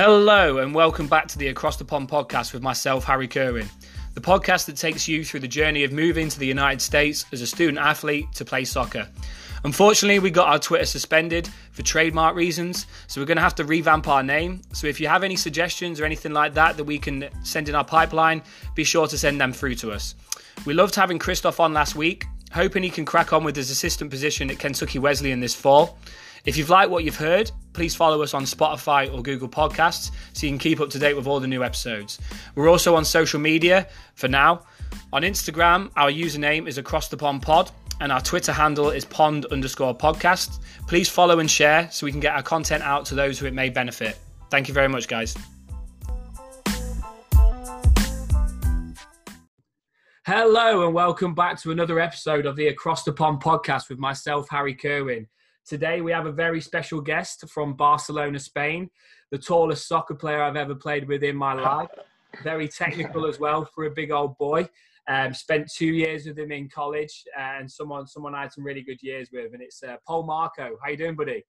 Hello, 0.00 0.58
and 0.58 0.72
welcome 0.72 1.08
back 1.08 1.26
to 1.26 1.38
the 1.38 1.48
Across 1.48 1.78
the 1.78 1.84
Pond 1.84 2.08
podcast 2.08 2.52
with 2.52 2.62
myself, 2.62 3.02
Harry 3.02 3.26
Kerwin. 3.26 3.68
The 4.14 4.20
podcast 4.20 4.66
that 4.66 4.76
takes 4.76 5.08
you 5.08 5.24
through 5.24 5.40
the 5.40 5.48
journey 5.48 5.82
of 5.82 5.90
moving 5.90 6.28
to 6.28 6.38
the 6.38 6.46
United 6.46 6.80
States 6.80 7.24
as 7.32 7.40
a 7.40 7.48
student 7.48 7.78
athlete 7.78 8.26
to 8.34 8.44
play 8.44 8.64
soccer. 8.64 9.08
Unfortunately, 9.64 10.20
we 10.20 10.30
got 10.30 10.46
our 10.46 10.60
Twitter 10.60 10.84
suspended 10.84 11.50
for 11.72 11.82
trademark 11.82 12.36
reasons, 12.36 12.86
so 13.08 13.20
we're 13.20 13.26
going 13.26 13.38
to 13.38 13.42
have 13.42 13.56
to 13.56 13.64
revamp 13.64 14.06
our 14.06 14.22
name. 14.22 14.62
So 14.72 14.86
if 14.86 15.00
you 15.00 15.08
have 15.08 15.24
any 15.24 15.34
suggestions 15.34 16.00
or 16.00 16.04
anything 16.04 16.32
like 16.32 16.54
that 16.54 16.76
that 16.76 16.84
we 16.84 17.00
can 17.00 17.28
send 17.42 17.68
in 17.68 17.74
our 17.74 17.84
pipeline, 17.84 18.44
be 18.76 18.84
sure 18.84 19.08
to 19.08 19.18
send 19.18 19.40
them 19.40 19.52
through 19.52 19.74
to 19.74 19.90
us. 19.90 20.14
We 20.64 20.74
loved 20.74 20.94
having 20.94 21.18
Christoph 21.18 21.58
on 21.58 21.74
last 21.74 21.96
week, 21.96 22.24
hoping 22.52 22.84
he 22.84 22.90
can 22.90 23.04
crack 23.04 23.32
on 23.32 23.42
with 23.42 23.56
his 23.56 23.68
assistant 23.68 24.12
position 24.12 24.48
at 24.48 24.60
Kentucky 24.60 25.00
Wesleyan 25.00 25.40
this 25.40 25.56
fall. 25.56 25.98
If 26.48 26.56
you've 26.56 26.70
liked 26.70 26.90
what 26.90 27.04
you've 27.04 27.14
heard, 27.14 27.50
please 27.74 27.94
follow 27.94 28.22
us 28.22 28.32
on 28.32 28.44
Spotify 28.44 29.12
or 29.12 29.22
Google 29.22 29.50
Podcasts 29.50 30.12
so 30.32 30.46
you 30.46 30.50
can 30.50 30.58
keep 30.58 30.80
up 30.80 30.88
to 30.88 30.98
date 30.98 31.12
with 31.12 31.26
all 31.26 31.40
the 31.40 31.46
new 31.46 31.62
episodes. 31.62 32.18
We're 32.54 32.70
also 32.70 32.94
on 32.94 33.04
social 33.04 33.38
media 33.38 33.86
for 34.14 34.28
now. 34.28 34.62
On 35.12 35.20
Instagram, 35.20 35.90
our 35.94 36.10
username 36.10 36.66
is 36.66 36.78
Across 36.78 37.08
the 37.08 37.18
Pond 37.18 37.42
Pod, 37.42 37.70
and 38.00 38.10
our 38.10 38.22
Twitter 38.22 38.50
handle 38.50 38.88
is 38.88 39.04
pond 39.04 39.44
underscore 39.50 39.94
podcast. 39.94 40.62
Please 40.86 41.06
follow 41.06 41.38
and 41.38 41.50
share 41.50 41.86
so 41.90 42.06
we 42.06 42.12
can 42.12 42.20
get 42.20 42.34
our 42.34 42.42
content 42.42 42.82
out 42.82 43.04
to 43.04 43.14
those 43.14 43.38
who 43.38 43.44
it 43.44 43.52
may 43.52 43.68
benefit. 43.68 44.18
Thank 44.48 44.68
you 44.68 44.72
very 44.72 44.88
much, 44.88 45.06
guys. 45.06 45.36
Hello, 50.24 50.86
and 50.86 50.94
welcome 50.94 51.34
back 51.34 51.60
to 51.60 51.72
another 51.72 52.00
episode 52.00 52.46
of 52.46 52.56
the 52.56 52.68
Across 52.68 53.02
the 53.02 53.12
Pond 53.12 53.42
podcast 53.42 53.90
with 53.90 53.98
myself, 53.98 54.48
Harry 54.48 54.74
Kerwin. 54.74 55.26
Today, 55.68 56.00
we 56.00 56.12
have 56.12 56.24
a 56.24 56.32
very 56.32 56.62
special 56.62 56.98
guest 56.98 57.44
from 57.50 57.74
Barcelona, 57.74 58.38
Spain, 58.38 58.88
the 59.30 59.36
tallest 59.36 59.86
soccer 59.86 60.14
player 60.14 60.42
I've 60.42 60.56
ever 60.56 60.74
played 60.74 61.06
with 61.06 61.22
in 61.22 61.36
my 61.36 61.52
life. 61.52 61.90
Very 62.42 62.68
technical 62.68 63.26
as 63.26 63.38
well 63.38 63.66
for 63.74 63.84
a 63.84 63.90
big 63.90 64.10
old 64.10 64.38
boy. 64.38 64.66
Um, 65.08 65.34
spent 65.34 65.70
two 65.70 65.92
years 65.92 66.24
with 66.24 66.38
him 66.38 66.52
in 66.52 66.70
college, 66.70 67.22
and 67.38 67.70
someone 67.70 68.06
someone 68.06 68.34
I 68.34 68.42
had 68.42 68.52
some 68.54 68.64
really 68.64 68.82
good 68.82 69.02
years 69.02 69.28
with, 69.30 69.52
and 69.52 69.60
it's 69.60 69.82
uh, 69.82 69.96
Paul 70.06 70.22
Marco. 70.22 70.78
How 70.82 70.90
you 70.90 70.96
doing, 70.96 71.16
buddy? 71.16 71.44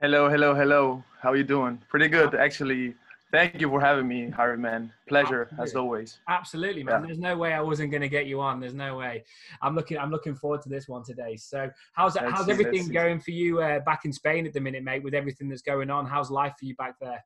Hello, 0.00 0.28
hello, 0.28 0.56
hello. 0.56 1.04
How 1.22 1.30
are 1.30 1.36
you 1.36 1.44
doing? 1.44 1.80
Pretty 1.88 2.08
good, 2.08 2.34
actually. 2.34 2.96
Thank 3.34 3.60
you 3.60 3.68
for 3.68 3.80
having 3.80 4.06
me, 4.06 4.30
Harry, 4.36 4.56
man. 4.56 4.92
Pleasure 5.08 5.42
Absolutely. 5.42 5.64
as 5.64 5.74
always. 5.74 6.18
Absolutely, 6.28 6.84
man. 6.84 7.00
Yeah. 7.00 7.06
There's 7.06 7.18
no 7.18 7.36
way 7.36 7.52
I 7.52 7.60
wasn't 7.60 7.90
going 7.90 8.02
to 8.02 8.08
get 8.08 8.26
you 8.26 8.40
on. 8.40 8.60
There's 8.60 8.74
no 8.74 8.96
way. 8.96 9.24
I'm 9.60 9.74
looking. 9.74 9.98
I'm 9.98 10.12
looking 10.12 10.36
forward 10.36 10.62
to 10.62 10.68
this 10.68 10.86
one 10.86 11.02
today. 11.02 11.34
So, 11.34 11.68
how's 11.94 12.14
Let's 12.14 12.30
how's 12.30 12.48
everything 12.48 12.86
going 12.92 13.18
for 13.18 13.32
you 13.32 13.60
uh, 13.60 13.80
back 13.80 14.04
in 14.04 14.12
Spain 14.12 14.46
at 14.46 14.52
the 14.52 14.60
minute, 14.60 14.84
mate? 14.84 15.02
With 15.02 15.14
everything 15.14 15.48
that's 15.48 15.62
going 15.62 15.90
on, 15.90 16.06
how's 16.06 16.30
life 16.30 16.54
for 16.60 16.64
you 16.66 16.76
back 16.76 16.94
there? 17.00 17.24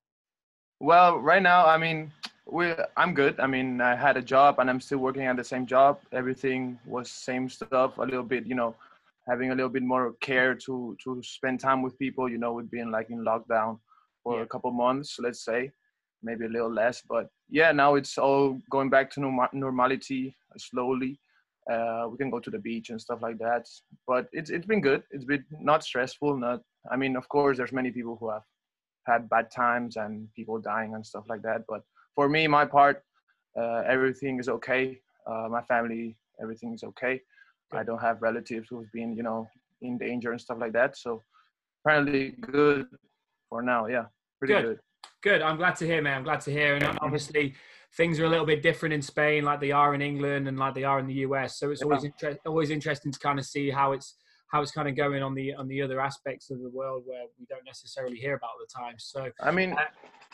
Well, 0.81 1.19
right 1.19 1.42
now, 1.42 1.67
I 1.67 1.77
mean, 1.77 2.11
we 2.47 2.73
I'm 2.97 3.12
good. 3.12 3.39
I 3.39 3.47
mean, 3.47 3.83
I 3.83 3.95
had 3.95 4.17
a 4.17 4.23
job 4.23 4.61
and 4.61 4.70
I'm 4.70 4.81
still 4.81 5.01
working 5.01 5.25
at 5.27 5.36
the 5.36 5.45
same 5.45 5.67
job. 5.67 6.01
Everything 6.12 6.79
was 6.86 7.11
same 7.11 7.51
stuff. 7.51 7.98
A 7.98 8.03
little 8.03 8.23
bit, 8.23 8.47
you 8.47 8.55
know, 8.55 8.75
having 9.29 9.51
a 9.51 9.55
little 9.55 9.69
bit 9.69 9.83
more 9.83 10.14
care 10.23 10.55
to 10.55 10.97
to 11.05 11.20
spend 11.23 11.61
time 11.61 11.83
with 11.83 11.98
people. 11.98 12.31
You 12.31 12.39
know, 12.39 12.55
with 12.55 12.70
being 12.70 12.91
like 12.91 13.11
in 13.11 13.27
lockdown 13.27 13.79
for 14.23 14.36
Yeah. 14.39 14.45
a 14.45 14.47
couple 14.47 14.70
months, 14.70 15.19
let's 15.20 15.45
say, 15.45 15.70
maybe 16.22 16.47
a 16.47 16.48
little 16.48 16.72
less. 16.72 17.02
But 17.08 17.28
yeah, 17.48 17.72
now 17.72 17.94
it's 17.94 18.19
all 18.19 18.58
going 18.70 18.91
back 18.91 19.11
to 19.12 19.20
norma- 19.20 19.50
normality 19.52 20.36
slowly. 20.56 21.20
Uh, 21.70 22.08
we 22.11 22.16
can 22.16 22.30
go 22.30 22.41
to 22.41 22.50
the 22.50 22.58
beach 22.58 22.91
and 22.91 23.00
stuff 23.00 23.20
like 23.20 23.38
that. 23.38 23.66
But 24.06 24.28
it's 24.33 24.50
it's 24.50 24.66
been 24.66 24.80
good. 24.80 25.02
It's 25.11 25.24
been 25.24 25.44
not 25.61 25.84
stressful. 25.84 26.36
Not. 26.36 26.62
I 26.91 26.96
mean, 26.96 27.16
of 27.16 27.28
course, 27.28 27.56
there's 27.58 27.72
many 27.72 27.91
people 27.91 28.16
who 28.19 28.30
have 28.30 28.42
had 29.06 29.28
bad 29.28 29.50
times 29.50 29.96
and 29.96 30.28
people 30.34 30.58
dying 30.58 30.94
and 30.94 31.05
stuff 31.05 31.24
like 31.28 31.42
that. 31.42 31.62
But 31.68 31.83
for 32.14 32.28
me, 32.28 32.46
my 32.46 32.64
part, 32.64 33.02
uh, 33.58 33.83
everything 33.86 34.39
is 34.39 34.48
okay. 34.48 34.98
Uh, 35.27 35.48
my 35.51 35.62
family, 35.62 36.17
everything 36.40 36.73
is 36.74 36.83
okay. 36.83 37.20
I 37.73 37.83
don't 37.84 38.01
have 38.01 38.23
relatives 38.23 38.68
who've 38.70 38.90
been, 38.92 39.14
you 39.14 39.23
know, 39.23 39.46
in 39.83 39.98
danger 39.98 40.33
and 40.33 40.40
stuff 40.40 40.58
like 40.58 40.73
that. 40.73 40.96
So 40.96 41.23
apparently 41.84 42.30
good 42.40 42.86
for 43.48 43.62
now. 43.62 43.86
Yeah, 43.86 44.07
pretty 44.39 44.55
Good. 44.55 44.64
good. 44.64 44.78
Good. 45.23 45.42
I'm 45.42 45.56
glad 45.56 45.77
to 45.77 45.86
hear, 45.86 46.01
man. 46.01 46.18
I'm 46.18 46.24
glad 46.24 46.40
to 46.42 46.51
hear. 46.51 46.77
And 46.77 46.98
obviously, 47.02 47.55
things 47.96 48.20
are 48.20 48.24
a 48.24 48.29
little 48.29 48.46
bit 48.46 48.62
different 48.62 48.92
in 48.92 49.02
Spain, 49.02 49.45
like 49.45 49.61
they 49.61 49.73
are 49.73 49.95
in 49.95 50.02
England 50.02 50.46
and 50.48 50.58
like 50.58 50.74
they 50.74 50.84
are 50.84 50.98
in 51.01 51.06
the 51.06 51.14
US. 51.27 51.58
So 51.58 51.70
it's 51.70 51.83
always 51.83 52.05
inter- 52.05 52.39
always 52.46 52.70
interesting 52.70 53.11
to 53.12 53.18
kind 53.18 53.39
of 53.39 53.45
see 53.45 53.70
how 53.70 53.92
it's 53.92 54.14
how 54.52 54.62
it's 54.62 54.70
kind 54.70 54.89
of 54.89 54.96
going 54.96 55.23
on 55.23 55.34
the 55.34 55.55
on 55.55 55.68
the 55.68 55.83
other 55.83 56.01
aspects 56.01 56.51
of 56.51 56.61
the 56.62 56.70
world 56.70 57.02
where 57.07 57.24
we 57.39 57.46
don't 57.46 57.64
necessarily 57.64 58.17
hear 58.17 58.34
about 58.36 58.51
all 58.51 58.57
the 58.61 58.73
time. 58.80 58.95
So 58.98 59.30
I 59.42 59.51
mean, 59.51 59.73
Uh, 59.73 59.84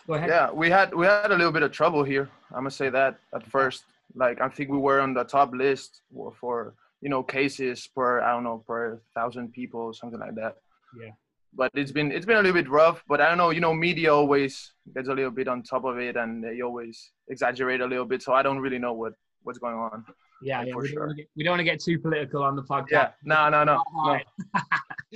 go 0.06 0.14
ahead. 0.14 0.28
yeah, 0.28 0.50
we 0.50 0.68
had 0.70 0.94
we 0.94 1.06
had 1.06 1.32
a 1.32 1.36
little 1.36 1.52
bit 1.52 1.62
of 1.62 1.72
trouble 1.72 2.04
here. 2.04 2.28
I'm 2.50 2.58
gonna 2.64 2.70
say 2.70 2.90
that 2.90 3.18
at 3.34 3.44
first. 3.46 3.84
Like 4.14 4.40
I 4.40 4.48
think 4.48 4.70
we 4.70 4.78
were 4.78 5.00
on 5.00 5.14
the 5.14 5.24
top 5.24 5.52
list 5.54 6.02
for, 6.12 6.32
for 6.40 6.74
you 7.00 7.08
know 7.08 7.22
cases 7.22 7.88
per 7.94 8.20
I 8.20 8.32
don't 8.32 8.44
know 8.44 8.58
per 8.66 9.00
thousand 9.14 9.52
people 9.52 9.92
something 9.94 10.20
like 10.20 10.34
that. 10.36 10.56
Yeah. 11.00 11.10
But 11.56 11.70
it's 11.74 11.92
been 11.92 12.10
it's 12.10 12.26
been 12.26 12.36
a 12.36 12.42
little 12.42 12.60
bit 12.60 12.68
rough. 12.68 13.02
But 13.08 13.20
I 13.20 13.28
don't 13.28 13.38
know. 13.38 13.50
You 13.50 13.60
know, 13.60 13.74
media 13.74 14.14
always 14.14 14.72
gets 14.94 15.08
a 15.08 15.14
little 15.14 15.30
bit 15.30 15.48
on 15.48 15.62
top 15.62 15.84
of 15.84 15.98
it, 15.98 16.16
and 16.16 16.42
they 16.42 16.60
always 16.62 17.12
exaggerate 17.28 17.80
a 17.80 17.86
little 17.86 18.04
bit. 18.04 18.22
So 18.22 18.32
I 18.32 18.42
don't 18.42 18.58
really 18.58 18.78
know 18.78 18.92
what 18.92 19.12
what's 19.42 19.58
going 19.58 19.74
on. 19.76 20.04
Yeah, 20.42 20.60
Yeah, 20.60 20.66
yeah. 20.66 20.72
for 20.72 20.82
We 20.82 20.88
don't, 20.88 20.92
sure. 20.92 21.00
wanna 21.06 21.14
get, 21.14 21.26
we 21.36 21.44
don't 21.44 21.52
want 21.52 21.60
to 21.60 21.64
get 21.64 21.80
too 21.80 21.98
political 21.98 22.42
on 22.42 22.56
the 22.56 22.62
podcast. 22.62 22.90
Yeah. 22.90 23.10
No, 23.22 23.48
no, 23.50 23.64
no. 23.64 23.82
no. 23.94 24.18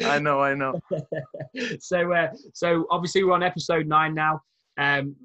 I 0.07 0.19
know, 0.19 0.41
I 0.41 0.55
know. 0.55 0.81
so, 1.81 2.13
uh, 2.13 2.29
so 2.55 2.87
obviously 2.91 3.25
we're 3.25 3.33
on 3.33 3.43
episode 3.43 3.87
nine 3.87 4.15
now. 4.15 4.43
Um, 4.77 5.17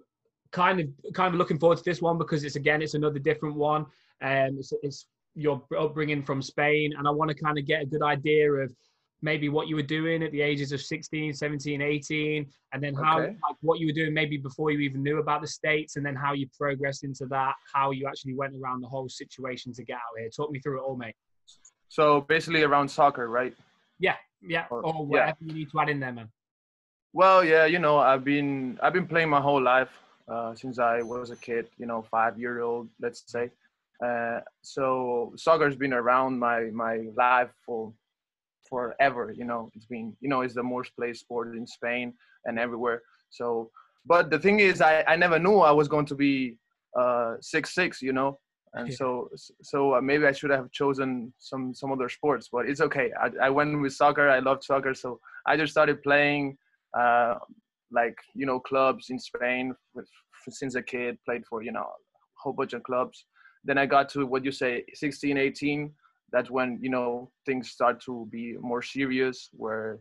kind 0.51 0.79
of, 0.79 0.87
kind 1.13 1.33
of 1.33 1.37
looking 1.37 1.59
forward 1.59 1.77
to 1.77 1.83
this 1.83 2.01
one 2.01 2.17
because 2.17 2.43
it's 2.43 2.55
again, 2.55 2.81
it's 2.81 2.95
another 2.95 3.19
different 3.19 3.55
one. 3.55 3.85
Um, 4.21 4.57
it's, 4.57 4.73
it's 4.81 5.05
your 5.35 5.61
upbringing 5.77 6.23
from 6.23 6.41
Spain, 6.41 6.93
and 6.97 7.07
I 7.07 7.11
want 7.11 7.29
to 7.29 7.35
kind 7.35 7.57
of 7.57 7.65
get 7.65 7.83
a 7.83 7.85
good 7.85 8.01
idea 8.03 8.51
of 8.51 8.73
maybe 9.23 9.47
what 9.49 9.67
you 9.67 9.75
were 9.75 9.81
doing 9.81 10.21
at 10.21 10.31
the 10.31 10.41
ages 10.41 10.71
of 10.73 10.81
16, 10.81 11.33
17, 11.33 11.81
18, 11.81 12.45
and 12.73 12.83
then 12.83 12.93
how, 12.93 13.19
Okay. 13.21 13.29
like, 13.47 13.55
what 13.61 13.79
you 13.79 13.87
were 13.87 13.93
doing 13.93 14.13
maybe 14.13 14.37
before 14.37 14.69
you 14.71 14.79
even 14.79 15.01
knew 15.01 15.19
about 15.19 15.41
the 15.41 15.47
states, 15.47 15.95
and 15.95 16.05
then 16.05 16.15
how 16.15 16.33
you 16.33 16.47
progressed 16.59 17.03
into 17.03 17.25
that, 17.27 17.53
how 17.73 17.91
you 17.91 18.05
actually 18.05 18.35
went 18.35 18.53
around 18.61 18.81
the 18.81 18.87
whole 18.87 19.07
situation 19.09 19.73
to 19.73 19.83
get 19.83 19.95
out 19.95 20.13
here. 20.19 20.29
Talk 20.29 20.51
me 20.51 20.59
through 20.59 20.79
it 20.79 20.83
all, 20.83 20.97
mate. 20.97 21.15
So 21.87 22.21
basically 22.21 22.63
around 22.63 22.89
soccer, 22.89 23.27
right? 23.29 23.55
Yeah, 23.97 24.17
yeah, 24.41 24.65
Or- 24.69 24.85
or 24.85 25.07
yeah. 25.11 25.33
you 25.39 25.53
need 25.53 25.71
to 25.71 25.79
add 25.79 25.89
in 25.89 25.99
there, 26.01 26.11
man. 26.11 26.29
Well, 27.13 27.43
yeah, 27.45 27.65
you 27.65 27.79
know, 27.79 27.97
I've 27.99 28.23
been 28.25 28.79
I've 28.81 28.93
been 28.93 29.07
playing 29.07 29.29
my 29.29 29.39
whole 29.39 29.61
life 29.61 29.93
uh, 30.27 30.55
since 30.55 30.79
I 30.79 31.01
was 31.03 31.29
a 31.29 31.35
kid. 31.37 31.67
You 31.77 31.85
know, 31.85 32.01
five 32.01 32.39
year 32.39 32.61
old, 32.61 32.89
let's 32.99 33.23
say. 33.31 33.51
Uh, 34.03 34.39
so 34.63 35.31
soccer's 35.37 35.75
been 35.75 35.93
around 35.93 36.39
my 36.39 36.59
my 36.71 36.95
life 37.15 37.51
for 37.65 37.93
forever. 38.73 39.23
You 39.39 39.45
know, 39.49 39.61
it's 39.75 39.89
been 39.95 40.07
you 40.23 40.29
know 40.31 40.41
it's 40.45 40.55
the 40.61 40.67
most 40.75 40.89
played 40.97 41.17
sport 41.23 41.47
in 41.59 41.65
Spain 41.77 42.07
and 42.45 42.55
everywhere. 42.65 42.99
So, 43.37 43.45
but 44.11 44.23
the 44.33 44.39
thing 44.45 44.57
is, 44.69 44.75
I 44.89 44.93
I 45.13 45.15
never 45.25 45.39
knew 45.45 45.57
I 45.71 45.73
was 45.79 45.87
going 45.93 46.07
to 46.11 46.17
be 46.25 46.35
uh, 47.01 47.31
six 47.53 47.63
six. 47.79 48.01
You 48.09 48.13
know. 48.19 48.31
And 48.75 48.87
Yeah. 48.89 48.95
so, 49.01 49.07
so 49.71 49.79
uh, 49.95 50.01
maybe 50.09 50.25
I 50.25 50.33
should 50.37 50.53
have 50.59 50.69
chosen 50.81 51.09
some 51.49 51.63
some 51.79 51.91
other 51.95 52.09
sports, 52.17 52.45
but 52.55 52.63
it's 52.69 52.81
okay. 52.87 53.07
I, 53.25 53.27
I 53.47 53.49
went 53.57 53.79
with 53.83 53.93
soccer. 54.01 54.27
I 54.37 54.39
loved 54.49 54.63
soccer, 54.71 54.93
so 55.03 55.09
I 55.49 55.53
just 55.61 55.73
started 55.75 55.97
playing 56.07 56.57
uh, 57.01 57.35
like 57.99 58.17
you 58.39 58.47
know 58.49 58.59
clubs 58.69 59.03
in 59.13 59.19
Spain 59.19 59.65
with, 59.95 60.07
since 60.59 60.73
a 60.81 60.81
kid. 60.93 61.13
Played 61.27 61.43
for 61.49 61.61
you 61.67 61.73
know 61.77 61.87
a 61.93 61.97
whole 62.41 62.55
bunch 62.59 62.73
of 62.73 62.81
clubs. 62.89 63.17
Then 63.67 63.77
I 63.83 63.85
got 63.95 64.05
to 64.13 64.25
what 64.31 64.43
you 64.47 64.51
say 64.51 64.73
16, 64.93 65.37
18. 65.37 65.91
That's 66.33 66.49
when 66.49 66.79
you 66.81 66.89
know 66.89 67.31
things 67.45 67.69
start 67.69 68.01
to 68.05 68.27
be 68.31 68.57
more 68.59 68.81
serious. 68.81 69.49
Where 69.53 69.99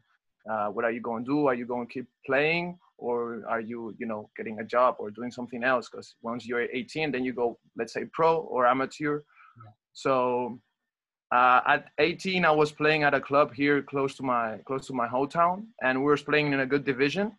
uh, 0.50 0.68
what 0.68 0.84
are 0.84 0.90
you 0.90 1.00
going 1.00 1.24
to 1.24 1.30
do? 1.30 1.46
Are 1.46 1.54
you 1.54 1.66
going 1.66 1.86
to 1.86 1.92
keep 1.92 2.06
playing, 2.26 2.78
or 2.98 3.42
are 3.48 3.60
you 3.60 3.94
you 3.98 4.06
know 4.06 4.30
getting 4.36 4.58
a 4.58 4.64
job 4.64 4.96
or 4.98 5.10
doing 5.10 5.30
something 5.30 5.62
else? 5.62 5.88
Because 5.90 6.16
once 6.22 6.46
you're 6.46 6.62
18, 6.62 7.12
then 7.12 7.22
you 7.22 7.32
go 7.32 7.58
let's 7.76 7.92
say 7.92 8.06
pro 8.12 8.38
or 8.38 8.66
amateur. 8.66 9.20
Yeah. 9.62 9.70
So 9.92 10.58
uh, 11.32 11.60
at 11.66 11.88
18, 11.98 12.44
I 12.44 12.50
was 12.50 12.72
playing 12.72 13.04
at 13.04 13.14
a 13.14 13.20
club 13.20 13.54
here 13.54 13.82
close 13.82 14.14
to 14.16 14.22
my 14.22 14.58
close 14.66 14.86
to 14.88 14.92
my 14.92 15.08
hometown, 15.08 15.66
and 15.82 15.98
we 15.98 16.04
were 16.04 16.16
playing 16.16 16.52
in 16.52 16.60
a 16.60 16.66
good 16.66 16.84
division. 16.84 17.32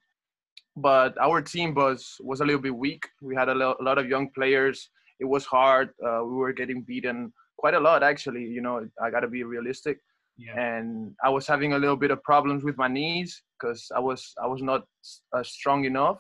But 0.75 1.15
our 1.19 1.41
team 1.41 1.75
was 1.75 2.17
was 2.21 2.41
a 2.41 2.45
little 2.45 2.61
bit 2.61 2.75
weak. 2.75 3.07
We 3.21 3.35
had 3.35 3.49
a, 3.49 3.55
lo- 3.55 3.75
a 3.79 3.83
lot 3.83 3.99
of 3.99 4.07
young 4.07 4.29
players. 4.29 4.89
It 5.19 5.25
was 5.25 5.45
hard. 5.45 5.89
Uh, 6.03 6.21
we 6.25 6.35
were 6.35 6.53
getting 6.53 6.81
beaten 6.81 7.31
quite 7.63 7.75
a 7.81 7.85
lot, 7.89 8.03
actually. 8.11 8.43
You 8.55 8.61
know, 8.65 8.75
I 9.05 9.07
got 9.15 9.21
to 9.27 9.31
be 9.37 9.43
realistic. 9.55 9.97
Yeah. 10.45 10.55
And 10.67 10.87
I 11.27 11.29
was 11.37 11.45
having 11.53 11.71
a 11.73 11.79
little 11.83 11.99
bit 12.03 12.11
of 12.15 12.19
problems 12.31 12.61
with 12.67 12.77
my 12.83 12.89
knees 12.97 13.31
because 13.55 13.81
I 13.99 14.01
was 14.09 14.21
I 14.45 14.47
was 14.53 14.61
not 14.71 14.81
uh, 15.35 15.43
strong 15.57 15.79
enough. 15.91 16.19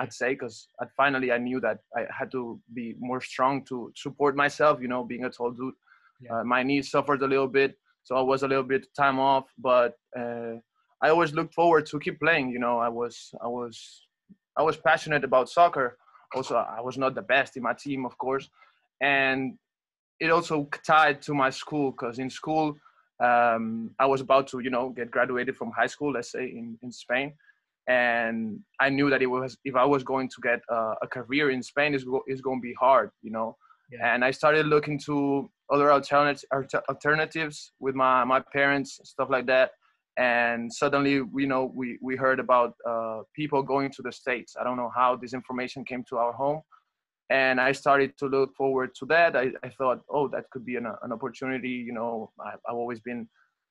I'd 0.00 0.12
say 0.20 0.30
because 0.34 0.56
finally 1.02 1.30
I 1.36 1.38
knew 1.46 1.60
that 1.66 1.78
I 1.98 2.02
had 2.18 2.30
to 2.36 2.42
be 2.78 2.86
more 3.10 3.20
strong 3.32 3.54
to 3.70 3.76
support 4.04 4.34
myself. 4.44 4.74
You 4.84 4.88
know, 4.92 5.02
being 5.12 5.24
a 5.28 5.30
tall 5.36 5.52
dude 5.58 5.76
Yeah. 6.24 6.32
uh, 6.34 6.44
my 6.54 6.62
knees 6.68 6.86
suffered 6.94 7.20
a 7.22 7.30
little 7.34 7.52
bit, 7.60 7.70
so 8.06 8.10
I 8.20 8.24
was 8.32 8.40
a 8.44 8.48
little 8.52 8.68
bit 8.74 8.82
time 9.02 9.18
off. 9.32 9.46
But 9.70 9.90
uh, 10.20 10.54
I 11.04 11.06
always 11.14 11.32
looked 11.38 11.54
forward 11.60 11.84
to 11.90 11.96
keep 12.04 12.16
playing. 12.24 12.46
You 12.54 12.60
know, 12.64 12.76
I 12.88 12.90
was 13.00 13.14
I 13.46 13.48
was 13.58 13.74
I 14.60 14.62
was 14.68 14.76
passionate 14.90 15.24
about 15.30 15.46
soccer. 15.58 15.88
Also, 16.36 16.54
I 16.78 16.82
was 16.88 16.96
not 17.02 17.12
the 17.14 17.26
best 17.34 17.50
in 17.58 17.62
my 17.68 17.74
team, 17.84 18.00
of 18.10 18.14
course, 18.24 18.46
and 19.18 19.40
it 20.20 20.30
also 20.30 20.68
tied 20.86 21.22
to 21.22 21.34
my 21.34 21.50
school 21.50 21.92
because 21.92 22.18
in 22.18 22.30
school 22.30 22.76
um, 23.20 23.90
I 23.98 24.06
was 24.06 24.20
about 24.20 24.46
to, 24.48 24.60
you 24.60 24.70
know, 24.70 24.90
get 24.90 25.10
graduated 25.10 25.56
from 25.56 25.72
high 25.72 25.86
school, 25.86 26.12
let's 26.12 26.30
say 26.30 26.44
in, 26.44 26.78
in 26.82 26.92
Spain, 26.92 27.34
and 27.88 28.60
I 28.80 28.90
knew 28.90 29.10
that 29.10 29.22
it 29.22 29.26
was 29.26 29.56
if 29.64 29.74
I 29.74 29.84
was 29.84 30.04
going 30.04 30.28
to 30.28 30.40
get 30.42 30.60
a, 30.68 30.94
a 31.02 31.06
career 31.06 31.50
in 31.50 31.62
Spain, 31.62 31.94
is 31.94 32.04
is 32.28 32.40
going 32.40 32.58
to 32.58 32.62
be 32.62 32.74
hard, 32.74 33.10
you 33.22 33.30
know. 33.30 33.56
Yeah. 33.90 34.14
And 34.14 34.24
I 34.24 34.30
started 34.30 34.66
looking 34.66 34.98
to 35.06 35.50
other 35.70 35.90
alternatives 35.90 36.44
alternatives 36.88 37.72
with 37.80 37.94
my 37.94 38.24
my 38.24 38.40
parents, 38.52 39.00
stuff 39.04 39.30
like 39.30 39.46
that. 39.46 39.70
And 40.18 40.72
suddenly, 40.72 41.12
you 41.12 41.46
know, 41.46 41.72
we 41.74 41.98
we 42.02 42.14
heard 42.16 42.40
about 42.40 42.74
uh, 42.86 43.22
people 43.34 43.62
going 43.62 43.90
to 43.92 44.02
the 44.02 44.12
states. 44.12 44.54
I 44.60 44.64
don't 44.64 44.76
know 44.76 44.90
how 44.94 45.16
this 45.16 45.32
information 45.32 45.84
came 45.84 46.04
to 46.10 46.18
our 46.18 46.32
home, 46.32 46.60
and 47.30 47.60
I 47.60 47.72
started 47.72 48.16
to 48.18 48.26
look 48.26 48.54
forward 48.56 48.94
to 48.96 49.06
that. 49.06 49.36
I, 49.36 49.50
I 49.62 49.68
thought, 49.68 50.00
oh, 50.08 50.28
that 50.28 50.48
could 50.50 50.64
be 50.64 50.76
an, 50.76 50.86
an 51.02 51.12
opportunity. 51.12 51.68
You 51.68 51.92
know, 51.92 52.30
I, 52.40 52.52
have 52.52 52.60
always 52.68 53.00
been 53.00 53.28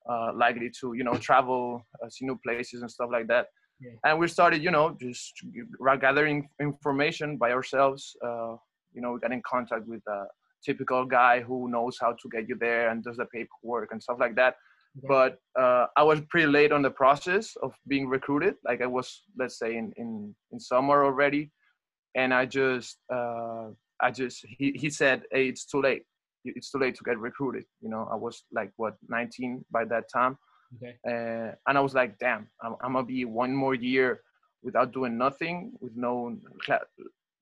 uh, 0.09 0.31
likely 0.36 0.69
to, 0.81 0.94
you 0.94 1.04
know, 1.04 1.15
travel, 1.15 1.86
uh, 2.04 2.09
see 2.09 2.25
new 2.25 2.39
places 2.45 2.81
and 2.81 2.92
stuff 2.92 3.09
like 3.12 3.27
that. 3.27 3.48
Yeah. 3.80 3.92
And 4.06 4.19
we 4.19 4.27
started, 4.27 4.63
you 4.63 4.71
know, 4.71 4.95
just 5.00 5.33
gathering 6.00 6.48
information 6.62 7.38
by 7.38 7.51
ourselves. 7.51 8.15
Uh, 8.24 8.56
you 8.94 9.01
know, 9.01 9.13
we 9.13 9.19
got 9.19 9.31
in 9.31 9.42
contact 9.48 9.88
with 9.88 10.01
a 10.07 10.25
typical 10.63 11.06
guy 11.06 11.42
who 11.42 11.69
knows 11.69 11.98
how 12.00 12.12
to 12.12 12.30
get 12.31 12.48
you 12.48 12.57
there 12.59 12.89
and 12.89 13.04
does 13.04 13.18
the 13.18 13.25
paperwork 13.25 13.92
and 13.92 14.01
stuff 14.01 14.18
like 14.19 14.36
that. 14.36 14.56
Yeah. 14.95 15.07
But 15.07 15.38
uh, 15.59 15.88
I 15.95 16.04
was 16.04 16.21
pretty 16.30 16.48
late 16.48 16.71
on 16.71 16.81
the 16.81 16.89
process 16.92 17.56
of 17.62 17.74
being 17.88 18.07
recruited. 18.07 18.56
Like 18.65 18.81
I 18.81 18.88
was, 18.88 19.24
let's 19.38 19.57
say, 19.57 19.77
in 19.77 19.94
in, 19.98 20.36
in 20.51 20.59
summer 20.59 21.04
already 21.06 21.51
and 22.15 22.33
I 22.33 22.45
just 22.45 22.98
uh, 23.13 23.69
I 24.01 24.12
just 24.12 24.45
he 24.48 24.74
he 24.75 24.89
said, 24.89 25.24
hey, 25.31 25.48
it's 25.48 25.65
too 25.65 25.81
late. 25.81 26.04
It's 26.45 26.71
too 26.71 26.80
late 26.80 26.95
to 26.95 27.04
get 27.04 27.19
recruited. 27.19 27.65
You 27.81 27.89
know, 27.89 28.07
I 28.12 28.15
was 28.15 28.44
like 28.51 28.71
what 28.77 28.95
19 29.09 29.65
by 29.71 29.86
that 29.86 30.06
time, 30.13 30.38
okay. 30.75 30.95
uh, 31.06 31.56
and 31.68 31.77
I 31.77 31.81
was 31.81 31.94
like, 31.94 32.18
damn, 32.19 32.48
I'm, 32.63 32.75
I'm, 32.81 32.94
gonna 32.94 33.06
be 33.06 33.25
one 33.25 33.54
more 33.54 33.75
year 33.75 34.21
without 34.63 34.94
doing 34.94 35.18
nothing, 35.18 35.74
with 35.81 35.94
no 35.95 36.38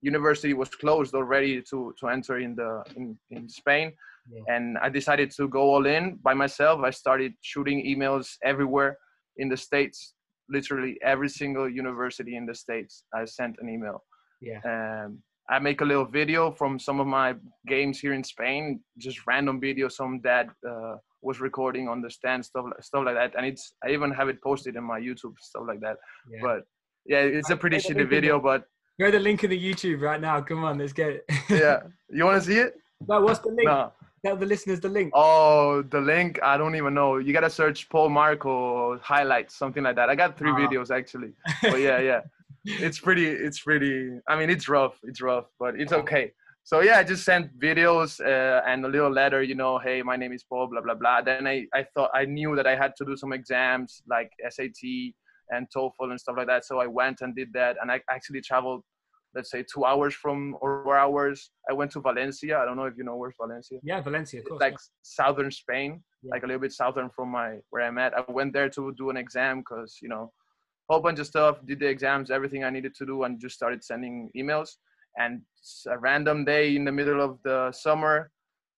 university 0.02 0.54
was 0.54 0.70
closed 0.70 1.14
already 1.14 1.62
to 1.70 1.94
to 2.00 2.08
enter 2.08 2.40
in 2.40 2.56
the 2.56 2.84
in, 2.96 3.18
in 3.32 3.50
Spain. 3.50 3.94
Yeah. 4.32 4.56
And 4.56 4.78
I 4.80 4.90
decided 4.90 5.30
to 5.38 5.48
go 5.48 5.62
all 5.62 5.86
in 5.86 6.18
by 6.24 6.34
myself. 6.34 6.82
I 6.84 6.90
started 6.90 7.34
shooting 7.42 7.86
emails 7.86 8.38
everywhere 8.44 8.98
in 9.38 9.50
the 9.50 9.58
states, 9.58 10.14
literally 10.50 10.98
every 11.04 11.30
single 11.30 11.70
university 11.70 12.36
in 12.36 12.46
the 12.46 12.56
states. 12.56 13.04
I 13.14 13.26
sent 13.26 13.58
an 13.62 13.70
email 13.70 14.04
yeah. 14.42 14.60
Um, 15.06 15.20
I 15.50 15.60
make 15.60 15.82
a 15.82 15.86
little 15.86 16.06
video 16.06 16.52
from 16.52 16.80
some 16.80 17.00
of 17.00 17.08
my 17.08 17.36
games 17.68 18.00
here 18.00 18.14
in 18.14 18.24
Spain, 18.24 18.80
just 18.98 19.28
random 19.28 19.60
video 19.60 19.88
some 19.88 20.20
dad 20.22 20.50
uh, 20.68 20.96
was 21.22 21.40
recording 21.40 21.88
on 21.88 22.02
the 22.02 22.10
stand, 22.10 22.44
stuff 22.44 22.66
stuff 22.82 23.04
like 23.06 23.16
that. 23.16 23.34
And 23.38 23.46
it's 23.46 23.74
I 23.84 23.92
even 23.92 24.12
have 24.12 24.28
it 24.28 24.42
posted 24.42 24.76
in 24.76 24.84
my 24.84 25.00
YouTube, 25.00 25.38
stuff 25.40 25.64
like 25.68 25.82
that. 25.82 25.98
Yeah. 26.32 26.40
But 26.42 26.64
yeah, 27.06 27.20
it's 27.20 27.52
a 27.52 27.58
pretty 27.58 27.78
shitty 27.78 28.10
video, 28.10 28.40
but 28.40 28.66
go 29.00 29.12
the 29.12 29.20
link 29.20 29.44
in 29.44 29.52
the 29.52 29.60
YouTube 29.60 30.02
right 30.02 30.20
now. 30.20 30.42
Come 30.42 30.64
on, 30.64 30.80
let's 30.80 30.94
get 30.94 31.10
it. 31.10 31.26
yeah, 31.50 31.82
you 32.10 32.26
want 32.26 32.42
to 32.42 32.48
see 32.48 32.58
it? 32.58 32.74
No, 33.08 33.22
what's 33.22 33.40
the 33.40 33.50
link? 33.50 33.66
No. 33.66 33.92
Tell 34.26 34.36
the 34.36 34.46
listeners 34.48 34.80
the 34.80 34.90
link. 34.90 35.12
Oh, 35.14 35.84
the 35.84 36.02
link. 36.02 36.40
I 36.42 36.58
don't 36.58 36.76
even 36.76 36.96
know. 36.96 37.18
You 37.18 37.32
gotta 37.34 37.50
search 37.52 37.88
Paul 37.90 38.10
Marco 38.10 38.98
highlights, 38.98 39.56
something 39.56 39.84
like 39.84 39.96
that. 39.98 40.10
I 40.10 40.16
got 40.16 40.36
three 40.36 40.50
videos 40.50 40.90
actually. 40.90 41.34
But 41.62 41.80
yeah, 41.80 42.00
yeah 42.00 42.22
it's 42.66 43.00
pretty 43.00 43.28
it's 43.28 43.60
pretty 43.60 44.10
i 44.28 44.36
mean 44.36 44.50
it's 44.50 44.68
rough 44.68 44.98
it's 45.04 45.22
rough 45.22 45.46
but 45.60 45.80
it's 45.80 45.94
okay. 45.94 46.32
So 46.64 46.82
yeah 46.82 46.98
i 46.98 47.04
just 47.04 47.24
sent 47.24 47.58
videos 47.60 48.20
uh, 48.20 48.62
and 48.68 48.84
a 48.86 48.88
little 48.88 49.12
letter 49.12 49.44
you 49.44 49.54
know 49.54 49.78
hey 49.78 50.02
my 50.02 50.16
name 50.16 50.34
is 50.34 50.44
paul 50.44 50.68
blah 50.68 50.82
blah 50.82 50.96
blah. 50.96 51.22
Then 51.22 51.46
i 51.46 51.66
i 51.74 51.86
thought 51.94 52.10
i 52.14 52.26
knew 52.26 52.56
that 52.56 52.66
i 52.66 52.76
had 52.76 52.94
to 52.98 53.06
do 53.06 53.16
some 53.16 53.34
exams 53.34 54.02
like 54.10 54.32
sat 54.50 54.72
and 55.52 55.68
toefl 55.76 56.10
and 56.10 56.20
stuff 56.20 56.36
like 56.38 56.48
that. 56.48 56.66
So 56.66 56.80
i 56.80 56.88
went 56.88 57.22
and 57.22 57.36
did 57.36 57.54
that 57.54 57.78
and 57.82 57.92
i 57.92 58.02
actually 58.10 58.42
traveled 58.42 58.82
let's 59.36 59.52
say 59.52 59.64
two 59.72 59.84
hours 59.84 60.16
from 60.16 60.56
or 60.62 60.82
four 60.84 60.98
hours. 60.98 61.52
I 61.70 61.74
went 61.74 61.92
to 61.92 62.00
valencia. 62.00 62.58
I 62.58 62.64
don't 62.64 62.78
know 62.78 62.86
if 62.86 62.96
you 62.98 63.04
know 63.04 63.18
where's 63.18 63.36
valencia 63.40 63.78
yeah 63.84 64.02
valencia 64.02 64.40
of 64.40 64.46
course, 64.46 64.62
like 64.62 64.74
yeah. 64.74 64.78
southern 65.04 65.52
spain 65.52 66.02
yeah. 66.24 66.32
like 66.32 66.44
a 66.44 66.48
little 66.48 66.62
bit 66.62 66.72
southern 66.72 67.10
from 67.16 67.30
my 67.30 67.58
where 67.70 67.84
i'm 67.84 68.00
at. 68.00 68.18
I 68.18 68.24
went 68.28 68.54
there 68.54 68.70
to 68.70 68.94
do 68.98 69.12
an 69.12 69.18
exam 69.18 69.60
because 69.60 70.00
you 70.02 70.10
know 70.10 70.32
whole 70.90 71.00
bunch 71.00 71.20
of 71.20 71.28
stuff, 71.28 71.58
did 71.66 71.80
the 71.80 71.88
exams, 71.88 72.32
everything 72.32 72.64
I 72.64 72.70
needed 72.70 72.96
to 72.96 73.06
do, 73.06 73.24
and 73.24 73.40
just 73.40 73.56
started 73.56 73.84
sending 73.84 74.30
emails. 74.38 74.70
And 75.18 75.42
a 75.88 75.98
random 75.98 76.46
day 76.46 76.76
in 76.76 76.86
the 76.86 76.92
middle 76.92 77.22
of 77.22 77.40
the 77.44 77.72
summer, 77.72 78.32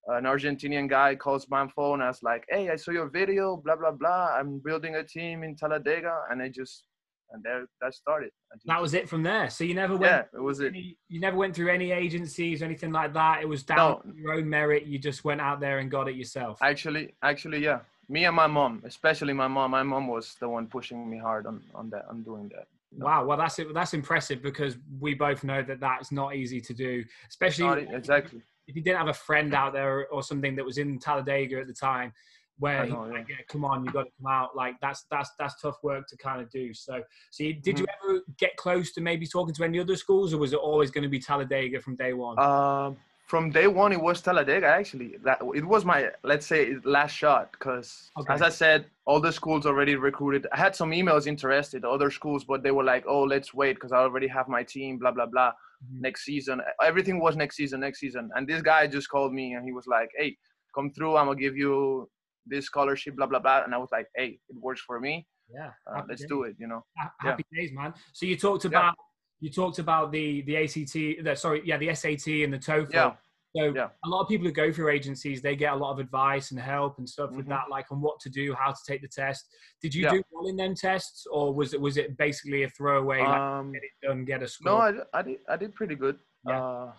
an 0.08 0.24
Argentinian 0.24 0.90
guy 0.90 1.16
calls 1.16 1.48
my 1.50 1.68
phone. 1.76 2.02
I 2.02 2.08
was 2.08 2.24
like, 2.24 2.46
"Hey, 2.50 2.70
I 2.70 2.76
saw 2.76 2.92
your 2.92 3.10
video. 3.10 3.58
Blah 3.58 3.76
blah 3.76 3.92
blah. 3.92 4.36
I'm 4.38 4.60
building 4.64 4.96
a 4.96 5.04
team 5.04 5.44
in 5.44 5.56
Talladega," 5.56 6.26
and 6.30 6.42
I 6.42 6.50
just 6.50 6.86
and 7.32 7.44
there 7.44 7.66
that 7.82 7.94
started. 7.94 8.30
That 8.66 8.82
was 8.82 8.94
it 8.94 9.10
from 9.10 9.24
there. 9.24 9.50
So 9.50 9.66
you 9.66 9.74
never 9.74 9.98
went. 9.98 10.28
Yeah, 10.34 10.40
it 10.40 10.42
was 10.42 10.62
it. 10.62 10.74
you 10.76 11.20
never 11.20 11.36
went 11.36 11.56
through 11.56 11.72
any 11.72 11.92
agencies 11.92 12.62
or 12.62 12.66
anything 12.66 12.94
like 12.94 13.14
that. 13.16 13.42
It 13.42 13.50
was 13.50 13.64
down 13.64 14.02
no. 14.06 14.14
your 14.16 14.34
own 14.34 14.48
merit. 14.48 14.86
You 14.86 14.98
just 14.98 15.26
went 15.26 15.42
out 15.42 15.60
there 15.60 15.80
and 15.80 15.92
got 15.92 16.08
it 16.08 16.16
yourself. 16.16 16.60
Actually, 16.62 17.16
actually, 17.22 17.64
yeah 17.64 17.80
me 18.10 18.26
and 18.26 18.36
my 18.36 18.48
mom, 18.48 18.82
especially 18.86 19.34
my 19.34 19.48
mom. 19.48 19.72
My 19.72 19.84
mom 19.84 20.08
was 20.08 20.36
the 20.40 20.48
one 20.48 20.68
pushing 20.68 21.10
me 21.10 21.18
hard 21.18 21.46
on 21.46 21.62
on 21.76 21.90
that 21.92 22.06
on 22.10 22.24
doing 22.24 22.50
that. 22.50 22.68
Wow, 22.98 23.26
well 23.26 23.38
that's 23.38 23.60
it. 23.60 23.74
That's 23.74 23.94
impressive 23.94 24.42
because 24.42 24.78
we 25.00 25.14
both 25.14 25.44
know 25.44 25.62
that 25.62 25.80
that's 25.80 26.12
not 26.12 26.36
easy 26.36 26.62
to 26.62 26.74
do, 26.74 27.04
especially 27.30 27.66
not, 27.66 27.94
exactly 27.94 28.42
if 28.68 28.76
you 28.76 28.82
didn't 28.82 28.98
have 28.98 29.08
a 29.08 29.14
friend 29.14 29.54
out 29.54 29.74
there 29.74 30.08
or 30.08 30.22
something 30.22 30.56
that 30.56 30.66
was 30.66 30.78
in 30.78 31.00
Talladega 31.00 31.60
at 31.60 31.68
the 31.68 31.74
time 31.74 32.14
where 32.60 32.86
know, 32.88 33.06
yeah. 33.06 33.14
like, 33.14 33.30
yeah, 33.30 33.36
come 33.48 33.64
on, 33.64 33.86
you 33.86 33.92
got 33.92 34.04
to 34.04 34.12
come 34.20 34.32
out. 34.32 34.56
Like 34.56 34.76
that's 34.82 35.06
that's 35.12 35.32
that's 35.38 35.62
tough 35.62 35.78
work 35.84 36.08
to 36.08 36.18
kind 36.18 36.42
of 36.42 36.50
do. 36.50 36.74
So, 36.74 37.02
so 37.30 37.44
you, 37.44 37.54
did 37.54 37.76
mm-hmm. 37.76 37.84
you 37.84 37.88
ever 38.04 38.22
get 38.38 38.56
close 38.58 38.92
to 38.94 39.02
maybe 39.02 39.28
talking 39.28 39.54
to 39.56 39.64
any 39.64 39.80
other 39.80 39.96
schools, 39.96 40.34
or 40.34 40.38
was 40.38 40.54
it 40.54 40.60
always 40.60 40.92
going 40.92 41.04
to 41.04 41.10
be 41.10 41.20
Talladega 41.20 41.80
from 41.80 41.96
day 41.96 42.14
one? 42.14 42.40
Um, 42.40 42.98
from 43.28 43.50
day 43.50 43.68
one 43.68 43.92
it 43.92 44.02
was 44.02 44.22
Talladega 44.22 44.68
actually. 44.68 45.18
That 45.24 45.40
it 45.54 45.66
was 45.66 45.84
my 45.86 46.10
let's 46.24 46.48
say 46.48 46.76
last 46.86 47.12
shot 47.12 47.52
because 47.52 48.10
okay. 48.20 48.34
as 48.34 48.42
I 48.42 48.50
said, 48.50 48.86
all 49.06 49.20
the 49.20 49.32
schools 49.32 49.66
already 49.66 49.96
recruited. 49.96 50.48
I 50.54 50.58
had 50.58 50.76
some 50.76 50.92
emails 50.92 51.28
interested, 51.28 51.84
other 51.84 52.10
schools, 52.10 52.46
but 52.46 52.64
they 52.64 52.72
were 52.72 52.86
like, 52.86 53.04
"Oh, 53.06 53.24
let's 53.24 53.54
wait 53.54 53.74
because 53.74 53.92
I 53.92 53.98
already 53.98 54.28
have 54.28 54.48
my 54.48 54.64
team." 54.64 54.98
Blah 54.98 55.12
blah 55.12 55.26
blah. 55.26 55.52
Mm-hmm. 55.52 56.02
Next 56.02 56.24
season, 56.24 56.62
everything 56.84 57.20
was 57.20 57.36
next 57.36 57.58
season, 57.58 57.82
next 57.82 58.00
season. 58.00 58.32
And 58.36 58.48
this 58.48 58.62
guy 58.62 58.88
just 58.88 59.10
called 59.10 59.34
me 59.34 59.54
and 59.54 59.66
he 59.66 59.74
was 59.74 59.88
like, 59.88 60.10
"Hey, 60.18 60.38
come 60.74 60.90
through. 60.92 61.18
I'm 61.18 61.28
gonna 61.28 61.40
give 61.40 61.58
you 61.58 62.10
this 62.46 62.66
scholarship." 62.66 63.18
Blah 63.18 63.28
blah 63.28 63.40
blah. 63.40 63.64
And 63.66 63.76
I 63.76 63.78
was 63.78 63.90
like, 63.92 64.08
"Hey, 64.16 64.40
it 64.48 64.56
works 64.56 64.82
for 64.88 65.02
me. 65.02 65.28
Yeah, 65.54 65.72
uh, 65.86 66.04
let's 66.08 66.22
days. 66.22 66.30
do 66.30 66.44
it." 66.44 66.56
You 66.58 66.68
know. 66.68 66.86
Happy 67.20 67.44
yeah. 67.52 67.60
days, 67.60 67.72
man. 67.74 67.94
So 68.14 68.26
you 68.26 68.38
talked 68.38 68.64
about. 68.64 68.96
Yeah 69.40 69.48
you 69.48 69.50
talked 69.50 69.80
about 69.80 70.12
the 70.12 70.42
the 70.42 70.58
ACT, 70.58 70.94
the, 70.94 71.36
sorry, 71.36 71.62
yeah, 71.66 71.78
the 71.78 71.94
SAT 71.94 72.28
and 72.28 72.54
the 72.54 72.58
TOEFL. 72.58 72.94
Yeah. 72.94 73.14
So 73.56 73.74
yeah. 73.74 73.88
a 74.06 74.10
lot 74.10 74.22
of 74.22 74.28
people 74.28 74.46
who 74.46 74.54
go 74.54 74.72
through 74.72 74.90
agencies, 74.90 75.42
they 75.42 75.56
get 75.56 75.74
a 75.74 75.76
lot 75.76 75.92
of 75.92 76.00
advice 76.00 76.52
and 76.52 76.60
help 76.60 77.00
and 77.00 77.10
stuff 77.10 77.30
mm-hmm. 77.30 77.38
with 77.38 77.48
that, 77.48 77.64
like 77.72 77.86
on 77.92 78.02
what 78.02 78.20
to 78.20 78.30
do, 78.30 78.54
how 78.54 78.72
to 78.72 78.78
take 78.88 79.02
the 79.02 79.08
test. 79.08 79.48
Did 79.82 79.96
you 79.96 80.04
yeah. 80.04 80.12
do 80.12 80.24
well 80.32 80.48
in 80.48 80.58
them 80.58 80.76
tests, 80.76 81.26
or 81.32 81.54
was 81.54 81.74
it 81.74 81.82
was 81.82 81.98
it 81.98 82.18
basically 82.18 82.64
a 82.64 82.70
throwaway? 82.70 83.22
Um, 83.22 83.72
get 83.72 83.84
it 83.84 84.08
done, 84.08 84.26
get 84.26 84.44
a 84.44 84.48
score. 84.48 84.92
No, 84.92 85.04
I, 85.14 85.20
I 85.20 85.22
did 85.22 85.38
I 85.50 85.58
did 85.58 85.76
pretty 85.76 85.96
good. 85.96 86.18
Yeah. 86.48 86.64
Uh, 86.64 86.92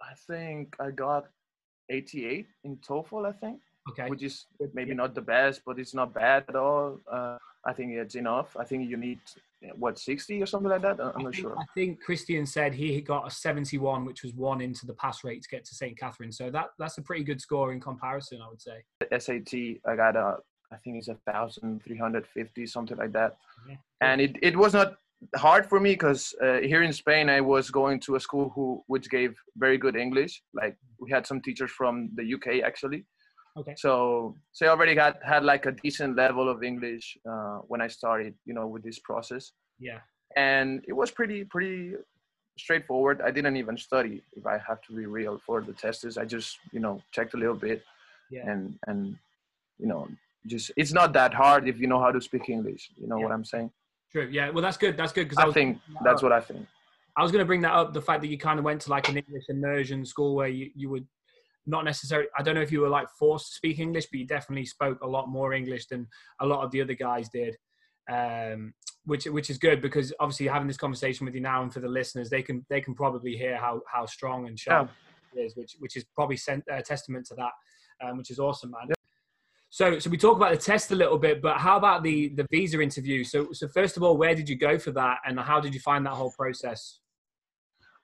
I 0.00 0.14
think 0.26 0.76
I 0.78 0.90
got 0.90 1.26
88 1.88 2.46
in 2.64 2.76
TOEFL. 2.76 3.26
I 3.26 3.32
think. 3.32 3.60
Okay. 3.90 4.08
Which 4.08 4.24
is 4.24 4.46
maybe 4.74 4.94
not 4.94 5.14
the 5.14 5.20
best, 5.22 5.62
but 5.64 5.78
it's 5.78 5.94
not 5.94 6.12
bad 6.12 6.44
at 6.48 6.56
all. 6.56 6.98
Uh, 7.10 7.38
I 7.64 7.72
think 7.72 7.92
it's 7.92 8.16
enough. 8.16 8.56
I 8.56 8.64
think 8.64 8.88
you 8.88 8.96
need 8.96 9.20
what 9.74 9.98
60 9.98 10.42
or 10.42 10.46
something 10.46 10.70
like 10.70 10.82
that? 10.82 11.00
I'm 11.00 11.12
I 11.16 11.22
not 11.22 11.32
think, 11.32 11.34
sure. 11.34 11.58
I 11.58 11.64
think 11.74 12.00
christian 12.02 12.46
said 12.46 12.74
he 12.74 13.00
got 13.00 13.26
a 13.26 13.30
71 13.30 14.04
which 14.04 14.22
was 14.22 14.34
one 14.34 14.60
into 14.60 14.86
the 14.86 14.94
pass 14.94 15.24
rate 15.24 15.42
to 15.42 15.48
get 15.48 15.64
to 15.64 15.74
st 15.74 15.98
catherine. 15.98 16.32
So 16.32 16.50
that 16.50 16.68
that's 16.78 16.98
a 16.98 17.02
pretty 17.02 17.24
good 17.24 17.40
score 17.40 17.72
in 17.72 17.80
comparison 17.80 18.40
i 18.42 18.48
would 18.48 18.60
say. 18.60 18.84
Sat 19.18 19.54
i 19.90 19.96
got 19.96 20.16
a 20.16 20.36
i 20.72 20.76
think 20.76 20.96
it's 20.96 21.08
a 21.08 21.18
thousand 21.30 21.82
three 21.84 21.98
hundred 21.98 22.26
fifty 22.26 22.66
something 22.66 22.96
like 22.96 23.12
that. 23.12 23.36
Yeah. 23.68 23.76
and 24.00 24.20
it, 24.20 24.36
it 24.42 24.56
was 24.56 24.72
not 24.74 24.96
hard 25.34 25.66
for 25.66 25.80
me 25.80 25.92
because 25.92 26.34
uh, 26.42 26.58
here 26.58 26.82
in 26.82 26.92
spain 26.92 27.30
i 27.30 27.40
was 27.40 27.70
going 27.70 27.98
to 28.00 28.16
a 28.16 28.20
school 28.20 28.50
who 28.54 28.82
which 28.86 29.08
gave 29.10 29.34
very 29.56 29.78
good 29.78 29.96
english. 29.96 30.42
Like 30.54 30.76
we 31.00 31.10
had 31.10 31.26
some 31.26 31.40
teachers 31.40 31.70
from 31.70 32.10
the 32.14 32.34
uk 32.34 32.46
actually 32.64 33.06
Okay. 33.58 33.74
So, 33.76 34.34
so 34.52 34.66
I 34.66 34.68
already 34.68 34.94
got 34.94 35.22
had 35.22 35.44
like 35.44 35.66
a 35.66 35.72
decent 35.72 36.16
level 36.16 36.48
of 36.48 36.62
English 36.62 37.16
uh, 37.28 37.58
when 37.68 37.80
I 37.80 37.88
started, 37.88 38.34
you 38.44 38.54
know, 38.54 38.66
with 38.66 38.82
this 38.82 38.98
process. 38.98 39.52
Yeah. 39.78 40.00
And 40.36 40.84
it 40.86 40.92
was 40.92 41.10
pretty 41.10 41.44
pretty 41.44 41.94
straightforward. 42.58 43.22
I 43.22 43.30
didn't 43.30 43.56
even 43.56 43.76
study, 43.76 44.22
if 44.36 44.46
I 44.46 44.58
have 44.66 44.80
to 44.82 44.92
be 44.92 45.06
real, 45.06 45.40
for 45.46 45.62
the 45.62 45.72
tests. 45.72 46.16
I 46.16 46.24
just, 46.24 46.58
you 46.72 46.80
know, 46.80 47.02
checked 47.12 47.34
a 47.34 47.36
little 47.36 47.54
bit, 47.54 47.82
yeah. 48.30 48.50
and 48.50 48.78
and 48.86 49.16
you 49.78 49.86
know, 49.86 50.08
just 50.46 50.70
it's 50.76 50.92
not 50.92 51.12
that 51.14 51.32
hard 51.32 51.68
if 51.68 51.78
you 51.78 51.86
know 51.86 52.00
how 52.00 52.12
to 52.12 52.20
speak 52.20 52.48
English. 52.48 52.90
You 52.96 53.06
know 53.08 53.18
yeah. 53.18 53.24
what 53.24 53.32
I'm 53.32 53.44
saying? 53.44 53.70
True. 54.12 54.28
Yeah. 54.30 54.50
Well, 54.50 54.62
that's 54.62 54.76
good. 54.76 54.96
That's 54.96 55.12
good 55.12 55.28
because 55.28 55.42
I, 55.42 55.48
I, 55.48 55.52
think 55.52 55.78
that's 56.04 56.22
what 56.22 56.32
I 56.32 56.40
think. 56.40 56.66
I 57.16 57.22
was 57.22 57.32
going 57.32 57.40
to 57.40 57.46
bring 57.46 57.62
that 57.62 57.72
up. 57.72 57.94
The 57.94 58.02
fact 58.02 58.20
that 58.22 58.28
you 58.28 58.38
kind 58.38 58.58
of 58.58 58.64
went 58.64 58.82
to 58.82 58.90
like 58.90 59.08
an 59.08 59.16
English 59.16 59.44
immersion 59.48 60.04
school 60.04 60.34
where 60.34 60.48
you, 60.48 60.70
you 60.74 60.90
would 60.90 61.06
not 61.66 61.84
necessarily. 61.84 62.28
I 62.38 62.42
don't 62.42 62.54
know 62.54 62.62
if 62.62 62.72
you 62.72 62.80
were 62.80 62.88
like 62.88 63.08
forced 63.10 63.48
to 63.48 63.54
speak 63.54 63.78
English, 63.78 64.06
but 64.10 64.20
you 64.20 64.26
definitely 64.26 64.66
spoke 64.66 65.00
a 65.02 65.06
lot 65.06 65.28
more 65.28 65.52
English 65.52 65.86
than 65.86 66.06
a 66.40 66.46
lot 66.46 66.64
of 66.64 66.70
the 66.70 66.80
other 66.80 66.94
guys 66.94 67.28
did. 67.28 67.56
Um, 68.10 68.72
which 69.04 69.24
which 69.26 69.50
is 69.50 69.58
good 69.58 69.80
because 69.80 70.12
obviously 70.20 70.46
having 70.46 70.68
this 70.68 70.76
conversation 70.76 71.24
with 71.24 71.34
you 71.34 71.40
now 71.40 71.62
and 71.62 71.72
for 71.72 71.80
the 71.80 71.88
listeners, 71.88 72.28
they 72.28 72.42
can 72.42 72.66
they 72.68 72.80
can 72.80 72.94
probably 72.94 73.36
hear 73.36 73.56
how 73.56 73.80
how 73.90 74.04
strong 74.06 74.46
and 74.46 74.58
sharp 74.58 74.90
yeah. 75.32 75.42
it 75.42 75.46
is, 75.46 75.56
which 75.56 75.76
which 75.78 75.96
is 75.96 76.04
probably 76.14 76.36
sent, 76.36 76.64
uh, 76.70 76.80
testament 76.82 77.26
to 77.26 77.34
that, 77.34 77.52
um, 78.04 78.18
which 78.18 78.30
is 78.30 78.38
awesome, 78.38 78.72
man. 78.72 78.86
Yeah. 78.88 78.94
So, 79.70 79.98
so 79.98 80.08
we 80.10 80.16
talk 80.16 80.36
about 80.36 80.52
the 80.52 80.58
test 80.58 80.90
a 80.90 80.94
little 80.94 81.18
bit, 81.18 81.42
but 81.42 81.58
how 81.58 81.76
about 81.76 82.02
the 82.02 82.28
the 82.28 82.46
visa 82.50 82.80
interview? 82.80 83.24
So, 83.24 83.48
so 83.52 83.68
first 83.68 83.96
of 83.96 84.02
all, 84.02 84.16
where 84.16 84.34
did 84.34 84.48
you 84.48 84.56
go 84.56 84.78
for 84.78 84.90
that, 84.92 85.18
and 85.24 85.38
how 85.38 85.60
did 85.60 85.74
you 85.74 85.80
find 85.80 86.04
that 86.06 86.14
whole 86.14 86.32
process? 86.32 87.00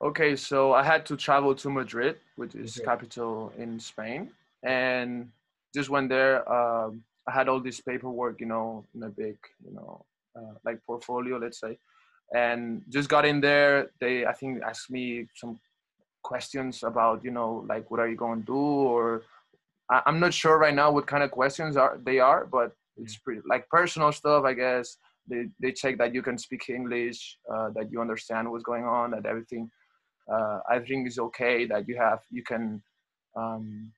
Okay, 0.02 0.34
so 0.34 0.72
I 0.72 0.82
had 0.82 1.06
to 1.06 1.16
travel 1.16 1.54
to 1.54 1.70
Madrid, 1.70 2.16
which 2.34 2.56
is 2.56 2.76
Madrid. 2.76 2.86
capital 2.86 3.52
in 3.56 3.78
Spain, 3.78 4.30
and 4.64 5.30
just 5.72 5.90
went 5.90 6.08
there. 6.08 6.36
Um, 6.52 7.04
I 7.28 7.32
had 7.32 7.48
all 7.48 7.60
this 7.60 7.80
paperwork, 7.80 8.40
you 8.40 8.46
know, 8.46 8.84
in 8.96 9.04
a 9.04 9.08
big, 9.08 9.36
you 9.64 9.72
know, 9.72 10.04
uh, 10.36 10.54
like 10.64 10.80
portfolio, 10.88 11.38
let's 11.38 11.60
say, 11.60 11.78
and 12.34 12.82
just 12.88 13.08
got 13.08 13.24
in 13.24 13.40
there. 13.40 13.90
They, 14.00 14.26
I 14.26 14.32
think, 14.32 14.60
asked 14.62 14.90
me 14.90 15.28
some 15.36 15.60
questions 16.24 16.82
about, 16.82 17.24
you 17.24 17.30
know, 17.30 17.64
like 17.68 17.88
what 17.88 18.00
are 18.00 18.08
you 18.08 18.16
going 18.16 18.40
to 18.40 18.46
do, 18.46 18.56
or 18.56 19.22
I, 19.88 20.02
am 20.06 20.18
not 20.18 20.34
sure 20.34 20.58
right 20.58 20.74
now 20.74 20.90
what 20.90 21.06
kind 21.06 21.22
of 21.22 21.30
questions 21.30 21.76
are 21.76 22.00
they 22.04 22.18
are, 22.18 22.44
but 22.44 22.72
it's 22.96 23.18
pretty 23.18 23.42
like 23.48 23.68
personal 23.68 24.10
stuff, 24.10 24.42
I 24.44 24.54
guess. 24.54 24.96
They 25.28 25.46
they 25.60 25.70
check 25.70 25.96
that 25.98 26.12
you 26.12 26.22
can 26.22 26.38
speak 26.38 26.68
English, 26.68 27.38
uh, 27.48 27.70
that 27.76 27.92
you 27.92 28.00
understand 28.00 28.50
what's 28.50 28.64
going 28.64 28.84
on, 28.84 29.12
that 29.12 29.26
everything. 29.26 29.70
Uh, 30.32 30.60
I 30.68 30.78
think 30.78 31.06
it's 31.06 31.18
okay 31.18 31.66
that 31.66 31.82
you 31.88 31.96
have 31.96 32.20
you 32.30 32.42
can, 32.42 32.82
um, 33.36 33.92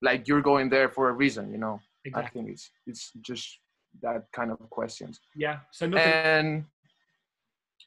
like 0.00 0.26
you're 0.28 0.46
going 0.50 0.68
there 0.70 0.88
for 0.88 1.10
a 1.10 1.12
reason, 1.12 1.52
you 1.52 1.58
know. 1.58 1.80
Exactly. 2.04 2.26
I 2.26 2.30
think 2.32 2.54
it's 2.54 2.70
it's 2.86 3.12
just 3.20 3.46
that 4.02 4.24
kind 4.32 4.50
of 4.50 4.58
questions. 4.70 5.20
Yeah. 5.34 5.58
So 5.70 5.86
nothing. 5.86 6.12
And 6.12 6.64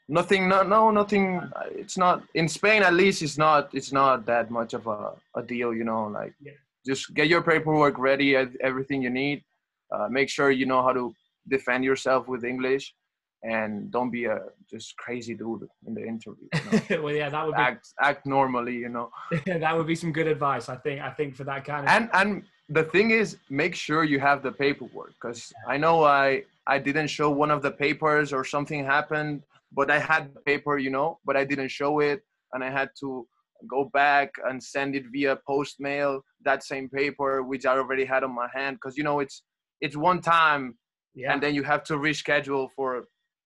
nothing. 0.08 0.48
No, 0.48 0.63
no, 0.63 0.92
nothing. 0.92 1.42
It's 1.72 1.98
not 1.98 2.24
in 2.36 2.48
Spain. 2.48 2.84
At 2.84 2.94
least 2.94 3.22
it's 3.22 3.38
not. 3.38 3.74
It's 3.74 3.92
not 3.92 4.25
that 4.27 4.51
much 4.51 4.74
of 4.74 4.86
a, 4.88 5.13
a 5.36 5.42
deal. 5.42 5.74
You 5.74 5.86
know, 5.86 6.08
like 6.08 6.34
yeah. 6.39 6.58
just 6.86 7.13
get 7.15 7.27
your 7.27 7.42
paperwork 7.42 7.98
ready. 7.98 8.36
Everything 8.62 9.01
you 9.01 9.10
need. 9.10 9.44
Uh, 9.92 10.08
make 10.10 10.30
sure 10.30 10.51
you 10.51 10.65
know 10.65 10.82
how 10.82 10.94
to 10.94 11.13
defend 11.48 11.84
yourself 11.84 12.27
with 12.27 12.44
English, 12.44 12.94
and 13.43 13.91
don't 13.91 14.09
be 14.09 14.25
a 14.25 14.39
just 14.69 14.95
crazy 14.97 15.33
dude 15.33 15.67
in 15.85 15.93
the 15.93 16.05
interview. 16.05 16.47
You 16.53 16.81
know? 16.97 17.03
well, 17.03 17.13
yeah, 17.13 17.29
that 17.29 17.45
would 17.45 17.55
be... 17.55 17.62
act 17.62 17.88
act 18.01 18.25
normally. 18.25 18.75
You 18.75 18.89
know. 18.89 19.09
that 19.45 19.75
would 19.75 19.88
be 19.88 19.95
some 19.95 20.12
good 20.12 20.27
advice. 20.27 20.69
I 20.69 20.77
think. 20.77 21.01
I 21.01 21.12
think 21.12 21.35
for 21.35 21.43
that 21.43 21.65
kind 21.65 21.85
of. 21.85 21.91
And 21.91 22.09
and 22.13 22.43
the 22.69 22.83
thing 22.83 23.12
is 23.12 23.38
make 23.50 23.75
sure 23.75 24.03
you 24.03 24.19
have 24.19 24.41
the 24.41 24.51
paperwork 24.51 25.13
because 25.21 25.51
i 25.67 25.75
know 25.77 26.03
i 26.03 26.41
i 26.67 26.79
didn't 26.79 27.07
show 27.07 27.29
one 27.29 27.51
of 27.51 27.62
the 27.62 27.71
papers 27.71 28.31
or 28.31 28.43
something 28.43 28.85
happened 28.85 29.43
but 29.71 29.91
i 29.91 30.00
had 30.00 30.33
the 30.33 30.39
paper 30.41 30.77
you 30.77 30.89
know 30.89 31.19
but 31.25 31.35
i 31.35 31.43
didn't 31.43 31.69
show 31.69 32.00
it 32.00 32.21
and 32.53 32.63
i 32.63 32.69
had 32.69 32.89
to 32.97 33.27
go 33.67 33.89
back 33.93 34.31
and 34.47 34.62
send 34.62 34.95
it 34.95 35.05
via 35.12 35.38
post 35.47 35.79
mail 35.79 36.21
that 36.43 36.63
same 36.63 36.88
paper 36.89 37.43
which 37.43 37.65
i 37.65 37.77
already 37.77 38.05
had 38.05 38.23
on 38.23 38.33
my 38.33 38.47
hand 38.53 38.77
because 38.77 38.97
you 38.97 39.03
know 39.03 39.19
it's 39.19 39.43
it's 39.81 39.97
one 39.97 40.21
time 40.21 40.75
yeah. 41.15 41.31
and 41.33 41.43
then 41.43 41.53
you 41.53 41.63
have 41.63 41.83
to 41.83 41.93
reschedule 41.95 42.69
for 42.75 43.05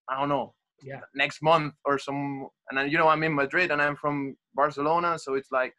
i 0.09 0.19
don't 0.19 0.29
know 0.29 0.53
yeah. 0.83 0.99
next 1.15 1.41
month 1.41 1.73
or 1.85 1.97
some 1.97 2.47
and 2.69 2.77
then 2.77 2.89
you 2.89 2.97
know 2.97 3.07
i'm 3.07 3.23
in 3.23 3.33
madrid 3.33 3.71
and 3.71 3.81
i'm 3.81 3.95
from 3.95 4.35
barcelona 4.55 5.17
so 5.17 5.33
it's 5.33 5.51
like 5.51 5.73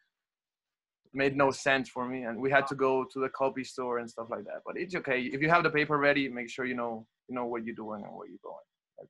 made 1.13 1.35
no 1.35 1.51
sense 1.51 1.89
for 1.89 2.07
me 2.07 2.23
and 2.23 2.39
we 2.39 2.51
had 2.51 2.67
to 2.67 2.75
go 2.75 3.05
to 3.11 3.19
the 3.19 3.29
copy 3.29 3.63
store 3.63 3.99
and 3.99 4.09
stuff 4.09 4.27
like 4.29 4.43
that 4.43 4.61
but 4.65 4.77
it's 4.77 4.95
okay. 4.95 5.21
If 5.21 5.41
you 5.41 5.49
have 5.49 5.63
the 5.63 5.69
paper 5.69 5.97
ready 5.97 6.29
make 6.29 6.49
sure 6.49 6.65
you 6.65 6.75
know 6.75 7.05
you 7.27 7.35
know 7.35 7.45
what 7.45 7.65
you're 7.65 7.75
doing 7.75 8.03
and 8.03 8.15
where 8.15 8.27
you're 8.27 8.37
going. 8.43 8.57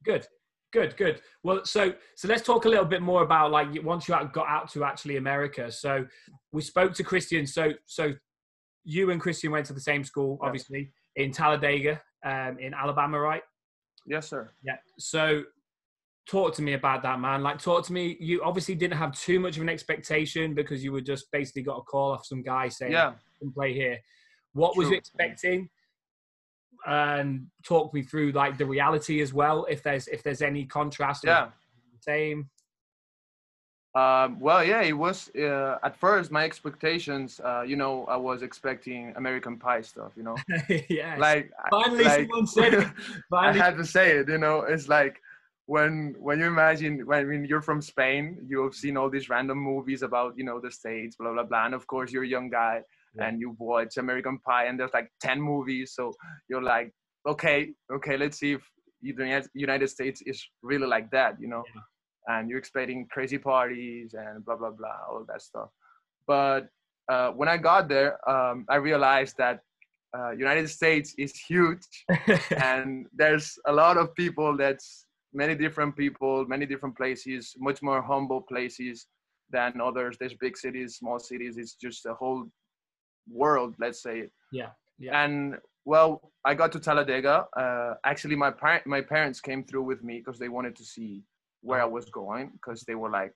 Good 0.04 0.26
good 0.72 0.96
good. 0.98 1.22
Well 1.44 1.66
so 1.66 1.94
so 2.16 2.28
let's 2.28 2.42
talk 2.42 2.66
a 2.66 2.70
little 2.70 2.86
bit 2.86 3.02
more 3.02 3.24
about 3.24 3.52
like 3.52 3.68
once 3.84 4.08
you 4.08 4.16
got 4.32 4.48
out 4.48 4.72
to 4.72 4.84
actually 4.84 5.18
america. 5.18 5.72
So 5.72 6.06
we 6.52 6.62
spoke 6.62 6.94
to 6.94 7.04
christian 7.04 7.46
so 7.46 7.74
so 7.86 8.14
you 8.86 9.12
and 9.12 9.20
christian 9.20 9.52
went 9.52 9.66
to 9.66 9.74
the 9.74 9.82
same 9.82 10.04
school 10.04 10.40
obviously 10.42 10.92
in 11.18 11.32
talladega 11.32 12.02
um, 12.26 12.58
in 12.60 12.74
alabama 12.74 13.20
right 13.20 13.44
yes 14.10 14.30
sir 14.30 14.50
yeah 14.64 14.76
so 14.98 15.44
talk 16.30 16.54
to 16.54 16.62
me 16.62 16.74
about 16.74 17.02
that, 17.02 17.20
man. 17.20 17.42
Like, 17.42 17.60
talk 17.60 17.86
to 17.88 17.94
me. 17.94 18.16
You 18.20 18.44
obviously 18.44 18.76
didn't 18.76 18.98
have 18.98 19.18
too 19.18 19.40
much 19.40 19.56
of 19.56 19.64
an 19.64 19.70
expectation 19.70 20.54
because 20.54 20.84
you 20.84 20.92
were 20.92 21.02
just 21.02 21.32
basically 21.32 21.64
got 21.64 21.78
a 21.78 21.82
call 21.82 22.12
off 22.12 22.26
some 22.26 22.44
guy 22.44 22.70
saying, 22.70 22.92
"Yeah, 22.92 23.14
can 23.40 23.52
play 23.52 23.74
here." 23.74 24.00
What 24.54 24.74
True. 24.74 24.84
was 24.84 24.92
you 24.92 24.98
expecting? 24.98 25.70
And 26.86 27.48
talk 27.66 27.94
me 27.94 28.04
through 28.04 28.32
like 28.32 28.58
the 28.58 28.66
reality 28.66 29.22
as 29.22 29.34
well. 29.34 29.66
If 29.66 29.84
there's 29.84 30.08
if 30.08 30.24
there's 30.24 30.42
any 30.42 30.66
contrast. 30.66 31.24
Yeah. 31.26 31.50
Same. 32.02 32.50
Um, 33.96 34.40
well, 34.40 34.64
yeah, 34.64 34.82
it 34.82 34.94
was 34.94 35.32
uh, 35.36 35.78
at 35.84 35.98
first 35.98 36.32
my 36.32 36.44
expectations. 36.44 37.42
Uh, 37.44 37.64
you 37.64 37.76
know, 37.76 38.06
I 38.06 38.18
was 38.18 38.44
expecting 38.44 39.14
American 39.16 39.58
Pie 39.58 39.82
stuff. 39.82 40.12
You 40.16 40.24
know, 40.24 40.36
yeah, 40.90 41.16
like 41.18 41.52
finally 41.72 42.04
like, 42.04 42.20
someone 42.22 42.48
said 42.48 42.74
it. 42.76 42.88
Finally. 43.30 43.60
I 43.60 43.64
had 43.64 43.78
to 43.78 43.86
say 43.86 44.18
it. 44.18 44.30
You 44.30 44.38
know, 44.38 44.62
it's 44.62 44.88
like 44.88 45.20
when 45.66 46.16
when 46.20 46.40
you 46.40 46.46
imagine 46.46 47.06
when 47.08 47.20
I 47.20 47.24
mean, 47.24 47.46
you're 47.46 47.64
from 47.64 47.82
Spain, 47.82 48.38
you've 48.48 48.76
seen 48.76 48.96
all 48.96 49.10
these 49.10 49.28
random 49.28 49.58
movies 49.58 50.04
about 50.04 50.34
you 50.38 50.44
know 50.44 50.60
the 50.60 50.72
states, 50.72 51.16
blah 51.16 51.34
blah 51.34 51.44
blah, 51.44 51.66
and 51.66 51.74
of 51.74 51.88
course 51.88 52.12
you're 52.12 52.24
a 52.24 52.28
young 52.28 52.50
guy 52.50 52.82
yeah. 53.16 53.26
and 53.26 53.40
you 53.42 53.56
watch 53.58 53.98
American 53.98 54.38
Pie, 54.40 54.66
and 54.66 54.80
there's 54.80 54.94
like 54.94 55.10
ten 55.20 55.42
movies, 55.42 55.94
so 55.96 56.14
you're 56.48 56.62
like, 56.62 56.92
okay, 57.28 57.72
okay, 57.92 58.18
let's 58.18 58.40
see 58.40 58.54
if 58.54 58.62
the 59.02 59.44
United 59.54 59.88
States 59.88 60.22
is 60.26 60.46
really 60.62 60.88
like 60.88 61.10
that, 61.12 61.40
you 61.40 61.48
know, 61.48 61.64
yeah. 61.74 61.82
And 62.30 62.50
you're 62.50 62.60
expecting 62.60 63.08
crazy 63.08 63.38
parties 63.38 64.14
and 64.14 64.46
blah 64.46 64.56
blah 64.56 64.72
blah, 64.72 65.00
all 65.10 65.26
that 65.28 65.42
stuff. 65.42 65.70
But 66.28 66.70
uh, 67.12 67.32
when 67.32 67.50
I 67.50 67.58
got 67.58 67.90
there, 67.90 68.12
um, 68.30 68.66
I 68.70 68.76
realized 68.76 69.36
that 69.38 69.62
uh, 70.18 70.32
United 70.32 70.70
States 70.70 71.14
is 71.18 71.36
huge, 71.36 71.86
and 72.58 73.08
there's 73.14 73.58
a 73.66 73.74
lot 73.74 73.98
of 73.98 74.14
people 74.16 74.56
that's 74.56 75.06
many 75.34 75.56
different 75.56 75.96
people, 75.96 76.46
many 76.46 76.66
different 76.66 76.96
places, 76.96 77.56
much 77.58 77.82
more 77.82 78.02
humble 78.02 78.42
places 78.42 79.08
than 79.52 79.82
others. 79.82 80.18
There's 80.20 80.36
big 80.36 80.56
cities, 80.58 80.98
small 80.98 81.20
cities. 81.20 81.58
It's 81.58 81.74
just 81.74 82.06
a 82.06 82.14
whole 82.14 82.46
world, 83.28 83.76
let's 83.80 84.02
say. 84.02 84.30
Yeah. 84.52 84.70
yeah. 85.00 85.24
And 85.24 85.58
well, 85.86 86.32
I 86.46 86.54
got 86.54 86.72
to 86.74 86.80
Talladega. 86.80 87.46
Uh, 87.58 87.94
actually, 88.06 88.36
my 88.36 88.52
par- 88.52 88.84
my 88.86 89.02
parents 89.02 89.42
came 89.42 89.64
through 89.64 89.84
with 89.84 90.04
me 90.04 90.20
because 90.20 90.38
they 90.40 90.50
wanted 90.50 90.76
to 90.76 90.86
see 90.86 91.24
where 91.62 91.82
I 91.82 91.86
was 91.86 92.06
going 92.10 92.52
because 92.54 92.84
they 92.84 92.96
were 92.96 93.10
like, 93.10 93.34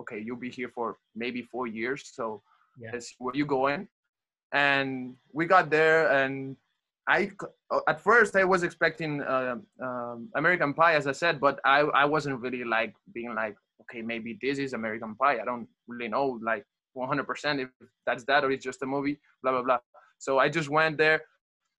okay, 0.00 0.20
you'll 0.24 0.36
be 0.36 0.50
here 0.50 0.70
for 0.74 0.96
maybe 1.14 1.42
four 1.42 1.66
years, 1.66 2.10
so 2.12 2.42
yeah. 2.78 2.90
let's 2.92 3.08
see 3.08 3.16
where 3.18 3.34
you 3.34 3.46
going. 3.46 3.88
And 4.52 5.14
we 5.32 5.46
got 5.46 5.70
there, 5.70 6.10
and 6.12 6.56
I 7.08 7.30
uh, 7.70 7.80
at 7.88 8.00
first 8.00 8.36
I 8.36 8.44
was 8.44 8.62
expecting 8.62 9.22
uh, 9.22 9.56
um, 9.82 10.28
American 10.36 10.74
Pie, 10.74 10.94
as 10.94 11.06
I 11.06 11.12
said, 11.12 11.40
but 11.40 11.58
I 11.64 11.80
I 12.02 12.04
wasn't 12.04 12.40
really 12.40 12.64
like 12.64 12.94
being 13.14 13.34
like, 13.34 13.56
okay, 13.82 14.02
maybe 14.02 14.38
this 14.42 14.58
is 14.58 14.72
American 14.72 15.14
Pie. 15.14 15.40
I 15.40 15.44
don't 15.44 15.68
really 15.88 16.08
know 16.08 16.38
like 16.42 16.64
100% 16.96 17.60
if 17.60 17.70
that's 18.06 18.24
that 18.24 18.44
or 18.44 18.50
it's 18.50 18.64
just 18.64 18.82
a 18.82 18.86
movie, 18.86 19.18
blah 19.42 19.52
blah 19.52 19.62
blah. 19.62 19.78
So 20.18 20.38
I 20.38 20.48
just 20.48 20.68
went 20.68 20.98
there, 20.98 21.22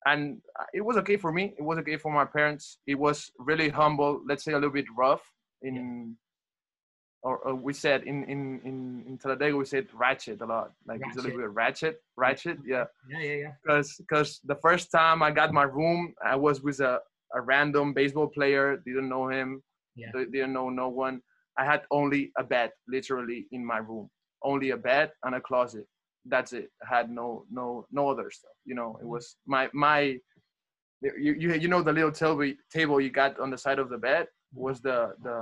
and 0.05 0.41
it 0.73 0.81
was 0.81 0.97
okay 0.97 1.17
for 1.17 1.31
me. 1.31 1.53
It 1.57 1.63
was 1.63 1.77
okay 1.79 1.97
for 1.97 2.11
my 2.11 2.25
parents. 2.25 2.79
It 2.87 2.95
was 2.95 3.31
really 3.37 3.69
humble. 3.69 4.21
Let's 4.27 4.43
say 4.43 4.53
a 4.53 4.55
little 4.55 4.77
bit 4.81 4.85
rough 4.97 5.23
in 5.63 6.17
or, 7.23 7.37
or, 7.37 7.55
we 7.55 7.73
said 7.73 8.03
in 8.03 8.25
in 8.25 8.59
in 8.65 9.03
in 9.07 9.17
Talladega 9.17 9.55
we 9.55 9.65
said 9.65 9.87
ratchet 9.93 10.41
a 10.41 10.45
lot. 10.45 10.71
Like 10.85 10.99
ratchet. 10.99 11.15
it's 11.15 11.17
a 11.17 11.27
little 11.27 11.39
bit 11.39 11.49
ratchet, 11.51 12.01
ratchet. 12.17 12.57
Yeah. 12.65 12.83
Yeah, 13.09 13.19
yeah, 13.19 13.35
yeah. 13.35 13.51
Because 13.63 13.95
because 13.97 14.41
the 14.43 14.55
first 14.55 14.91
time 14.91 15.23
I 15.23 15.31
got 15.31 15.53
my 15.53 15.63
room, 15.63 16.13
I 16.23 16.35
was 16.35 16.61
with 16.61 16.81
a 16.81 16.99
a 17.33 17.41
random 17.41 17.93
baseball 17.93 18.27
player. 18.27 18.77
Didn't 18.85 19.07
know 19.07 19.29
him. 19.29 19.63
Yeah. 19.95 20.11
Didn't 20.13 20.53
know 20.53 20.69
no 20.69 20.89
one. 20.89 21.21
I 21.57 21.65
had 21.65 21.83
only 21.91 22.31
a 22.37 22.43
bed, 22.43 22.71
literally 22.87 23.47
in 23.51 23.65
my 23.65 23.77
room. 23.77 24.09
Only 24.43 24.71
a 24.71 24.77
bed 24.77 25.11
and 25.23 25.35
a 25.35 25.41
closet. 25.41 25.85
That's 26.25 26.51
it. 26.51 26.69
I 26.83 26.95
had 26.95 27.09
no 27.09 27.45
no 27.49 27.85
no 27.91 28.09
other 28.09 28.31
stuff. 28.31 28.51
You 28.65 28.75
know, 28.75 28.97
it 28.99 29.03
mm-hmm. 29.03 29.13
was 29.13 29.37
my 29.47 29.69
my. 29.73 30.17
You 31.01 31.33
you 31.37 31.53
you 31.53 31.67
know 31.67 31.81
the 31.81 31.93
little 31.93 32.11
table 32.11 32.51
table 32.71 32.99
you 32.99 33.09
got 33.09 33.39
on 33.39 33.49
the 33.49 33.57
side 33.57 33.79
of 33.79 33.89
the 33.89 33.97
bed 33.97 34.27
was 34.53 34.81
the 34.81 35.13
the 35.23 35.37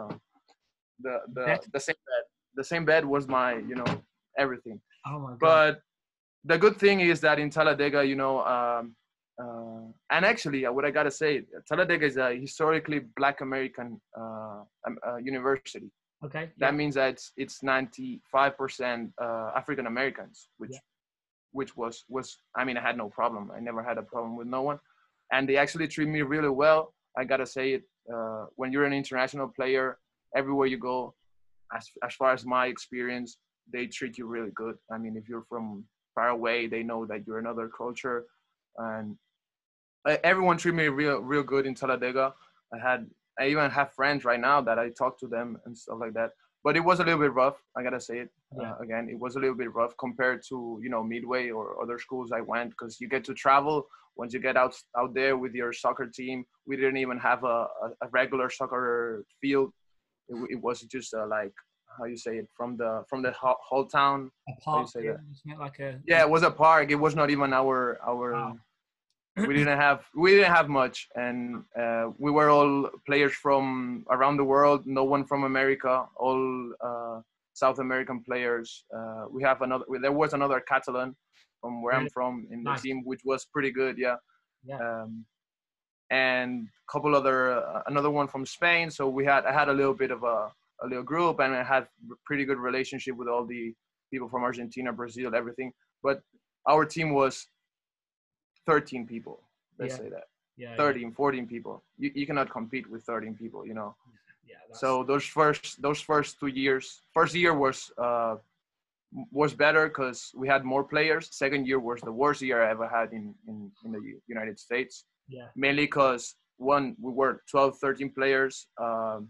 the 1.01 1.19
the, 1.33 1.59
the 1.73 1.79
same 1.79 1.95
bed. 1.95 2.23
The 2.55 2.63
same 2.63 2.85
bed 2.85 3.05
was 3.05 3.27
my 3.27 3.55
you 3.57 3.75
know 3.75 3.85
everything. 4.37 4.79
Oh 5.05 5.19
my 5.19 5.29
god. 5.31 5.39
But 5.39 5.81
the 6.43 6.57
good 6.57 6.77
thing 6.77 6.99
is 7.01 7.21
that 7.21 7.39
in 7.39 7.49
Talladega, 7.49 8.03
you 8.03 8.15
know, 8.15 8.41
um, 8.45 8.95
uh, 9.41 9.85
and 10.09 10.25
actually, 10.25 10.65
uh, 10.65 10.71
what 10.71 10.85
I 10.85 10.91
gotta 10.91 11.11
say, 11.11 11.43
Talladega 11.67 12.05
is 12.05 12.17
a 12.17 12.35
historically 12.39 12.99
Black 13.15 13.41
American 13.41 13.99
uh, 14.17 14.61
um, 14.87 14.97
uh, 15.07 15.17
university. 15.17 15.91
Okay. 16.23 16.51
That 16.57 16.75
means 16.75 16.95
that 16.95 17.09
it's 17.09 17.31
it's 17.37 17.63
95 17.63 18.57
percent 18.57 19.11
uh, 19.21 19.51
African 19.55 19.87
Americans, 19.87 20.49
which 20.57 20.71
Yeah. 20.73 20.79
which 21.51 21.75
was 21.75 22.03
was 22.09 22.37
I 22.55 22.63
mean 22.65 22.77
I 22.77 22.81
had 22.81 22.97
no 22.97 23.09
problem. 23.09 23.51
I 23.55 23.59
never 23.59 23.81
had 23.83 23.97
a 23.97 24.03
problem 24.03 24.35
with 24.37 24.47
no 24.47 24.61
one, 24.61 24.79
and 25.31 25.47
they 25.49 25.57
actually 25.57 25.87
treat 25.87 26.07
me 26.07 26.21
really 26.21 26.49
well. 26.49 26.93
I 27.17 27.23
gotta 27.23 27.45
say 27.45 27.73
it. 27.73 27.83
Uh, 28.13 28.45
when 28.55 28.71
you're 28.71 28.85
an 28.85 28.93
international 28.93 29.47
player, 29.47 29.97
everywhere 30.35 30.67
you 30.67 30.77
go, 30.77 31.13
as 31.75 31.87
as 32.03 32.13
far 32.15 32.31
as 32.31 32.45
my 32.45 32.67
experience, 32.67 33.37
they 33.71 33.87
treat 33.87 34.17
you 34.17 34.25
really 34.25 34.51
good. 34.55 34.75
I 34.91 34.97
mean, 34.97 35.15
if 35.17 35.29
you're 35.29 35.45
from 35.49 35.83
far 36.15 36.29
away, 36.29 36.67
they 36.67 36.83
know 36.83 37.05
that 37.05 37.25
you're 37.25 37.39
another 37.39 37.69
culture, 37.69 38.25
and 38.77 39.15
uh, 40.07 40.17
everyone 40.23 40.57
treat 40.57 40.75
me 40.75 40.87
real 40.87 41.19
real 41.19 41.43
good 41.43 41.65
in 41.65 41.75
Talladega. 41.75 42.33
I 42.73 42.77
had 42.79 43.07
I 43.39 43.47
even 43.47 43.69
have 43.71 43.93
friends 43.93 44.25
right 44.25 44.39
now 44.39 44.61
that 44.61 44.79
I 44.79 44.89
talk 44.89 45.19
to 45.19 45.27
them 45.27 45.57
and 45.65 45.77
stuff 45.77 45.99
like 45.99 46.13
that. 46.13 46.31
But 46.63 46.77
it 46.77 46.81
was 46.81 46.99
a 46.99 47.03
little 47.03 47.19
bit 47.19 47.33
rough. 47.33 47.57
I 47.75 47.83
gotta 47.83 47.99
say 47.99 48.19
it 48.19 48.29
Yeah. 48.57 48.73
uh, 48.73 48.77
again. 48.79 49.09
It 49.09 49.19
was 49.19 49.35
a 49.35 49.39
little 49.39 49.55
bit 49.55 49.73
rough 49.73 49.93
compared 49.97 50.43
to 50.49 50.79
you 50.83 50.89
know 50.89 51.03
Midway 51.03 51.49
or 51.49 51.81
other 51.81 51.97
schools 51.99 52.31
I 52.31 52.41
went 52.41 52.71
because 52.71 52.99
you 53.01 53.07
get 53.07 53.23
to 53.25 53.33
travel. 53.33 53.87
Once 54.15 54.33
you 54.33 54.39
get 54.39 54.57
out 54.57 54.75
out 54.99 55.13
there 55.13 55.37
with 55.37 55.53
your 55.53 55.73
soccer 55.73 56.07
team, 56.07 56.45
we 56.67 56.75
didn't 56.75 56.97
even 56.97 57.17
have 57.17 57.43
a, 57.43 57.57
a, 58.05 58.07
regular 58.11 58.49
soccer 58.49 59.25
field. 59.39 59.71
It, 60.29 60.35
it 60.53 60.59
was 60.61 60.81
just 60.81 61.13
uh, 61.13 61.27
like 61.27 61.53
how 61.97 62.05
you 62.05 62.17
say 62.17 62.37
it 62.37 62.47
from 62.55 62.77
the 62.77 63.03
from 63.09 63.21
the 63.21 63.31
whole, 63.31 63.85
town. 63.85 64.29
A 64.47 64.51
you 64.51 64.57
park, 64.63 64.87
say 64.89 65.05
yeah, 65.05 65.11
that? 65.13 65.21
isn't 65.31 65.51
it 65.51 65.59
like 65.59 65.79
a 65.79 65.99
Yeah, 66.05 66.21
it 66.21 66.29
was 66.29 66.43
a 66.43 66.51
park. 66.51 66.91
It 66.91 66.95
was 66.95 67.15
not 67.15 67.29
even 67.29 67.53
our 67.53 67.99
our. 68.05 68.33
Wow. 68.33 68.57
We 69.47 69.53
didn't 69.55 69.77
have 69.77 69.99
we 70.15 70.31
didn't 70.31 70.53
have 70.53 70.69
much, 70.69 71.07
and 71.15 71.63
uh, 71.79 72.05
we 72.17 72.31
were 72.31 72.49
all 72.49 72.89
players 73.05 73.33
from 73.33 74.05
around 74.09 74.37
the 74.37 74.43
world. 74.43 74.85
No 74.85 75.03
one 75.03 75.23
from 75.25 75.43
America. 75.43 76.05
All 76.15 76.73
uh, 76.83 77.21
South 77.53 77.79
American 77.79 78.21
players. 78.23 78.85
Uh, 78.95 79.25
we 79.31 79.43
have 79.43 79.61
another. 79.61 79.85
There 80.01 80.11
was 80.11 80.33
another 80.33 80.59
Catalan 80.61 81.15
from 81.59 81.81
where 81.83 81.93
I'm 81.95 82.09
from 82.09 82.47
in 82.51 82.63
the 82.63 82.71
Nice. 82.71 82.81
team, 82.81 83.03
which 83.05 83.21
was 83.23 83.45
pretty 83.53 83.71
good. 83.71 83.97
Yeah. 83.97 84.15
Yeah. 84.63 84.77
Um, 84.79 85.25
and 86.09 86.67
a 86.67 86.91
couple 86.91 87.15
other 87.15 87.51
uh, 87.53 87.81
another 87.87 88.09
one 88.11 88.27
from 88.27 88.45
Spain. 88.45 88.89
So 88.91 89.07
we 89.09 89.25
had 89.25 89.45
I 89.45 89.51
had 89.53 89.69
a 89.69 89.73
little 89.73 89.93
bit 89.93 90.11
of 90.11 90.23
a 90.23 90.51
a 90.83 90.87
little 90.87 91.03
group, 91.03 91.39
and 91.39 91.53
I 91.53 91.63
had 91.63 91.87
pretty 92.25 92.45
good 92.45 92.57
relationship 92.57 93.15
with 93.15 93.27
all 93.27 93.45
the 93.45 93.73
people 94.11 94.27
from 94.29 94.43
Argentina, 94.43 94.91
Brazil, 94.91 95.33
everything. 95.35 95.71
But 96.03 96.21
our 96.67 96.85
team 96.85 97.13
was 97.13 97.47
13 98.65 99.07
people. 99.07 99.39
Let's 99.79 99.93
Yeah. 99.97 100.03
say 100.05 100.09
that 100.09 100.27
yeah, 100.57 100.75
13, 100.77 101.11
14 101.11 101.47
people. 101.47 101.83
You, 101.97 102.11
you 102.15 102.25
cannot 102.25 102.49
compete 102.49 102.89
with 102.89 103.03
13 103.03 103.35
people, 103.35 103.65
you 103.65 103.73
know. 103.73 103.95
Yeah, 104.45 104.57
So 104.73 105.03
those 105.03 105.25
first 105.25 105.81
those 105.81 106.01
first 106.01 106.39
two 106.39 106.47
years, 106.47 107.01
first 107.13 107.33
year 107.35 107.53
was 107.53 107.91
uh, 107.97 108.35
was 109.31 109.53
better 109.53 109.87
because 109.87 110.31
we 110.35 110.47
had 110.47 110.63
more 110.63 110.83
players. 110.83 111.27
Second 111.31 111.67
year 111.67 111.79
was 111.79 112.01
the 112.01 112.11
worst 112.11 112.41
year 112.41 112.63
I 112.63 112.71
ever 112.71 112.87
had 112.87 113.11
in 113.13 113.33
in, 113.47 113.71
in 113.85 113.91
the 113.91 114.01
United 114.27 114.59
States 114.59 115.05
yeah, 115.27 115.47
mainly 115.55 115.83
because 115.83 116.35
one 116.57 116.95
we 117.01 117.11
were 117.11 117.41
12 117.49 117.77
13 117.79 118.09
players 118.11 118.67
um, 118.81 119.29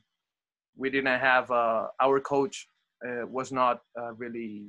we 0.75 0.89
didn't 0.89 1.19
have 1.19 1.49
uh, 1.51 1.87
our 2.01 2.19
coach 2.19 2.67
uh, 3.05 3.25
was 3.27 3.51
not 3.51 3.79
uh, 3.99 4.13
really 4.13 4.65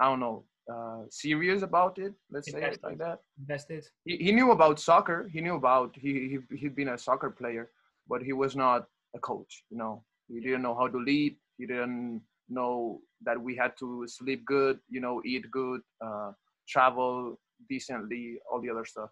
i 0.00 0.04
don't 0.08 0.20
know 0.20 0.44
uh, 0.72 1.02
serious 1.10 1.62
about 1.62 1.98
it 1.98 2.14
let's 2.30 2.50
say 2.50 2.62
it 2.62 2.78
like 2.82 2.98
that 2.98 3.18
invested. 3.38 3.84
he, 4.04 4.16
he 4.16 4.32
knew 4.32 4.50
about 4.50 4.80
soccer 4.80 5.28
he 5.32 5.40
knew 5.40 5.56
about 5.56 5.94
he, 5.94 6.38
he 6.50 6.56
he'd 6.56 6.74
been 6.74 6.88
a 6.88 6.98
soccer 6.98 7.30
player 7.30 7.70
but 8.08 8.22
he 8.22 8.32
was 8.32 8.56
not 8.56 8.86
a 9.14 9.18
coach 9.18 9.64
you 9.70 9.76
know 9.76 10.02
he 10.28 10.40
didn't 10.40 10.62
know 10.62 10.74
how 10.74 10.88
to 10.88 10.98
lead 10.98 11.36
he 11.58 11.66
didn't 11.66 12.20
know 12.48 13.00
that 13.22 13.40
we 13.40 13.54
had 13.54 13.76
to 13.78 14.04
sleep 14.06 14.44
good 14.46 14.78
you 14.88 15.00
know 15.00 15.20
eat 15.24 15.50
good 15.50 15.80
uh, 16.04 16.32
travel 16.68 17.38
decently 17.68 18.38
all 18.50 18.60
the 18.60 18.70
other 18.70 18.84
stuff 18.84 19.10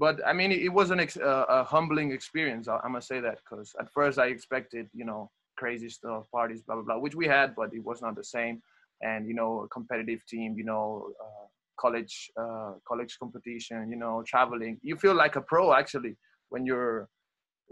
but 0.00 0.18
I 0.26 0.32
mean, 0.32 0.50
it 0.50 0.72
was 0.72 0.90
an 0.90 0.98
ex- 0.98 1.18
uh, 1.18 1.44
a 1.48 1.62
humbling 1.62 2.10
experience. 2.10 2.68
I, 2.68 2.78
I 2.82 2.88
must 2.88 3.06
say 3.06 3.20
that 3.20 3.38
because 3.38 3.74
at 3.78 3.92
first 3.92 4.18
I 4.18 4.28
expected, 4.28 4.88
you 4.94 5.04
know, 5.04 5.30
crazy 5.58 5.90
stuff, 5.90 6.24
parties, 6.32 6.62
blah 6.62 6.76
blah 6.76 6.84
blah, 6.84 6.98
which 6.98 7.14
we 7.14 7.26
had, 7.26 7.54
but 7.54 7.74
it 7.74 7.84
was 7.84 8.00
not 8.00 8.16
the 8.16 8.24
same. 8.24 8.62
And 9.02 9.26
you 9.28 9.34
know, 9.34 9.66
competitive 9.72 10.20
team, 10.26 10.54
you 10.56 10.64
know, 10.64 11.10
uh, 11.24 11.46
college 11.78 12.30
uh, 12.38 12.72
college 12.86 13.16
competition, 13.18 13.90
you 13.90 13.96
know, 13.96 14.22
traveling. 14.26 14.78
You 14.82 14.96
feel 14.96 15.14
like 15.14 15.36
a 15.36 15.40
pro 15.40 15.72
actually 15.72 16.16
when 16.50 16.64
you're. 16.66 17.08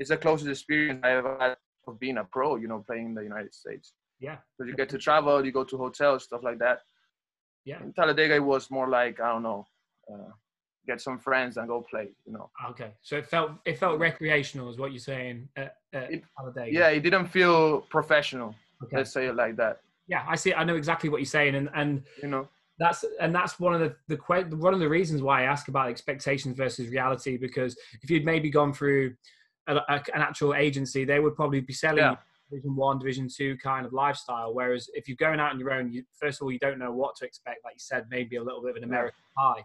It's 0.00 0.10
the 0.10 0.16
closest 0.16 0.48
experience 0.48 1.00
I 1.02 1.10
ever 1.16 1.36
had 1.40 1.56
of 1.88 1.98
being 1.98 2.18
a 2.18 2.24
pro. 2.24 2.56
You 2.56 2.68
know, 2.68 2.84
playing 2.86 3.06
in 3.06 3.14
the 3.14 3.22
United 3.24 3.52
States 3.54 3.92
Yeah, 4.20 4.36
because 4.56 4.70
you 4.70 4.76
get 4.76 4.88
to 4.90 4.98
travel, 4.98 5.44
you 5.44 5.52
go 5.52 5.64
to 5.64 5.76
hotels, 5.76 6.24
stuff 6.24 6.42
like 6.44 6.58
that. 6.60 6.78
yeah. 7.64 7.82
In 7.82 7.92
Talladega, 7.92 8.34
it 8.36 8.44
was 8.44 8.70
more 8.70 8.88
like 8.88 9.20
I 9.20 9.28
don't 9.32 9.42
know. 9.42 9.66
Uh, 10.12 10.30
get 10.86 11.00
some 11.02 11.18
friends 11.18 11.58
and 11.58 11.68
go 11.68 11.82
play 11.90 12.08
you 12.26 12.32
know 12.32 12.48
Okay, 12.70 12.92
so 13.02 13.18
it 13.18 13.26
felt 13.26 13.50
it 13.66 13.76
felt 13.78 13.98
recreational, 14.00 14.70
is 14.70 14.78
what 14.78 14.90
you're 14.90 14.98
saying. 15.14 15.46
At, 15.54 15.76
at 15.92 16.10
It- 16.14 16.24
Talladega. 16.38 16.72
yeah 16.72 16.88
it 16.88 17.00
didn't 17.02 17.26
feel 17.26 17.82
professional 17.96 18.54
Okay. 18.82 18.96
let's 18.96 19.12
say 19.12 19.26
it 19.26 19.34
like 19.34 19.56
that 19.56 19.80
Yeah, 20.08 20.24
I 20.26 20.36
see. 20.36 20.54
I 20.54 20.64
know 20.64 20.76
exactly 20.76 21.10
what 21.10 21.18
you're 21.18 21.26
saying, 21.26 21.54
and 21.54 21.68
and 21.74 22.02
you 22.22 22.28
know 22.28 22.48
that's 22.78 23.04
and 23.20 23.34
that's 23.34 23.60
one 23.60 23.74
of 23.74 23.80
the 23.80 23.94
the 24.08 24.56
one 24.56 24.74
of 24.74 24.80
the 24.80 24.88
reasons 24.88 25.22
why 25.22 25.42
I 25.42 25.44
ask 25.44 25.68
about 25.68 25.88
expectations 25.88 26.56
versus 26.56 26.88
reality 26.88 27.36
because 27.36 27.76
if 28.02 28.10
you'd 28.10 28.24
maybe 28.24 28.50
gone 28.50 28.72
through 28.72 29.14
a, 29.66 29.76
a, 29.76 30.02
an 30.14 30.22
actual 30.22 30.54
agency, 30.54 31.04
they 31.04 31.20
would 31.20 31.36
probably 31.36 31.60
be 31.60 31.72
selling 31.72 31.98
Yeah. 31.98 32.16
Division 32.50 32.76
One, 32.76 32.98
Division 32.98 33.28
Two 33.34 33.56
kind 33.58 33.84
of 33.84 33.92
lifestyle. 33.92 34.54
Whereas 34.54 34.88
if 34.94 35.08
you're 35.08 35.16
going 35.16 35.40
out 35.40 35.52
on 35.52 35.58
your 35.58 35.72
own, 35.72 35.92
you, 35.92 36.04
first 36.18 36.40
of 36.40 36.44
all, 36.44 36.52
you 36.52 36.58
don't 36.58 36.78
know 36.78 36.92
what 36.92 37.14
to 37.16 37.26
expect. 37.26 37.58
Like 37.64 37.74
you 37.74 37.80
said, 37.80 38.06
maybe 38.10 38.36
a 38.36 38.42
little 38.42 38.62
bit 38.62 38.70
of 38.70 38.76
an. 38.76 38.84
American 38.84 39.20
pie. 39.36 39.64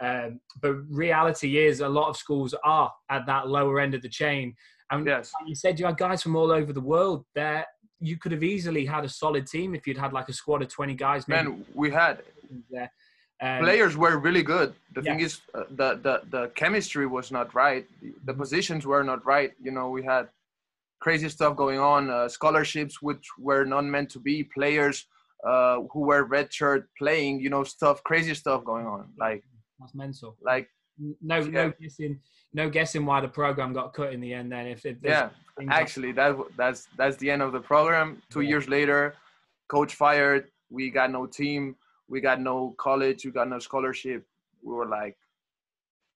Um, 0.00 0.40
but 0.62 0.74
reality 0.88 1.58
is, 1.58 1.80
a 1.80 1.88
lot 1.88 2.08
of 2.08 2.16
schools 2.16 2.54
are 2.64 2.90
at 3.10 3.26
that 3.26 3.48
lower 3.48 3.80
end 3.80 3.94
of 3.94 4.02
the 4.02 4.08
chain. 4.08 4.54
And 4.90 5.06
yes 5.06 5.32
like 5.40 5.48
you 5.48 5.54
said 5.54 5.80
you 5.80 5.86
had 5.86 5.96
guys 5.96 6.22
from 6.22 6.36
all 6.36 6.52
over 6.52 6.72
the 6.72 6.80
world 6.80 7.24
there. 7.34 7.66
You 8.00 8.18
could 8.18 8.32
have 8.32 8.42
easily 8.42 8.84
had 8.84 9.04
a 9.04 9.08
solid 9.08 9.46
team 9.46 9.74
if 9.74 9.86
you'd 9.86 9.98
had 9.98 10.12
like 10.12 10.28
a 10.28 10.32
squad 10.32 10.62
of 10.62 10.68
20 10.68 10.94
guys. 10.94 11.26
Man 11.28 11.64
we 11.74 11.90
had 11.90 12.22
there. 12.70 12.90
Um, 13.42 13.64
players 13.64 13.96
were 13.96 14.16
really 14.18 14.44
good 14.44 14.74
the 14.94 15.02
thing 15.02 15.18
is 15.18 15.40
uh, 15.54 15.64
the, 15.70 15.98
the 16.04 16.22
the 16.30 16.52
chemistry 16.54 17.04
was 17.04 17.32
not 17.32 17.52
right 17.52 17.84
the, 18.00 18.14
the 18.26 18.32
positions 18.32 18.86
were 18.86 19.02
not 19.02 19.26
right 19.26 19.50
you 19.60 19.72
know 19.72 19.90
we 19.90 20.04
had 20.04 20.28
crazy 21.00 21.28
stuff 21.28 21.56
going 21.56 21.80
on 21.80 22.10
uh, 22.10 22.28
scholarships 22.28 23.02
which 23.02 23.26
were 23.36 23.64
not 23.64 23.84
meant 23.84 24.08
to 24.08 24.20
be 24.20 24.44
players 24.44 25.06
uh, 25.44 25.80
who 25.92 26.02
were 26.06 26.22
red 26.22 26.54
shirt 26.54 26.88
playing 26.96 27.40
you 27.40 27.50
know 27.50 27.64
stuff 27.64 28.04
crazy 28.04 28.34
stuff 28.34 28.64
going 28.64 28.86
on 28.86 29.08
like 29.18 29.42
that's 29.80 29.94
mental. 29.94 30.36
like 30.42 30.68
No, 31.20 31.40
no 31.40 31.72
guessing, 31.80 32.20
no 32.52 32.70
guessing 32.70 33.04
why 33.04 33.20
the 33.20 33.28
program 33.28 33.72
got 33.72 33.92
cut 33.92 34.12
in 34.12 34.20
the 34.20 34.32
end. 34.32 34.52
Then, 34.52 34.66
if, 34.66 34.86
if 34.86 34.98
yeah 35.02 35.30
actually 35.68 36.12
that 36.12 36.36
that's 36.56 36.88
that's 36.96 37.16
the 37.18 37.30
end 37.30 37.42
of 37.42 37.52
the 37.52 37.60
program. 37.60 38.22
Two 38.30 38.40
Yeah. 38.42 38.50
years 38.50 38.68
later 38.68 39.14
coach 39.68 39.94
fired. 39.94 40.50
We 40.70 40.90
got 40.90 41.10
no 41.10 41.26
team. 41.26 41.76
We 42.08 42.20
got 42.20 42.40
no 42.40 42.74
college. 42.78 43.24
We 43.24 43.30
got 43.30 43.48
no 43.48 43.58
scholarship. 43.58 44.26
We 44.62 44.72
were 44.74 44.86
like 44.86 45.16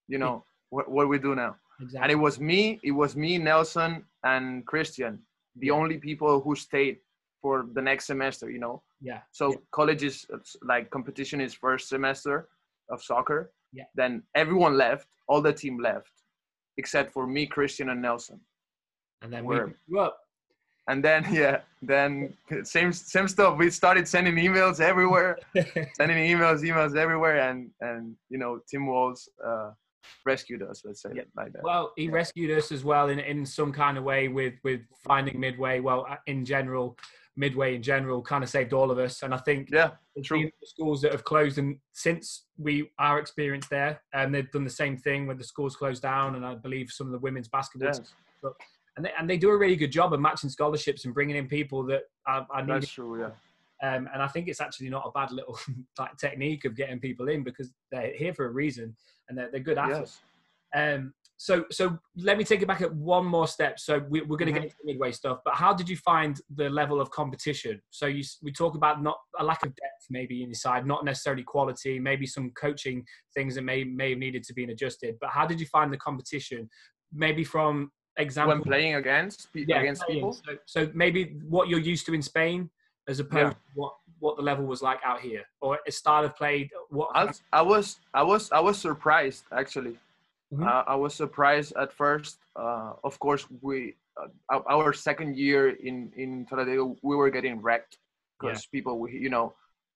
you 0.09 0.19
know 0.19 0.45
what, 0.71 0.91
what 0.91 1.03
do 1.05 1.09
we 1.09 1.19
do 1.19 1.35
now? 1.35 1.57
Exactly. 1.81 2.03
and 2.03 2.11
it 2.13 2.17
was 2.27 2.41
me 2.41 2.81
it 2.83 2.91
was 2.91 3.15
me 3.15 3.39
nelson 3.39 4.05
and 4.25 4.67
christian 4.67 5.13
the 5.57 5.69
Yeah. 5.69 5.75
only 5.81 5.97
people 5.99 6.41
who 6.41 6.57
stayed 6.57 6.97
for 7.41 7.67
the 7.73 7.81
next 7.83 8.07
semester 8.07 8.51
you 8.51 8.59
know? 8.59 8.83
Yeah, 9.01 9.21
so 9.31 9.45
college 9.71 10.03
is 10.03 10.27
like 10.63 10.91
competition 10.91 11.41
is 11.41 11.55
first 11.55 11.89
semester 11.89 12.49
of 12.91 13.01
soccer. 13.01 13.53
Yeah. 13.73 13.85
then 13.95 14.23
everyone 14.35 14.77
left. 14.77 15.07
All 15.29 15.41
the 15.43 15.53
team 15.53 15.79
left 15.79 16.11
except 16.79 17.13
for 17.13 17.25
me 17.27 17.47
christian 17.47 17.91
and 17.91 18.01
nelson 18.03 18.41
and 19.23 19.33
then 19.33 19.45
we're- 19.45 19.67
we 19.67 19.73
grew 19.89 20.01
up. 20.01 20.19
and 20.89 21.05
then 21.05 21.25
yeah 21.33 21.61
then 21.83 22.33
same 22.65 22.93
same 22.93 23.29
stuff 23.29 23.59
we 23.59 23.71
started 23.71 24.07
sending 24.09 24.35
emails 24.37 24.81
everywhere 24.81 25.39
sending 25.99 26.19
emails 26.33 26.63
emails 26.69 26.97
everywhere 26.97 27.37
and 27.51 27.71
and 27.81 28.17
you 28.31 28.39
know 28.39 28.61
tim 28.71 28.87
walls 28.87 29.29
uh 29.45 29.71
rescued 30.25 30.63
us 30.63 30.83
let's 30.87 31.03
say 31.03 31.11
Yeah. 31.15 31.23
like 31.37 31.53
that 31.53 31.63
Well, 31.63 31.93
he 31.97 32.05
Yeah. 32.05 32.13
rescued 32.13 32.51
us 32.59 32.73
as 32.73 32.83
well 32.83 33.11
in, 33.11 33.19
in 33.19 33.45
some 33.45 33.73
kind 33.73 33.99
of 33.99 34.05
way 34.05 34.29
with 34.29 34.55
with 34.65 34.81
finding 35.07 35.39
Midway. 35.39 35.81
Well, 35.81 36.07
uh, 36.09 36.17
in 36.27 36.45
general, 36.47 36.97
Midway 37.37 37.75
in 37.77 37.83
general 37.83 38.23
kind 38.23 38.43
of 38.43 38.49
saved 38.49 38.73
all 38.73 38.91
of 38.91 38.99
us. 38.99 39.23
And 39.23 39.35
I 39.35 39.41
think 39.49 39.69
yeah 39.71 39.91
True. 40.25 40.39
few 40.39 40.51
schools 40.65 41.03
that 41.03 41.13
have 41.13 41.25
closed 41.25 41.59
and 41.59 41.77
since 41.93 42.47
we 42.57 42.91
our 42.99 43.19
experience 43.19 43.67
there, 43.69 44.01
and 44.15 44.35
they've 44.35 44.51
done 44.51 44.65
the 44.65 44.79
same 44.83 44.97
thing 44.97 45.27
when 45.27 45.37
the 45.37 45.45
schools 45.53 45.77
closed 45.77 46.03
down. 46.03 46.37
And 46.37 46.45
I 46.47 46.55
believe 46.55 46.87
some 46.91 47.07
of 47.09 47.13
the 47.13 47.19
women's 47.27 47.49
basketball, 47.49 47.89
yes, 47.89 47.99
teams, 47.99 48.55
and 48.99 49.07
they, 49.07 49.13
and 49.19 49.31
they 49.31 49.39
do 49.39 49.51
a 49.51 49.57
really 49.57 49.77
good 49.77 49.93
job 49.93 50.13
of 50.13 50.21
matching 50.21 50.51
scholarships 50.51 51.05
and 51.05 51.15
bringing 51.15 51.37
in 51.37 51.47
people 51.47 51.83
that 51.85 52.03
are, 52.27 52.47
are 52.51 52.63
needed. 52.63 52.83
that's 52.83 52.93
true 52.93 53.21
yeah 53.21 53.31
Um, 53.89 54.09
and 54.13 54.21
I 54.21 54.27
think 54.27 54.49
it's 54.49 54.61
actually 54.61 54.91
not 54.91 55.05
a 55.07 55.13
bad 55.13 55.31
little 55.31 55.57
like 55.99 56.17
technique 56.17 56.65
of 56.65 56.77
getting 56.77 56.99
people 56.99 57.29
in 57.29 57.45
because 57.45 57.73
they're 57.91 58.13
here 58.15 58.35
for 58.35 58.47
a 58.47 58.51
reason 58.51 58.95
and 59.29 59.39
they're, 59.39 59.51
they're 59.51 59.61
good 59.61 59.79
athletes. 59.79 60.21
yes 60.75 60.95
Um, 60.97 61.15
so 61.41 61.65
so 61.71 61.97
let 62.17 62.37
me 62.37 62.43
take 62.43 62.63
it 62.63 62.67
back 62.67 62.83
at 62.83 62.93
one 62.93 63.25
more 63.25 63.47
step. 63.47 63.79
So 63.79 64.01
we, 64.11 64.21
are 64.21 64.25
going 64.25 64.47
to 64.47 64.53
get 64.53 64.65
into 64.65 64.75
midway 64.85 65.13
stuff, 65.13 65.39
but 65.45 65.55
how 65.55 65.73
did 65.73 65.89
you 65.89 65.97
find 65.97 66.41
the 66.57 66.69
level 66.69 67.01
of 67.01 67.13
competition? 67.13 67.81
So 67.91 68.07
you 68.07 68.25
we 68.43 68.51
talk 68.51 68.75
about 68.75 69.03
not 69.05 69.19
a 69.39 69.45
lack 69.45 69.63
of 69.65 69.69
depth 69.69 70.05
maybe 70.11 70.43
in 70.43 70.49
your 70.49 70.57
side, 70.57 70.85
not 70.85 71.05
necessarily 71.05 71.45
quality, 71.45 72.01
maybe 72.01 72.27
some 72.27 72.51
coaching 72.61 73.05
things 73.35 73.55
that 73.55 73.63
may 73.63 73.85
may 73.85 74.11
have 74.11 74.19
needed 74.19 74.43
to 74.49 74.53
be 74.53 74.65
adjusted. 74.65 75.15
But 75.21 75.31
how 75.31 75.47
did 75.47 75.61
you 75.61 75.67
find 75.67 75.93
the 75.93 75.97
competition? 75.99 76.69
Maybe 77.13 77.45
from 77.45 77.93
example 78.19 78.55
when 78.55 78.63
playing 78.63 78.95
against 78.97 79.53
pe- 79.53 79.65
against 79.81 80.03
playing. 80.03 80.21
people. 80.21 80.33
So, 80.33 80.53
so 80.67 80.91
maybe 80.95 81.21
what 81.49 81.69
you're 81.69 81.79
used 81.95 82.05
to 82.07 82.13
in 82.15 82.23
Spain, 82.23 82.69
as 83.09 83.21
opposed 83.21 83.53
to 83.57 83.63
what 83.75 83.93
what 84.21 84.37
the 84.37 84.43
level 84.43 84.65
was 84.67 84.83
like 84.83 84.99
out 85.05 85.21
here, 85.21 85.45
or 85.61 85.79
a 85.87 85.93
style 85.93 86.25
of 86.25 86.35
play. 86.37 86.69
What 86.91 87.11
I, 87.15 87.25
was- 87.25 87.43
I 87.53 87.63
was 87.63 87.87
I 88.15 88.23
was 88.23 88.43
I 88.53 88.61
was 88.61 88.77
surprised 88.79 89.45
actually. 89.53 89.97
Mhm. 90.53 90.67
Uh, 90.67 90.83
I 90.95 90.97
was 90.97 91.13
surprised 91.15 91.73
at 91.77 91.93
first. 91.93 92.39
Uh, 92.57 92.93
of 93.05 93.15
course, 93.19 93.47
we 93.63 93.95
uh, 94.53 94.61
our- 94.69 94.93
second 94.95 95.37
year 95.37 95.63
in 95.89 95.97
in 96.17 96.47
Talladega, 96.47 96.85
we 97.09 97.15
were 97.21 97.31
getting 97.31 97.61
wrecked 97.67 97.99
because 98.41 98.61
people, 98.67 98.99
we, 99.03 99.09
you 99.27 99.31
know, 99.35 99.47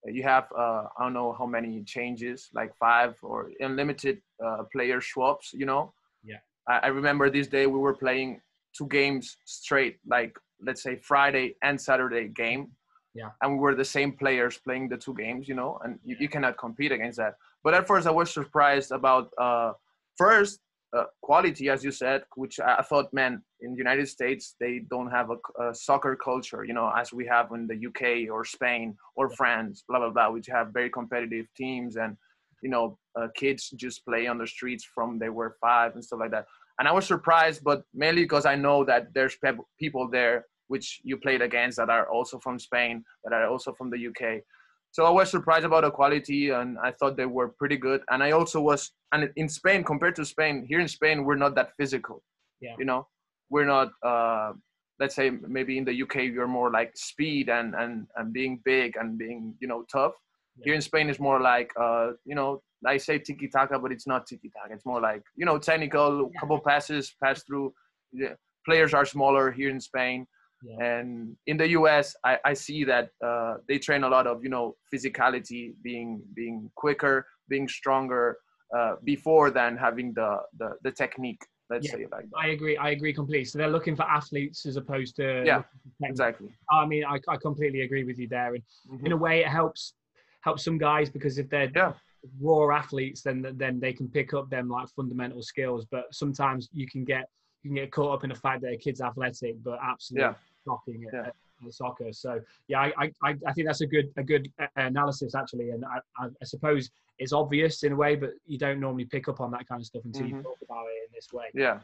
you 0.04 0.22
have 0.22 0.46
uh, 0.62 0.84
I 0.96 0.98
don't 1.04 1.14
know 1.20 1.32
how 1.32 1.46
many 1.46 1.82
changes, 1.94 2.38
like 2.58 2.70
five 2.76 3.12
or 3.22 3.50
unlimited 3.60 4.16
uh, 4.44 4.62
player 4.74 5.00
swaps. 5.00 5.46
You 5.60 5.66
know. 5.66 5.82
Yeah. 6.22 6.40
I, 6.68 6.78
I 6.84 6.86
remember 6.88 7.30
this 7.30 7.48
day 7.48 7.66
we 7.66 7.78
were 7.78 7.94
playing 7.94 8.40
two 8.76 8.86
games 8.88 9.36
straight, 9.44 9.98
like 10.06 10.36
let's 10.60 10.82
say 10.82 10.96
Friday 10.96 11.56
and 11.62 11.80
Saturday 11.80 12.28
game. 12.28 12.68
Yeah. 13.14 13.30
And 13.42 13.54
we 13.54 13.58
were 13.58 13.74
the 13.74 13.84
same 13.84 14.12
players 14.12 14.58
playing 14.58 14.88
the 14.88 14.96
two 14.96 15.14
games, 15.14 15.46
you 15.46 15.54
know, 15.54 15.78
and 15.84 15.98
you, 16.02 16.16
you 16.18 16.28
cannot 16.28 16.56
compete 16.56 16.92
against 16.92 17.18
that. 17.18 17.34
But 17.62 17.74
at 17.74 17.86
first, 17.86 18.06
I 18.06 18.10
was 18.10 18.32
surprised 18.32 18.90
about 18.90 19.30
uh, 19.38 19.72
first 20.16 20.60
uh, 20.96 21.04
quality, 21.22 21.68
as 21.68 21.84
you 21.84 21.90
said, 21.90 22.22
which 22.36 22.60
I 22.60 22.82
thought, 22.82 23.12
man, 23.12 23.42
in 23.60 23.72
the 23.72 23.78
United 23.78 24.08
States 24.08 24.56
they 24.60 24.80
don't 24.90 25.10
have 25.10 25.30
a 25.30 25.74
soccer 25.74 26.16
culture, 26.16 26.64
you 26.64 26.74
know, 26.74 26.92
as 26.96 27.12
we 27.12 27.26
have 27.26 27.50
in 27.52 27.66
the 27.66 27.86
UK 27.86 28.30
or 28.30 28.44
Spain 28.44 28.96
or 29.16 29.30
France, 29.30 29.84
blah 29.88 29.98
blah 29.98 30.10
blah, 30.10 30.30
which 30.30 30.46
have 30.48 30.68
very 30.72 30.90
competitive 30.90 31.46
teams 31.56 31.96
and 31.96 32.16
you 32.62 32.70
know 32.70 32.98
uh, 33.18 33.28
kids 33.34 33.70
just 33.76 34.04
play 34.04 34.26
on 34.26 34.38
the 34.38 34.46
streets 34.46 34.84
from 34.84 35.18
they 35.18 35.28
were 35.28 35.56
five 35.60 35.94
and 35.94 36.04
stuff 36.04 36.20
like 36.20 36.30
that. 36.30 36.46
And 36.78 36.88
I 36.88 36.92
was 36.92 37.06
surprised, 37.06 37.62
but 37.62 37.82
mainly 37.92 38.22
because 38.22 38.46
I 38.46 38.56
know 38.56 38.84
that 38.84 39.12
there's 39.14 39.36
pep- 39.36 39.58
people 39.78 40.08
there 40.08 40.46
which 40.68 41.00
you 41.04 41.18
played 41.18 41.42
against 41.42 41.76
that 41.76 41.90
are 41.90 42.08
also 42.08 42.38
from 42.38 42.58
Spain, 42.58 43.04
that 43.24 43.32
are 43.34 43.46
also 43.46 43.74
from 43.74 43.90
the 43.90 44.06
UK. 44.08 44.42
So 44.90 45.04
I 45.04 45.10
was 45.10 45.30
surprised 45.30 45.66
about 45.66 45.84
the 45.84 45.90
quality, 45.90 46.50
and 46.50 46.78
I 46.78 46.92
thought 46.92 47.16
they 47.16 47.26
were 47.26 47.48
pretty 47.48 47.76
good. 47.76 48.00
And 48.10 48.22
I 48.22 48.30
also 48.30 48.60
was, 48.60 48.90
and 49.12 49.30
in 49.36 49.48
Spain 49.48 49.84
compared 49.84 50.16
to 50.16 50.24
Spain, 50.24 50.64
here 50.68 50.80
in 50.80 50.88
Spain 50.88 51.24
we're 51.24 51.42
not 51.44 51.54
that 51.56 51.70
physical. 51.78 52.22
Yeah. 52.60 52.74
You 52.78 52.86
know, 52.86 53.06
we're 53.50 53.66
not. 53.66 53.92
Uh, 54.02 54.52
let's 55.00 55.16
say 55.16 55.30
maybe 55.30 55.78
in 55.78 55.84
the 55.84 56.02
UK 56.02 56.16
you're 56.34 56.46
more 56.46 56.70
like 56.70 56.92
speed 56.94 57.48
and 57.48 57.74
and 57.74 58.06
and 58.16 58.32
being 58.32 58.60
big 58.64 58.96
and 58.96 59.18
being 59.18 59.54
you 59.60 59.68
know 59.68 59.84
tough. 59.90 60.14
Here 60.60 60.74
in 60.74 60.80
Spain 60.80 61.08
is 61.08 61.18
more 61.18 61.40
like 61.40 61.72
uh, 61.80 62.12
you 62.24 62.34
know 62.34 62.62
I 62.86 62.96
say 62.98 63.18
tiki 63.18 63.48
taka, 63.48 63.78
but 63.78 63.92
it's 63.92 64.06
not 64.06 64.26
tiki 64.26 64.50
taka. 64.50 64.74
It's 64.74 64.86
more 64.86 65.00
like 65.00 65.22
you 65.36 65.46
know 65.46 65.58
technical, 65.58 66.30
Yeah. 66.32 66.40
couple 66.40 66.60
passes, 66.60 67.14
pass 67.22 67.42
through. 67.42 67.72
Yeah. 68.12 68.34
Players 68.64 68.94
are 68.94 69.04
smaller 69.04 69.50
here 69.50 69.70
in 69.70 69.80
Spain 69.80 70.26
Yeah. 70.62 70.84
and 70.90 71.36
in 71.50 71.56
the 71.56 71.66
us 71.66 72.14
i, 72.24 72.38
I 72.50 72.54
see 72.54 72.84
that 72.84 73.06
uh, 73.28 73.54
they 73.68 73.78
train 73.86 74.04
a 74.04 74.08
lot 74.16 74.26
of 74.28 74.44
you 74.44 74.50
know 74.54 74.76
physicality 74.92 75.74
being 75.82 76.22
being 76.38 76.70
quicker 76.76 77.26
being 77.48 77.66
stronger 77.68 78.38
uh, 78.76 78.94
before 79.02 79.50
than 79.50 79.76
having 79.76 80.14
the 80.14 80.30
the, 80.60 80.68
the 80.84 80.92
technique 80.92 81.42
let's 81.70 81.86
Yeah. 81.88 81.96
say 81.96 82.02
like 82.14 82.26
that 82.30 82.38
I 82.44 82.48
agree. 82.56 82.76
I 82.76 82.90
agree 82.90 83.14
completely. 83.20 83.46
So 83.46 83.58
they're 83.58 83.74
looking 83.76 83.96
for 83.96 84.06
athletes 84.18 84.66
as 84.66 84.76
opposed 84.76 85.16
to 85.16 85.24
Yeah, 85.50 85.56
looking 85.56 85.80
for 85.82 85.90
technique. 85.90 86.10
exactly 86.10 86.48
I 86.70 86.86
mean, 86.92 87.04
I, 87.04 87.16
I 87.34 87.36
completely 87.48 87.80
agree 87.86 88.04
with 88.04 88.18
you 88.22 88.28
there. 88.28 88.54
And 88.56 88.62
Mhm. 88.92 89.06
in 89.06 89.12
a 89.12 89.16
way, 89.26 89.40
it 89.44 89.48
helps 89.48 89.94
helps 90.42 90.64
some 90.64 90.76
guys 90.78 91.08
because 91.10 91.38
if 91.38 91.48
they're 91.48 91.70
Yeah. 91.74 91.94
raw 92.40 92.70
athletes, 92.76 93.22
then 93.22 93.42
then 93.56 93.80
they 93.80 93.92
can 93.92 94.08
pick 94.08 94.34
up 94.34 94.48
them 94.50 94.68
like 94.68 94.88
fundamental 94.90 95.42
skills. 95.42 95.86
But 95.90 96.04
sometimes 96.14 96.68
you 96.72 96.86
can 96.86 97.04
get 97.04 97.28
you 97.62 97.70
can 97.70 97.76
get 97.76 97.92
caught 97.92 98.12
up 98.12 98.24
in 98.24 98.30
the 98.30 98.36
fact 98.36 98.60
that 98.62 98.72
a 98.72 98.76
kid's 98.76 99.00
athletic, 99.00 99.54
but 99.62 99.78
absolutely 99.82 100.30
Yeah. 100.30 100.34
shocking 100.64 101.04
at, 101.06 101.12
Yeah. 101.14 101.26
at- 101.28 101.36
at 101.64 101.72
soccer. 101.72 102.12
So 102.12 102.40
yeah, 102.66 102.80
I, 102.80 103.12
I 103.22 103.36
I 103.46 103.52
think 103.52 103.66
that's 103.68 103.82
a 103.82 103.86
good 103.86 104.12
a 104.16 104.22
good 104.24 104.52
uh, 104.58 104.66
analysis 104.76 105.34
actually, 105.36 105.70
and 105.70 105.84
I, 105.84 105.98
I, 106.18 106.44
suppose 106.44 106.90
it's 107.20 107.32
obvious 107.32 107.84
in 107.84 107.92
a 107.92 107.96
way, 107.96 108.16
but 108.16 108.30
you 108.46 108.58
don't 108.58 108.80
normally 108.80 109.04
pick 109.04 109.28
up 109.28 109.40
on 109.40 109.52
that 109.52 109.68
kind 109.68 109.80
of 109.80 109.86
stuff 109.86 110.04
until 110.04 110.26
you 110.26 110.34
Mhm. 110.36 110.42
talk 110.42 110.58
about 110.62 110.86
it 110.86 111.06
in 111.06 111.12
this 111.14 111.32
way. 111.32 111.48
yeah 111.54 111.78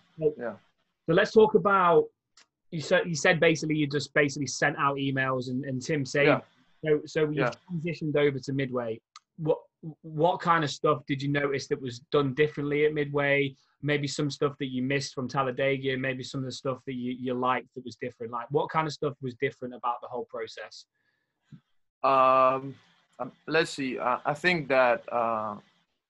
So 1.07 1.13
let's 1.15 1.31
talk 1.33 1.55
about 1.55 2.07
you 2.73 2.81
said 2.81 3.07
you 3.07 3.15
said 3.15 3.39
basically 3.41 3.77
you 3.77 3.87
just 3.87 4.13
basically 4.15 4.49
sent 4.49 4.77
out 4.79 4.97
emails 4.97 5.49
and, 5.49 5.65
and 5.65 5.81
Tim 5.81 6.05
said 6.05 6.27
Yeah. 6.27 6.41
So 6.85 7.01
so 7.07 7.21
you 7.31 7.43
Yeah. 7.43 7.51
transitioned 7.71 8.17
over 8.17 8.39
to 8.39 8.53
Midway. 8.53 9.01
What 9.37 9.59
what 10.03 10.41
kind 10.41 10.65
of 10.65 10.71
stuff 10.71 11.05
did 11.07 11.23
you 11.23 11.29
notice 11.31 11.69
that 11.69 11.81
was 11.81 12.01
done 12.11 12.35
differently 12.35 12.85
at 12.87 12.95
Midway? 12.95 13.55
Maybe 13.83 14.09
some 14.09 14.29
stuff 14.31 14.55
that 14.59 14.67
you 14.75 14.83
missed 14.83 15.15
from 15.15 15.29
Talladega, 15.29 15.97
maybe 15.97 16.25
some 16.25 16.41
of 16.41 16.47
the 16.47 16.53
stuff 16.53 16.79
that 16.87 16.95
you, 16.95 17.13
you 17.13 17.35
liked 17.35 17.69
that 17.75 17.85
was 17.85 17.97
different. 17.97 18.33
Like 18.33 18.49
what 18.51 18.69
kind 18.71 18.87
of 18.89 18.93
stuff 18.93 19.15
was 19.23 19.35
different 19.41 19.75
about 19.75 20.01
the 20.03 20.09
whole 20.09 20.27
process? 20.29 20.87
um, 22.05 22.75
um, 23.19 23.33
let's 23.49 23.73
see 23.73 23.99
uh, 23.99 24.19
i 24.25 24.33
think 24.33 24.69
that 24.69 25.03
uh, 25.13 25.57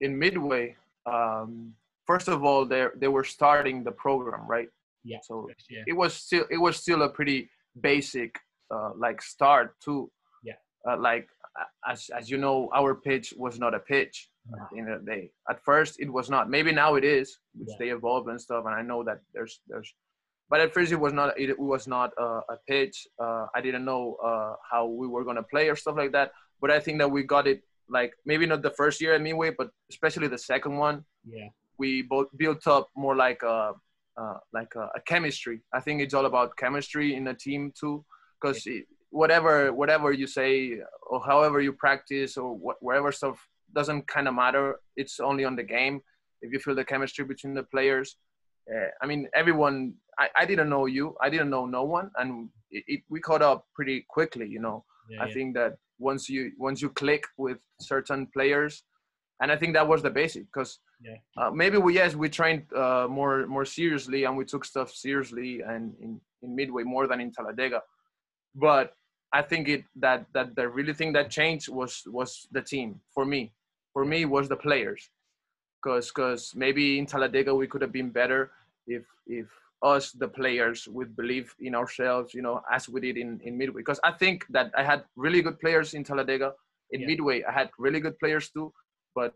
in 0.02 0.18
midway 0.18 0.76
um, 1.06 1.72
first 2.06 2.28
of 2.28 2.44
all 2.44 2.66
they 2.66 2.86
they 2.96 3.08
were 3.08 3.24
starting 3.24 3.82
the 3.82 3.90
program 3.92 4.46
right 4.46 4.68
Yeah. 5.04 5.18
so 5.22 5.48
Yeah. 5.70 5.84
it 5.86 5.94
was 6.02 6.12
still 6.14 6.44
it 6.50 6.58
was 6.58 6.76
still 6.76 7.02
a 7.02 7.08
pretty 7.08 7.48
basic 7.80 8.38
uh, 8.70 8.90
like 9.04 9.22
start 9.22 9.66
too. 9.84 10.10
Yeah. 10.86 10.92
Uh, 10.94 10.96
like 10.98 11.28
as 11.88 12.08
as 12.16 12.30
you 12.30 12.38
know, 12.38 12.70
our 12.74 12.94
pitch 12.94 13.34
was 13.36 13.58
not 13.58 13.74
a 13.74 13.80
pitch 13.80 14.28
No. 14.50 14.66
in 14.78 14.84
the 14.86 14.98
day. 15.12 15.30
At 15.50 15.58
first, 15.64 15.98
it 16.00 16.10
was 16.10 16.30
not. 16.30 16.48
Maybe 16.48 16.72
now 16.72 16.94
it 16.94 17.04
is, 17.04 17.38
which 17.54 17.68
Yeah. 17.70 17.76
they 17.80 17.88
evolve 17.90 18.28
and 18.28 18.40
stuff. 18.40 18.64
And 18.66 18.74
I 18.74 18.82
know 18.82 19.02
that 19.04 19.20
there's 19.34 19.60
there's, 19.66 19.92
but 20.50 20.60
at 20.60 20.72
first 20.72 20.92
it 20.92 21.00
was 21.06 21.12
not 21.12 21.28
it, 21.38 21.58
was 21.58 21.86
not 21.88 22.10
uh, 22.18 22.42
a 22.48 22.56
pitch. 22.66 22.96
Uh, 23.18 23.46
I 23.56 23.60
didn't 23.60 23.84
know 23.84 24.14
uh, 24.28 24.54
how 24.70 24.86
we 24.86 25.06
were 25.08 25.24
gonna 25.24 25.42
play 25.42 25.68
or 25.68 25.76
stuff 25.76 25.96
like 25.96 26.12
that. 26.12 26.32
But 26.60 26.70
I 26.70 26.80
think 26.80 26.98
that 26.98 27.10
we 27.10 27.22
got 27.24 27.46
it 27.46 27.60
like 27.88 28.12
maybe 28.24 28.46
not 28.46 28.62
the 28.62 28.70
first 28.82 29.00
year 29.00 29.14
at 29.14 29.20
Midway, 29.22 29.50
but 29.50 29.70
especially 29.90 30.28
the 30.28 30.38
second 30.52 30.76
one 30.76 31.04
Yeah. 31.24 31.48
we 31.78 32.02
both 32.02 32.28
built 32.36 32.66
up 32.66 32.86
more 32.94 33.16
like 33.16 33.42
a 33.42 33.74
uh, 34.20 34.38
like 34.52 34.74
a, 34.74 34.84
a 34.98 35.00
chemistry. 35.06 35.62
I 35.72 35.80
think 35.80 36.02
it's 36.02 36.14
all 36.14 36.26
about 36.26 36.56
chemistry 36.56 37.14
in 37.14 37.26
a 37.28 37.34
team 37.34 37.72
too, 37.80 38.04
because 38.40 38.66
whatever 39.10 39.72
whatever 39.72 40.12
you 40.12 40.26
say 40.26 40.78
or 41.10 41.20
however 41.24 41.60
you 41.60 41.72
practice 41.72 42.36
or 42.36 42.56
wh- 42.56 42.82
whatever 42.82 43.10
stuff 43.12 43.36
doesn't 43.74 44.06
kind 44.06 44.28
of 44.28 44.34
matter. 44.34 44.76
It's 44.96 45.20
only 45.20 45.44
on 45.44 45.56
the 45.56 45.62
game. 45.62 46.00
If 46.42 46.52
you 46.52 46.58
feel 46.58 46.74
the 46.74 46.84
chemistry 46.84 47.24
between 47.24 47.54
the 47.54 47.62
players, 47.64 48.16
uh, 48.72 48.88
I 49.02 49.06
mean 49.06 49.28
everyone. 49.34 49.94
I, 50.18 50.28
I 50.36 50.44
didn't 50.46 50.68
know 50.68 50.86
you. 50.86 51.16
I 51.22 51.30
didn't 51.30 51.50
know 51.50 51.64
no 51.66 51.84
one, 51.84 52.10
and 52.16 52.48
it, 52.70 52.84
it, 52.88 53.00
we 53.08 53.20
caught 53.20 53.40
up 53.42 53.66
pretty 53.74 54.04
quickly. 54.08 54.46
You 54.48 54.60
know. 54.60 54.84
Yeah, 55.10 55.22
I 55.22 55.26
yeah. 55.26 55.34
think 55.34 55.54
that 55.54 55.72
once 55.98 56.28
you 56.28 56.52
once 56.58 56.82
you 56.82 56.90
click 56.90 57.24
with 57.36 57.58
certain 57.80 58.26
players, 58.26 58.82
and 59.40 59.50
I 59.52 59.56
think 59.56 59.74
that 59.74 59.86
was 59.88 60.02
the 60.02 60.10
basic 60.10 60.44
because 60.52 60.80
Yeah. 61.00 61.18
uh, 61.38 61.50
maybe 61.62 61.78
we 61.78 61.94
yes 61.94 62.14
we 62.22 62.28
trained 62.28 62.62
uh, 62.74 63.06
more 63.18 63.46
more 63.46 63.64
seriously 63.64 64.24
and 64.26 64.36
we 64.36 64.44
took 64.44 64.64
stuff 64.64 64.90
seriously 64.90 65.50
and 65.70 65.94
in, 66.04 66.20
in 66.42 66.48
midway 66.60 66.82
more 66.94 67.06
than 67.06 67.20
in 67.20 67.30
Talladega, 67.32 67.80
but 68.54 68.94
I 69.32 69.42
think 69.42 69.68
it 69.68 69.84
that 69.96 70.26
that 70.32 70.56
the 70.56 70.68
really 70.68 70.94
thing 70.94 71.12
that 71.12 71.30
changed 71.30 71.68
was 71.68 72.02
was 72.06 72.48
the 72.52 72.62
team 72.62 73.00
for 73.14 73.24
me. 73.24 73.52
For 73.92 74.04
me 74.04 74.24
was 74.24 74.48
the 74.48 74.56
players, 74.56 75.10
because 75.82 76.08
because 76.08 76.54
maybe 76.54 76.98
in 76.98 77.06
Talladega 77.06 77.54
we 77.54 77.66
could 77.66 77.82
have 77.82 77.92
been 77.92 78.10
better 78.10 78.52
if 78.86 79.04
if 79.26 79.48
us 79.82 80.12
the 80.12 80.28
players 80.28 80.88
would 80.88 81.14
believe 81.16 81.54
in 81.60 81.74
ourselves, 81.74 82.34
you 82.34 82.42
know, 82.42 82.62
as 82.72 82.88
we 82.88 83.00
did 83.00 83.16
in 83.16 83.40
in 83.44 83.56
Midway. 83.56 83.80
Because 83.82 84.00
I 84.02 84.12
think 84.12 84.44
that 84.50 84.72
I 84.76 84.82
had 84.82 85.04
really 85.16 85.42
good 85.42 85.58
players 85.60 85.94
in 85.94 86.04
Talladega. 86.04 86.52
In 86.90 87.02
Yeah. 87.02 87.08
Midway, 87.08 87.42
I 87.42 87.52
had 87.52 87.70
really 87.78 88.00
good 88.00 88.18
players 88.18 88.50
too, 88.50 88.72
but 89.14 89.34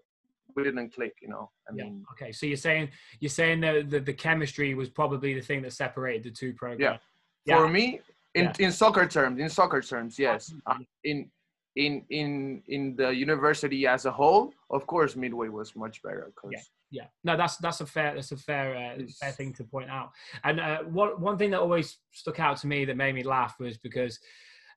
we 0.56 0.62
didn't 0.62 0.90
click. 0.94 1.14
You 1.20 1.28
know, 1.28 1.50
I 1.68 1.74
Yeah. 1.74 1.90
Okay, 2.12 2.32
so 2.32 2.46
you're 2.46 2.56
saying 2.68 2.90
you're 3.20 3.36
saying 3.40 3.60
that 3.60 3.90
the, 3.90 4.00
the 4.00 4.14
chemistry 4.14 4.74
was 4.74 4.88
probably 4.88 5.34
the 5.34 5.42
thing 5.42 5.62
that 5.62 5.72
separated 5.72 6.24
the 6.24 6.30
two 6.30 6.52
programs. 6.54 6.80
Yeah. 6.80 6.98
Yeah. 7.44 7.58
for 7.58 7.68
me, 7.68 8.00
in 8.34 8.44
Yeah. 8.44 8.66
in 8.66 8.72
soccer 8.72 9.06
terms, 9.06 9.40
in 9.40 9.48
soccer 9.48 9.82
terms, 9.82 10.18
yes. 10.18 10.52
Uh, 10.66 10.78
in 11.04 11.30
in 11.76 12.04
in 12.10 12.62
in 12.68 12.96
the 12.96 13.10
university 13.10 13.86
as 13.86 14.04
a 14.06 14.10
whole, 14.10 14.52
of 14.70 14.86
course, 14.86 15.16
Midway 15.16 15.48
was 15.48 15.74
much 15.74 16.02
better. 16.02 16.32
Yeah, 16.50 16.60
yeah 16.90 17.06
no, 17.24 17.36
that's 17.36 17.56
that's 17.58 17.80
a 17.80 17.86
fair 17.86 18.14
that's 18.14 18.32
a 18.32 18.36
fair 18.36 18.76
uh, 18.76 19.02
fair 19.20 19.32
thing 19.32 19.52
to 19.54 19.64
point 19.64 19.90
out. 19.90 20.10
And 20.44 20.60
uh, 20.60 20.82
one 20.84 21.20
one 21.20 21.38
thing 21.38 21.50
that 21.50 21.60
always 21.60 21.98
stuck 22.10 22.40
out 22.40 22.58
to 22.58 22.66
me 22.66 22.84
that 22.84 22.96
made 22.96 23.14
me 23.14 23.22
laugh 23.22 23.56
was 23.58 23.78
because 23.78 24.18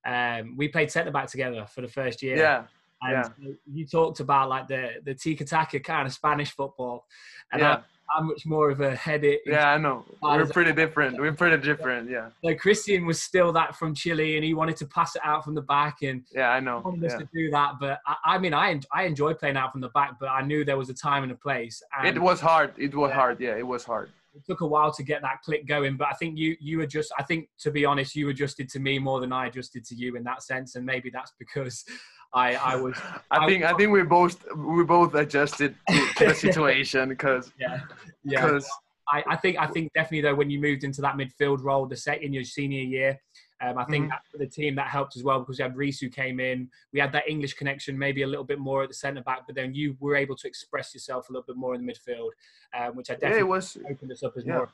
um, 0.06 0.56
we 0.56 0.68
played 0.68 0.92
centre 0.92 1.12
back 1.12 1.28
together 1.28 1.66
for 1.66 1.82
the 1.82 1.88
first 1.88 2.22
year. 2.22 2.38
yeah, 2.38 2.64
and 3.02 3.30
yeah. 3.40 3.52
you 3.66 3.86
talked 3.86 4.20
about 4.20 4.50
like 4.50 4.68
the 4.68 4.94
the 5.04 5.14
tiki 5.14 5.44
taka 5.44 5.80
kind 5.80 6.08
of 6.08 6.14
Spanish 6.14 6.52
football, 6.52 7.06
and 7.52 7.62
yeah. 7.62 7.82
I'm 8.16 8.28
much 8.28 8.46
more 8.46 8.70
of 8.70 8.82
a 8.82 8.96
head 8.96 9.24
it. 9.24 9.42
Yeah, 9.46 9.70
I 9.70 9.78
know. 9.78 10.06
We're 10.22 10.46
pretty 10.48 10.74
different. 10.74 11.20
We're 11.20 11.34
pretty 11.34 11.62
different. 11.66 12.10
Yeah. 12.10 12.30
So 12.44 12.54
Christian 12.56 13.06
was 13.06 13.22
still 13.22 13.52
that 13.54 13.76
from 13.76 13.96
Chile, 13.96 14.36
and 14.36 14.44
he 14.44 14.54
wanted 14.54 14.78
to 14.78 14.86
pass 14.86 15.16
it 15.16 15.22
out 15.24 15.44
from 15.44 15.56
the 15.56 15.62
back, 15.62 16.02
and 16.02 16.24
yeah, 16.34 16.50
I 16.50 16.60
know. 16.60 16.82
Wanted 16.84 17.04
yeah. 17.04 17.16
us 17.16 17.20
to 17.20 17.30
do 17.34 17.50
that, 17.52 17.74
but 17.80 18.00
I, 18.06 18.16
I, 18.26 18.38
mean, 18.38 18.54
I 18.54 18.80
I 18.92 19.04
enjoy 19.04 19.34
playing 19.34 19.58
out 19.58 19.72
from 19.72 19.82
the 19.82 19.90
back, 19.90 20.20
but 20.20 20.28
I 20.28 20.42
knew 20.42 20.64
there 20.66 20.78
was 20.78 20.90
a 20.90 20.94
time 20.94 21.24
and 21.24 21.32
a 21.32 21.36
place. 21.36 21.82
And 21.98 22.16
it 22.16 22.22
was 22.22 22.40
hard. 22.40 22.74
It 22.78 22.94
was 22.94 23.10
yeah. 23.10 23.16
hard. 23.16 23.40
Yeah, 23.40 23.56
it 23.56 23.68
was 23.68 23.84
hard. 23.84 24.10
It 24.36 24.46
took 24.46 24.62
a 24.62 24.68
while 24.68 24.92
to 24.92 25.04
get 25.04 25.22
that 25.22 25.42
click 25.44 25.66
going, 25.66 25.98
but 25.98 26.08
I 26.10 26.14
think 26.14 26.38
you 26.38 26.56
you 26.60 26.82
adjust. 26.82 27.14
I 27.18 27.24
think 27.24 27.48
to 27.60 27.72
be 27.72 27.86
honest, 27.86 28.16
you 28.16 28.30
adjusted 28.30 28.70
to 28.70 28.80
me 28.80 29.00
more 29.00 29.22
than 29.22 29.32
I 29.32 29.48
adjusted 29.48 29.86
to 29.86 29.96
you 29.96 30.16
in 30.16 30.24
that 30.26 30.44
sense, 30.44 30.76
and 30.76 30.86
maybe 30.86 31.10
that's 31.10 31.34
because 31.40 31.86
I, 32.34 32.56
I 32.56 32.76
was. 32.76 32.96
I, 33.32 33.38
I 33.38 33.48
think 33.48 33.64
was, 33.64 33.74
I 33.74 33.78
think 33.78 33.92
we 33.92 34.04
both 34.04 34.46
we 34.56 34.84
both 34.84 35.16
adjusted 35.16 35.76
to, 35.90 36.26
the 36.26 36.34
situation 36.36 37.10
because 37.10 37.52
yeah 37.60 37.80
yeah. 38.26 38.46
Because 38.46 38.68
I, 39.08 39.24
I 39.28 39.36
think 39.36 39.58
I 39.60 39.68
think 39.68 39.92
definitely 39.94 40.22
though 40.22 40.36
when 40.36 40.50
you 40.50 40.60
moved 40.60 40.84
into 40.84 41.02
that 41.02 41.16
midfield 41.16 41.64
role 41.64 41.86
the 41.86 41.96
set 41.96 42.22
in 42.24 42.34
your 42.34 42.44
senior 42.44 42.82
year, 42.82 43.20
um, 43.62 43.78
I 43.78 43.86
think 43.86 44.06
mm-hmm. 44.06 44.32
for 44.32 44.38
the 44.38 44.48
team 44.48 44.76
that 44.76 44.88
helped 44.88 45.16
as 45.16 45.24
well 45.24 45.40
because 45.40 45.58
we 45.58 45.64
had 45.64 45.78
Reece 45.78 46.00
who 46.00 46.10
came 46.10 46.40
in. 46.40 46.70
We 46.92 47.00
had 47.00 47.12
that 47.14 47.28
English 47.28 47.54
connection, 47.54 47.98
maybe 47.98 48.24
a 48.24 48.28
little 48.28 48.44
bit 48.44 48.60
more 48.60 48.84
at 48.84 48.90
the 48.90 48.96
centre 48.96 49.22
back, 49.22 49.46
but 49.48 49.56
then 49.56 49.74
you 49.74 49.96
were 50.00 50.16
able 50.16 50.36
to 50.36 50.48
express 50.48 50.94
yourself 50.94 51.30
a 51.30 51.32
little 51.32 51.46
bit 51.46 51.56
more 51.56 51.74
in 51.74 51.86
the 51.86 51.92
midfield, 51.92 52.30
um, 52.78 52.96
which 52.96 53.10
I 53.10 53.14
definitely 53.14 53.40
yeah, 53.40 53.44
was, 53.44 53.78
opened 53.90 54.12
us 54.12 54.24
up 54.24 54.34
as 54.38 54.46
yeah. 54.46 54.56
more 54.56 54.70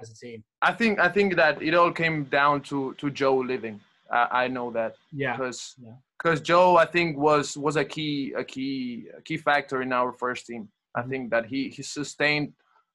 as 0.00 0.10
a 0.10 0.14
team. 0.14 0.44
I 0.62 0.72
think 0.72 1.00
I 1.00 1.08
think 1.08 1.36
that 1.36 1.60
it 1.62 1.74
all 1.74 1.92
came 1.92 2.24
down 2.24 2.62
to 2.62 2.94
to 2.98 3.10
Joe 3.10 3.36
living. 3.36 3.80
I, 4.10 4.44
I 4.44 4.48
know 4.48 4.70
that. 4.72 4.96
Yeah. 5.12 5.36
Because 5.36 5.76
because 6.18 6.38
yeah. 6.40 6.44
Joe, 6.44 6.76
I 6.76 6.86
think 6.86 7.16
was 7.18 7.56
was 7.56 7.76
a 7.76 7.84
key 7.84 8.32
a 8.36 8.44
key 8.44 9.08
a 9.16 9.22
key 9.22 9.36
factor 9.36 9.82
in 9.82 9.92
our 9.92 10.12
first 10.12 10.46
team. 10.46 10.68
I 10.94 11.00
mm-hmm. 11.00 11.10
think 11.10 11.30
that 11.30 11.46
he 11.46 11.68
he 11.68 11.82
sustained 11.82 12.52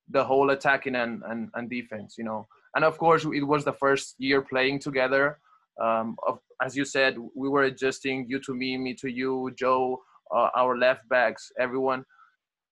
the 0.09 0.23
whole 0.23 0.51
attacking 0.51 0.95
and, 0.95 1.23
and, 1.27 1.49
and 1.55 1.69
defense, 1.69 2.15
you 2.17 2.23
know. 2.23 2.47
And 2.75 2.83
of 2.83 2.97
course, 2.97 3.25
it 3.25 3.43
was 3.43 3.63
the 3.63 3.73
first 3.73 4.15
year 4.17 4.41
playing 4.41 4.79
together. 4.79 5.39
Um, 5.81 6.17
of, 6.27 6.39
as 6.61 6.75
you 6.75 6.85
said, 6.85 7.17
we 7.35 7.49
were 7.49 7.63
adjusting 7.63 8.25
you 8.29 8.39
to 8.41 8.53
me, 8.53 8.77
me 8.77 8.93
to 8.95 9.09
you, 9.09 9.51
Joe, 9.57 10.01
uh, 10.33 10.49
our 10.55 10.77
left 10.77 11.07
backs, 11.09 11.51
everyone. 11.59 12.05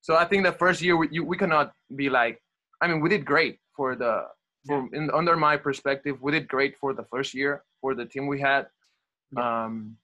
So 0.01 0.15
I 0.15 0.25
think 0.25 0.43
the 0.43 0.51
first 0.51 0.81
year 0.81 0.97
we, 0.97 1.07
you, 1.11 1.23
we 1.23 1.37
cannot 1.37 1.71
be 1.95 2.09
like, 2.09 2.41
I 2.81 2.87
mean, 2.87 2.99
we 2.99 3.09
did 3.09 3.25
great 3.25 3.59
for 3.75 3.95
the, 3.95 4.25
for 4.67 4.89
in, 4.93 5.09
under 5.11 5.35
my 5.35 5.57
perspective, 5.57 6.21
we 6.21 6.31
did 6.31 6.47
great 6.47 6.77
for 6.77 6.93
the 6.93 7.03
first 7.03 7.33
year 7.33 7.63
for 7.79 7.95
the 7.95 8.05
team 8.05 8.27
we 8.27 8.39
had. 8.39 8.67
Um, 9.35 9.97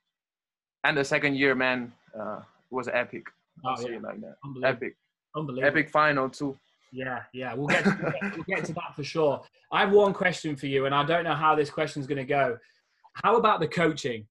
and 0.84 0.98
the 0.98 1.04
second 1.04 1.36
year, 1.36 1.56
man, 1.56 1.92
uh, 2.20 2.40
was 2.72 2.88
epic. 2.88 3.26
Oh, 3.66 3.76
yeah. 3.82 4.00
like 4.02 4.22
that. 4.22 4.36
Epic. 4.64 4.96
Unbelievable. 5.36 5.68
Epic 5.68 5.90
final 5.90 6.30
too. 6.30 6.58
Yeah, 6.92 7.20
yeah, 7.34 7.54
we'll 7.54 7.68
get, 7.68 7.84
to, 7.84 8.14
we'll 8.36 8.44
get 8.58 8.66
to 8.66 8.74
that 8.74 8.96
for 8.96 9.04
sure. 9.04 9.42
I 9.72 9.82
have 9.82 9.92
one 9.92 10.14
question 10.14 10.56
for 10.56 10.68
you, 10.68 10.86
and 10.86 10.96
I 10.96 11.04
don't 11.04 11.24
know 11.24 11.36
how 11.36 11.56
this 11.56 11.70
question 11.70 12.02
is 12.02 12.08
going 12.08 12.18
to 12.18 12.26
go. 12.26 12.58
How 13.24 13.38
about 13.38 13.60
the 13.60 13.68
coaching? 13.68 14.26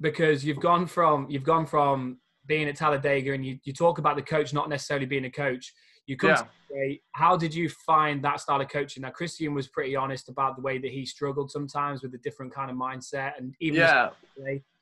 Because 0.00 0.44
you've 0.44 0.60
gone 0.60 0.86
from 0.86 1.26
you've 1.28 1.44
gone 1.44 1.66
from 1.66 2.18
being 2.46 2.68
at 2.68 2.76
Talladega, 2.76 3.32
and 3.32 3.44
you, 3.44 3.58
you 3.64 3.72
talk 3.72 3.98
about 3.98 4.16
the 4.16 4.22
coach 4.22 4.52
not 4.52 4.68
necessarily 4.68 5.06
being 5.06 5.24
a 5.24 5.30
coach. 5.30 5.72
You 6.06 6.16
come 6.16 6.30
yeah. 6.30 6.42
Say, 6.70 7.00
how 7.12 7.36
did 7.36 7.52
you 7.54 7.68
find 7.68 8.22
that 8.24 8.40
style 8.40 8.60
of 8.60 8.68
coaching? 8.68 9.02
Now, 9.02 9.10
Christian 9.10 9.54
was 9.54 9.68
pretty 9.68 9.96
honest 9.96 10.28
about 10.28 10.56
the 10.56 10.62
way 10.62 10.78
that 10.78 10.90
he 10.90 11.04
struggled 11.04 11.50
sometimes 11.50 12.02
with 12.02 12.14
a 12.14 12.18
different 12.18 12.54
kind 12.54 12.70
of 12.70 12.76
mindset, 12.76 13.32
and 13.38 13.54
even 13.60 13.80
yeah. 13.80 14.10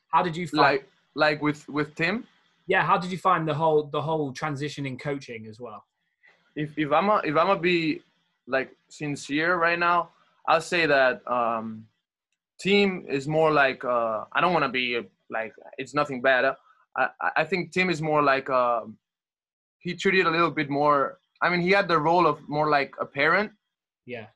How 0.08 0.22
did 0.22 0.36
you 0.36 0.46
find 0.46 0.60
like 0.60 0.88
like 1.14 1.42
with 1.42 1.68
with 1.68 1.94
Tim? 1.94 2.26
Yeah, 2.66 2.82
how 2.82 2.98
did 2.98 3.10
you 3.10 3.18
find 3.18 3.48
the 3.48 3.54
whole 3.54 3.88
the 3.90 4.00
whole 4.00 4.32
transition 4.32 4.86
in 4.86 4.98
coaching 4.98 5.46
as 5.46 5.58
well? 5.58 5.84
If 6.58 6.76
if 6.76 6.90
I'm 6.90 7.08
a, 7.08 7.16
if 7.24 7.36
I'm 7.36 7.46
gonna 7.46 7.60
be 7.60 8.02
like 8.48 8.70
sincere 8.88 9.54
right 9.56 9.78
now, 9.78 10.10
I'll 10.48 10.60
say 10.60 10.86
that 10.86 11.22
um, 11.30 11.86
Tim 12.60 13.06
is 13.08 13.28
more 13.28 13.52
like 13.52 13.84
uh, 13.84 14.24
I 14.32 14.40
don't 14.40 14.52
want 14.52 14.64
to 14.64 14.68
be 14.68 15.00
like 15.30 15.52
it's 15.78 15.94
nothing 15.94 16.20
bad. 16.20 16.56
I 16.96 17.08
I 17.36 17.44
think 17.44 17.70
Tim 17.70 17.90
is 17.90 18.02
more 18.02 18.22
like 18.22 18.50
uh, 18.50 18.80
he 19.78 19.94
treated 19.94 20.26
a 20.26 20.30
little 20.30 20.50
bit 20.50 20.68
more. 20.68 21.18
I 21.40 21.48
mean, 21.48 21.60
he 21.60 21.70
had 21.70 21.86
the 21.86 21.98
role 21.98 22.26
of 22.26 22.36
more 22.48 22.68
like 22.68 22.92
a 23.00 23.06
parent. 23.06 23.52
Yeah. 24.04 24.26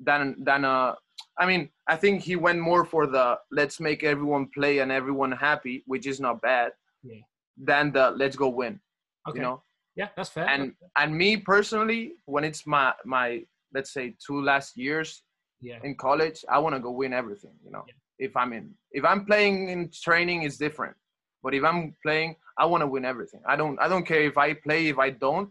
Than 0.00 0.36
than 0.44 0.64
uh, 0.64 0.94
I 1.38 1.46
mean, 1.46 1.70
I 1.88 1.96
think 1.96 2.22
he 2.22 2.36
went 2.36 2.60
more 2.60 2.84
for 2.84 3.06
the 3.06 3.38
let's 3.50 3.80
make 3.80 4.04
everyone 4.04 4.48
play 4.52 4.80
and 4.80 4.92
everyone 4.92 5.32
happy, 5.32 5.82
which 5.86 6.06
is 6.06 6.20
not 6.20 6.42
bad. 6.42 6.72
Yeah. 7.02 7.22
Than 7.56 7.92
the 7.92 8.10
let's 8.10 8.36
go 8.36 8.48
win. 8.48 8.80
Okay. 9.26 9.38
You 9.38 9.42
know, 9.42 9.62
yeah, 9.96 10.08
that's 10.16 10.30
fair. 10.30 10.48
And 10.48 10.72
and 10.96 11.14
me 11.14 11.36
personally, 11.36 12.12
when 12.26 12.44
it's 12.44 12.66
my 12.66 12.94
my 13.04 13.42
let's 13.74 13.92
say 13.92 14.14
two 14.24 14.42
last 14.42 14.76
years 14.76 15.22
yeah. 15.60 15.78
in 15.84 15.94
college, 15.96 16.44
I 16.48 16.58
want 16.58 16.74
to 16.74 16.80
go 16.80 16.90
win 16.90 17.12
everything. 17.12 17.52
You 17.64 17.70
know, 17.70 17.84
yeah. 17.86 17.94
if 18.18 18.36
I'm 18.36 18.52
in, 18.52 18.74
if 18.92 19.04
I'm 19.04 19.24
playing 19.24 19.68
in 19.68 19.90
training, 19.90 20.42
it's 20.42 20.56
different. 20.56 20.96
But 21.42 21.54
if 21.54 21.64
I'm 21.64 21.94
playing, 22.02 22.36
I 22.58 22.66
want 22.66 22.82
to 22.82 22.86
win 22.86 23.04
everything. 23.04 23.40
I 23.46 23.56
don't 23.56 23.78
I 23.80 23.88
don't 23.88 24.06
care 24.06 24.22
if 24.22 24.36
I 24.36 24.54
play, 24.54 24.88
if 24.88 24.98
I 24.98 25.10
don't, 25.10 25.50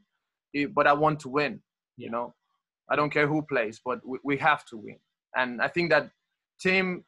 if, 0.54 0.74
but 0.74 0.88
I 0.88 0.94
want 0.94 1.20
to 1.22 1.30
win. 1.30 1.62
Yeah. 1.98 2.06
You 2.06 2.12
know, 2.12 2.34
I 2.90 2.96
don't 2.96 3.10
care 3.10 3.28
who 3.28 3.42
plays, 3.42 3.82
but 3.84 4.00
we, 4.06 4.20
we 4.24 4.38
have 4.38 4.66
to 4.66 4.78
win. 4.78 4.98
And 5.36 5.62
I 5.62 5.68
think 5.68 5.90
that 5.92 6.10
Tim 6.60 7.04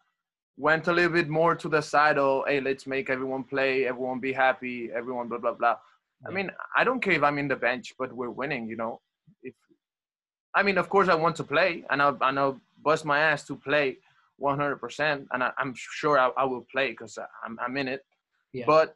went 0.58 0.88
a 0.88 0.94
little 0.94 1.12
bit 1.12 1.30
more 1.30 1.56
to 1.56 1.70
the 1.70 1.82
side 1.82 2.18
of, 2.18 2.44
hey, 2.48 2.60
let's 2.60 2.86
make 2.86 3.10
everyone 3.10 3.44
play, 3.44 3.88
everyone 3.88 4.20
be 4.20 4.34
happy, 4.34 4.90
everyone 4.94 5.28
blah 5.28 5.40
blah 5.40 5.54
blah. 5.54 5.78
I 6.28 6.32
mean, 6.32 6.52
I 6.76 6.84
don't 6.84 7.02
care 7.02 7.14
if 7.14 7.24
I'm 7.24 7.38
in 7.38 7.48
the 7.48 7.56
bench, 7.56 7.94
but 7.98 8.14
we're 8.14 8.30
winning. 8.30 8.68
You 8.68 8.78
know, 8.78 9.02
if 9.42 9.56
I 10.54 10.64
mean, 10.64 10.78
of 10.78 10.90
course, 10.90 11.10
I 11.10 11.16
want 11.16 11.36
to 11.38 11.44
play, 11.44 11.84
and 11.90 12.02
I'll, 12.02 12.18
and 12.22 12.40
I'll 12.40 12.62
bust 12.84 13.06
my 13.06 13.20
ass 13.20 13.46
to 13.46 13.56
play 13.56 13.98
100%, 14.42 15.28
and 15.32 15.44
I, 15.44 15.52
am 15.60 15.74
sure 15.76 16.20
I, 16.20 16.30
I, 16.38 16.46
will 16.46 16.66
play 16.72 16.92
because 16.92 17.18
I'm, 17.46 17.58
I'm 17.62 17.78
in 17.78 17.88
it. 17.88 18.04
Yeah. 18.54 18.66
But 18.68 18.96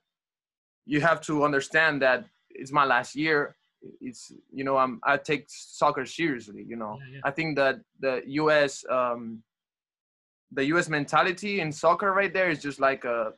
you 0.85 1.01
have 1.01 1.21
to 1.21 1.43
understand 1.43 2.01
that 2.01 2.25
it's 2.49 2.71
my 2.71 2.85
last 2.85 3.15
year. 3.15 3.55
It's 4.01 4.31
you 4.51 4.63
know 4.63 4.77
I'm 4.77 4.99
I 5.03 5.17
take 5.17 5.45
soccer 5.47 6.05
seriously. 6.05 6.65
You 6.67 6.75
know, 6.75 6.97
yeah, 6.99 7.15
yeah. 7.15 7.21
I 7.23 7.31
think 7.31 7.55
that 7.57 7.79
the 7.99 8.23
U.S. 8.25 8.83
Um, 8.89 9.43
the 10.51 10.65
U.S. 10.65 10.89
mentality 10.89 11.59
in 11.59 11.71
soccer 11.71 12.11
right 12.11 12.33
there 12.33 12.49
is 12.49 12.61
just 12.61 12.79
like 12.79 13.05
a 13.05 13.33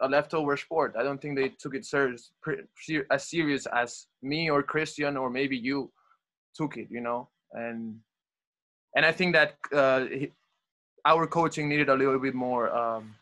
a 0.00 0.08
leftover 0.08 0.56
sport. 0.56 0.94
I 0.98 1.02
don't 1.02 1.20
think 1.20 1.36
they 1.36 1.50
took 1.50 1.74
it 1.74 1.84
serious, 1.84 2.32
as 3.10 3.28
serious 3.28 3.66
as 3.66 4.06
me 4.22 4.50
or 4.50 4.62
Christian 4.62 5.16
or 5.16 5.30
maybe 5.30 5.56
you 5.56 5.90
took 6.54 6.76
it, 6.76 6.88
you 6.90 7.00
know. 7.00 7.28
And 7.52 8.00
and 8.96 9.04
I 9.04 9.12
think 9.12 9.34
that 9.34 9.54
uh, 9.72 10.06
our 11.04 11.26
coaching 11.26 11.68
needed 11.68 11.88
a 11.88 11.94
little 11.94 12.18
bit 12.18 12.34
more 12.34 12.74
um, 12.74 13.14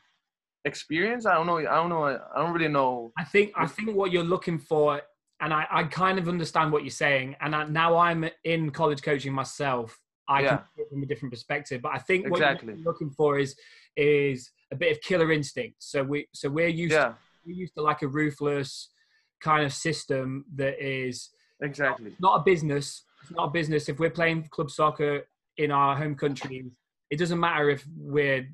experience. 0.65 1.27
I 1.27 1.35
don't 1.35 1.47
know. 1.47 1.59
I 1.59 1.63
don't 1.63 1.89
know. 1.89 2.05
I 2.05 2.39
don't 2.39 2.53
really 2.53 2.69
know. 2.69 3.13
I 3.19 3.25
think 3.25 3.53
I 3.57 3.67
think 3.67 3.95
what 3.95 4.13
you're 4.13 4.25
looking 4.25 4.59
for, 4.59 5.01
and 5.41 5.53
I, 5.53 5.67
I 5.71 5.85
kind 5.85 6.19
of 6.19 6.29
understand 6.29 6.73
what 6.73 6.83
you're 6.83 6.91
saying. 6.91 7.37
And 7.41 7.55
I, 7.55 7.65
now 7.65 7.97
I'm 7.97 8.29
in 8.45 8.71
college 8.71 9.03
coaching 9.03 9.33
myself. 9.33 9.99
I 10.29 10.43
yeah. 10.43 10.49
can 10.49 10.59
see 10.77 10.83
it 10.83 10.91
from 10.91 11.03
a 11.03 11.07
different 11.07 11.33
perspective. 11.33 11.83
But 11.83 11.93
I 11.95 11.99
think 11.99 12.29
what 12.29 12.41
exactly. 12.41 12.75
you're 12.75 12.85
looking 12.85 13.11
for 13.11 13.39
is 13.39 13.57
is 13.97 14.51
a 14.73 14.77
bit 14.77 14.91
of 14.91 15.01
killer 15.03 15.31
instinct. 15.31 15.77
So 15.79 16.03
we 16.03 16.27
so 16.33 16.49
we're 16.49 16.69
used 16.69 16.95
yeah. 16.95 17.09
to, 17.09 17.17
we're 17.47 17.53
used 17.53 17.75
to 17.75 17.83
like 17.83 18.03
a 18.03 18.09
ruthless 18.09 18.89
kind 19.41 19.65
of 19.65 19.73
system 19.73 20.45
that 20.57 20.83
is 20.83 21.31
exactly 21.61 22.11
not, 22.19 22.35
not 22.35 22.41
a 22.41 22.43
business. 22.45 23.05
It's 23.23 23.31
not 23.31 23.49
a 23.49 23.51
business. 23.51 23.89
If 23.89 24.01
we're 24.01 24.11
playing 24.11 24.49
club 24.51 24.71
soccer 24.71 25.23
in 25.59 25.71
our 25.71 25.95
home 25.95 26.17
countries, 26.17 26.73
it 27.11 27.19
doesn't 27.19 27.39
matter 27.39 27.71
if 27.71 27.87
we're 27.97 28.49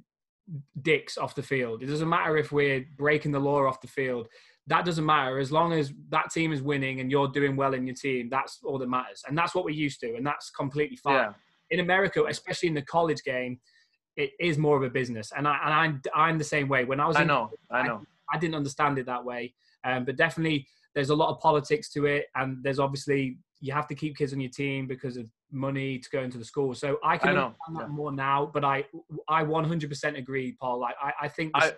dicks 0.82 1.16
off 1.16 1.34
the 1.34 1.42
field. 1.42 1.82
It 1.82 1.86
doesn't 1.86 2.08
matter 2.08 2.36
if 2.36 2.52
we're 2.52 2.84
breaking 2.96 3.32
the 3.32 3.38
law 3.38 3.66
off 3.66 3.80
the 3.80 3.86
field. 3.86 4.28
That 4.66 4.84
doesn't 4.84 5.04
matter 5.06 5.38
as 5.38 5.50
long 5.50 5.72
as 5.72 5.92
that 6.10 6.30
team 6.30 6.52
is 6.52 6.60
winning 6.60 7.00
and 7.00 7.10
you're 7.10 7.28
doing 7.28 7.56
well 7.56 7.74
in 7.74 7.86
your 7.86 7.96
team. 7.96 8.28
That's 8.30 8.58
all 8.64 8.78
that 8.78 8.88
matters, 8.88 9.22
and 9.26 9.36
that's 9.36 9.54
what 9.54 9.64
we're 9.64 9.70
used 9.70 10.00
to, 10.00 10.14
and 10.14 10.26
that's 10.26 10.50
completely 10.50 10.96
fine. 10.96 11.14
Yeah. 11.14 11.32
In 11.70 11.80
America, 11.80 12.24
especially 12.28 12.68
in 12.68 12.74
the 12.74 12.82
college 12.82 13.22
game, 13.24 13.60
it 14.18 14.32
is 14.40 14.58
more 14.58 14.76
of 14.76 14.82
a 14.82 14.90
business, 14.90 15.32
and 15.34 15.46
I 15.46 15.58
and 15.64 15.72
I'm 15.72 16.02
I'm 16.14 16.38
the 16.38 16.44
same 16.44 16.68
way. 16.68 16.84
When 16.84 17.00
I 17.00 17.06
was, 17.06 17.16
I 17.16 17.22
in, 17.22 17.28
know, 17.28 17.50
I 17.70 17.86
know, 17.86 18.02
I, 18.30 18.36
I, 18.36 18.38
didn't 18.38 18.56
understand 18.56 18.98
it 18.98 19.06
that 19.06 19.24
way, 19.24 19.54
um, 19.84 20.04
but 20.04 20.16
definitely 20.16 20.66
there's 20.94 21.10
a 21.10 21.14
lot 21.14 21.30
of 21.30 21.40
politics 21.40 21.88
to 21.90 22.06
it, 22.06 22.26
and 22.34 22.58
there's 22.62 22.80
obviously 22.80 23.38
you 23.60 23.72
have 23.72 23.86
to 23.86 23.94
keep 23.94 24.16
kids 24.16 24.32
on 24.32 24.40
your 24.40 24.50
team 24.50 24.88
because 24.88 25.16
of 25.16 25.26
money 25.52 25.98
to 25.98 26.10
go 26.10 26.20
into 26.20 26.36
the 26.36 26.44
school. 26.44 26.74
So 26.74 26.98
I 27.02 27.16
can 27.16 27.28
I 27.38 27.42
understand 27.44 27.76
that 27.76 27.82
yeah. 27.82 27.86
more 27.86 28.10
now, 28.10 28.50
but 28.52 28.64
I 28.64 28.84
I 29.28 29.44
100% 29.44 30.18
agree, 30.18 30.52
Paul. 30.60 30.80
Like 30.80 30.96
I 31.00 31.12
I 31.22 31.28
think. 31.28 31.52
I, 31.54 31.72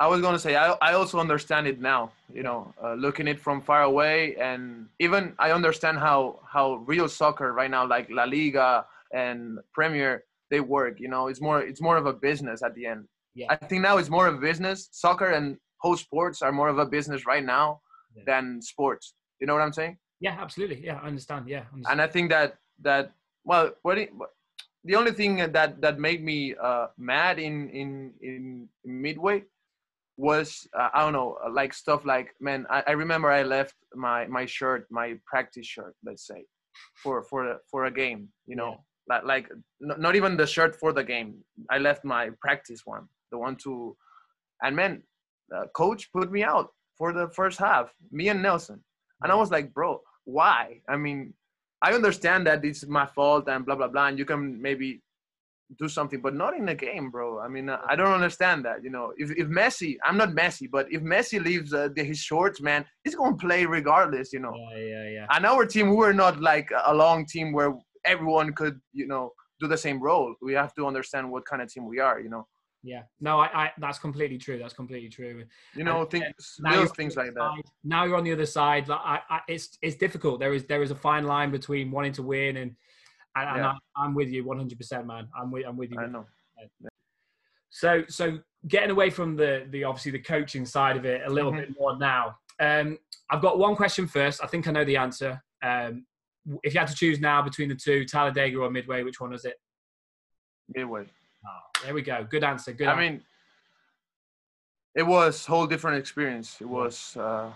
I 0.00 0.06
was 0.06 0.20
gonna 0.20 0.38
say 0.38 0.54
I, 0.54 0.70
I 0.80 0.92
also 0.92 1.18
understand 1.18 1.66
it 1.66 1.80
now. 1.80 2.12
You 2.32 2.44
know, 2.44 2.72
uh, 2.80 2.94
looking 2.94 3.26
it 3.26 3.40
from 3.40 3.60
far 3.60 3.82
away, 3.82 4.36
and 4.36 4.86
even 5.00 5.34
I 5.40 5.50
understand 5.50 5.98
how 5.98 6.38
how 6.46 6.74
real 6.86 7.08
soccer 7.08 7.52
right 7.52 7.70
now, 7.70 7.84
like 7.84 8.08
La 8.08 8.22
Liga 8.22 8.86
and 9.12 9.58
Premier, 9.72 10.22
they 10.50 10.60
work. 10.60 11.00
You 11.00 11.08
know, 11.08 11.28
it's 11.28 11.40
more 11.40 11.60
it's 11.60 11.80
more 11.80 11.96
of 11.96 12.06
a 12.06 12.12
business 12.12 12.62
at 12.62 12.74
the 12.74 12.86
end. 12.86 13.06
Yeah. 13.34 13.46
I 13.50 13.56
think 13.56 13.82
now 13.82 13.98
it's 13.98 14.10
more 14.10 14.26
of 14.26 14.34
a 14.34 14.38
business. 14.38 14.88
Soccer 14.92 15.30
and 15.30 15.58
whole 15.80 15.96
sports 15.96 16.42
are 16.42 16.52
more 16.52 16.68
of 16.68 16.78
a 16.78 16.86
business 16.86 17.26
right 17.26 17.44
now 17.44 17.80
yeah. 18.16 18.22
than 18.26 18.60
sports. 18.60 19.14
You 19.40 19.46
know 19.46 19.54
what 19.54 19.62
I'm 19.62 19.72
saying? 19.72 19.98
Yeah, 20.20 20.36
absolutely. 20.38 20.84
Yeah, 20.84 20.98
I 21.02 21.06
understand. 21.06 21.48
Yeah, 21.48 21.64
understand. 21.72 21.86
and 21.90 22.02
I 22.02 22.06
think 22.08 22.30
that 22.30 22.56
that 22.82 23.12
well, 23.44 23.72
what 23.82 23.98
it, 23.98 24.10
the 24.84 24.96
only 24.96 25.12
thing 25.12 25.36
that 25.36 25.80
that 25.80 25.98
made 25.98 26.24
me 26.24 26.54
uh, 26.60 26.86
mad 26.98 27.38
in 27.38 27.68
in 27.70 28.12
in 28.20 28.68
Midway 28.84 29.44
was 30.16 30.66
uh, 30.76 30.88
I 30.92 31.00
don't 31.02 31.12
know, 31.12 31.38
like 31.52 31.72
stuff 31.72 32.04
like 32.04 32.34
man, 32.40 32.66
I, 32.68 32.82
I 32.88 32.92
remember 32.92 33.30
I 33.30 33.44
left 33.44 33.76
my 33.94 34.26
my 34.26 34.46
shirt, 34.46 34.86
my 34.90 35.16
practice 35.26 35.66
shirt, 35.66 35.94
let's 36.04 36.26
say, 36.26 36.44
for 37.02 37.22
for 37.22 37.60
for 37.70 37.84
a 37.84 37.90
game, 37.90 38.28
you 38.46 38.56
know, 38.56 38.84
like 39.24 39.48
not 39.80 40.16
even 40.16 40.36
the 40.36 40.46
shirt 40.46 40.76
for 40.76 40.92
the 40.92 41.04
game. 41.04 41.34
I 41.70 41.78
left 41.78 42.04
my 42.04 42.30
practice 42.40 42.82
one, 42.84 43.08
the 43.30 43.38
one 43.38 43.56
to, 43.64 43.96
and 44.62 44.76
man, 44.76 45.02
coach 45.74 46.10
put 46.12 46.30
me 46.30 46.42
out 46.42 46.68
for 46.96 47.12
the 47.12 47.28
first 47.28 47.58
half, 47.58 47.92
me 48.10 48.28
and 48.28 48.42
Nelson, 48.42 48.82
and 49.22 49.32
I 49.32 49.34
was 49.34 49.50
like, 49.50 49.72
bro, 49.72 50.00
why? 50.24 50.80
I 50.88 50.96
mean, 50.96 51.32
I 51.82 51.92
understand 51.92 52.46
that 52.46 52.64
it's 52.64 52.86
my 52.86 53.06
fault 53.06 53.48
and 53.48 53.64
blah 53.64 53.76
blah 53.76 53.88
blah, 53.88 54.08
and 54.08 54.18
you 54.18 54.24
can 54.24 54.60
maybe 54.60 55.00
do 55.78 55.88
something, 55.88 56.20
but 56.20 56.34
not 56.34 56.56
in 56.56 56.64
the 56.66 56.74
game, 56.74 57.10
bro. 57.10 57.40
I 57.40 57.48
mean, 57.48 57.68
I 57.68 57.94
don't 57.94 58.12
understand 58.12 58.64
that. 58.64 58.82
You 58.82 58.90
know, 58.90 59.12
if 59.16 59.30
if 59.30 59.48
Messi, 59.48 59.96
I'm 60.04 60.16
not 60.16 60.30
Messi, 60.30 60.68
but 60.70 60.86
if 60.90 61.02
Messi 61.02 61.42
leaves 61.42 61.72
uh, 61.74 61.88
the, 61.94 62.02
his 62.02 62.18
shorts, 62.18 62.60
man, 62.60 62.84
he's 63.04 63.14
gonna 63.14 63.36
play 63.36 63.66
regardless. 63.66 64.32
You 64.32 64.40
know. 64.40 64.54
Yeah, 64.54 64.78
yeah, 64.78 65.08
yeah. 65.10 65.26
And 65.30 65.44
our 65.46 65.66
team, 65.66 65.90
we 65.90 65.96
were 65.96 66.14
not 66.14 66.40
like 66.40 66.70
a 66.86 66.94
long 66.94 67.26
team 67.26 67.52
where 67.52 67.74
everyone 68.04 68.52
could, 68.52 68.80
you 68.92 69.06
know, 69.06 69.32
do 69.60 69.66
the 69.68 69.76
same 69.78 70.00
role. 70.00 70.34
We 70.40 70.52
have 70.54 70.74
to 70.74 70.86
understand 70.86 71.30
what 71.30 71.44
kind 71.44 71.62
of 71.62 71.72
team 71.72 71.86
we 71.86 71.98
are. 72.00 72.20
You 72.20 72.30
know. 72.30 72.46
Yeah, 72.84 73.02
no, 73.20 73.40
I, 73.40 73.46
I 73.64 73.72
that's 73.78 73.98
completely 73.98 74.38
true. 74.38 74.56
That's 74.56 74.72
completely 74.72 75.08
true. 75.08 75.44
You 75.74 75.82
know, 75.82 76.02
And, 76.02 76.10
things, 76.10 76.56
little 76.60 76.86
things 76.86 77.16
like 77.16 77.34
that. 77.34 77.40
side. 77.56 77.62
Now 77.82 78.04
you're 78.04 78.16
on 78.16 78.22
the 78.22 78.32
other 78.32 78.46
side. 78.46 78.86
Like, 78.86 79.00
I, 79.04 79.20
I, 79.28 79.40
it's 79.48 79.78
it's 79.82 79.96
difficult. 79.96 80.38
There 80.38 80.54
is 80.54 80.64
there 80.66 80.82
is 80.82 80.92
a 80.92 80.94
fine 80.94 81.24
line 81.24 81.50
between 81.50 81.90
wanting 81.90 82.12
to 82.12 82.22
win 82.22 82.56
and 82.58 82.76
and, 83.34 83.48
and 83.48 83.56
Yeah. 83.58 83.72
I, 83.96 84.04
I'm 84.04 84.14
with 84.14 84.28
you 84.28 84.44
100, 84.44 84.78
percent 84.78 85.06
man. 85.08 85.26
I'm 85.36 85.50
with 85.50 85.66
I'm 85.66 85.76
with 85.76 85.90
you. 85.90 85.98
I 85.98 86.06
know. 86.06 86.24
So 87.70 88.04
so 88.08 88.38
getting 88.68 88.90
away 88.90 89.10
from 89.10 89.36
the 89.36 89.66
the 89.70 89.84
obviously 89.84 90.12
the 90.12 90.20
coaching 90.20 90.64
side 90.64 90.96
of 90.96 91.04
it 91.04 91.22
a 91.26 91.30
little 91.30 91.52
Mhm. 91.52 91.56
bit 91.66 91.76
more 91.78 91.98
now. 91.98 92.36
Um, 92.60 92.98
I've 93.30 93.42
got 93.42 93.58
one 93.58 93.76
question 93.76 94.06
first. 94.06 94.42
I 94.42 94.46
think 94.46 94.66
I 94.68 94.70
know 94.72 94.84
the 94.84 94.96
answer. 94.96 95.42
Um, 95.62 96.06
if 96.62 96.74
you 96.74 96.80
had 96.80 96.88
to 96.88 96.94
choose 96.94 97.20
now 97.20 97.42
between 97.42 97.68
the 97.68 97.74
two, 97.74 98.04
Talladega 98.04 98.58
or 98.58 98.70
Midway, 98.70 99.02
which 99.02 99.20
one 99.20 99.32
is 99.34 99.44
it? 99.44 99.56
Midway. 100.74 101.02
Oh, 101.46 101.82
there 101.84 101.94
we 101.94 102.02
go. 102.02 102.26
Good 102.28 102.44
answer. 102.44 102.72
Good. 102.72 102.88
I 102.88 102.92
answer. 102.92 103.00
mean, 103.00 103.22
it 104.94 105.02
was 105.02 105.46
whole 105.46 105.66
different 105.66 105.98
experience. 105.98 106.58
It 106.60 106.68
was 106.68 107.16
uh, 107.16 107.50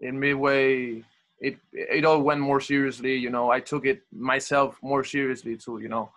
in 0.00 0.18
midway. 0.18 1.02
It 1.40 1.58
it 1.72 2.04
all 2.04 2.22
went 2.22 2.40
more 2.40 2.60
seriously. 2.60 3.14
You 3.16 3.30
know, 3.30 3.50
I 3.50 3.60
took 3.60 3.84
it 3.86 4.00
myself 4.12 4.78
more 4.82 5.04
seriously 5.04 5.56
too. 5.56 5.78
You 5.80 5.88
know, 5.88 6.10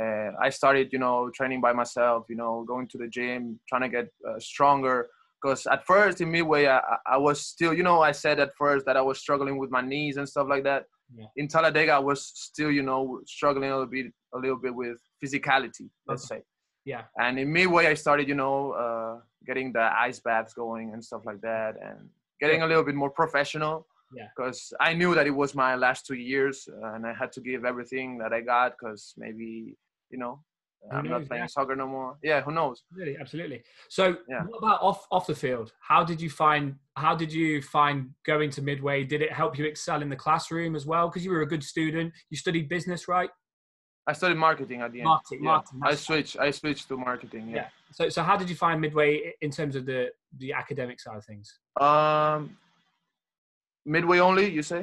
uh, 0.00 0.30
I 0.40 0.48
started 0.50 0.88
you 0.92 0.98
know 0.98 1.30
training 1.34 1.60
by 1.60 1.72
myself. 1.72 2.26
You 2.28 2.36
know, 2.36 2.64
going 2.66 2.88
to 2.88 2.98
the 2.98 3.08
gym, 3.08 3.60
trying 3.68 3.82
to 3.82 3.88
get 3.88 4.08
uh, 4.28 4.38
stronger. 4.38 5.08
Because 5.42 5.66
at 5.66 5.84
first 5.84 6.20
in 6.20 6.30
midway, 6.30 6.66
I, 6.66 6.78
I- 6.78 6.98
I 7.14 7.16
was 7.16 7.44
still, 7.44 7.74
you 7.74 7.82
know, 7.82 8.00
I 8.00 8.12
said 8.12 8.38
at 8.38 8.54
first 8.56 8.86
that 8.86 8.96
I 8.96 9.00
was 9.02 9.18
struggling 9.18 9.58
with 9.58 9.72
my 9.72 9.80
knees 9.80 10.16
and 10.16 10.28
stuff 10.28 10.46
like 10.48 10.62
that. 10.62 10.86
Yeah. 11.16 11.26
In 11.36 11.48
Talladega, 11.48 11.92
I 11.92 11.98
was 11.98 12.24
still, 12.34 12.70
you 12.70 12.82
know, 12.82 13.20
struggling 13.26 13.70
a 13.70 13.74
little 13.74 13.86
bit, 13.90 14.06
a 14.34 14.38
little 14.38 14.56
bit 14.56 14.74
with 14.74 14.98
physicality. 15.22 15.88
Let's 16.06 16.26
say 16.26 16.42
yeah. 16.84 17.02
and 17.18 17.38
in 17.38 17.52
midway 17.52 17.86
i 17.86 17.94
started 17.94 18.28
you 18.28 18.34
know 18.34 18.72
uh, 18.72 19.18
getting 19.46 19.72
the 19.72 19.90
ice 19.98 20.20
baths 20.20 20.54
going 20.54 20.92
and 20.92 21.04
stuff 21.04 21.22
like 21.24 21.40
that 21.40 21.74
and 21.82 22.08
getting 22.40 22.62
a 22.62 22.66
little 22.66 22.84
bit 22.84 22.94
more 22.94 23.10
professional 23.10 23.86
Yeah. 24.14 24.28
because 24.34 24.72
i 24.80 24.92
knew 24.92 25.14
that 25.14 25.26
it 25.26 25.36
was 25.42 25.54
my 25.54 25.74
last 25.76 26.06
two 26.06 26.16
years 26.32 26.68
uh, 26.68 26.94
and 26.94 27.06
i 27.06 27.12
had 27.12 27.32
to 27.32 27.40
give 27.40 27.64
everything 27.64 28.18
that 28.18 28.32
i 28.32 28.40
got 28.40 28.72
because 28.72 29.14
maybe 29.16 29.76
you 30.10 30.18
know 30.18 30.42
Who 30.90 30.96
i'm 30.96 31.04
knows, 31.04 31.20
not 31.20 31.28
playing 31.28 31.42
yeah. 31.44 31.46
soccer 31.46 31.76
no 31.76 31.86
more 31.86 32.16
yeah 32.22 32.40
who 32.40 32.52
knows 32.52 32.82
Absolutely, 32.90 33.16
absolutely. 33.20 33.62
So, 33.88 34.16
Yeah. 34.28 34.42
what 34.44 34.58
about 34.58 34.82
off 34.82 35.06
off 35.10 35.26
the 35.26 35.34
field? 35.34 35.72
How 35.80 36.02
did 36.04 36.20
you 36.20 36.28
find 36.30 36.74
how 36.96 37.14
did 37.14 37.32
you 37.32 37.62
find 37.62 38.10
going 38.26 38.50
to 38.50 38.62
Midway? 38.62 39.04
Did 39.04 39.22
it 39.22 39.32
help 39.32 39.56
you 39.58 39.64
excel 39.64 40.02
in 40.02 40.08
the 40.08 40.16
classroom 40.16 40.74
as 40.76 40.84
well? 40.86 41.08
Because 41.08 41.24
you 41.24 41.30
were 41.30 41.42
a 41.42 41.46
good 41.54 41.64
student. 41.64 42.12
You 42.30 42.36
studied 42.36 42.68
business, 42.68 43.06
right? 43.08 43.30
i 44.08 44.12
studied 44.12 44.36
marketing 44.48 44.80
at 44.82 44.90
the 44.92 44.98
end 44.98 45.04
Marketing, 45.14 45.38
yeah. 45.44 45.50
marketing, 45.52 45.80
i 45.84 45.94
switched 45.94 46.36
i 46.46 46.50
switched 46.50 46.88
to 46.88 46.96
marketing 46.96 47.44
yeah, 47.48 47.68
So, 47.92 48.08
so 48.08 48.20
how 48.28 48.36
did 48.36 48.48
you 48.50 48.56
find 48.56 48.80
Midway 48.80 49.10
in 49.46 49.50
terms 49.58 49.74
of 49.76 49.82
the 49.90 50.00
the 50.42 50.52
academic 50.62 50.98
side 51.04 51.16
of 51.20 51.24
things? 51.24 51.46
um 51.80 52.40
midway 53.86 54.18
only 54.18 54.46
you 54.58 54.62
say 54.72 54.82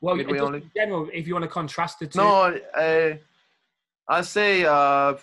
Well, 0.00 0.14
Midway 0.16 0.38
only. 0.38 0.60
in 0.62 0.70
general, 0.80 1.02
if 1.12 1.26
you 1.26 1.34
want 1.36 1.46
to 1.50 1.54
contrast 1.60 1.94
the 2.00 2.06
two. 2.06 2.18
No, 2.22 2.30
I, 2.74 3.20
I 4.10 4.22
say 4.22 4.64
uh, 4.64 4.72
uh, 4.72 5.14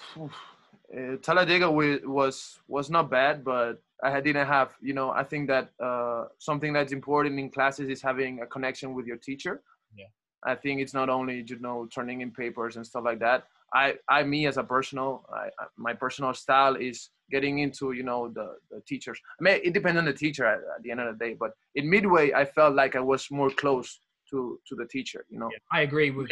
Talladega 1.22 1.70
was 1.70 2.60
was 2.70 2.90
not 2.90 3.10
bad, 3.12 3.44
but 3.44 3.82
I 4.02 4.22
didn't 4.22 4.48
have. 4.48 4.70
You 4.82 4.94
know, 4.94 5.10
I 5.12 5.24
think 5.24 5.50
that 5.50 5.72
uh, 5.84 6.26
something 6.40 6.72
that's 6.72 6.94
important 6.94 7.38
in 7.38 7.50
classes 7.50 7.90
is 7.90 8.02
having 8.02 8.42
a 8.42 8.48
connection 8.48 8.94
with 8.94 9.06
your 9.06 9.18
teacher. 9.18 9.62
Yeah. 9.96 10.06
I 10.46 10.56
think 10.56 10.80
it's 10.80 10.94
not 10.94 11.10
only 11.10 11.44
you 11.46 11.60
know 11.60 11.88
turning 11.94 12.22
in 12.22 12.32
papers 12.32 12.78
and 12.78 12.88
stuff 12.88 13.04
like 13.04 13.20
that. 13.20 13.44
I, 13.74 13.96
I 14.08 14.24
me 14.24 14.48
as 14.48 14.56
a 14.56 14.64
personal, 14.64 15.26
I, 15.34 15.50
my 15.76 15.94
personal 15.94 16.34
style 16.34 16.76
is 16.78 17.10
getting 17.30 17.60
into 17.60 17.92
you 17.92 18.04
know 18.04 18.30
the 18.30 18.56
the 18.72 18.80
teachers. 18.88 19.20
I 19.38 19.44
mean, 19.44 19.60
it 19.66 19.74
depends 19.74 20.00
on 20.00 20.06
the 20.06 20.14
teacher 20.14 20.46
at, 20.46 20.60
at 20.60 20.82
the 20.84 20.92
end 20.92 21.02
of 21.02 21.08
the 21.12 21.26
day. 21.26 21.36
But 21.38 21.52
in 21.76 21.90
midway, 21.90 22.32
I 22.32 22.46
felt 22.46 22.74
like 22.74 22.96
I 22.96 23.02
was 23.02 23.30
more 23.32 23.50
close 23.50 24.00
to 24.30 24.62
to 24.68 24.76
the 24.76 24.86
teacher. 24.86 25.26
You 25.30 25.40
know. 25.40 25.50
Yeah, 25.52 25.78
I 25.78 25.82
agree 25.82 26.12
with. 26.12 26.30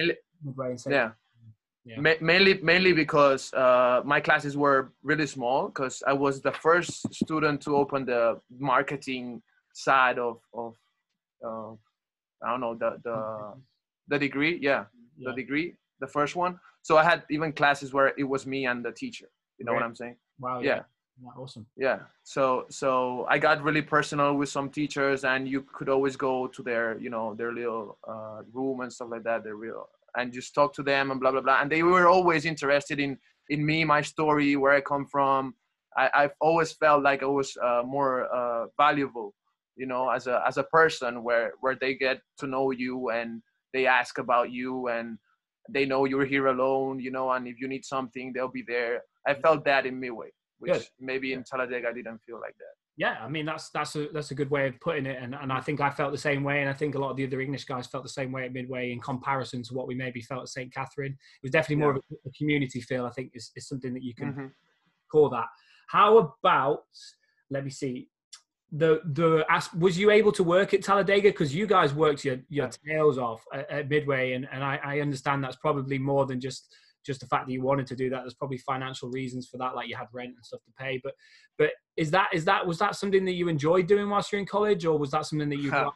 Yeah. 0.94 1.12
Yeah. 1.86 2.00
Ma- 2.00 2.20
mainly, 2.22 2.60
mainly 2.62 2.94
because 2.94 3.54
uh, 3.54 4.02
my 4.04 4.20
classes 4.20 4.58
were 4.58 4.92
really 5.04 5.28
small. 5.28 5.68
Because 5.68 6.02
I 6.08 6.14
was 6.14 6.42
the 6.42 6.52
first 6.52 7.14
student 7.14 7.62
to 7.62 7.76
open 7.76 8.06
the 8.06 8.40
marketing 8.58 9.42
side 9.74 10.18
of 10.18 10.40
of 10.54 10.76
uh, 11.46 11.72
I 12.44 12.50
don't 12.50 12.62
know 12.62 12.74
the 12.76 13.00
the 13.04 13.54
the 14.08 14.20
degree. 14.20 14.58
Yeah, 14.62 14.86
Yeah. 15.18 15.30
the 15.30 15.36
degree, 15.36 15.76
the 16.00 16.08
first 16.08 16.36
one. 16.36 16.60
So 16.82 16.98
I 16.98 17.04
had 17.04 17.24
even 17.30 17.52
classes 17.54 17.94
where 17.94 18.14
it 18.18 18.24
was 18.24 18.46
me 18.46 18.66
and 18.66 18.84
the 18.84 18.92
teacher. 18.92 19.30
You 19.58 19.66
know 19.66 19.74
what 19.74 19.84
I'm 19.84 19.96
saying? 19.96 20.18
Wow. 20.40 20.62
Yeah. 20.62 20.84
Yeah, 21.24 21.30
Awesome. 21.38 21.66
Yeah. 21.78 22.00
So 22.24 22.66
so 22.70 23.26
I 23.30 23.38
got 23.40 23.64
really 23.64 23.82
personal 23.82 24.36
with 24.36 24.50
some 24.50 24.70
teachers, 24.70 25.24
and 25.24 25.48
you 25.48 25.62
could 25.62 25.88
always 25.90 26.16
go 26.18 26.48
to 26.48 26.62
their 26.64 26.98
you 27.00 27.10
know 27.10 27.34
their 27.36 27.54
little 27.54 27.98
uh, 28.08 28.42
room 28.54 28.82
and 28.82 28.92
stuff 28.92 29.10
like 29.12 29.24
that. 29.24 29.44
Their 29.44 29.56
real 29.56 29.88
and 30.18 30.34
just 30.34 30.54
talk 30.54 30.74
to 30.76 30.84
them 30.84 31.12
and 31.12 31.20
blah 31.20 31.32
blah 31.32 31.42
blah. 31.42 31.62
And 31.62 31.72
they 31.72 31.84
were 31.84 32.08
always 32.08 32.46
interested 32.46 33.00
in 33.00 33.18
in 33.50 33.66
me, 33.66 33.84
my 33.84 34.02
story, 34.02 34.56
where 34.56 34.74
I 34.74 34.82
come 34.82 35.06
from. 35.06 35.56
I, 35.98 36.10
I've 36.14 36.34
always 36.42 36.74
felt 36.74 37.04
like 37.04 37.24
I 37.24 37.28
was 37.28 37.56
uh, 37.64 37.84
more 37.86 38.26
uh, 38.34 38.66
valuable, 38.78 39.34
you 39.76 39.86
know, 39.86 40.10
as 40.10 40.28
a 40.28 40.44
as 40.48 40.58
a 40.58 40.64
person, 40.64 41.24
where 41.24 41.54
where 41.62 41.78
they 41.80 41.96
get 41.96 42.20
to 42.40 42.48
know 42.48 42.72
you 42.72 43.10
and 43.10 43.42
they 43.74 43.88
ask 43.88 44.18
about 44.18 44.52
you 44.52 44.88
and 44.88 45.18
they 45.70 45.86
know 45.86 46.06
you're 46.06 46.26
here 46.26 46.48
alone, 46.48 47.00
you 47.00 47.12
know, 47.12 47.32
and 47.32 47.48
if 47.48 47.60
you 47.60 47.68
need 47.68 47.84
something, 47.86 48.32
they'll 48.34 48.48
be 48.48 48.64
there. 48.68 49.02
I 49.28 49.34
felt 49.34 49.66
that 49.66 49.86
in 49.86 50.00
Midway, 50.00 50.30
which 50.60 50.74
Good. 50.74 50.86
maybe 51.00 51.34
in 51.34 51.44
Talladega 51.44 51.90
I 51.90 51.94
didn't 51.94 52.20
feel 52.26 52.40
like 52.40 52.56
that. 52.58 52.76
Yeah, 52.98 53.18
I 53.22 53.28
mean 53.28 53.46
that's 53.46 53.70
that's 53.72 53.96
a 53.98 54.08
that's 54.14 54.32
a 54.32 54.36
good 54.36 54.50
way 54.50 54.68
of 54.68 54.80
putting 54.80 55.06
it, 55.06 55.22
and 55.22 55.36
and 55.36 55.52
I 55.52 55.60
think 55.60 55.82
I 55.82 55.90
felt 55.90 56.14
the 56.14 56.18
same 56.18 56.44
way, 56.44 56.62
and 56.62 56.70
I 56.70 56.74
think 56.74 56.96
a 56.96 56.98
lot 57.00 57.12
of 57.12 57.18
the 57.18 57.26
other 57.26 57.42
English 57.42 57.66
guys 57.66 57.88
felt 57.88 58.04
the 58.04 58.10
same 58.10 58.32
way 58.32 58.46
at 58.46 58.54
Midway 58.54 58.92
in 58.94 59.02
comparison 59.02 59.64
to 59.64 59.74
what 59.74 59.86
we 59.88 59.96
maybe 59.96 60.22
felt 60.22 60.44
at 60.44 60.48
St 60.50 60.74
Catharine. 60.74 61.12
It 61.12 61.44
was 61.44 61.52
definitely 61.52 61.78
more 61.84 61.92
of 61.92 61.98
a, 61.98 62.30
community 62.38 62.80
feel. 62.80 63.06
I 63.06 63.10
think 63.10 63.32
is, 63.34 63.52
is 63.56 63.68
something 63.68 63.94
that 63.94 64.04
you 64.04 64.14
can 64.16 64.34
Mhm. 64.34 64.52
call 65.12 65.30
that. 65.32 65.48
How 65.90 66.18
about 66.42 66.86
let 67.50 67.66
me 67.66 67.70
see 67.70 68.10
the 68.72 69.02
the 69.06 69.46
as- 69.50 69.74
was 69.74 69.98
you 70.00 70.10
able 70.10 70.32
to 70.32 70.44
work 70.44 70.74
at 70.74 70.82
Talladega 70.82 71.30
because 71.30 71.54
you 71.54 71.68
guys 71.68 71.94
worked 71.94 72.24
your 72.24 72.38
your 72.48 72.70
tails 72.70 73.18
off 73.18 73.44
at, 73.54 73.70
at 73.70 73.90
Midway, 73.90 74.34
and 74.34 74.48
and 74.54 74.64
I, 74.64 74.80
I 74.82 75.00
understand 75.02 75.44
that's 75.44 75.58
probably 75.58 75.98
more 75.98 76.26
than 76.26 76.40
just 76.40 76.74
just 77.06 77.20
the 77.22 77.28
fact 77.28 77.46
that 77.46 77.54
you 77.54 77.62
wanted 77.62 77.88
to 77.88 77.96
do 77.96 78.10
that. 78.10 78.22
There's 78.22 78.34
probably 78.34 78.58
financial 78.58 79.10
reasons 79.10 79.48
for 79.48 79.58
that, 79.58 79.76
like 79.76 79.88
you 79.88 79.96
had 79.96 80.08
rent 80.12 80.34
and 80.36 80.46
stuff 80.46 80.64
to 80.66 80.72
pay. 80.78 81.00
But 81.04 81.14
but 81.58 81.72
is 81.96 82.12
that 82.12 82.30
is 82.34 82.44
that 82.46 82.66
was 82.66 82.78
that 82.80 82.96
something 82.96 83.24
that 83.26 83.34
you 83.34 83.48
enjoyed 83.48 83.88
doing 83.88 84.10
whilst 84.10 84.32
you're 84.32 84.40
in 84.40 84.48
college, 84.48 84.86
or 84.86 84.98
was 84.98 85.12
that 85.12 85.26
something 85.26 85.50
that 85.50 85.60
you 85.60 85.72
didn't 85.72 85.94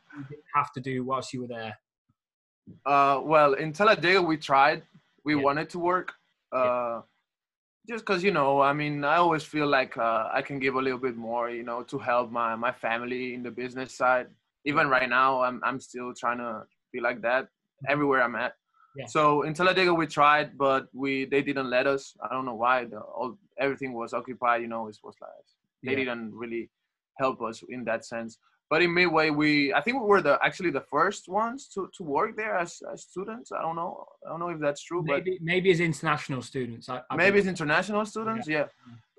have 0.54 0.72
to 0.74 0.82
do 0.82 1.04
whilst 1.04 1.34
you 1.34 1.42
were 1.42 1.48
there? 1.48 1.78
Uh, 2.86 3.20
well, 3.24 3.54
in 3.54 3.74
Talladega 3.74 4.22
we 4.22 4.38
tried. 4.38 4.84
We 5.26 5.36
Yeah. 5.36 5.42
wanted 5.44 5.70
to 5.72 5.80
work. 5.80 6.14
Uh, 6.52 7.02
Just 7.88 8.06
because 8.06 8.24
you 8.24 8.32
know, 8.32 8.62
I 8.62 8.74
mean, 8.74 9.04
I 9.04 9.16
always 9.18 9.44
feel 9.44 9.66
like 9.68 9.98
uh, 9.98 10.30
I 10.32 10.42
can 10.44 10.60
give 10.60 10.76
a 10.76 10.82
little 10.82 11.00
bit 11.00 11.16
more, 11.18 11.50
you 11.50 11.64
know, 11.64 11.82
to 11.84 11.98
help 11.98 12.30
my 12.32 12.56
my 12.56 12.72
family 12.72 13.34
in 13.34 13.42
the 13.44 13.52
business 13.52 13.96
side. 13.96 14.28
Even 14.66 14.88
right 14.90 15.10
now, 15.10 15.42
I'm 15.42 15.58
I'm 15.64 15.80
still 15.80 16.14
trying 16.14 16.38
to 16.38 16.52
be 16.94 17.00
like 17.00 17.22
that 17.22 17.48
everywhere 17.88 18.22
I'm 18.22 18.36
at. 18.36 18.54
Yeah. 18.96 19.06
So 19.06 19.44
in 19.44 19.54
Talladega 19.54 19.94
we 19.94 20.08
tried, 20.08 20.58
but 20.58 20.88
we 20.94 21.26
they 21.26 21.42
didn't 21.42 21.70
let 21.70 21.86
us. 21.88 22.16
I 22.24 22.28
don't 22.34 22.46
know 22.46 22.56
why. 22.66 22.86
The, 22.86 23.00
all 23.00 23.38
everything 23.60 23.94
was 23.94 24.14
occupied. 24.14 24.62
You 24.62 24.68
know, 24.68 24.88
it 24.88 24.98
was 25.04 25.16
like 25.22 25.32
they 25.84 25.92
Yeah. 25.92 25.98
didn't 26.00 26.34
really 26.34 26.70
help 27.18 27.42
us 27.42 27.64
in 27.70 27.84
that 27.86 28.04
sense. 28.06 28.38
but 28.72 28.82
in 28.86 28.92
Midway, 28.94 29.28
we 29.42 29.74
I 29.78 29.82
think 29.84 29.96
we 30.02 30.06
were 30.14 30.22
the 30.30 30.36
actually 30.48 30.72
the 30.80 30.86
first 30.96 31.24
ones 31.44 31.60
to, 31.74 31.80
to 31.98 32.02
work 32.04 32.32
there 32.42 32.56
as, 32.64 32.72
as 32.94 33.00
students. 33.12 33.48
I 33.52 33.62
don't 33.66 33.76
know. 33.82 33.92
I 34.26 34.30
don't 34.30 34.40
know 34.44 34.50
if 34.56 34.60
that's 34.66 34.84
true, 34.90 35.02
maybe, 35.04 35.32
but 35.38 35.42
maybe 35.52 35.68
as 35.76 35.80
international 35.92 36.42
students. 36.52 36.86
I, 36.96 36.98
I 37.10 37.14
maybe 37.22 37.36
it's 37.40 37.48
international 37.56 38.04
students. 38.14 38.46
Yeah, 38.56 38.68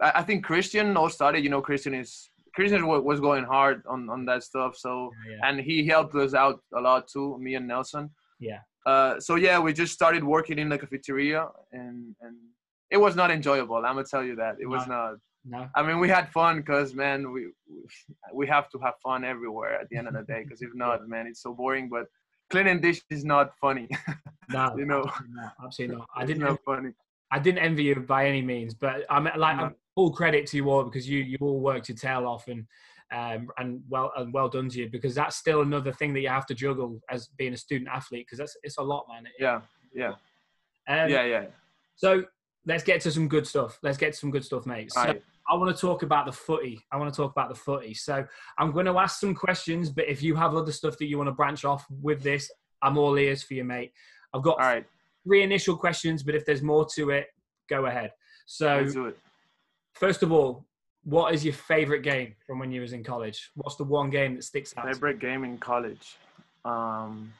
I, 0.07 0.11
I 0.21 0.23
think 0.27 0.39
Christian 0.51 0.87
all 1.01 1.11
started. 1.19 1.41
You 1.47 1.51
know, 1.55 1.63
Christian 1.71 1.95
is 2.03 2.11
Christian 2.57 2.83
was 3.11 3.19
going 3.29 3.45
hard 3.57 3.77
on 3.95 4.01
on 4.15 4.21
that 4.31 4.41
stuff. 4.51 4.73
So 4.85 4.91
Yeah, 5.11 5.33
yeah. 5.33 5.47
and 5.47 5.55
he 5.69 5.77
helped 5.95 6.15
us 6.25 6.33
out 6.45 6.59
a 6.79 6.81
lot 6.89 7.03
too. 7.15 7.29
Me 7.45 7.51
and 7.59 7.67
Nelson. 7.75 8.05
Yeah. 8.51 8.61
Uh, 8.87 9.21
so 9.21 9.35
yeah, 9.35 9.59
we 9.59 9.73
just 9.73 9.93
started 9.93 10.25
working 10.25 10.59
in 10.59 10.69
the 10.69 10.79
cafeteria, 10.79 11.49
and 11.73 12.15
and 12.21 12.37
it 12.91 12.97
was 12.97 13.15
not 13.15 13.31
enjoyable. 13.31 13.77
I'm 13.77 13.95
gonna 13.95 14.05
tell 14.05 14.25
you 14.25 14.37
that 14.37 14.57
it 14.61 14.67
was 14.67 14.87
not. 14.87 15.15
No. 15.45 15.69
I 15.75 15.83
mean, 15.83 15.99
we 16.01 16.09
had 16.09 16.31
fun 16.31 16.59
because 16.59 16.95
man, 16.95 17.33
we 17.33 17.49
we 18.35 18.47
have 18.47 18.69
to 18.71 18.79
have 18.79 18.95
fun 19.03 19.25
everywhere 19.25 19.81
at 19.81 19.89
the 19.89 19.97
end 19.97 20.09
of 20.09 20.15
the 20.15 20.23
day. 20.23 20.43
Because 20.45 20.63
if 20.63 20.75
not, 20.75 21.09
man, 21.09 21.27
it's 21.27 21.43
so 21.43 21.55
boring. 21.55 21.89
But 21.89 22.07
cleaning 22.51 22.81
dish 22.81 23.01
is 23.11 23.25
not 23.25 23.53
funny. 23.61 23.89
No. 24.53 24.75
you 24.77 24.85
know, 24.85 25.05
Absolutely 25.05 25.37
not. 25.37 25.53
Absolutely 25.65 25.97
not. 25.99 26.09
I 26.17 26.25
didn't. 26.25 26.43
not 26.43 26.59
funny. 26.65 26.91
I 27.31 27.39
didn't 27.39 27.61
envy 27.61 27.85
you 27.85 27.95
by 27.95 28.27
any 28.27 28.43
means, 28.43 28.75
but 28.75 29.05
I'm 29.09 29.27
like 29.37 29.59
No. 29.59 29.67
I'm 29.67 29.75
full 29.95 30.11
credit 30.11 30.49
to 30.49 30.57
you 30.57 30.69
all 30.69 30.83
because 30.83 31.09
you 31.09 31.21
you 31.21 31.39
all 31.41 31.61
worked 31.61 31.89
your 31.89 31.97
tail 31.97 32.27
off 32.27 32.49
and 32.49 32.67
um 33.13 33.49
and 33.59 33.83
well 33.89 34.13
and 34.17 34.33
well 34.33 34.49
done 34.49 34.69
to 34.69 34.79
you 34.79 34.89
because 34.89 35.15
that's 35.15 35.37
still 35.37 35.63
another 35.63 35.93
thing 35.93 36.13
that 36.13 36.21
you 36.21 36.29
have 36.29 36.47
to 36.47 36.55
juggle 36.55 37.01
as 37.11 37.29
being 37.39 37.53
a 37.53 37.57
student 37.57 37.91
athlete 37.93 38.27
because 38.27 38.39
that's 38.39 38.57
it's 38.63 38.79
a 38.79 38.83
lot, 38.83 39.07
man. 39.09 39.25
Yeah, 39.39 39.61
yeah, 39.93 40.15
Um, 40.89 41.11
yeah, 41.11 41.25
yeah. 41.25 41.47
So 41.97 42.25
let's 42.67 42.85
get 42.85 43.01
to 43.03 43.11
some 43.11 43.29
good 43.29 43.47
stuff. 43.47 43.79
Let's 43.83 43.99
get 43.99 44.13
to 44.13 44.19
some 44.19 44.31
good 44.31 44.45
stuff, 44.45 44.67
mate. 44.67 44.93
So 44.93 45.01
right. 45.01 45.23
I 45.49 45.57
want 45.57 45.75
to 45.75 45.81
talk 45.81 46.03
about 46.03 46.27
the 46.27 46.33
footy. 46.33 46.81
I 46.93 46.97
want 46.97 47.13
to 47.13 47.17
talk 47.17 47.33
about 47.33 47.49
the 47.49 47.55
footy. 47.55 47.95
So 47.95 48.25
I'm 48.59 48.71
going 48.73 48.87
to 48.87 48.99
ask 48.99 49.19
some 49.19 49.35
questions, 49.35 49.91
but 49.91 50.09
if 50.09 50.23
you 50.23 50.35
have 50.37 50.55
other 50.55 50.73
stuff 50.73 50.97
that 50.99 51.07
you 51.07 51.19
want 51.19 51.29
to 51.29 51.33
branch 51.33 51.65
off 51.65 51.85
with 51.91 52.23
this, 52.23 52.51
I'm 52.83 52.97
all 52.97 53.19
ears 53.19 53.43
for 53.43 53.55
you, 53.55 53.65
mate. 53.65 53.93
I've 54.33 54.43
got 54.43 54.61
All 54.61 54.67
right, 54.67 54.87
three 55.25 55.43
initial 55.43 55.77
questions, 55.77 56.23
but 56.23 56.35
if 56.35 56.47
there's 56.47 56.63
more 56.63 56.87
to 56.95 57.11
it, 57.11 57.27
go 57.69 57.87
ahead. 57.87 58.13
So 58.47 58.79
let's 58.79 58.95
do 58.95 59.07
it. 59.07 59.19
first 59.95 60.23
of 60.23 60.33
all, 60.33 60.65
what 61.05 61.35
is 61.35 61.45
your 61.45 61.55
favorite 61.55 62.03
game 62.03 62.35
from 62.47 62.59
when 62.59 62.71
you 62.71 62.81
was 62.81 62.93
in 62.93 63.03
college? 63.03 63.51
What's 63.55 63.77
the 63.77 63.85
one 63.85 64.11
game 64.11 64.37
that 64.37 64.45
sticks 64.45 64.75
out? 64.77 64.87
Favorite 64.87 65.19
game 65.19 65.45
in 65.45 65.59
college. 65.59 66.17
Um, 66.65 67.33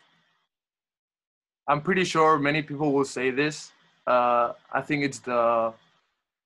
I'm 1.69 1.83
pretty 1.83 2.05
sure 2.05 2.39
many 2.39 2.63
people 2.63 2.93
will 2.93 3.05
say 3.05 3.31
this. 3.31 3.73
Uh, 4.07 4.53
I 4.73 4.81
think 4.81 5.05
it's 5.05 5.19
the 5.19 5.73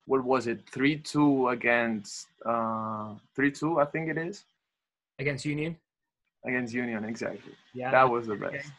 what 0.05 0.23
was 0.23 0.47
it? 0.47 0.69
Three 0.69 0.97
two 0.97 1.49
against 1.49 2.27
uh, 2.45 3.13
three 3.35 3.51
two. 3.51 3.79
I 3.79 3.85
think 3.85 4.09
it 4.09 4.17
is 4.17 4.43
against 5.19 5.45
Union? 5.45 5.77
against 6.45 6.73
Union. 6.73 7.03
Exactly. 7.05 7.53
Yeah, 7.73 7.91
that 7.91 8.09
was 8.09 8.27
the 8.27 8.35
best. 8.35 8.53
game. 8.53 8.73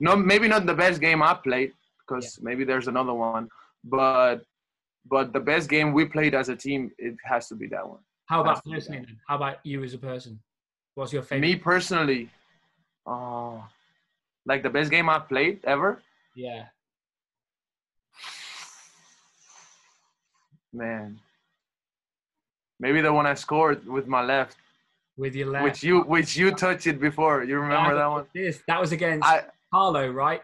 No, 0.00 0.16
maybe 0.16 0.46
not 0.46 0.66
the 0.66 0.74
best 0.74 1.00
game 1.00 1.22
I 1.22 1.34
played 1.34 1.72
because 2.00 2.38
maybe 2.40 2.64
there's 2.64 2.88
another 2.88 3.14
one, 3.14 3.48
but 3.84 4.42
but 5.08 5.32
the 5.32 5.40
best 5.40 5.68
game 5.68 5.92
we 5.92 6.04
played 6.04 6.34
as 6.34 6.48
a 6.48 6.56
team, 6.56 6.90
it 6.98 7.16
has 7.24 7.48
to 7.48 7.54
be 7.54 7.66
that 7.68 7.86
one. 7.88 8.00
How 8.26 8.40
about 8.42 8.64
personally? 8.64 9.00
Then? 9.06 9.16
How 9.26 9.36
about 9.36 9.56
you 9.64 9.82
as 9.84 9.94
a 9.94 9.98
person? 9.98 10.40
What's 10.94 11.12
your 11.12 11.22
favorite? 11.22 11.48
Me 11.48 11.56
personally, 11.56 12.30
uh, 13.06 13.58
like 14.46 14.62
the 14.62 14.70
best 14.70 14.90
game 14.90 15.08
I've 15.08 15.28
played 15.28 15.60
ever. 15.64 16.02
Yeah. 16.36 16.64
Man. 20.72 21.18
Maybe 22.80 23.00
the 23.00 23.12
one 23.12 23.26
I 23.26 23.34
scored 23.34 23.86
with 23.86 24.06
my 24.06 24.22
left, 24.22 24.56
With 25.16 25.34
your 25.34 25.48
left. 25.48 25.64
which 25.64 25.82
you 25.82 26.02
which 26.02 26.36
you 26.36 26.52
touched 26.52 26.86
it 26.86 27.00
before. 27.00 27.42
You 27.42 27.58
remember 27.58 27.94
that 27.94 28.06
one? 28.06 28.26
This 28.34 28.62
that 28.68 28.80
was 28.80 28.92
against 28.92 29.26
I 29.26 29.44
Carlow, 29.72 30.10
right? 30.10 30.42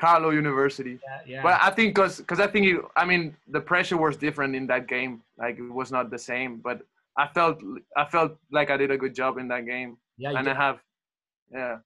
Carlow 0.00 0.30
University. 0.30 0.98
Yeah, 1.02 1.20
yeah. 1.26 1.42
But 1.42 1.58
I 1.62 1.70
think 1.70 1.94
because 1.94 2.18
because 2.18 2.40
I 2.40 2.46
think 2.46 2.66
it, 2.66 2.80
I 2.96 3.04
mean 3.04 3.36
the 3.48 3.60
pressure 3.60 3.96
was 3.96 4.16
different 4.16 4.54
in 4.54 4.66
that 4.68 4.86
game. 4.88 5.22
Like 5.38 5.58
it 5.58 5.72
was 5.72 5.90
not 5.90 6.10
the 6.10 6.18
same. 6.18 6.58
But 6.58 6.82
I 7.18 7.26
felt 7.28 7.58
I 7.96 8.04
felt 8.04 8.36
like 8.52 8.70
I 8.70 8.76
did 8.76 8.90
a 8.90 8.98
good 8.98 9.14
job 9.14 9.38
in 9.38 9.48
that 9.48 9.64
game, 9.66 9.96
yeah, 10.18 10.30
and 10.36 10.48
I 10.48 10.54
have, 10.54 10.80
yeah. 11.52 11.78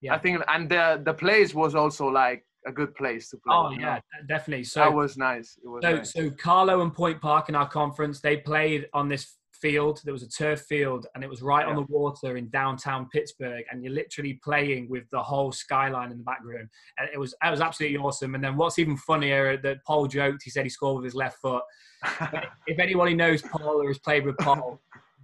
Yeah. 0.00 0.14
I 0.14 0.18
think 0.18 0.42
and 0.48 0.68
the 0.68 1.02
the 1.04 1.12
place 1.12 1.54
was 1.54 1.74
also 1.74 2.06
like 2.08 2.44
a 2.66 2.72
good 2.72 2.94
place 2.94 3.30
to 3.30 3.36
play. 3.36 3.54
oh 3.54 3.70
yeah, 3.70 3.96
know? 3.96 4.00
definitely. 4.28 4.64
So 4.64 4.80
that 4.80 4.92
was 4.92 5.16
nice. 5.16 5.58
It 5.62 5.68
was 5.68 5.82
So, 5.82 5.96
nice. 5.96 6.12
so 6.12 6.30
Carlow 6.30 6.82
and 6.82 6.94
Point 6.94 7.20
Park 7.20 7.48
in 7.48 7.54
our 7.54 7.68
conference, 7.68 8.20
they 8.20 8.36
played 8.36 8.88
on 8.92 9.08
this 9.08 9.37
field. 9.60 10.00
There 10.04 10.12
was 10.12 10.22
a 10.22 10.28
turf 10.28 10.62
field, 10.62 11.06
and 11.14 11.22
it 11.22 11.30
was 11.30 11.42
right 11.42 11.66
on 11.66 11.76
the 11.76 11.82
water 11.82 12.36
in 12.36 12.48
downtown 12.50 13.08
Pittsburgh. 13.12 13.64
And 13.70 13.82
you're 13.82 13.92
literally 13.92 14.40
playing 14.42 14.88
with 14.88 15.04
the 15.10 15.22
whole 15.22 15.52
skyline 15.52 16.10
in 16.10 16.18
the 16.18 16.24
back 16.24 16.42
room, 16.42 16.68
and 16.98 17.08
it 17.12 17.18
was 17.18 17.34
it 17.44 17.50
was 17.50 17.60
absolutely 17.60 17.98
awesome. 17.98 18.34
And 18.34 18.42
then 18.42 18.56
what's 18.56 18.78
even 18.78 18.96
funnier 18.96 19.56
that 19.58 19.84
Paul 19.86 20.06
joked, 20.06 20.42
he 20.42 20.50
said 20.50 20.64
he 20.64 20.70
scored 20.70 20.96
with 20.96 21.04
his 21.04 21.14
left 21.14 21.38
foot. 21.40 21.62
If 22.66 22.78
anybody 22.78 23.14
knows 23.14 23.42
Paul 23.42 23.82
or 23.82 23.88
has 23.88 23.98
played 23.98 24.24
with 24.24 24.36
Paul, 24.38 24.78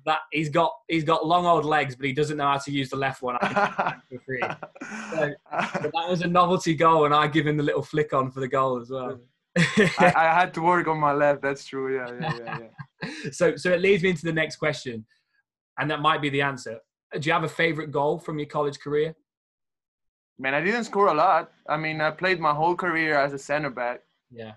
that 0.06 0.20
he's 0.32 0.48
got 0.48 0.72
he's 0.88 1.04
got 1.04 1.26
long 1.26 1.46
old 1.46 1.64
legs, 1.64 1.96
but 1.96 2.06
he 2.06 2.12
doesn't 2.12 2.36
know 2.36 2.46
how 2.46 2.58
to 2.58 2.70
use 2.70 2.90
the 2.90 2.96
left 2.96 3.22
one. 3.22 3.36
For 3.40 4.18
free. 4.24 4.40
But 4.40 5.36
that 5.50 6.08
was 6.08 6.22
a 6.22 6.28
novelty 6.28 6.74
goal, 6.74 7.04
and 7.04 7.14
I 7.14 7.26
give 7.26 7.46
him 7.46 7.56
the 7.56 7.62
little 7.62 7.82
flick 7.82 8.12
on 8.12 8.30
for 8.30 8.40
the 8.40 8.48
goal 8.48 8.80
as 8.80 8.90
well. 8.90 9.18
I, 9.56 10.12
I 10.16 10.40
had 10.40 10.52
to 10.54 10.60
work 10.62 10.88
on 10.88 10.98
my 10.98 11.12
left. 11.12 11.42
That's 11.42 11.64
true. 11.64 11.96
Yeah, 11.96 12.10
yeah, 12.20 12.38
yeah. 12.38 12.58
yeah. 12.60 12.66
So 13.32 13.56
so 13.56 13.70
it 13.72 13.80
leads 13.80 14.02
me 14.02 14.10
into 14.10 14.24
the 14.24 14.32
next 14.32 14.56
question 14.56 15.04
and 15.78 15.90
that 15.90 16.00
might 16.00 16.20
be 16.22 16.30
the 16.30 16.42
answer 16.42 16.78
do 17.18 17.26
you 17.28 17.32
have 17.32 17.44
a 17.44 17.48
favorite 17.62 17.90
goal 17.90 18.18
from 18.18 18.38
your 18.38 18.48
college 18.48 18.78
career 18.78 19.14
Man, 20.36 20.52
I 20.52 20.60
didn't 20.64 20.82
score 20.84 21.06
a 21.08 21.14
lot. 21.14 21.52
I 21.68 21.76
mean, 21.76 22.00
I 22.00 22.10
played 22.10 22.40
my 22.40 22.52
whole 22.52 22.74
career 22.74 23.16
as 23.24 23.32
a 23.32 23.38
center 23.38 23.70
back. 23.70 24.00
yeah 24.42 24.54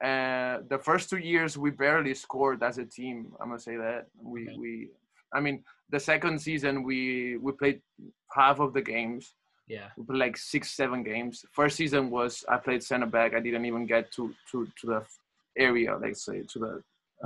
Uh, 0.00 0.62
the 0.72 0.78
first 0.88 1.10
two 1.10 1.18
years 1.18 1.58
we 1.58 1.70
barely 1.84 2.14
scored 2.14 2.62
as 2.62 2.78
a 2.78 2.86
team. 2.98 3.16
I'm 3.40 3.48
gonna 3.48 3.58
say 3.58 3.76
that 3.76 4.06
we 4.32 4.40
Okay. 4.48 4.56
we. 4.62 4.70
I 5.36 5.40
mean, 5.44 5.56
the 5.94 5.98
second 5.98 6.34
season 6.46 6.84
we 6.88 7.36
we 7.44 7.50
played 7.52 7.80
half 8.38 8.60
of 8.60 8.70
the 8.76 8.84
games. 8.94 9.34
yeah 9.76 9.88
We 9.96 10.04
played 10.08 10.20
like 10.26 10.36
six, 10.36 10.62
seven 10.82 11.00
games. 11.12 11.34
First 11.58 11.74
season 11.80 12.02
was 12.16 12.32
I 12.54 12.56
played 12.66 12.82
center 12.90 13.10
back. 13.18 13.30
I 13.34 13.40
didn't 13.46 13.66
even 13.70 13.84
get 13.94 14.04
to 14.16 14.22
to 14.50 14.56
to 14.78 14.84
the 14.92 15.00
area, 15.66 15.90
let's 16.04 16.22
say, 16.28 16.38
to 16.52 16.58
the 16.64 16.72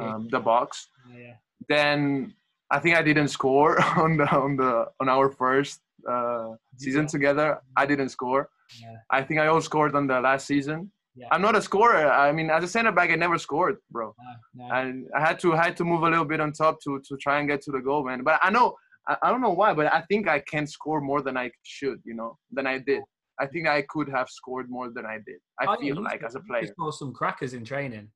um, 0.01 0.28
the 0.30 0.40
box. 0.40 0.88
yeah 1.14 1.34
Then 1.68 2.34
I 2.70 2.78
think 2.82 2.97
I 2.97 3.03
didn't 3.03 3.28
score 3.28 3.72
on 4.05 4.16
the 4.16 4.26
on 4.45 4.57
the 4.57 4.72
on 5.01 5.09
our 5.09 5.28
first 5.30 5.80
uh, 6.14 6.51
season 6.78 7.03
Yeah. 7.05 7.09
together. 7.16 7.49
I 7.76 7.84
didn't 7.86 8.09
score. 8.11 8.43
Yeah. 8.80 8.97
I 9.11 9.20
think 9.26 9.38
I 9.40 9.47
all 9.53 9.61
scored 9.61 9.95
on 9.95 10.07
the 10.07 10.20
last 10.20 10.47
season. 10.47 10.90
Yeah. 11.14 11.28
I'm 11.32 11.43
not 11.43 11.55
a 11.55 11.62
scorer. 11.70 12.11
I 12.11 12.32
mean, 12.32 12.49
as 12.57 12.64
a 12.64 12.68
center 12.76 12.90
back, 12.99 13.11
I 13.11 13.16
never 13.16 13.36
scored, 13.38 13.76
bro. 13.95 14.07
no, 14.18 14.66
no. 14.66 14.74
And 14.74 15.07
I 15.18 15.20
had 15.26 15.36
to 15.40 15.49
I 15.55 15.64
had 15.66 15.76
to 15.80 15.84
move 15.84 16.03
a 16.09 16.11
little 16.14 16.24
bit 16.32 16.40
on 16.40 16.51
top 16.62 16.74
to 16.84 16.90
to 17.09 17.16
try 17.24 17.38
and 17.38 17.47
get 17.53 17.61
to 17.66 17.70
the 17.76 17.82
goal, 17.88 18.03
man. 18.09 18.20
But 18.28 18.36
I 18.43 18.49
know 18.57 18.66
I, 19.11 19.14
I 19.24 19.26
don't 19.30 19.43
know 19.47 19.57
why, 19.61 19.70
but 19.78 19.86
I 19.99 20.01
think 20.09 20.22
I 20.36 20.38
can 20.53 20.66
score 20.66 21.01
more 21.11 21.20
than 21.26 21.36
I 21.45 21.47
should, 21.74 21.99
you 22.09 22.14
know, 22.20 22.30
than 22.57 22.66
I 22.74 22.78
did. 22.78 23.03
I 23.43 23.47
think 23.53 23.64
I 23.76 23.78
could 23.93 24.09
have 24.16 24.28
scored 24.40 24.66
more 24.76 24.88
than 24.97 25.05
I 25.14 25.16
did. 25.28 25.38
I 25.61 25.64
Oh, 25.66 25.76
feel 25.76 25.97
you 25.97 26.03
like 26.11 26.22
as 26.28 26.34
a 26.34 26.38
you 26.38 26.45
player. 26.49 26.66
scored 26.74 26.95
some 27.03 27.12
crackers 27.12 27.53
in 27.59 27.64
training 27.72 28.07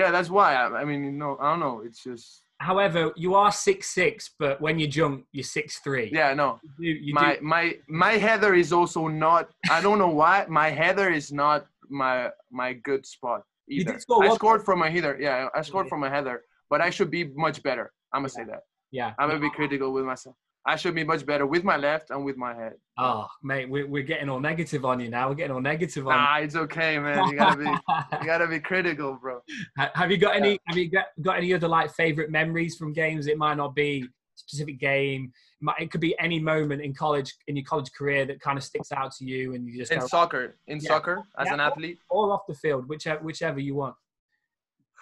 Yeah, 0.00 0.10
that's 0.10 0.30
why. 0.36 0.48
I, 0.60 0.64
I 0.80 0.84
mean, 0.84 1.00
you 1.04 1.12
know, 1.22 1.32
I 1.40 1.46
don't 1.50 1.60
know. 1.66 1.76
It's 1.86 2.02
just 2.08 2.26
however 2.70 3.00
you 3.24 3.30
are 3.42 3.50
six 3.68 3.80
six 4.00 4.30
but 4.38 4.60
when 4.64 4.78
you 4.78 4.86
jump 4.98 5.16
you're 5.36 5.42
six 5.58 5.66
three 5.84 6.08
yeah, 6.20 6.32
no. 6.42 6.48
you, 6.78 6.92
you 7.06 7.12
my 7.20 7.30
do, 7.34 7.40
my 7.54 7.64
my 8.04 8.12
header 8.26 8.52
is 8.64 8.70
also 8.78 9.02
not. 9.26 9.44
I 9.76 9.78
don't 9.84 9.98
know 10.04 10.14
why 10.22 10.36
my 10.48 10.68
header 10.80 11.08
is 11.20 11.32
not 11.32 11.60
my 12.02 12.30
my 12.60 12.70
good 12.88 13.02
spot 13.14 13.40
You 13.66 13.80
either. 13.80 13.92
did 13.92 14.00
score 14.04 14.24
I 14.24 14.28
one- 14.28 14.36
scored 14.40 14.62
from 14.68 14.78
a 14.86 14.90
header. 14.94 15.14
Yeah, 15.26 15.48
I 15.58 15.60
scored 15.62 15.86
Yeah. 15.86 15.90
from 15.94 16.02
a 16.08 16.10
header, 16.14 16.36
but 16.70 16.78
I 16.86 16.90
should 16.94 17.10
be 17.18 17.22
much 17.46 17.58
better. 17.68 17.86
I'm 18.12 18.22
gonna 18.22 18.36
say 18.38 18.44
that. 18.52 18.62
yeah 19.00 19.10
I'm 19.18 19.26
gonna 19.28 19.46
be 19.48 19.54
critical 19.60 19.88
with 19.96 20.04
myself. 20.12 20.36
I 20.66 20.76
should 20.76 20.94
be 20.94 21.04
much 21.04 21.26
better 21.26 21.46
with 21.46 21.62
my 21.62 21.76
left 21.76 22.10
and 22.10 22.24
with 22.24 22.36
my 22.36 22.54
head. 22.54 22.74
oh 22.98 23.26
mate 23.42 23.68
we're, 23.68 23.86
we're 23.86 24.02
getting 24.02 24.28
all 24.30 24.40
negative 24.40 24.84
on 24.84 24.98
you 25.00 25.08
now 25.10 25.28
we're 25.28 25.34
getting 25.34 25.52
all 25.54 25.60
negative 25.60 26.06
on 26.08 26.14
Nah, 26.14 26.38
it's 26.38 26.56
okay, 26.56 26.98
man. 26.98 27.28
You 27.28 27.36
gotta 27.36 27.56
be 27.56 27.64
you 28.20 28.26
gotta 28.26 28.46
be 28.46 28.60
critical, 28.60 29.14
bro. 29.20 29.40
Have 29.76 30.10
you 30.10 30.16
got 30.16 30.36
any? 30.36 30.58
Have 30.66 30.76
you 30.78 30.90
got, 30.90 31.06
got 31.20 31.36
any 31.36 31.52
other 31.52 31.68
like 31.68 31.92
favorite 31.94 32.30
memories 32.30 32.76
from 32.76 32.92
games? 32.92 33.26
It 33.26 33.36
might 33.36 33.56
not 33.56 33.74
be 33.74 34.04
a 34.04 34.08
specific 34.36 34.78
game. 34.78 35.32
It, 35.60 35.64
might, 35.64 35.80
it 35.80 35.90
could 35.90 36.00
be 36.00 36.16
any 36.18 36.38
moment 36.40 36.80
in 36.82 36.94
college 36.94 37.34
in 37.46 37.56
your 37.56 37.64
college 37.66 37.90
career 37.92 38.24
that 38.26 38.40
kind 38.40 38.56
of 38.56 38.64
sticks 38.64 38.90
out 38.92 39.12
to 39.16 39.24
you, 39.24 39.54
and 39.54 39.66
you 39.66 39.78
just 39.78 39.92
In 39.92 40.00
go 40.00 40.06
soccer, 40.06 40.56
in 40.66 40.78
Yeah. 40.80 40.88
soccer, 40.88 41.22
as 41.38 41.48
Yeah. 41.48 41.54
an 41.54 41.60
athlete. 41.60 41.98
all 42.08 42.32
off 42.32 42.42
the 42.48 42.54
field, 42.54 42.88
whichever 42.88 43.22
whichever 43.22 43.60
you 43.60 43.74
want. 43.74 43.96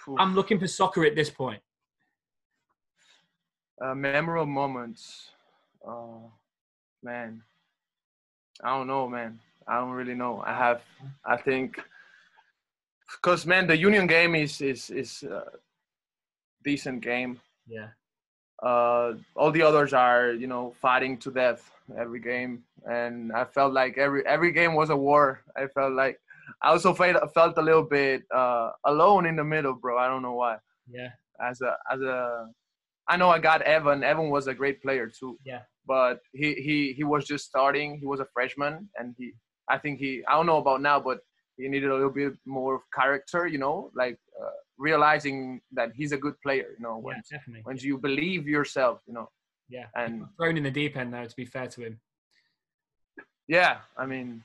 phew, 0.04 0.16
I'm 0.18 0.34
looking 0.34 0.58
for 0.58 0.66
soccer 0.66 1.04
at 1.04 1.14
this 1.14 1.30
point. 1.30 1.62
uh, 3.84 3.94
memorable 3.94 4.46
moments. 4.46 5.31
Uh, 5.86 6.28
man, 7.02 7.42
I 8.62 8.76
don't 8.76 8.86
know, 8.86 9.08
man. 9.08 9.38
I 9.66 9.78
don't 9.78 9.90
really 9.92 10.14
know. 10.14 10.42
I 10.44 10.54
have, 10.54 10.82
I 11.24 11.36
think, 11.36 11.80
because 13.16 13.46
man, 13.46 13.66
the 13.66 13.76
Union 13.76 14.06
game 14.06 14.34
is 14.34 14.60
is 14.60 14.90
is 14.90 15.22
a 15.22 15.44
decent 16.64 17.00
game. 17.02 17.40
Yeah, 17.66 17.88
uh, 18.62 19.14
all 19.36 19.50
the 19.50 19.62
others 19.62 19.92
are 19.92 20.32
you 20.32 20.46
know 20.46 20.74
fighting 20.80 21.18
to 21.18 21.30
death 21.30 21.70
every 21.98 22.20
game, 22.20 22.64
and 22.88 23.32
I 23.32 23.44
felt 23.44 23.72
like 23.72 23.98
every 23.98 24.26
every 24.26 24.52
game 24.52 24.74
was 24.74 24.90
a 24.90 24.96
war. 24.96 25.42
I 25.56 25.66
felt 25.66 25.92
like 25.92 26.18
I 26.60 26.70
also 26.70 26.94
felt 26.94 27.34
felt 27.34 27.58
a 27.58 27.62
little 27.62 27.82
bit 27.82 28.22
uh, 28.34 28.70
alone 28.84 29.26
in 29.26 29.36
the 29.36 29.44
middle, 29.44 29.74
bro. 29.74 29.98
I 29.98 30.08
don't 30.08 30.22
know 30.22 30.34
why. 30.34 30.58
Yeah. 30.90 31.10
As 31.40 31.60
a 31.60 31.76
as 31.90 32.00
a, 32.00 32.48
I 33.08 33.16
know 33.16 33.30
I 33.30 33.38
got 33.38 33.62
Evan. 33.62 34.04
Evan 34.04 34.30
was 34.30 34.46
a 34.46 34.54
great 34.54 34.82
player 34.82 35.08
too. 35.08 35.38
Yeah. 35.44 35.62
But 35.86 36.20
he 36.32 36.54
he 36.54 36.92
he 36.92 37.04
was 37.04 37.26
just 37.26 37.44
starting. 37.46 37.98
He 37.98 38.06
was 38.06 38.20
a 38.20 38.26
freshman, 38.32 38.88
and 38.96 39.14
he 39.18 39.32
I 39.68 39.78
think 39.78 39.98
he 39.98 40.22
I 40.28 40.32
don't 40.34 40.46
know 40.46 40.58
about 40.58 40.80
now, 40.80 41.00
but 41.00 41.20
he 41.56 41.68
needed 41.68 41.90
a 41.90 41.94
little 41.94 42.10
bit 42.10 42.34
more 42.46 42.82
character. 42.94 43.46
You 43.46 43.58
know, 43.58 43.90
like. 43.94 44.18
Uh, 44.40 44.50
realizing 44.78 45.60
that 45.72 45.92
he's 45.94 46.12
a 46.12 46.16
good 46.16 46.34
player 46.40 46.68
you 46.76 46.82
know 46.82 46.98
when, 46.98 47.16
yeah, 47.16 47.38
definitely. 47.38 47.62
when 47.64 47.76
you 47.76 47.96
believe 47.96 48.48
yourself 48.48 49.00
you 49.06 49.14
know 49.14 49.28
yeah 49.68 49.86
and 49.94 50.24
thrown 50.36 50.56
in 50.56 50.64
the 50.64 50.70
deep 50.70 50.96
end 50.96 51.14
though 51.14 51.24
to 51.24 51.36
be 51.36 51.44
fair 51.44 51.68
to 51.68 51.82
him 51.82 52.00
yeah 53.46 53.76
i 53.96 54.04
mean 54.04 54.42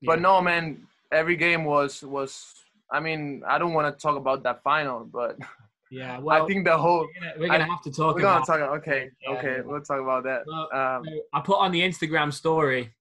yeah. 0.00 0.06
but 0.06 0.20
no 0.20 0.40
man 0.40 0.84
every 1.12 1.36
game 1.36 1.64
was 1.64 2.02
was 2.02 2.52
i 2.90 2.98
mean 2.98 3.42
i 3.46 3.56
don't 3.58 3.72
want 3.72 3.86
to 3.86 4.02
talk 4.02 4.16
about 4.16 4.42
that 4.42 4.62
final 4.62 5.04
but 5.04 5.38
yeah 5.94 6.18
well 6.18 6.42
i 6.42 6.46
think 6.46 6.64
the 6.64 6.76
whole 6.76 7.00
we're 7.06 7.20
gonna, 7.20 7.32
we're 7.38 7.46
gonna 7.46 7.64
I, 7.64 7.68
have 7.68 7.82
to 7.82 7.90
talk 7.92 8.16
we're 8.16 8.22
gonna 8.22 8.44
talk 8.44 8.60
okay 8.78 9.10
yeah, 9.22 9.30
okay 9.30 9.56
yeah. 9.56 9.62
we'll 9.64 9.80
talk 9.80 10.00
about 10.00 10.24
that 10.24 10.42
well, 10.46 10.68
um, 10.72 11.04
i 11.32 11.40
put 11.40 11.58
on 11.58 11.70
the 11.72 11.80
instagram 11.80 12.32
story 12.32 12.92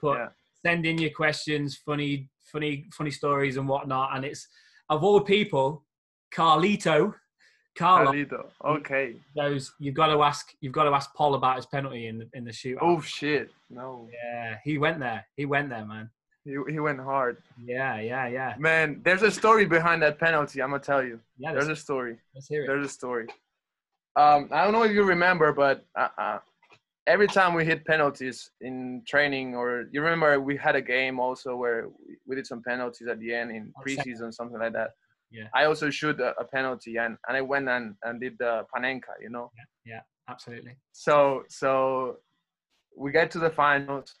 put 0.00 0.18
Yeah. 0.18 0.28
send 0.64 0.86
in 0.86 0.98
your 0.98 1.10
questions 1.10 1.76
funny 1.76 2.28
funny 2.52 2.86
funny 2.92 3.10
stories 3.10 3.56
and 3.56 3.68
whatnot 3.68 4.16
and 4.16 4.24
it's 4.24 4.48
of 4.88 5.04
all 5.04 5.20
people 5.20 5.84
carlito 6.34 7.14
Carlo 7.76 8.12
Carlito. 8.12 8.46
okay 8.64 9.14
Those 9.36 9.72
you've 9.78 9.94
got 9.94 10.08
to 10.08 10.20
ask 10.22 10.52
you've 10.60 10.72
got 10.72 10.84
to 10.84 10.90
ask 10.90 11.14
paul 11.14 11.34
about 11.34 11.56
his 11.56 11.66
penalty 11.66 12.08
in 12.08 12.18
the 12.18 12.28
in 12.34 12.44
the 12.44 12.50
shootout 12.50 12.78
oh 12.82 13.00
shit 13.00 13.50
no 13.68 14.08
yeah 14.12 14.56
he 14.64 14.76
went 14.76 14.98
there 14.98 15.24
he 15.36 15.44
went 15.44 15.68
there 15.68 15.86
man 15.86 16.10
he, 16.44 16.56
he 16.70 16.80
went 16.80 16.98
hard 16.98 17.36
yeah 17.62 18.00
yeah 18.00 18.26
yeah 18.26 18.54
man 18.58 19.00
there's 19.04 19.22
a 19.22 19.30
story 19.30 19.66
behind 19.66 20.00
that 20.02 20.18
penalty 20.18 20.62
i'm 20.62 20.70
gonna 20.70 20.82
tell 20.82 21.02
you 21.02 21.20
yeah 21.38 21.52
there's 21.52 21.68
a 21.68 21.76
story 21.76 22.16
let's 22.34 22.48
hear 22.48 22.64
it 22.64 22.66
there's 22.66 22.86
a 22.86 22.88
story. 22.88 23.26
Um, 24.16 24.48
I 24.50 24.64
don't 24.64 24.72
know 24.72 24.82
if 24.82 24.92
you 24.92 25.04
remember, 25.04 25.52
but 25.52 25.84
uh, 25.96 26.08
uh, 26.18 26.38
every 27.06 27.28
time 27.28 27.54
we 27.54 27.64
hit 27.64 27.84
penalties 27.84 28.50
in 28.60 29.02
training, 29.06 29.54
or 29.54 29.86
you 29.92 30.02
remember 30.02 30.40
we 30.40 30.56
had 30.56 30.74
a 30.74 30.82
game 30.82 31.20
also 31.20 31.56
where 31.56 31.88
we, 32.26 32.34
did 32.34 32.46
some 32.46 32.62
penalties 32.62 33.08
at 33.08 33.20
the 33.20 33.32
end 33.32 33.50
in 33.50 33.72
preseason, 33.86 34.34
something 34.34 34.58
like 34.58 34.72
that. 34.72 34.90
Yeah. 35.30 35.46
I 35.54 35.64
also 35.66 35.90
shoot 35.90 36.18
a, 36.20 36.34
a 36.40 36.44
penalty, 36.44 36.96
and, 36.96 37.16
and 37.28 37.36
I 37.36 37.40
went 37.40 37.68
and, 37.68 37.94
and 38.02 38.20
did 38.20 38.36
the 38.38 38.66
panenka, 38.74 39.14
you 39.20 39.30
know. 39.30 39.52
Yeah, 39.56 39.94
yeah, 39.94 40.00
absolutely 40.28 40.76
So 40.92 41.44
so 41.48 42.16
we 42.96 43.12
get 43.12 43.30
to 43.32 43.38
the 43.38 43.50
finals. 43.50 44.14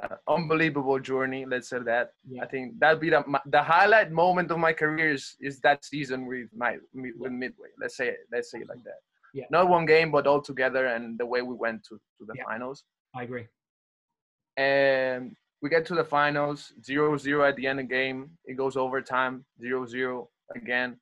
Uh, 0.00 0.16
unbelievable 0.28 0.98
journey, 0.98 1.44
let's 1.44 1.68
say 1.68 1.78
that. 1.92 2.06
yeah 2.28 2.42
I 2.44 2.46
think 2.52 2.78
that'd 2.80 3.00
be 3.00 3.10
the 3.10 3.22
the 3.56 3.62
highlight 3.62 4.10
moment 4.10 4.50
of 4.50 4.58
my 4.58 4.72
career 4.72 5.12
is, 5.12 5.36
is 5.48 5.60
that 5.60 5.84
season 5.84 6.24
with 6.26 6.48
my 6.62 6.78
with 6.94 7.32
Midway. 7.32 7.70
Let's 7.80 7.96
say 7.96 8.08
it, 8.14 8.20
let's 8.32 8.50
say 8.50 8.58
it 8.64 8.68
like 8.68 8.82
that. 8.84 9.00
Yeah. 9.34 9.44
Not 9.50 9.68
one 9.68 9.86
game, 9.86 10.10
but 10.10 10.26
all 10.26 10.40
together, 10.42 10.84
and 10.94 11.18
the 11.18 11.26
way 11.32 11.40
we 11.42 11.54
went 11.54 11.80
to, 11.88 11.94
to 12.18 12.22
the 12.28 12.34
Yeah. 12.36 12.44
finals. 12.50 12.78
i 13.14 13.22
agree 13.28 13.46
And 14.56 15.36
we 15.60 15.68
get 15.70 15.86
to 15.86 15.94
the 15.94 16.04
finals, 16.04 16.72
0-0 16.82 17.48
at 17.48 17.56
the 17.56 17.66
end 17.66 17.80
of 17.80 17.88
the 17.88 17.94
game. 17.94 18.30
It 18.44 18.56
goes 18.56 18.76
overtime, 18.76 19.44
0-0 19.62 20.26
again. 20.56 20.98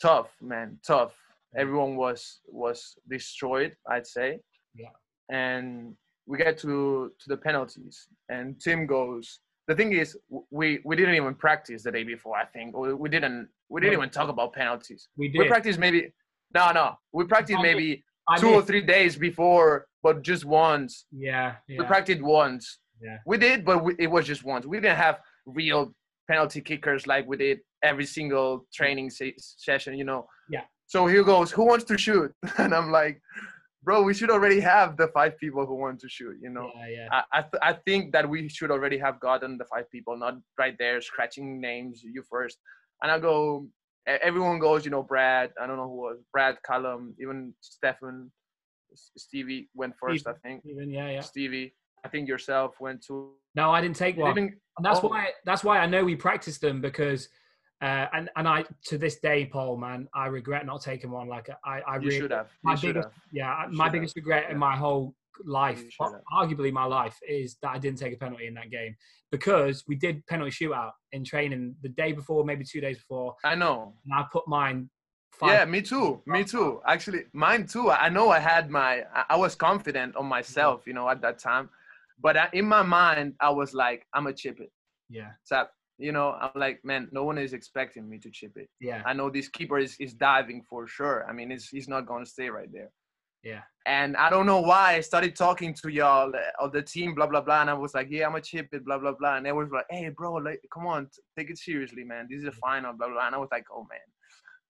Tough, 0.00 0.30
man, 0.40 0.78
tough. 0.86 1.14
Everyone 1.56 1.96
was 1.96 2.40
was 2.48 2.78
destroyed, 3.08 3.76
I'd 3.88 4.06
say. 4.06 4.40
Yeah. 4.74 4.94
And 5.30 5.96
we 6.26 6.38
get 6.38 6.58
to 6.58 7.12
to 7.20 7.28
the 7.28 7.36
penalties, 7.36 8.08
and 8.28 8.60
Tim 8.60 8.86
goes. 8.86 9.40
The 9.68 9.76
thing 9.76 9.92
is, 9.92 10.16
we 10.50 10.80
we 10.84 10.96
didn't 10.96 11.14
even 11.14 11.34
practice 11.34 11.82
the 11.84 11.92
day 11.92 12.04
before. 12.04 12.36
I 12.36 12.44
think 12.44 12.76
we, 12.76 12.94
we 12.94 13.08
didn't 13.08 13.48
we 13.68 13.80
didn't 13.80 13.94
even 13.94 14.10
talk 14.10 14.28
about 14.28 14.52
penalties. 14.52 15.08
we 15.16 15.28
We 15.28 15.38
did 15.38 15.48
practiced 15.48 15.78
maybe 15.78 16.12
no 16.54 16.72
no. 16.72 16.94
We 17.12 17.24
practiced 17.24 17.60
maybe 17.60 18.04
I 18.28 18.38
two 18.38 18.50
or 18.50 18.62
three 18.62 18.82
days 18.82 19.16
before, 19.16 19.86
but 20.02 20.22
just 20.22 20.44
once. 20.44 21.06
yeah 21.12 21.56
We 21.68 21.84
practiced 21.84 22.22
once. 22.22 22.78
Yeah. 23.00 23.18
We 23.26 23.36
did, 23.36 23.64
but 23.64 23.82
we, 23.84 23.94
it 23.98 24.08
was 24.08 24.26
just 24.26 24.44
once. 24.44 24.64
We 24.64 24.76
didn't 24.78 24.96
have 24.96 25.18
real 25.44 25.92
penalty 26.30 26.60
kickers 26.60 27.06
like 27.06 27.26
we 27.26 27.36
did 27.36 27.58
every 27.82 28.04
single 28.06 28.66
training 28.72 29.10
se- 29.10 29.34
session, 29.38 29.96
you 29.98 30.04
know. 30.04 30.26
Yeah. 30.48 30.62
So 30.86 31.06
he 31.06 31.22
goes, 31.22 31.50
"Who 31.50 31.64
wants 31.64 31.84
to 31.86 31.98
shoot?" 31.98 32.32
And 32.58 32.72
I'm 32.74 32.90
like, 32.92 33.20
"Bro, 33.84 34.02
we 34.02 34.14
should 34.14 34.30
already 34.30 34.60
have 34.60 34.96
the 34.96 35.08
five 35.08 35.34
people 35.38 35.64
who 35.66 35.74
want 35.84 35.98
to 36.00 36.08
shoot, 36.08 36.36
you 36.44 36.50
know." 36.56 36.70
yeah 36.76 36.88
yeah 36.96 37.08
I 37.16 37.20
I, 37.38 37.40
th- 37.42 37.62
I 37.70 37.72
think 37.86 38.12
that 38.14 38.28
we 38.28 38.48
should 38.48 38.70
already 38.70 38.98
have 39.06 39.16
gotten 39.28 39.58
the 39.58 39.64
five 39.72 39.86
people, 39.94 40.16
not 40.16 40.34
right 40.62 40.76
there 40.78 41.00
scratching 41.00 41.60
names. 41.60 42.02
You 42.02 42.22
first, 42.34 42.58
and 43.02 43.10
I 43.10 43.18
go. 43.18 43.66
Everyone 44.06 44.58
goes, 44.58 44.84
you 44.84 44.90
know, 44.90 45.04
Brad. 45.04 45.52
I 45.60 45.64
don't 45.68 45.76
know 45.76 45.88
who 45.92 46.00
was 46.08 46.18
Brad, 46.32 46.56
Callum, 46.68 47.14
even 47.22 47.54
Stefan, 47.60 48.32
Stevie 48.94 49.68
went 49.74 49.94
first, 49.96 50.26
I 50.26 50.32
think. 50.44 50.62
even 50.64 50.90
yeah 50.90 51.08
yeah 51.08 51.20
Stevie. 51.20 51.74
I 52.04 52.08
think 52.08 52.28
yourself 52.28 52.74
went 52.80 53.00
to. 53.06 53.14
no 53.54 53.70
i 53.70 53.80
didn't 53.80 53.96
take 53.96 54.16
one 54.16 54.36
And 54.38 54.84
that's 54.86 55.00
Oh. 55.02 55.08
why 55.08 55.30
that's 55.44 55.62
why 55.62 55.78
I 55.78 55.86
know 55.86 56.02
we 56.04 56.16
practiced 56.16 56.60
them 56.66 56.80
because 56.80 57.28
uh, 57.82 58.06
and 58.14 58.30
and 58.36 58.46
I 58.48 58.64
to 58.86 58.96
this 58.98 59.18
day, 59.20 59.46
Paul, 59.46 59.76
man, 59.76 60.08
I 60.14 60.26
regret 60.26 60.64
not 60.66 60.82
taking 60.82 61.10
one. 61.10 61.28
Like 61.28 61.48
I, 61.64 61.80
I 61.80 61.96
you 61.96 62.00
really, 62.08 62.18
should 62.20 62.30
have. 62.30 62.48
my 62.62 62.74
should 62.76 62.94
biggest, 62.94 63.08
have. 63.08 63.12
yeah, 63.32 63.66
You 63.70 63.76
my 63.76 63.88
biggest 63.88 64.14
have. 64.16 64.22
regret 64.22 64.44
Yeah. 64.46 64.52
in 64.52 64.58
my 64.58 64.76
whole 64.76 65.14
life, 65.44 65.82
You 66.00 66.20
arguably 66.32 66.72
my 66.72 66.84
life, 66.84 67.18
is 67.28 67.56
that 67.62 67.70
I 67.70 67.78
didn't 67.78 67.98
take 67.98 68.14
a 68.14 68.16
penalty 68.16 68.46
in 68.46 68.54
that 68.54 68.70
game 68.70 68.94
because 69.30 69.82
we 69.88 69.96
did 69.96 70.24
penalty 70.26 70.50
shootout 70.52 70.92
in 71.12 71.24
training 71.24 71.74
the 71.82 71.88
day 71.88 72.12
before, 72.12 72.44
maybe 72.44 72.64
two 72.64 72.80
days 72.80 72.98
before, 72.98 73.34
I 73.44 73.54
know. 73.54 73.94
and 74.04 74.14
I 74.14 74.24
put 74.32 74.46
mine. 74.46 74.88
Five, 75.32 75.48
Yeah, 75.50 75.64
me 75.64 75.80
too. 75.80 76.20
Me 76.26 76.44
too. 76.44 76.82
Actually, 76.86 77.24
mine 77.32 77.66
too. 77.66 77.90
I 77.90 78.10
know 78.10 78.28
I 78.28 78.38
had 78.38 78.70
my. 78.70 79.02
I- 79.30 79.36
was 79.36 79.54
confident 79.54 80.14
on 80.14 80.26
myself, 80.26 80.86
you 80.86 80.92
know, 80.92 81.08
at 81.08 81.22
that 81.22 81.38
time, 81.38 81.70
but 82.20 82.36
in 82.52 82.66
my 82.66 82.82
mind, 82.82 83.34
I 83.40 83.48
was 83.50 83.72
like, 83.72 84.06
I'm 84.14 84.24
gonna 84.24 84.36
chip 84.36 84.60
it. 84.60 84.70
yeah, 85.08 85.30
So, 85.42 85.66
you 86.02 86.12
know, 86.16 86.28
I'm 86.44 86.50
like, 86.64 86.78
man, 86.84 87.08
no 87.12 87.22
one 87.24 87.38
is 87.38 87.52
expecting 87.52 88.04
me 88.08 88.18
to 88.24 88.30
chip 88.38 88.52
it. 88.56 88.68
yeah, 88.88 89.02
I 89.06 89.12
know 89.18 89.28
this 89.30 89.48
keeper 89.48 89.78
is, 89.78 89.92
is 90.00 90.12
diving 90.14 90.60
for 90.70 90.86
sure. 90.96 91.18
I 91.28 91.32
mean, 91.32 91.48
it's, 91.54 91.68
he's 91.68 91.88
not 91.94 92.06
gonna 92.10 92.26
stay 92.36 92.48
right 92.58 92.70
there. 92.76 92.90
yeah, 93.50 93.62
And 93.86 94.10
I 94.24 94.28
don't 94.30 94.46
know 94.52 94.60
why 94.70 94.86
I 94.98 95.00
started 95.10 95.32
talking 95.36 95.72
to 95.82 95.88
y'all 95.98 96.30
uh, 96.34 96.64
of 96.64 96.72
the 96.76 96.82
team, 96.94 97.14
blah 97.16 97.26
blah 97.32 97.40
blah, 97.46 97.60
and 97.62 97.70
I 97.70 97.74
was 97.74 97.94
like, 97.98 98.08
yeah, 98.10 98.24
I'm 98.26 98.32
gonna 98.32 98.42
chip 98.52 98.68
it, 98.76 98.84
blah 98.84 98.98
blah 99.02 99.16
blah, 99.20 99.36
and 99.36 99.44
they 99.46 99.52
was 99.60 99.70
like, 99.76 99.86
hey, 99.90 100.08
bro, 100.16 100.34
like, 100.48 100.60
come 100.74 100.86
on, 100.94 101.08
take 101.36 101.50
it 101.50 101.58
seriously, 101.58 102.04
man. 102.04 102.26
This 102.30 102.40
is 102.42 102.48
a 102.54 102.56
final, 102.66 102.92
blah 102.92 103.08
blah, 103.08 103.16
blah. 103.16 103.26
and 103.26 103.34
I 103.36 103.38
was 103.38 103.52
like, 103.56 103.66
oh 103.74 103.86
man. 103.92 104.08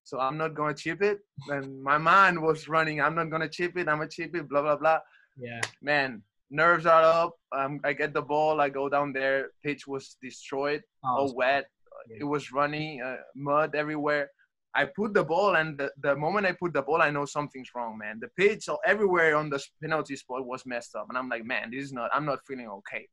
So 0.05 0.19
I'm 0.19 0.37
not 0.43 0.55
gonna 0.59 0.75
chip 0.85 1.01
it. 1.11 1.19
And 1.55 1.65
my 1.91 1.97
mind 1.97 2.37
was 2.49 2.69
running. 2.75 3.01
I'm 3.01 3.15
not 3.21 3.31
gonna 3.31 3.49
chip 3.49 3.73
it. 3.81 3.89
I'm 3.89 3.99
gonna 3.99 4.09
chip 4.19 4.35
it. 4.35 4.49
Blah 4.49 4.63
blah 4.67 4.77
blah. 4.83 4.99
yeah, 5.37 5.61
Man, 5.81 6.23
nerves 6.53 6.87
are 6.87 7.03
up. 7.03 7.33
Um, 7.59 7.81
I 7.85 7.93
get 7.95 8.13
the 8.15 8.23
ball. 8.23 8.61
I 8.61 8.69
go 8.69 8.89
down 8.89 9.13
there. 9.13 9.51
Pitch 9.65 9.87
was 9.87 10.17
destroyed, 10.23 10.83
Oh, 11.05 11.09
all 11.19 11.35
wet. 11.35 11.65
yeah. 12.09 12.19
It 12.21 12.25
was 12.25 12.53
runny, 12.53 13.01
uh, 13.01 13.17
mud 13.35 13.75
everywhere. 13.75 14.31
I 14.75 14.87
put 14.87 15.13
the 15.13 15.25
ball, 15.25 15.57
and 15.57 15.77
the, 15.77 15.91
the 16.03 16.15
moment 16.17 16.47
I 16.47 16.53
put 16.53 16.73
the 16.73 16.83
ball, 16.83 17.03
I 17.03 17.11
know 17.11 17.27
something's 17.27 17.71
wrong, 17.75 17.99
man. 17.99 18.19
The 18.21 18.29
pitch 18.41 18.69
all- 18.69 18.81
everywhere 18.87 19.37
on 19.37 19.51
the 19.51 19.61
penalty 19.83 20.17
spot 20.17 20.47
was 20.47 20.65
messed 20.65 20.95
up, 20.97 21.07
and 21.11 21.19
I'm 21.19 21.29
like, 21.29 21.45
man, 21.45 21.71
this 21.73 21.85
is 21.85 21.93
not. 21.93 22.11
I'm 22.15 22.25
not 22.25 22.39
feeling 22.47 22.69
okay. 22.79 23.07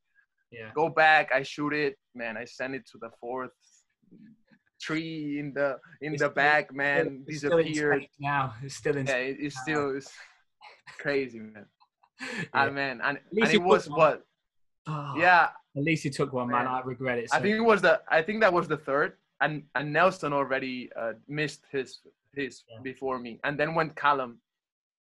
yeah. 0.51 0.69
Go 0.73 0.87
back. 0.89 1.31
I 1.33 1.43
shoot 1.43 1.73
it, 1.73 1.95
man. 2.15 2.37
I 2.37 2.45
send 2.45 2.75
it 2.75 2.85
to 2.91 2.97
the 2.99 3.09
fourth 3.19 3.51
tree 4.81 5.39
in 5.39 5.53
the 5.53 5.77
in 6.01 6.13
It's 6.13 6.21
the 6.21 6.27
still- 6.27 6.35
back, 6.35 6.73
man. 6.73 7.23
It's 7.27 7.41
Disappeared. 7.41 8.05
now. 8.19 8.53
It's 8.63 8.75
still 8.75 8.95
in. 8.97 9.05
Yeah, 9.07 9.15
it, 9.15 9.37
it's 9.39 9.59
still 9.59 9.97
it's 9.97 10.11
crazy, 10.99 11.39
man. 11.39 11.65
yeah. 12.37 12.43
Ah, 12.53 12.69
man, 12.69 13.01
and, 13.03 13.19
least 13.31 13.53
and 13.53 13.55
it 13.55 13.63
was 13.63 13.89
one. 13.89 13.97
what? 13.99 14.25
Oh, 14.87 15.13
Yeah, 15.17 15.49
At 15.77 15.83
least 15.83 16.03
you 16.05 16.11
took 16.11 16.33
one, 16.33 16.49
man. 16.49 16.67
I 16.67 16.81
regret 16.81 17.17
it. 17.19 17.29
I 17.31 17.39
think 17.39 17.55
it 17.57 17.61
was 17.61 17.81
the. 17.81 18.01
I 18.09 18.21
think 18.21 18.41
that 18.41 18.51
was 18.53 18.67
the 18.67 18.77
third, 18.77 19.13
and 19.41 19.63
and 19.75 19.93
Nelson 19.93 20.33
already 20.33 20.89
uh, 20.99 21.13
missed 21.27 21.63
his 21.71 21.99
his 22.35 22.63
Yeah. 22.69 22.79
before 22.83 23.19
me, 23.19 23.39
and 23.43 23.59
then 23.59 23.73
went 23.75 23.95
Callum. 23.95 24.39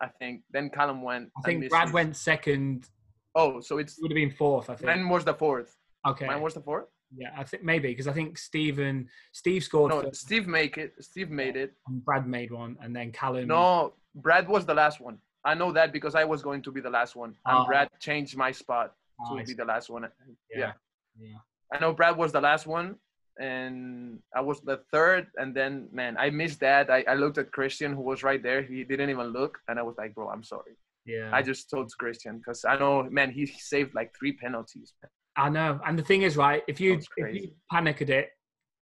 I 0.00 0.08
think 0.08 0.42
then 0.50 0.70
Callum 0.70 1.02
went. 1.02 1.30
I 1.38 1.40
think 1.42 1.68
Brad 1.70 1.88
his. 1.88 1.94
went 1.94 2.16
second. 2.16 2.88
Oh, 3.34 3.60
so 3.60 3.78
it's 3.78 3.98
It 3.98 4.02
would 4.02 4.10
have 4.12 4.16
been 4.16 4.30
fourth. 4.30 4.68
I 4.70 4.74
think. 4.74 4.86
mine 4.86 5.08
was 5.08 5.24
the 5.24 5.34
fourth. 5.34 5.76
okay. 6.06 6.26
Mine 6.26 6.40
was 6.40 6.54
the 6.54 6.60
fourth. 6.60 6.86
yeah, 7.16 7.30
I 7.36 7.44
think 7.44 7.62
maybe 7.62 7.88
because 7.88 8.08
I 8.08 8.12
think 8.12 8.36
Stephen 8.38 9.08
Steve 9.32 9.62
scored 9.64 9.90
No, 9.92 10.02
first, 10.02 10.20
Steve 10.26 10.46
make 10.46 10.76
it. 10.78 10.94
Steve 11.00 11.30
made 11.30 11.56
it. 11.56 11.74
and 11.86 12.04
Brad 12.04 12.26
made 12.26 12.50
one, 12.50 12.76
and 12.82 12.94
then 12.96 13.12
Callum. 13.12 13.46
No, 13.48 13.94
Brad 14.14 14.48
was 14.48 14.64
the 14.66 14.74
last 14.74 15.00
one. 15.00 15.18
I 15.44 15.54
know 15.54 15.72
that 15.72 15.92
because 15.92 16.14
I 16.14 16.24
was 16.24 16.42
going 16.42 16.62
to 16.62 16.72
be 16.72 16.80
the 16.80 16.90
last 16.90 17.16
one, 17.16 17.34
and 17.46 17.58
Oh. 17.58 17.64
Brad 17.66 17.88
changed 18.00 18.36
my 18.36 18.52
spot 18.52 18.92
Oh, 19.20 19.34
to 19.34 19.38
ah, 19.38 19.42
I 19.42 19.44
be 19.44 19.54
the 19.54 19.64
last 19.64 19.88
one. 19.90 20.02
yeah. 20.02 20.58
yeah. 20.58 20.72
yeah. 21.18 21.38
I 21.72 21.78
know 21.80 21.92
Brad 21.92 22.16
was 22.16 22.32
the 22.32 22.40
last 22.40 22.66
one, 22.66 22.96
and 23.40 24.18
I 24.34 24.40
was 24.40 24.60
the 24.60 24.80
third. 24.92 25.26
And 25.36 25.54
then, 25.54 25.88
man, 25.92 26.16
I 26.18 26.30
missed 26.30 26.60
that. 26.60 26.90
I, 26.90 27.04
I 27.08 27.14
looked 27.14 27.38
at 27.38 27.52
Christian, 27.52 27.94
who 27.94 28.02
was 28.02 28.22
right 28.22 28.42
there. 28.42 28.62
He 28.62 28.84
didn't 28.84 29.10
even 29.10 29.28
look, 29.28 29.58
and 29.68 29.78
I 29.78 29.82
was 29.82 29.96
like, 29.98 30.14
bro, 30.14 30.28
I'm 30.28 30.42
sorry. 30.44 30.76
Yeah. 31.06 31.30
I 31.32 31.42
just 31.42 31.70
told 31.70 31.90
Christian 31.98 32.38
because 32.38 32.64
I 32.64 32.76
know, 32.78 33.02
man, 33.04 33.30
he 33.30 33.46
saved 33.46 33.94
like 33.94 34.12
three 34.18 34.32
penalties. 34.32 34.92
Man. 35.02 35.10
I 35.36 35.48
know. 35.50 35.80
And 35.86 35.98
the 35.98 36.02
thing 36.02 36.22
is, 36.22 36.36
right, 36.36 36.62
if 36.68 36.80
you 36.80 37.00
if 37.16 37.34
you 37.34 37.50
panicked 37.70 38.02
it, 38.02 38.30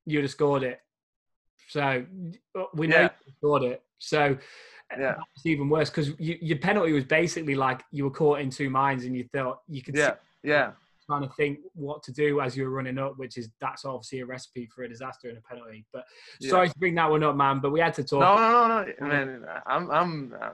you'd 0.07 0.23
have 0.25 0.31
scored 0.31 0.63
it. 0.63 0.81
So 1.69 2.05
we 2.75 2.87
know 2.87 2.97
Yeah. 3.03 3.11
you 3.27 3.33
scored 3.39 3.63
it. 3.65 3.83
So 3.99 4.39
Yeah. 4.99 5.17
it's 5.37 5.45
even 5.45 5.69
worse 5.69 5.91
because 5.91 6.09
you, 6.19 6.39
your 6.41 6.59
penalty 6.59 6.93
was 6.93 7.05
basically 7.05 7.55
like 7.55 7.83
you 7.93 8.05
were 8.05 8.11
caught 8.11 8.41
in 8.41 8.49
two 8.49 8.71
minds 8.71 9.05
and 9.05 9.15
you 9.15 9.25
thought 9.35 9.61
you 9.69 9.83
could 9.83 9.95
Yeah, 9.95 10.15
yeah, 10.43 10.73
trying 11.09 11.23
to 11.23 11.35
think 11.35 11.59
what 11.75 12.03
to 12.05 12.13
do 12.13 12.41
as 12.41 12.57
you 12.57 12.65
were 12.65 12.71
running 12.71 12.99
up, 12.99 13.19
which 13.19 13.39
is 13.39 13.49
that's 13.61 13.85
obviously 13.85 14.21
a 14.21 14.27
recipe 14.27 14.67
for 14.67 14.85
a 14.85 14.89
disaster 14.89 15.29
and 15.29 15.39
a 15.39 15.41
penalty. 15.41 15.85
But 15.93 16.05
yeah. 16.41 16.51
sorry 16.51 16.69
to 16.69 16.79
bring 16.79 16.95
that 16.97 17.11
one 17.11 17.23
up, 17.23 17.37
man. 17.37 17.61
But 17.61 17.71
we 17.71 17.81
had 17.81 17.95
to 17.95 18.05
talk. 18.05 18.21
No, 18.21 18.37
no, 18.37 18.69
no, 18.69 18.93
no, 19.01 19.07
man. 19.07 19.47
I'm, 19.67 19.91
I'm. 19.91 20.35
Uh, 20.41 20.51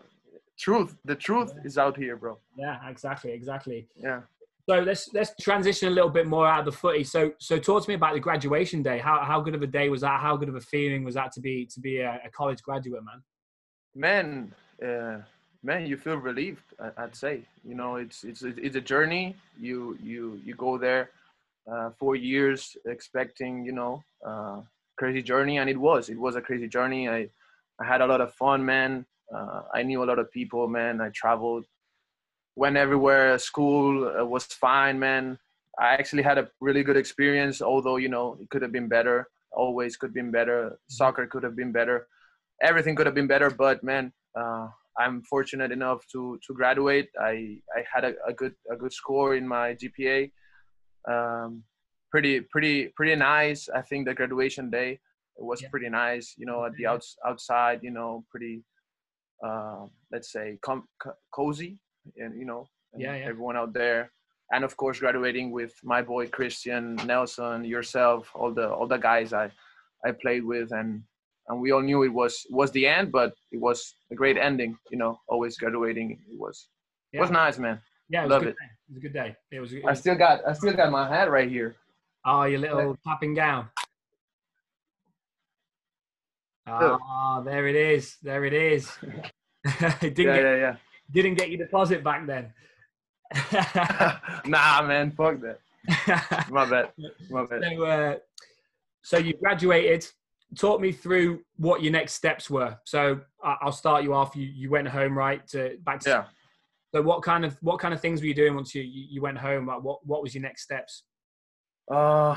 truth. 0.58 0.96
The 1.04 1.16
truth 1.16 1.52
is 1.64 1.78
out 1.78 1.96
here, 1.96 2.16
bro. 2.16 2.38
Yeah, 2.56 2.78
exactly, 2.88 3.32
exactly. 3.32 3.88
Yeah. 3.96 4.20
So 4.68 4.80
let's 4.80 5.12
let's 5.12 5.32
transition 5.42 5.88
a 5.88 5.90
little 5.90 6.08
bit 6.08 6.26
more 6.26 6.46
out 6.46 6.60
of 6.60 6.64
the 6.66 6.72
footy. 6.72 7.04
So 7.04 7.32
so 7.38 7.58
talk 7.58 7.82
to 7.84 7.90
me 7.90 7.94
about 7.94 8.14
the 8.14 8.20
graduation 8.20 8.82
day. 8.82 8.98
How 8.98 9.22
how 9.22 9.40
good 9.40 9.54
of 9.54 9.62
a 9.62 9.66
day 9.66 9.88
was 9.90 10.00
that? 10.00 10.20
How 10.20 10.36
good 10.36 10.48
of 10.48 10.54
a 10.54 10.60
feeling 10.60 11.04
was 11.04 11.16
that 11.16 11.32
to 11.32 11.40
be 11.40 11.66
to 11.66 11.80
be 11.80 11.98
a, 11.98 12.20
a 12.24 12.30
college 12.30 12.62
graduate, 12.62 13.04
man? 13.04 13.22
Man 13.94 14.52
uh, 14.84 15.18
man 15.62 15.86
you 15.86 15.96
feel 15.96 16.16
relieved 16.16 16.62
I- 16.80 16.92
i'd 17.04 17.16
say. 17.16 17.42
You 17.64 17.74
know 17.74 17.96
it's 17.96 18.24
it's 18.24 18.42
it's 18.42 18.76
a 18.76 18.80
journey. 18.80 19.36
You 19.60 19.98
you 20.02 20.40
you 20.44 20.54
go 20.54 20.78
there 20.78 21.10
uh, 21.70 21.90
four 21.98 22.16
years 22.16 22.76
expecting 22.86 23.64
you 23.64 23.72
know 23.72 24.02
uh, 24.24 24.60
crazy 24.98 25.22
journey 25.22 25.58
and 25.58 25.68
it 25.70 25.78
was 25.78 26.08
it 26.08 26.18
was 26.18 26.36
a 26.36 26.40
crazy 26.42 26.68
journey. 26.68 27.08
I 27.08 27.28
i 27.80 27.84
had 27.84 28.00
a 28.00 28.06
lot 28.06 28.20
of 28.20 28.32
fun 28.34 28.64
man. 28.64 29.06
Uh, 29.34 29.62
i 29.74 29.82
knew 29.82 30.02
a 30.02 30.08
lot 30.10 30.18
of 30.18 30.30
people 30.30 30.68
man. 30.68 31.00
I 31.00 31.08
traveled 31.10 31.64
went 32.56 32.76
everywhere. 32.76 33.38
School 33.38 34.08
uh, 34.20 34.24
was 34.24 34.44
fine 34.46 34.98
man. 34.98 35.38
I 35.78 35.94
actually 35.94 36.22
had 36.22 36.38
a 36.38 36.48
really 36.60 36.82
good 36.84 36.96
experience 36.96 37.60
although 37.62 37.96
you 37.96 38.08
know 38.08 38.36
it 38.40 38.48
could 38.50 38.62
have 38.62 38.72
been 38.72 38.88
better 38.88 39.28
always 39.52 39.96
could 39.96 40.08
have 40.08 40.14
been 40.14 40.30
better. 40.30 40.78
Soccer 40.88 41.26
could 41.26 41.42
have 41.42 41.56
been 41.56 41.72
better 41.72 42.06
everything 42.62 42.94
could 42.96 43.06
have 43.06 43.14
been 43.14 43.26
better 43.26 43.50
but 43.50 43.82
man 43.82 44.12
uh, 44.38 44.66
i'm 44.98 45.22
fortunate 45.22 45.72
enough 45.72 46.00
to 46.12 46.38
to 46.46 46.54
graduate. 46.54 47.08
I 47.20 47.58
i 47.76 47.80
had 47.92 48.04
a, 48.04 48.12
a 48.26 48.32
good 48.32 48.54
a 48.70 48.76
good 48.76 48.92
score 48.92 49.34
in 49.36 49.46
my 49.46 49.74
gpa 49.74 50.30
um, 51.08 51.62
pretty 52.10 52.40
pretty 52.40 52.88
pretty 52.96 53.16
nice. 53.16 53.68
I 53.68 53.82
think 53.82 54.06
the 54.06 54.14
graduation 54.14 54.70
day 54.70 54.90
it 55.36 55.44
was 55.50 55.60
Yeah. 55.62 55.68
pretty 55.70 55.88
nice 55.90 56.34
you 56.38 56.46
know 56.46 56.64
at 56.64 56.72
the 56.76 56.86
outs, 56.86 57.16
outside 57.26 57.80
you 57.82 57.90
know 57.90 58.24
pretty 58.30 58.62
uh, 59.44 59.86
let's 60.12 60.30
say 60.32 60.58
com- 60.62 60.88
co- 61.02 61.18
cozy 61.32 61.78
and 62.16 62.38
you 62.38 62.46
know 62.46 62.68
and 62.92 63.02
Yeah, 63.02 63.16
yeah. 63.16 63.26
everyone 63.26 63.56
out 63.56 63.72
there. 63.74 64.12
And 64.52 64.62
of 64.64 64.76
course 64.76 65.00
graduating 65.00 65.50
with 65.50 65.72
my 65.82 66.00
boy 66.02 66.28
christian 66.28 66.96
nelson 67.06 67.64
yourself 67.64 68.30
all 68.34 68.52
the 68.52 68.68
all 68.76 68.86
the 68.86 68.98
guys 69.10 69.32
i 69.32 69.50
i 70.06 70.10
played 70.12 70.44
with 70.44 70.70
and 70.70 71.02
and 71.48 71.60
we 71.60 71.72
all 71.72 71.82
knew 71.82 72.02
it 72.02 72.12
was 72.12 72.46
was 72.50 72.70
the 72.72 72.86
end 72.86 73.12
but 73.12 73.34
it 73.52 73.60
was 73.60 73.94
a 74.10 74.14
great 74.14 74.36
ending 74.36 74.76
you 74.90 74.98
know 74.98 75.18
always 75.28 75.56
graduating 75.56 76.12
it 76.12 76.38
was 76.38 76.68
it 77.12 77.20
was 77.20 77.30
nice 77.30 77.58
man 77.58 77.80
Yeah, 78.08 78.22
it 78.22 78.24
was 78.24 78.30
Love 78.32 78.42
a 78.42 78.44
good 78.44 78.50
it. 78.50 78.56
day. 78.58 78.70
It 78.88 78.90
was 78.90 78.96
a 78.96 79.00
good 79.00 79.12
day. 79.12 79.36
It 79.50 79.60
was. 79.60 79.72
It 79.72 79.84
i 79.86 79.94
still 79.94 80.14
got 80.14 80.40
i 80.46 80.52
still 80.52 80.74
got 80.74 80.90
my 80.90 81.08
hat 81.08 81.30
right 81.30 81.48
here 81.48 81.76
oh, 82.24 82.44
your 82.44 82.58
little 82.58 82.96
tapping 83.06 83.34
gown. 83.34 83.68
Ah, 86.66 87.42
there 87.42 87.66
it 87.68 87.76
is. 87.76 88.16
There 88.22 88.44
it 88.44 88.54
is. 88.54 88.90
it 90.02 90.14
didn't 90.14 90.34
yeah 90.34 90.42
get 90.42 90.58
yeah 90.58 90.76
didn't 91.12 91.34
get 91.34 91.50
your 91.50 91.58
deposit 91.58 92.04
back 92.04 92.26
then. 92.26 92.52
nah 94.46 94.82
man 94.82 95.10
fuck 95.10 95.40
that 95.40 95.58
my 96.50 96.64
bad 96.68 96.92
my 97.30 97.44
bad 97.46 97.62
so, 97.62 97.84
uh, 97.84 98.16
so 99.02 99.16
you 99.18 99.34
graduated. 99.34 100.06
Talk 100.56 100.80
me 100.80 100.92
through 100.92 101.40
what 101.56 101.82
your 101.82 101.92
next 101.92 102.14
steps 102.14 102.48
were. 102.50 102.78
So 102.84 103.20
I'll 103.42 103.72
start 103.72 104.04
you 104.04 104.14
off. 104.14 104.36
You 104.36 104.46
you 104.46 104.70
went 104.70 104.88
home, 104.88 105.16
right? 105.16 105.46
To 105.48 105.76
back 105.84 106.00
to 106.00 106.08
yeah 106.10 106.24
So 106.94 107.02
what 107.02 107.22
kind 107.22 107.44
of 107.44 107.56
what 107.62 107.78
kind 107.80 107.92
of 107.94 108.00
things 108.00 108.20
were 108.20 108.26
you 108.26 108.34
doing 108.34 108.54
once 108.54 108.74
you 108.74 108.82
you, 108.82 109.20
went 109.22 109.38
home? 109.38 109.66
Like 109.66 109.82
what 109.82 110.06
what 110.06 110.22
was 110.22 110.34
your 110.34 110.42
next 110.42 110.62
steps? 110.62 111.04
uh 111.90 112.34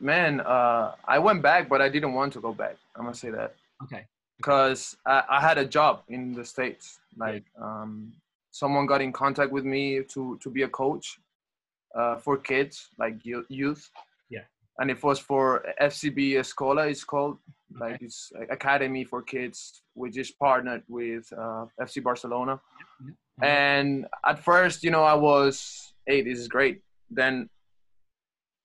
man 0.00 0.40
uh 0.40 0.92
i 1.04 1.18
went 1.18 1.40
back 1.40 1.68
but 1.68 1.80
i 1.80 1.88
didn't 1.88 2.14
want 2.14 2.32
to 2.32 2.40
go 2.40 2.52
back 2.52 2.76
i'm 2.96 3.04
gonna 3.04 3.14
say 3.14 3.30
that 3.30 3.54
Okay. 3.84 4.06
because 4.38 4.96
I, 5.06 5.22
I 5.36 5.40
had 5.40 5.56
a 5.58 5.64
job 5.64 6.02
in 6.08 6.32
the 6.32 6.44
states 6.44 6.98
like 7.16 7.44
um, 7.60 8.12
someone 8.50 8.86
got 8.86 9.00
in 9.00 9.12
contact 9.12 9.52
with 9.52 9.64
me 9.64 10.02
to 10.14 10.36
to 10.42 10.50
be 10.50 10.62
a 10.62 10.68
coach 10.68 11.18
uh, 11.94 12.16
for 12.16 12.36
kids 12.38 12.88
like 12.98 13.14
yo- 13.24 13.44
youth. 13.48 13.90
And 14.78 14.90
it 14.90 15.02
was 15.02 15.18
for 15.18 15.64
fcb 15.80 16.32
escola 16.42 16.90
it's 16.90 17.04
called 17.04 17.36
like 17.80 17.94
Okay. 17.96 18.04
it's 18.06 18.32
academy 18.50 19.04
for 19.04 19.22
kids 19.22 19.82
which 19.94 20.16
is 20.18 20.30
partnered 20.30 20.82
with 20.88 21.24
uh, 21.36 21.64
fc 21.86 22.02
barcelona. 22.02 22.60
And 23.42 24.06
at 24.26 24.38
first 24.38 24.84
you 24.84 24.90
know 24.90 25.04
i 25.04 25.14
was 25.14 25.54
hey 26.06 26.22
this 26.22 26.38
is 26.38 26.48
great. 26.48 26.82
Then 27.10 27.48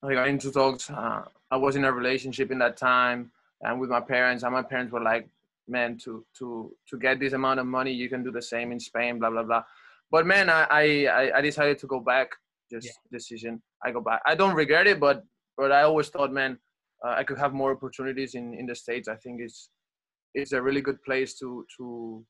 i 0.04 0.14
got 0.14 0.28
into 0.28 0.52
talks 0.52 0.90
uh, 0.90 1.24
i 1.52 1.58
was 1.58 1.76
in 1.76 1.86
a 1.86 1.92
relationship 1.92 2.52
in 2.52 2.60
that 2.60 2.78
time 2.78 3.32
and 3.62 3.80
with 3.80 3.90
my 3.90 4.00
parents 4.14 4.44
and 4.44 4.54
my 4.54 4.62
parents 4.62 4.92
were 4.94 5.02
like 5.14 5.28
man 5.68 5.98
to 6.04 6.12
to 6.38 6.48
to 6.90 6.98
get 7.06 7.20
this 7.20 7.34
amount 7.34 7.60
of 7.60 7.66
money 7.66 7.92
you 7.92 8.08
can 8.14 8.24
do 8.24 8.32
the 8.32 8.42
same 8.54 8.72
in 8.72 8.80
spain 8.80 9.20
blah 9.20 9.30
blah 9.30 9.44
blah. 9.44 9.64
But 10.12 10.26
man 10.34 10.50
i 10.50 10.62
i 10.82 10.86
I- 11.22 11.32
i 11.38 11.42
decided 11.42 11.78
to 11.80 11.88
go 11.88 12.00
back. 12.00 12.30
Just 12.76 12.88
Yeah. 12.88 13.00
decision. 13.18 13.54
I 13.86 13.88
go 13.98 14.02
back. 14.10 14.22
I 14.32 14.34
don't 14.36 14.56
regret 14.64 14.88
it 14.92 15.00
but 15.00 15.18
but 15.58 15.72
i 15.72 15.82
always 15.82 16.10
thought 16.10 16.32
man 16.32 16.58
uh, 17.06 17.10
i 17.12 17.24
could 17.24 17.38
have 17.38 17.54
more 17.54 17.72
opportunities 17.72 18.36
in 18.36 18.54
in 18.54 18.66
the 18.66 18.76
states 18.76 19.08
i 19.08 19.16
think 19.16 19.42
it's 19.42 19.70
it's 20.34 20.52
a 20.52 20.62
really 20.62 20.82
good 20.82 21.02
place 21.04 21.38
to 21.38 21.66
to 21.78 22.26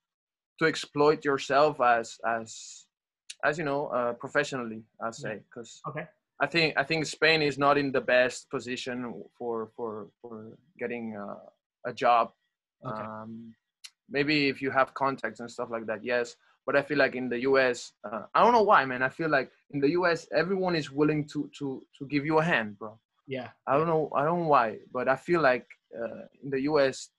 to 0.60 0.66
exploit 0.66 1.24
yourself 1.26 1.80
as 1.82 2.18
as 2.26 2.86
as 3.44 3.58
you 3.58 3.66
know 3.66 3.88
uh, 3.88 4.14
professionally 4.14 4.82
i 5.02 5.12
say 5.12 5.40
because 5.50 5.82
Okay. 5.88 6.06
I 6.40 6.46
think 6.46 6.74
I 6.78 6.84
think 6.84 7.06
Spain 7.06 7.42
is 7.42 7.58
not 7.58 7.78
in 7.78 7.92
the 7.92 8.02
best 8.02 8.50
position 8.50 9.24
for 9.38 9.70
for 9.76 10.08
for 10.22 10.58
getting 10.78 11.18
uh, 11.18 11.40
a 11.86 11.94
job. 11.94 12.32
Okay. 12.86 13.02
Um, 13.02 13.54
maybe 14.10 14.48
if 14.48 14.62
you 14.62 14.70
have 14.72 14.94
contacts 14.94 15.40
and 15.40 15.50
stuff 15.50 15.70
like 15.72 15.88
that, 15.88 16.04
yes. 16.04 16.36
But 16.66 16.76
I 16.76 16.82
feel 16.84 16.98
like 16.98 17.16
in 17.16 17.30
the 17.30 17.40
U.S., 17.42 17.94
uh, 18.04 18.24
I 18.36 18.44
don't 18.44 18.52
know 18.52 18.62
why, 18.62 18.86
man. 18.86 19.02
I 19.02 19.10
feel 19.10 19.30
like 19.30 19.50
in 19.72 19.80
the 19.80 19.90
U.S., 19.92 20.28
everyone 20.36 20.76
is 20.76 20.92
willing 20.92 21.26
to 21.30 21.50
to 21.58 21.84
to 21.98 22.06
give 22.06 22.26
you 22.26 22.38
a 22.38 22.44
hand, 22.44 22.78
bro. 22.78 23.00
Yeah. 23.28 23.50
I 23.68 23.78
don't 23.78 23.88
know. 23.88 24.10
I 24.16 24.24
don't 24.24 24.44
know 24.44 24.48
why, 24.48 24.78
but 24.92 25.08
I 25.10 25.16
feel 25.16 25.42
like 25.42 25.66
uh, 25.98 26.26
in 26.44 26.50
the 26.50 26.62
U.S. 26.62 27.10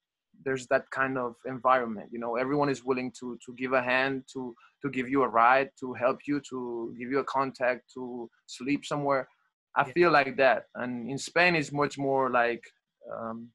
there's 0.45 0.67
that 0.69 0.91
kind 0.91 1.19
of 1.19 1.35
environment. 1.47 2.09
You 2.13 2.19
know, 2.19 2.37
everyone 2.37 2.69
is 2.71 2.85
willing 2.85 3.13
to 3.21 3.39
to 3.45 3.55
give 3.55 3.73
a 3.73 3.83
hand, 3.83 4.25
to 4.33 4.55
to 4.83 4.91
give 4.91 5.09
you 5.09 5.23
a 5.23 5.29
ride, 5.29 5.71
to 5.81 5.93
help 5.95 6.21
you, 6.27 6.41
to 6.51 6.95
give 6.99 7.11
you 7.11 7.19
a 7.19 7.25
contact, 7.25 7.93
to 7.95 8.31
sleep 8.47 8.85
somewhere. 8.85 9.29
I 9.77 9.85
Yeah. 9.87 9.93
feel 9.93 10.11
like 10.11 10.37
that, 10.37 10.65
and 10.75 11.11
in 11.11 11.19
Spain, 11.19 11.55
it's 11.55 11.73
much 11.73 11.99
more 11.99 12.31
like 12.31 12.65
um, 13.15 13.51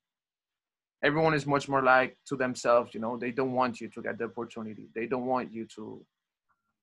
everyone 1.03 1.33
is 1.33 1.45
much 1.45 1.67
more 1.67 1.81
like 1.81 2.17
to 2.27 2.35
themselves. 2.35 2.93
You 2.93 3.01
know, 3.01 3.17
they 3.17 3.31
don't 3.31 3.53
want 3.53 3.81
you 3.81 3.89
to 3.89 4.01
get 4.01 4.17
the 4.17 4.25
opportunity. 4.25 4.89
They 4.95 5.07
don't 5.07 5.25
want 5.25 5.51
you 5.51 5.65
to 5.75 6.05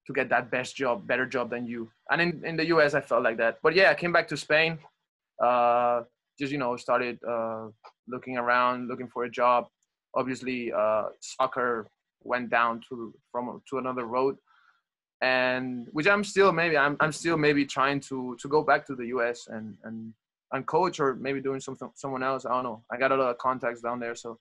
to 0.06 0.12
get 0.14 0.28
that 0.30 0.50
best 0.50 0.76
job, 0.76 1.06
better 1.06 1.26
job 1.26 1.50
than 1.50 1.66
you. 1.66 1.90
And 2.10 2.20
in, 2.22 2.44
in 2.44 2.56
the 2.56 2.66
US, 2.74 2.94
I 2.94 3.00
felt 3.02 3.22
like 3.22 3.36
that. 3.36 3.58
But 3.62 3.74
yeah, 3.74 3.90
I 3.90 3.94
came 3.94 4.12
back 4.12 4.28
to 4.28 4.36
Spain. 4.36 4.78
Uh, 5.42 6.02
just 6.38 6.52
you 6.52 6.58
know, 6.58 6.76
started 6.76 7.18
uh, 7.28 7.68
looking 8.08 8.36
around, 8.36 8.88
looking 8.88 9.08
for 9.08 9.24
a 9.24 9.30
job. 9.30 9.66
Obviously, 10.14 10.72
uh, 10.72 11.04
soccer 11.20 11.88
went 12.22 12.50
down 12.50 12.80
to 12.88 13.14
from 13.30 13.62
to 13.70 13.78
another 13.78 14.04
road, 14.04 14.36
and 15.22 15.88
which 15.92 16.06
I'm 16.06 16.24
still 16.24 16.52
maybe 16.52 16.76
I'm 16.76 16.96
I'm 17.00 17.12
still 17.12 17.36
maybe 17.36 17.64
trying 17.66 18.00
to 18.00 18.36
to 18.40 18.48
go 18.48 18.62
back 18.62 18.86
to 18.86 18.94
the 18.94 19.06
US 19.06 19.46
and 19.48 19.76
and 19.84 20.12
and 20.52 20.66
coach 20.66 20.98
or 20.98 21.14
maybe 21.14 21.40
doing 21.40 21.60
something 21.60 21.90
someone 21.94 22.22
else. 22.22 22.44
I 22.46 22.50
don't 22.50 22.64
know. 22.64 22.82
I 22.90 22.96
got 22.96 23.12
a 23.12 23.16
lot 23.16 23.30
of 23.30 23.38
contacts 23.38 23.80
down 23.82 24.00
there, 24.00 24.14
so. 24.14 24.38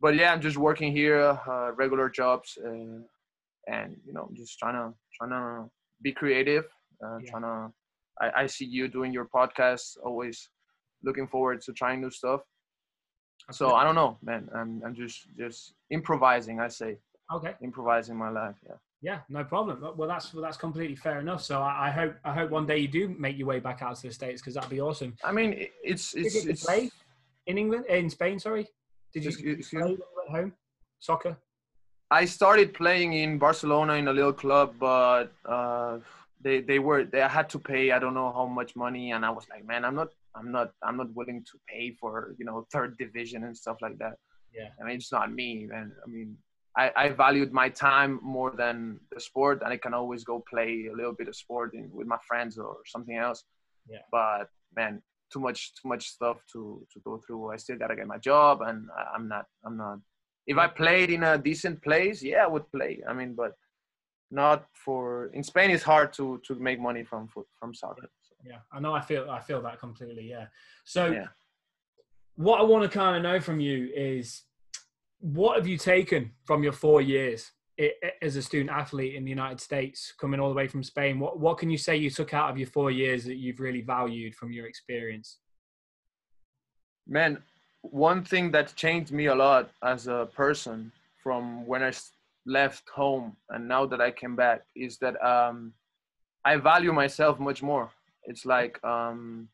But 0.00 0.14
yeah, 0.14 0.32
I'm 0.32 0.42
just 0.42 0.58
working 0.58 0.92
here, 0.92 1.18
uh, 1.48 1.72
regular 1.72 2.10
jobs. 2.10 2.58
Uh, 2.62 3.00
and 3.68 3.96
you 4.06 4.12
know 4.12 4.30
just 4.34 4.58
trying 4.58 4.74
to 4.74 4.94
trying 5.18 5.30
to 5.30 5.70
be 6.02 6.12
creative 6.12 6.64
uh, 7.04 7.18
Yeah. 7.18 7.30
trying 7.30 7.42
to 7.42 7.72
I, 8.20 8.42
I 8.42 8.46
see 8.46 8.64
you 8.64 8.88
doing 8.88 9.12
your 9.12 9.26
podcast 9.26 9.96
always 10.04 10.48
looking 11.02 11.26
forward 11.28 11.60
to 11.62 11.72
trying 11.72 12.00
new 12.00 12.10
stuff 12.10 12.40
so 13.50 13.74
i 13.74 13.84
don't 13.84 13.94
know 13.94 14.18
man 14.22 14.48
i'm, 14.54 14.82
I'm 14.84 14.94
just 14.94 15.26
just 15.38 15.74
improvising 15.90 16.60
i 16.60 16.68
say 16.68 16.98
Okay. 17.32 17.54
improvising 17.62 18.16
my 18.16 18.30
life 18.30 18.54
yeah 18.68 18.78
Yeah, 19.02 19.18
no 19.28 19.42
problem. 19.44 19.74
Well, 19.98 20.08
that's 20.08 20.32
well, 20.32 20.42
that's 20.46 20.56
completely 20.56 20.96
fair 20.96 21.18
enough. 21.20 21.42
So 21.42 21.54
I, 21.60 21.88
I 21.88 21.90
hope 21.98 22.14
I 22.24 22.32
hope 22.38 22.48
one 22.50 22.66
day 22.66 22.78
you 22.84 22.88
do 22.88 23.02
make 23.26 23.36
your 23.36 23.48
way 23.52 23.60
back 23.60 23.82
out 23.82 23.96
to 24.00 24.06
the 24.08 24.14
states 24.20 24.40
because 24.40 24.54
that'd 24.54 24.70
be 24.70 24.80
awesome. 24.80 25.12
i 25.30 25.32
mean 25.38 25.50
it's 25.92 26.14
it's 26.14 26.34
the 26.44 26.50
it's 26.52 26.64
play? 26.64 26.82
in 27.46 27.58
England, 27.58 27.84
in 27.88 28.10
Spain? 28.10 28.38
Sorry, 28.38 28.64
did 29.12 29.24
you 29.24 29.32
play 29.70 29.82
when 29.82 29.90
you 29.92 30.02
went 30.18 30.30
home 30.36 30.50
soccer? 31.08 31.36
I 32.20 32.26
started 32.26 32.68
playing 32.72 33.10
in 33.14 33.38
Barcelona 33.38 33.94
in 33.94 34.06
a 34.08 34.12
little 34.12 34.32
club, 34.44 34.68
but 34.78 35.28
uh, 35.44 35.98
they 36.46 36.60
they 36.60 36.78
were 36.78 37.02
they 37.12 37.22
had 37.38 37.48
to 37.54 37.58
pay 37.58 37.84
I 37.90 37.98
don't 37.98 38.14
know 38.20 38.32
how 38.38 38.46
much 38.46 38.76
money, 38.76 39.06
and 39.14 39.22
I 39.28 39.30
was 39.38 39.46
like, 39.52 39.64
man, 39.70 39.84
I'm 39.84 39.96
not 40.00 40.10
I'm 40.38 40.50
not 40.56 40.68
I'm 40.86 40.96
not 41.02 41.10
willing 41.18 41.40
to 41.50 41.56
pay 41.68 41.84
for 42.00 42.12
you 42.38 42.46
know 42.48 42.56
third 42.72 42.96
division 43.04 43.40
and 43.46 43.54
stuff 43.62 43.78
like 43.84 43.98
that. 44.02 44.14
Yeah. 44.58 44.70
I 44.78 44.84
mean, 44.86 44.96
it's 45.00 45.12
not 45.18 45.32
me, 45.40 45.66
man. 45.72 45.92
I 46.04 46.08
mean, 46.08 46.36
I, 46.82 46.86
I 47.02 47.04
valued 47.24 47.52
my 47.52 47.68
time 47.68 48.12
more 48.22 48.52
than 48.62 49.00
the 49.12 49.20
sport, 49.28 49.62
and 49.62 49.72
I 49.72 49.78
can 49.84 49.92
always 49.92 50.22
go 50.22 50.36
play 50.52 50.72
a 50.92 50.96
little 50.96 51.16
bit 51.20 51.28
of 51.28 51.36
sport 51.44 51.74
in, 51.74 51.90
with 51.92 52.06
my 52.06 52.20
friends 52.28 52.56
or 52.58 52.76
something 52.86 53.16
else. 53.16 53.42
Yeah. 53.90 54.04
But 54.12 54.48
man, 54.76 55.02
too 55.32 55.40
much 55.40 55.60
too 55.78 55.88
much 55.92 56.04
stuff 56.16 56.38
to 56.52 56.60
to 56.92 57.00
go 57.08 57.20
through. 57.24 57.42
I 57.54 57.56
still 57.56 57.78
gotta 57.82 57.96
get 57.96 58.14
my 58.14 58.20
job, 58.30 58.62
and 58.68 58.78
I, 59.00 59.02
I'm 59.14 59.26
not 59.34 59.46
I'm 59.64 59.76
not. 59.76 59.98
If 60.46 60.58
I 60.58 60.68
played 60.68 61.10
in 61.10 61.24
a 61.24 61.36
decent 61.50 61.82
place, 61.82 62.22
yeah, 62.22 62.44
I 62.44 62.50
would 62.54 62.70
play. 62.70 62.92
I 63.08 63.12
mean, 63.18 63.34
but 63.42 63.54
not 64.30 64.66
for 64.72 65.26
in 65.32 65.42
Spain. 65.42 65.70
It's 65.70 65.82
hard 65.82 66.12
to 66.14 66.40
to 66.46 66.54
make 66.56 66.80
money 66.80 67.04
from 67.04 67.28
foot 67.28 67.46
from 67.58 67.74
soccer. 67.74 68.08
So, 68.22 68.34
Yeah, 68.44 68.58
I 68.72 68.80
know. 68.80 68.92
I 68.94 69.00
feel 69.00 69.30
I 69.30 69.40
feel 69.40 69.62
that 69.62 69.78
completely. 69.80 70.28
Yeah. 70.28 70.46
So, 70.84 71.06
Yeah. 71.12 71.28
what 72.36 72.60
I 72.60 72.64
want 72.64 72.82
to 72.90 72.98
kind 72.98 73.16
of 73.16 73.22
know 73.22 73.40
from 73.40 73.60
you 73.60 73.90
is, 73.94 74.42
what 75.20 75.56
have 75.56 75.66
you 75.66 75.78
taken 75.78 76.32
from 76.44 76.62
your 76.62 76.72
four 76.72 77.00
years 77.00 77.52
as 78.22 78.36
a 78.36 78.42
student 78.42 78.70
athlete 78.70 79.14
in 79.14 79.22
the 79.24 79.30
United 79.30 79.60
States, 79.60 80.12
coming 80.20 80.40
all 80.40 80.48
the 80.48 80.54
way 80.54 80.66
from 80.68 80.82
Spain? 80.82 81.18
What 81.20 81.38
What 81.38 81.58
can 81.58 81.70
you 81.70 81.78
say 81.78 81.96
you 81.96 82.10
took 82.10 82.32
out 82.34 82.50
of 82.50 82.58
your 82.58 82.68
four 82.68 82.90
years 82.90 83.24
that 83.24 83.36
you've 83.36 83.60
really 83.60 83.82
valued 83.82 84.34
from 84.34 84.50
your 84.52 84.66
experience? 84.66 85.38
man, 87.08 87.40
one 87.82 88.24
thing 88.24 88.50
that 88.50 88.74
changed 88.74 89.12
me 89.12 89.26
a 89.26 89.34
lot 89.34 89.70
as 89.82 90.08
a 90.08 90.28
person 90.34 90.90
from 91.22 91.64
when 91.66 91.82
I 91.82 91.92
left 92.46 92.88
home 92.94 93.36
and 93.50 93.66
now 93.66 93.84
that 93.86 94.00
I 94.00 94.10
came 94.10 94.36
back 94.36 94.62
is 94.74 94.98
that 94.98 95.22
um, 95.24 95.72
I 96.44 96.56
value 96.56 96.92
myself 96.92 97.40
much 97.40 97.62
more. 97.62 97.90
It's 98.24 98.46
like 98.46 98.82
um, 98.84 99.48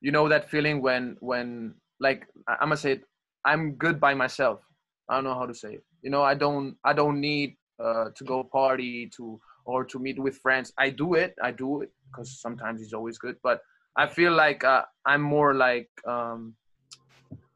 you 0.00 0.12
know 0.12 0.28
that 0.28 0.50
feeling 0.50 0.82
when 0.82 1.16
when 1.20 1.74
like 2.00 2.26
I'm 2.48 2.68
gonna 2.68 2.76
say 2.76 2.92
it, 2.92 3.04
I'm 3.44 3.72
good 3.72 3.98
by 3.98 4.14
myself. 4.14 4.60
I 5.08 5.14
don't 5.14 5.24
know 5.24 5.34
how 5.34 5.46
to 5.46 5.54
say 5.54 5.74
it. 5.74 5.84
You 6.02 6.10
know, 6.10 6.22
I 6.22 6.34
don't 6.34 6.76
I 6.84 6.92
don't 6.92 7.20
need 7.20 7.56
uh, 7.82 8.06
to 8.14 8.24
go 8.24 8.44
party 8.44 9.10
to 9.16 9.40
or 9.64 9.84
to 9.86 9.98
meet 9.98 10.18
with 10.18 10.36
friends. 10.38 10.72
I 10.78 10.90
do 10.90 11.14
it. 11.14 11.34
I 11.42 11.50
do 11.50 11.80
it 11.82 11.90
because 12.10 12.38
sometimes 12.40 12.82
it's 12.82 12.92
always 12.92 13.18
good, 13.18 13.36
but 13.42 13.60
I 13.96 14.06
feel 14.06 14.32
like 14.32 14.62
uh, 14.64 14.82
I'm 15.06 15.22
more 15.22 15.54
like 15.54 15.88
um, 16.06 16.54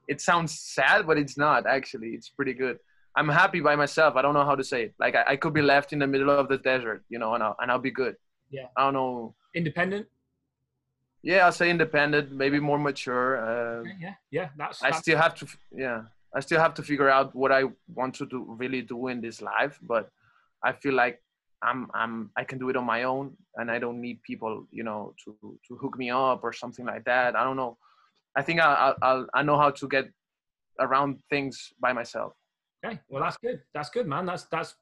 it 0.09 0.21
sounds 0.21 0.59
sad, 0.59 1.07
but 1.07 1.19
it's 1.19 1.37
not 1.37 1.67
actually. 1.67 2.09
It's 2.09 2.31
pretty 2.31 2.55
good. 2.55 2.79
I'm 3.19 3.29
happy 3.43 3.61
by 3.69 3.75
myself. 3.85 4.11
I 4.19 4.23
don't 4.23 4.37
know 4.39 4.45
how 4.51 4.55
to 4.62 4.66
say 4.73 4.81
it. 4.87 4.93
Like 5.05 5.14
I, 5.21 5.23
I 5.33 5.37
could 5.43 5.55
be 5.61 5.64
left 5.75 5.89
in 5.95 5.99
the 6.05 6.07
middle 6.14 6.31
of 6.31 6.47
the 6.53 6.59
desert, 6.71 7.01
you 7.12 7.19
know, 7.23 7.31
and 7.35 7.43
I'll, 7.43 7.57
and 7.61 7.66
I'll 7.71 7.87
be 7.91 7.91
good. 8.03 8.14
Yeah. 8.57 8.69
I 8.77 8.81
don't 8.85 8.95
know. 8.95 9.35
Independent. 9.55 10.07
Yeah, 11.31 11.41
I'll 11.47 11.59
say 11.61 11.69
independent, 11.69 12.27
maybe 12.43 12.59
more 12.71 12.79
mature. 12.79 13.31
Uh, 13.49 13.83
Yeah, 14.05 14.14
yeah. 14.31 14.49
That's. 14.57 14.79
I 14.83 14.91
that's 14.91 15.01
still 15.03 15.19
have 15.25 15.35
to, 15.41 15.47
yeah, 15.85 16.03
I 16.37 16.41
still 16.47 16.61
have 16.61 16.75
to 16.79 16.83
figure 16.91 17.11
out 17.16 17.35
what 17.35 17.51
I 17.51 17.62
want 17.99 18.14
to 18.21 18.27
do, 18.27 18.39
really 18.62 18.83
do 18.83 19.09
in 19.09 19.21
this 19.21 19.43
life. 19.43 19.75
But 19.83 20.05
I 20.62 20.71
feel 20.73 20.95
like 20.95 21.16
I'm, 21.61 21.81
I'm, 22.01 22.31
I 22.37 22.45
can 22.45 22.59
do 22.62 22.69
it 22.71 22.77
on 22.77 22.87
my 22.95 23.03
own, 23.03 23.37
and 23.57 23.66
I 23.69 23.79
don't 23.81 24.01
need 24.01 24.23
people, 24.23 24.53
you 24.71 24.85
know, 24.85 25.01
to 25.25 25.31
to 25.66 25.77
hook 25.83 25.99
me 25.99 26.09
up 26.11 26.41
or 26.47 26.53
something 26.53 26.87
like 26.93 27.05
that. 27.11 27.35
I 27.35 27.43
don't 27.43 27.57
know. 27.62 27.73
I 28.39 28.43
think 28.47 28.61
I, 28.61 28.71
I, 28.87 28.89
I'll, 29.03 29.27
I 29.35 29.43
know 29.43 29.59
how 29.59 29.71
to 29.71 29.89
get 29.89 30.07
around 30.79 31.19
things 31.29 31.73
by 31.81 31.93
myself. 31.93 32.33
Okay, 32.85 33.01
well 33.09 33.22
that's 33.22 33.37
good. 33.39 33.61
That's 33.74 33.91
good, 33.91 34.07
man. 34.07 34.26
That's 34.26 34.45
that's 34.45 34.74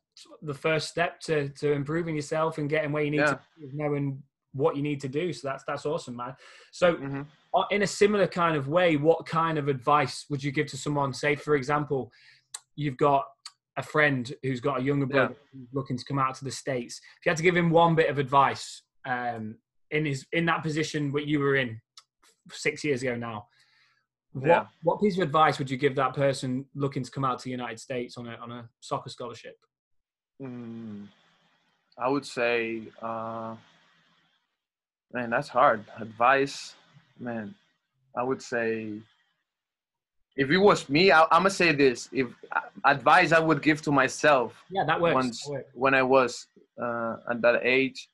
the 0.43 0.55
first 0.55 0.89
step 0.89 1.21
to 1.21 1.49
to 1.51 1.73
improving 1.73 2.15
yourself 2.15 2.59
and 2.59 2.69
getting 2.69 2.93
where 2.93 3.03
you 3.03 3.11
need 3.11 3.19
Yeah. 3.19 3.35
to 3.35 3.41
be, 3.59 3.69
knowing 3.73 4.23
what 4.53 4.77
you 4.77 4.83
need 4.83 5.01
to 5.03 5.09
do. 5.09 5.33
So 5.33 5.49
that's 5.49 5.65
that's 5.67 5.87
awesome, 5.87 6.17
man. 6.17 6.35
So 6.73 6.97
hmm 6.97 7.23
uh, 7.55 7.65
in 7.71 7.83
a 7.83 7.87
similar 7.87 8.27
kind 8.27 8.55
of 8.55 8.69
way, 8.69 8.97
what 8.97 9.25
kind 9.25 9.57
of 9.57 9.69
advice 9.69 10.27
would 10.29 10.45
you 10.45 10.53
give 10.53 10.67
to 10.67 10.77
someone? 10.77 11.15
Say, 11.15 11.37
for 11.37 11.55
example, 11.57 12.13
you've 12.75 12.99
got 12.99 13.25
a 13.79 13.83
friend 13.83 14.31
who's 14.43 14.61
got 14.61 14.81
a 14.81 14.83
younger 14.83 15.07
brother 15.07 15.35
who's 15.53 15.69
looking 15.73 15.97
to 15.97 16.05
come 16.05 16.19
out 16.19 16.35
to 16.35 16.45
the 16.45 16.51
states. 16.51 17.01
If 17.19 17.25
you 17.27 17.31
had 17.31 17.37
to 17.39 17.43
give 17.43 17.57
him 17.57 17.71
one 17.71 17.95
bit 17.95 18.11
of 18.11 18.19
advice 18.19 18.83
um, 19.07 19.57
in 19.91 20.05
his 20.05 20.27
in 20.33 20.45
that 20.47 20.63
position 20.63 21.13
what 21.13 21.27
you 21.27 21.39
were 21.39 21.57
in 21.57 21.81
six 22.51 22.85
years 22.85 23.01
ago 23.03 23.17
now, 23.17 23.47
what 24.41 24.47
Yeah. 24.49 24.67
what 24.83 25.01
piece 25.01 25.17
of 25.17 25.23
advice 25.23 25.59
would 25.59 25.71
you 25.71 25.77
give 25.79 25.95
that 25.97 26.13
person 26.15 26.67
looking 26.75 27.03
to 27.03 27.11
come 27.11 27.25
out 27.25 27.39
to 27.39 27.45
the 27.45 27.51
United 27.51 27.81
States 27.81 28.17
on 28.19 28.27
a 28.27 28.35
on 28.37 28.53
a 28.53 28.69
soccer 28.81 29.09
scholarship? 29.11 29.57
Mm, 30.43 31.09
I 31.99 32.09
would 32.09 32.27
say, 32.27 32.83
uh, 33.01 33.57
man, 35.13 35.31
that's 35.31 35.49
hard. 35.49 35.85
Advice, 35.99 36.75
man. 37.19 37.55
I 38.15 38.23
would 38.23 38.43
say, 38.43 39.01
if 40.37 40.51
it 40.51 40.59
was 40.59 40.89
me, 40.91 41.11
I, 41.13 41.23
I'm 41.25 41.41
gonna 41.45 41.51
say 41.51 41.73
this: 41.73 42.09
if 42.13 42.27
uh, 42.55 42.61
advice 42.85 43.33
I 43.33 43.39
would 43.41 43.63
give 43.63 43.81
to 43.83 43.93
myself 43.93 44.63
Yeah, 44.71 44.85
that 44.87 45.01
works. 45.01 45.15
once 45.15 45.45
That 45.45 45.51
works. 45.53 45.71
when 45.75 45.95
I 45.95 46.03
was 46.03 46.47
uh, 46.81 47.17
at 47.31 47.41
that 47.41 47.61
age, 47.65 48.09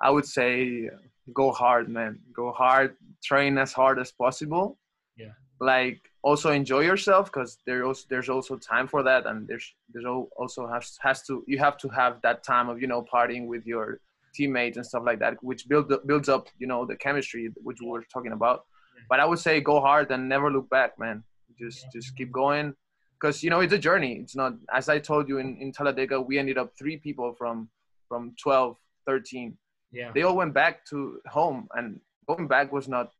I 0.00 0.10
would 0.10 0.26
say, 0.26 0.90
go 1.32 1.50
hard, 1.52 1.88
man. 1.88 2.18
Go 2.34 2.52
hard. 2.52 2.96
Train 3.24 3.56
as 3.56 3.72
hard 3.72 3.98
as 3.98 4.12
possible. 4.12 4.78
Yeah. 5.16 5.32
Like 5.60 6.00
also 6.22 6.50
enjoy 6.50 6.80
yourself 6.80 7.26
because 7.26 7.58
there 7.66 7.84
also 7.84 8.04
there's 8.08 8.28
also 8.28 8.56
time 8.56 8.88
for 8.88 9.02
that, 9.02 9.26
and 9.26 9.46
there's 9.46 9.74
there's 9.92 10.06
also 10.36 10.66
has 10.66 10.98
has 11.00 11.22
to 11.26 11.44
you 11.46 11.58
have 11.58 11.76
to 11.78 11.88
have 11.88 12.20
that 12.22 12.42
time 12.42 12.68
of 12.68 12.80
you 12.80 12.86
know 12.88 13.02
partying 13.02 13.46
with 13.46 13.66
your 13.66 14.00
teammates 14.34 14.76
and 14.76 14.86
stuff 14.86 15.02
like 15.04 15.18
that, 15.20 15.36
which 15.42 15.68
build 15.68 15.92
builds 16.06 16.28
up 16.28 16.48
you 16.58 16.66
know 16.66 16.84
the 16.84 16.96
chemistry 16.96 17.50
which 17.62 17.78
we 17.80 17.88
were 17.88 18.04
talking 18.12 18.32
about. 18.32 18.64
But 19.08 19.20
I 19.20 19.24
would 19.24 19.38
say 19.38 19.60
go 19.60 19.80
hard 19.80 20.10
and 20.10 20.28
never 20.28 20.50
look 20.50 20.68
back, 20.70 20.98
man. 20.98 21.22
Just 21.58 21.86
just 21.92 22.16
keep 22.16 22.32
going 22.32 22.74
because 23.22 23.42
you 23.42 23.50
know 23.50 23.60
it's 23.60 23.72
a 23.72 23.78
journey. 23.78 24.14
It's 24.22 24.34
not 24.34 24.54
as 24.72 24.88
i 24.88 24.98
told 24.98 25.28
you 25.28 25.38
in, 25.38 25.56
in 25.60 25.70
talladega 25.72 26.20
we 26.20 26.38
ended 26.38 26.58
up 26.58 26.72
three 26.78 26.96
people 26.96 27.34
from 27.34 27.68
from 28.08 28.34
12 28.42 28.76
13 29.06 29.56
Yeah, 29.92 30.10
they 30.14 30.22
all 30.22 30.36
went 30.36 30.54
back 30.54 30.84
to 30.86 31.20
home 31.26 31.68
and 31.74 32.00
going 32.26 32.48
back 32.48 32.72
was 32.72 32.88
not 32.88 33.12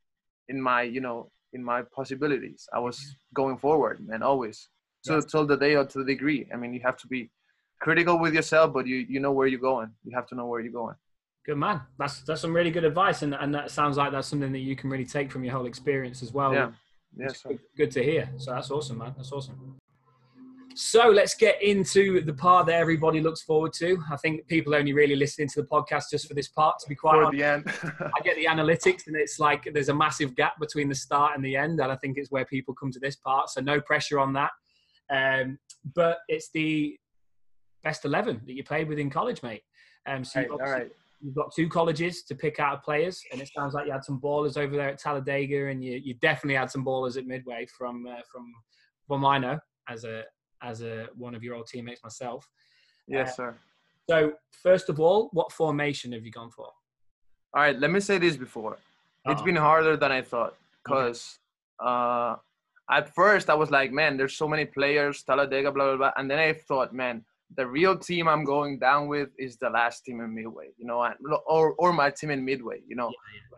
in 0.48 0.60
my 0.60 0.82
you 0.82 1.00
know 1.00 1.30
in 1.52 1.62
my 1.62 1.82
possibilities 1.98 2.68
i 2.72 2.78
was 2.78 2.98
mm-hmm. 2.98 3.34
going 3.34 3.56
forward 3.56 3.96
and 4.12 4.22
always 4.22 4.68
so 5.02 5.14
Yes. 5.16 5.24
till 5.24 5.46
the 5.46 5.56
day 5.56 5.74
or 5.74 5.84
to 5.84 5.98
the 5.98 6.04
degree 6.14 6.46
i 6.52 6.56
mean 6.56 6.72
you 6.72 6.80
have 6.80 6.96
to 6.98 7.08
be 7.08 7.30
critical 7.80 8.18
with 8.18 8.34
yourself 8.34 8.72
but 8.72 8.86
you 8.86 8.98
you 9.08 9.20
know 9.20 9.32
where 9.32 9.46
you're 9.46 9.68
going 9.72 9.90
you 10.04 10.12
have 10.14 10.26
to 10.28 10.34
know 10.34 10.46
where 10.46 10.60
you're 10.60 10.72
going 10.72 10.94
good 11.44 11.56
man. 11.56 11.80
That's 11.98 12.22
that's 12.22 12.40
some 12.40 12.54
really 12.54 12.70
good 12.70 12.84
advice, 12.84 13.22
and 13.22 13.34
and 13.34 13.54
that 13.54 13.70
sounds 13.70 13.96
like 13.96 14.12
that's 14.12 14.28
something 14.28 14.52
that 14.52 14.60
you 14.60 14.76
can 14.76 14.90
really 14.90 15.04
take 15.04 15.30
from 15.30 15.44
your 15.44 15.54
whole 15.54 15.66
experience 15.66 16.22
as 16.22 16.32
well. 16.32 16.52
yeah 16.54 16.70
yes 17.16 17.30
It's 17.32 17.42
good, 17.42 17.60
good 17.76 17.90
to 17.92 18.02
hear. 18.02 18.30
So 18.38 18.52
that's 18.52 18.70
awesome, 18.70 18.98
man. 18.98 19.14
That's 19.16 19.32
awesome. 19.32 19.76
So 20.74 21.08
let's 21.08 21.34
get 21.34 21.62
into 21.62 22.22
the 22.22 22.32
part 22.32 22.66
that 22.66 22.74
everybody 22.74 23.20
looks 23.20 23.42
forward 23.42 23.72
to. 23.74 23.98
I 24.10 24.16
think 24.16 24.46
people 24.46 24.74
only 24.74 24.92
really 24.92 25.16
listening 25.16 25.48
to 25.48 25.62
the 25.62 25.68
podcast 25.68 26.04
just 26.10 26.28
for 26.28 26.34
this 26.34 26.48
part. 26.48 26.78
To 26.80 26.88
be 26.88 26.94
quite 26.94 27.14
for 27.14 27.24
honest, 27.24 27.38
the 27.38 27.44
end 27.44 27.64
I 28.00 28.20
get 28.22 28.36
the 28.36 28.46
analytics, 28.46 29.06
and 29.06 29.16
it's 29.16 29.38
like 29.38 29.68
there's 29.72 29.88
a 29.88 29.94
massive 29.94 30.34
gap 30.34 30.58
between 30.60 30.88
the 30.88 30.94
start 30.94 31.32
and 31.34 31.44
the 31.44 31.56
end, 31.56 31.80
and 31.80 31.90
I 31.92 31.96
think 31.96 32.16
it's 32.16 32.30
where 32.30 32.44
people 32.44 32.74
come 32.74 32.90
to 32.92 33.00
this 33.00 33.16
part. 33.16 33.50
So 33.50 33.60
no 33.60 33.80
pressure 33.80 34.18
on 34.18 34.32
that. 34.34 34.50
Um, 35.10 35.58
but 35.94 36.18
it's 36.28 36.50
the 36.52 36.96
best 37.84 38.04
eleven 38.04 38.40
that 38.46 38.54
you 38.54 38.64
played 38.64 38.88
with 38.88 38.98
in 38.98 39.10
college, 39.10 39.42
mate. 39.42 39.62
Um, 40.06 40.24
so 40.24 40.40
Right, 40.40 40.48
you've, 40.50 40.60
all 40.60 40.86
you've 41.20 41.34
got 41.34 41.54
two 41.54 41.68
colleges 41.68 42.22
to 42.24 42.34
pick 42.34 42.58
out 42.58 42.74
of 42.74 42.82
players, 42.82 43.22
and 43.30 43.40
it 43.40 43.50
sounds 43.56 43.74
like 43.74 43.86
you 43.86 43.92
had 43.92 44.04
some 44.04 44.20
ballers 44.20 44.56
over 44.56 44.76
there 44.76 44.88
at 44.88 44.98
Talladega, 44.98 45.68
and 45.68 45.84
you, 45.84 46.00
you 46.02 46.14
definitely 46.14 46.56
had 46.56 46.70
some 46.70 46.84
ballers 46.84 47.16
at 47.16 47.26
Midway 47.26 47.66
from 47.66 48.06
uh, 48.06 48.20
from 48.30 48.52
from 49.06 49.24
I 49.24 49.38
know 49.38 49.58
as 49.88 50.04
a 50.04 50.24
as 50.62 50.82
a 50.82 51.08
one 51.16 51.34
of 51.34 51.42
your 51.42 51.54
old 51.56 51.66
teammates 51.66 52.02
myself. 52.02 52.48
yes 53.08 53.36
sir 53.36 53.54
So 54.10 54.16
first 54.66 54.88
of 54.92 54.96
all, 55.04 55.28
what 55.32 55.48
formation 55.52 56.12
have 56.12 56.24
you 56.26 56.32
gone 56.40 56.50
for? 56.50 56.68
all 57.54 57.62
right 57.64 57.78
let 57.78 57.90
me 57.90 58.00
say 58.00 58.16
this 58.18 58.36
before 58.36 58.74
it's 59.30 59.40
Uh-oh. 59.40 59.44
been 59.50 59.60
harder 59.70 59.94
than 60.02 60.10
I 60.10 60.22
thought 60.32 60.54
because 60.82 61.20
uh, 61.88 62.34
at 62.90 63.04
first 63.14 63.46
I 63.54 63.54
was 63.62 63.70
like, 63.78 63.90
man, 64.00 64.16
there's 64.18 64.36
so 64.42 64.48
many 64.54 64.64
players, 64.64 65.22
Talladega, 65.22 65.70
blah 65.76 65.86
blah 65.88 65.96
blah, 66.02 66.12
and 66.18 66.24
then 66.30 66.40
I 66.48 66.52
thought, 66.68 66.90
man, 67.02 67.16
the 67.58 67.66
real 67.78 67.94
team 68.08 68.24
I'm 68.32 68.44
going 68.54 68.74
down 68.88 69.02
with 69.14 69.30
is 69.38 69.52
the 69.64 69.70
last 69.78 70.04
team 70.04 70.20
in 70.24 70.30
Midway, 70.34 70.68
you 70.80 70.86
know, 70.88 70.98
or 71.54 71.64
or 71.82 71.92
my 72.02 72.10
team 72.18 72.30
in 72.36 72.40
Midway, 72.44 72.78
you 72.90 72.96
know, 73.00 73.10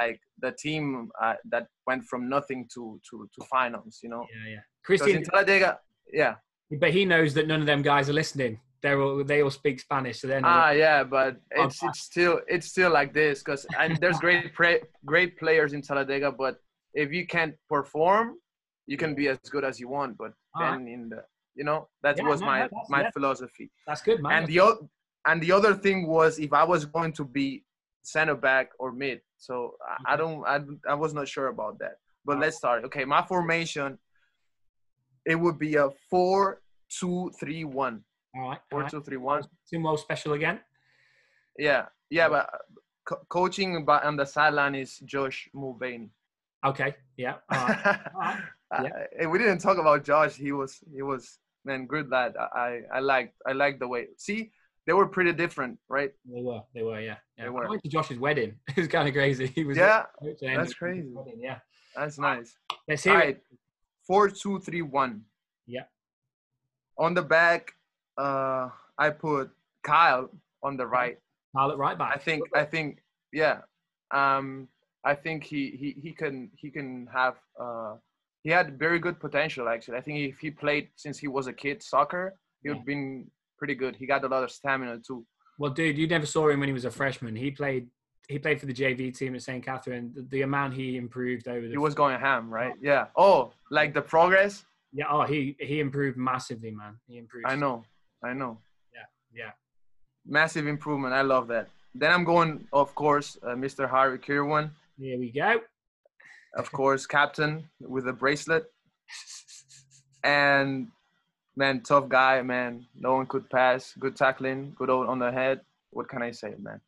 like 0.03 0.19
the 0.45 0.53
team 0.65 0.85
uh, 1.25 1.37
that 1.53 1.65
went 1.89 2.03
from 2.11 2.29
nothing 2.37 2.61
to 2.75 2.83
to 3.09 3.17
to 3.35 3.41
finals, 3.57 3.95
you 4.05 4.11
know. 4.13 4.25
Yeah, 4.35 4.47
yeah. 4.55 4.63
Christian, 4.87 5.23
Talladega, 5.29 5.71
yeah, 6.13 6.35
but 6.81 6.91
he 6.93 7.05
knows 7.05 7.35
that 7.35 7.47
none 7.47 7.61
of 7.61 7.67
them 7.67 7.83
guys 7.83 8.09
are 8.09 8.13
listening. 8.13 8.61
They're 8.83 9.01
all, 9.01 9.25
they 9.25 9.43
all 9.43 9.51
speak 9.51 9.81
Spanish, 9.81 10.21
so 10.21 10.27
they're 10.29 10.41
not. 10.43 10.67
ah, 10.67 10.71
yeah, 10.71 11.05
but 11.05 11.37
it's 11.51 11.83
it's 11.83 12.01
still 12.01 12.41
it's 12.47 12.67
still 12.67 12.91
like 12.93 13.15
this 13.15 13.43
because 13.43 13.67
and 13.79 13.97
there's 13.97 14.19
great 14.19 14.53
pre- 14.53 14.83
great 15.07 15.39
players 15.39 15.73
in 15.73 15.81
Talladega, 15.83 16.31
but 16.33 16.59
if 16.93 17.11
you 17.13 17.27
can't 17.27 17.55
perform, 17.69 18.37
you 18.87 18.97
can 18.99 19.15
be 19.15 19.29
as 19.29 19.39
good 19.51 19.65
as 19.65 19.81
you 19.81 19.89
want, 19.89 20.19
but 20.19 20.33
All 20.55 20.61
then 20.73 20.87
in 20.87 21.09
the 21.09 21.25
you 21.55 21.65
know 21.65 21.89
that 22.03 22.17
Yeah, 22.19 22.25
was 22.29 22.41
no, 22.41 22.47
my 22.47 22.69
my 22.91 23.03
yeah. 23.03 23.11
philosophy. 23.11 23.71
That's 23.87 24.03
good, 24.03 24.21
man. 24.23 24.33
And 24.33 24.47
the 24.47 24.61
o- 24.61 24.89
and 25.27 25.43
the 25.43 25.53
other 25.53 25.73
thing 25.75 26.07
was 26.07 26.39
if 26.39 26.53
I 26.53 26.65
was 26.65 26.85
going 26.85 27.13
to 27.15 27.25
be 27.25 27.65
center 28.03 28.35
back 28.35 28.67
or 28.79 28.93
mid. 28.93 29.23
So 29.39 29.55
I, 29.89 30.13
I 30.13 30.17
don't 30.17 30.45
I, 30.47 30.57
I 30.93 30.95
was 30.95 31.15
not 31.15 31.27
sure 31.27 31.49
about 31.49 31.79
that. 31.79 31.95
But 32.27 32.37
Oh. 32.37 32.41
let's 32.41 32.57
start. 32.59 32.85
Okay, 32.85 33.05
my 33.07 33.23
formation 33.33 33.99
it 35.25 35.37
would 35.37 35.59
be 35.59 35.77
a 35.77 35.89
four 36.11 36.61
two 36.99 37.31
three 37.39 37.65
one. 37.65 38.03
all 38.35 38.43
right. 38.43 38.49
All 38.51 38.59
Four 38.71 38.81
right. 38.83 38.91
two 38.91 39.03
three 39.03 39.17
one. 39.17 39.43
Timo 39.73 39.99
special 39.99 40.33
again. 40.35 40.61
Yeah, 41.59 41.87
yeah, 42.11 42.29
but 42.29 42.51
co- 43.05 43.23
coaching 43.29 43.85
but 43.85 44.05
on 44.05 44.17
the 44.17 44.25
sideline 44.25 44.75
is 44.75 44.99
Josh 45.05 45.49
Mulvaney. 45.55 46.11
Okay. 46.65 46.97
Yeah. 47.17 47.35
All 47.51 47.67
right. 47.67 48.01
right. 48.15 48.43
Uh, 48.75 48.89
and 49.21 49.31
we 49.31 49.39
didn't 49.39 49.59
talk 49.59 49.79
about 49.79 50.03
Josh. 50.03 50.35
He 50.35 50.51
was 50.51 50.83
he 50.93 51.01
was 51.01 51.39
man, 51.65 51.87
good 51.87 52.11
lad. 52.11 52.35
I 52.37 52.81
I, 52.93 52.99
liked 52.99 53.35
I 53.47 53.53
liked 53.53 53.79
the 53.79 53.87
way. 53.87 54.09
See, 54.17 54.51
they 54.85 54.93
were 54.93 55.07
pretty 55.07 55.33
different, 55.33 55.79
right? 55.89 56.11
They 56.25 56.43
were. 56.43 56.61
They 56.75 56.83
were. 56.83 56.99
Yeah. 56.99 57.19
yeah. 57.39 57.45
They 57.45 57.51
I 57.51 57.69
went 57.69 57.83
to 57.85 57.89
Josh's 57.89 58.19
wedding. 58.19 58.57
It 58.69 58.77
was 58.77 58.89
kind 58.89 59.07
of 59.07 59.15
crazy. 59.15 59.47
He 59.47 59.63
was. 59.65 59.77
Yeah, 59.77 60.07
that's 60.41 60.75
crazy. 60.75 61.09
wedding, 61.13 61.39
Yeah. 61.41 61.59
that's 61.95 62.19
nice. 62.19 62.57
Let's 62.89 63.05
hear 63.05 63.15
right, 63.15 63.37
it. 63.37 63.45
four 64.09 64.29
two 64.29 64.59
three 64.59 64.83
one. 64.83 65.23
Yeah. 65.69 65.85
On 66.99 67.15
the 67.15 67.23
back, 67.23 67.75
uh, 68.19 68.69
I 68.99 69.11
put 69.11 69.51
Kyle 69.85 70.31
on 70.63 70.77
the 70.77 70.87
right. 70.87 71.19
Pilot 71.55 71.77
right 71.77 71.97
back. 71.99 72.13
I 72.15 72.19
think 72.19 72.43
I 72.55 72.65
think 72.65 73.03
yeah. 73.33 73.59
Um, 74.11 74.69
I 75.05 75.15
think 75.15 75.45
he 75.45 75.71
he 75.71 76.01
he 76.01 76.13
can 76.13 76.51
he 76.57 76.71
can 76.71 77.07
have 77.13 77.37
uh 77.61 77.95
he 78.43 78.51
had 78.51 78.79
very 78.79 78.99
good 78.99 79.19
potential 79.21 79.69
actually. 79.69 79.99
I 79.99 80.01
think 80.01 80.19
if 80.19 80.39
he 80.39 80.51
played 80.51 80.89
since 80.97 81.19
he 81.19 81.29
was 81.29 81.47
a 81.47 81.53
kid 81.53 81.83
soccer, 81.83 82.35
he 82.63 82.69
would 82.71 82.79
Yeah. 82.79 82.85
been 82.85 83.31
pretty 83.59 83.75
good. 83.75 83.97
He 83.97 84.07
got 84.07 84.25
a 84.25 84.29
lot 84.29 84.43
of 84.45 84.51
stamina 84.51 85.01
too. 85.07 85.25
Well, 85.59 85.71
dude, 85.71 85.97
you 85.97 86.07
never 86.09 86.27
saw 86.27 86.49
him 86.49 86.61
when 86.61 86.69
he 86.69 86.73
was 86.73 86.85
a 86.85 86.91
freshman. 86.91 87.37
He 87.37 87.51
played. 87.51 87.89
He 88.29 88.39
played 88.39 88.59
for 88.59 88.67
the 88.67 88.73
JV 88.73 89.17
team 89.17 89.35
at 89.35 89.43
St. 89.43 89.63
Catharine. 89.63 90.11
The, 90.15 90.23
the 90.31 90.43
amount 90.43 90.73
he 90.75 90.97
improved 90.97 91.47
over 91.47 91.61
the. 91.67 91.69
He 91.73 91.77
was 91.79 91.95
going 91.95 92.19
ham, 92.19 92.49
right? 92.53 92.73
Yeah. 92.81 93.07
Oh, 93.17 93.53
like 93.71 93.93
the 93.95 94.01
progress? 94.03 94.65
Yeah. 94.95 95.07
Oh, 95.11 95.23
he 95.23 95.57
he 95.59 95.81
improved 95.81 96.17
massively, 96.17 96.71
man. 96.71 96.97
He 97.09 97.19
improved. 97.19 97.47
I 97.47 97.57
know. 97.57 97.85
I 98.23 98.33
know. 98.33 98.59
Yeah. 98.95 99.07
Yeah. 99.45 99.51
Massive 100.25 100.67
improvement. 100.69 101.13
I 101.13 101.23
love 101.23 101.49
that. 101.49 101.69
Then 101.95 102.11
I'm 102.13 102.25
going, 102.25 102.67
of 102.73 102.95
course, 102.95 103.37
uh, 103.43 103.49
Mr. 103.65 103.89
Harry 103.91 104.19
Kirwan, 104.19 104.71
Here 104.99 105.19
we 105.19 105.31
go. 105.31 105.61
of 106.57 106.71
course, 106.73 107.07
captain 107.07 107.69
with 107.81 108.09
a 108.09 108.13
bracelet. 108.13 108.65
And 110.23 110.89
man, 111.57 111.81
tough 111.83 112.09
guy, 112.09 112.43
man. 112.43 112.87
No 112.95 113.15
one 113.15 113.27
could 113.27 113.49
pass. 113.51 113.93
Good 113.99 114.17
tackling, 114.17 114.75
good 114.79 114.91
old 114.91 115.09
on 115.09 115.19
the 115.19 115.31
head. 115.31 115.61
What 115.91 116.09
can 116.09 116.23
I 116.23 116.31
say, 116.33 116.55
man? 116.59 116.81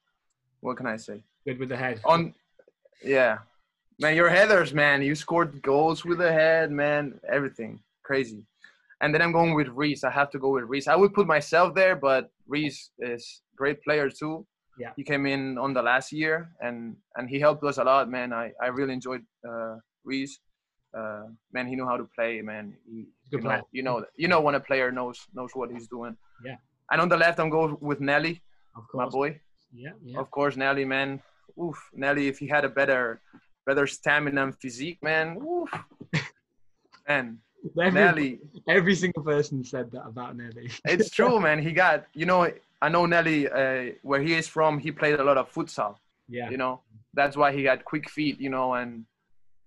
What 0.60 0.76
can 0.76 0.86
I 0.86 0.96
say? 0.96 1.22
Good 1.46 1.58
with 1.58 1.68
the 1.68 1.76
head. 1.76 2.00
On, 2.04 2.34
yeah, 3.04 3.38
man, 4.00 4.16
your 4.16 4.28
headers, 4.30 4.72
man. 4.72 5.02
You 5.02 5.14
scored 5.14 5.62
goals 5.62 6.04
with 6.04 6.18
the 6.18 6.32
head, 6.32 6.70
man. 6.72 7.20
Everything 7.28 7.78
crazy. 8.06 8.42
And 9.02 9.12
then 9.12 9.20
I'm 9.20 9.32
going 9.32 9.54
with 9.54 9.68
Reese. 9.68 10.02
I 10.04 10.12
have 10.20 10.30
to 10.30 10.38
go 10.38 10.50
with 10.56 10.64
Reese. 10.72 10.88
I 10.88 10.96
would 11.00 11.12
put 11.12 11.26
myself 11.26 11.74
there, 11.74 11.96
but 12.08 12.30
Reese 12.46 12.90
is 12.98 13.42
great 13.60 13.78
player 13.82 14.08
too. 14.08 14.46
Yeah. 14.78 14.92
He 14.96 15.02
came 15.10 15.24
in 15.26 15.58
on 15.58 15.70
the 15.74 15.82
last 15.82 16.12
year, 16.12 16.36
and 16.66 16.96
and 17.16 17.24
he 17.32 17.38
helped 17.46 17.64
us 17.70 17.78
a 17.78 17.84
lot, 17.84 18.04
man. 18.16 18.32
I 18.32 18.52
I 18.64 18.68
really 18.78 18.94
enjoyed 18.98 19.24
uh, 19.50 19.76
Reese. 20.04 20.38
Uh, 21.00 21.24
man, 21.52 21.66
he 21.70 21.74
knew 21.76 21.88
how 21.92 21.98
to 22.02 22.06
play, 22.16 22.40
man. 22.40 22.74
He, 22.88 22.96
Good 23.30 23.38
you 23.38 23.38
know, 23.42 23.48
player. 23.48 23.62
you 23.76 23.82
know, 23.86 23.96
you 24.22 24.28
know 24.32 24.40
when 24.46 24.54
a 24.54 24.60
player 24.68 24.88
knows 24.98 25.18
knows 25.34 25.52
what 25.58 25.70
he's 25.74 25.88
doing. 25.96 26.16
Yeah. 26.44 26.56
And 26.90 27.00
on 27.00 27.08
the 27.08 27.16
left, 27.24 27.40
I'm 27.40 27.50
going 27.50 27.76
with 27.80 28.00
Nelly, 28.00 28.34
Of 28.76 28.84
my 28.94 29.08
boy. 29.08 29.40
Yeah. 29.72 29.94
Yeah. 30.02 30.20
Of 30.20 30.30
course, 30.30 30.56
Nelly, 30.56 30.84
man. 30.84 31.20
Oof, 31.62 31.78
Nelly, 31.92 32.28
if 32.28 32.38
he 32.38 32.46
had 32.46 32.64
a 32.64 32.68
better, 32.68 33.20
better 33.66 33.86
stamina 33.86 34.42
and 34.46 34.54
physique, 34.62 35.00
man. 35.02 35.26
Oof. 35.42 35.70
man, 37.08 37.38
Every, 37.80 38.00
Nelly, 38.00 38.40
every 38.68 38.94
single 38.94 39.22
person 39.22 39.64
said 39.64 39.90
that 39.92 40.04
about 40.06 40.36
Nelly. 40.36 40.70
it's 40.84 41.10
true, 41.10 41.40
man. 41.46 41.60
He 41.60 41.72
got, 41.72 42.06
you 42.14 42.26
know, 42.26 42.50
I 42.82 42.88
know 42.88 43.06
Nelly, 43.06 43.48
uh, 43.48 43.92
where 44.02 44.20
he 44.20 44.34
is 44.34 44.46
from, 44.48 44.78
he 44.78 44.90
played 44.92 45.18
a 45.18 45.24
lot 45.24 45.38
of 45.38 45.52
futsal, 45.52 45.96
yeah. 46.28 46.50
you 46.50 46.56
know. 46.56 46.82
That's 47.14 47.36
why 47.36 47.52
he 47.52 47.62
got 47.62 47.84
quick 47.84 48.10
feet, 48.10 48.40
you 48.40 48.50
know, 48.50 48.74
and 48.74 49.04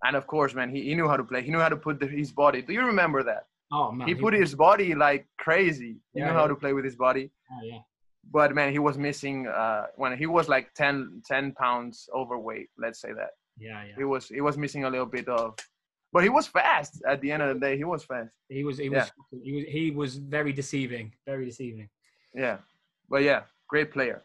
and 0.04 0.16
of 0.16 0.28
course, 0.28 0.54
man, 0.54 0.70
he, 0.70 0.84
he 0.84 0.96
knew 0.96 1.08
how 1.08 1.18
to 1.18 1.24
play. 1.24 1.42
He 1.42 1.52
knew 1.52 1.60
how 1.60 1.70
to 1.70 1.76
put 1.76 2.00
the, 2.00 2.08
his 2.08 2.32
body. 2.32 2.62
Do 2.62 2.74
you 2.74 2.86
remember 2.86 3.24
that? 3.24 3.46
Oh 3.72 3.92
man. 3.92 4.08
he 4.08 4.16
put 4.16 4.34
his 4.34 4.56
body 4.56 4.96
like 4.96 5.28
crazy. 5.38 5.98
He 6.14 6.20
Yeah, 6.20 6.28
knew 6.28 6.34
how 6.34 6.44
yeah. 6.44 6.48
to 6.48 6.56
play 6.56 6.74
with 6.74 6.86
his 6.86 6.96
body. 6.96 7.32
Oh, 7.52 7.60
yeah. 7.64 7.80
But 8.32 8.56
man, 8.56 8.72
he 8.72 8.80
was 8.80 8.98
missing 8.98 9.48
uh, 9.48 9.88
when 9.96 10.18
he 10.18 10.26
was 10.26 10.48
like 10.48 10.74
10, 10.74 11.22
10 11.28 11.52
pounds 11.54 12.10
overweight. 12.16 12.70
Let's 12.78 13.00
say 13.02 13.14
that. 13.14 13.32
Yeah. 13.58 13.84
Yeah. 13.84 13.94
he 13.98 14.04
was 14.04 14.28
he 14.28 14.42
was 14.42 14.58
missing 14.58 14.86
a 14.86 14.90
little 14.90 15.06
bit 15.06 15.28
of 15.28 15.56
but 16.14 16.24
he 16.24 16.30
was 16.30 16.48
fast 16.48 17.02
at 17.08 17.22
the 17.22 17.32
end 17.32 17.42
of 17.44 17.50
the 17.54 17.60
day 17.60 17.78
he 17.78 17.84
was 17.84 18.04
fast 18.04 18.32
He 18.50 18.64
was. 18.64 18.78
He 18.78 18.90
was. 18.90 19.12
He 19.44 19.52
was. 19.58 19.66
He 19.78 19.84
was 19.92 20.12
very 20.38 20.54
deceiving. 20.62 21.08
Very 21.32 21.46
deceiving. 21.52 21.90
yeah 22.46 22.58
but 23.12 23.22
yeah 23.30 23.42
great 23.74 23.90
player 23.92 24.18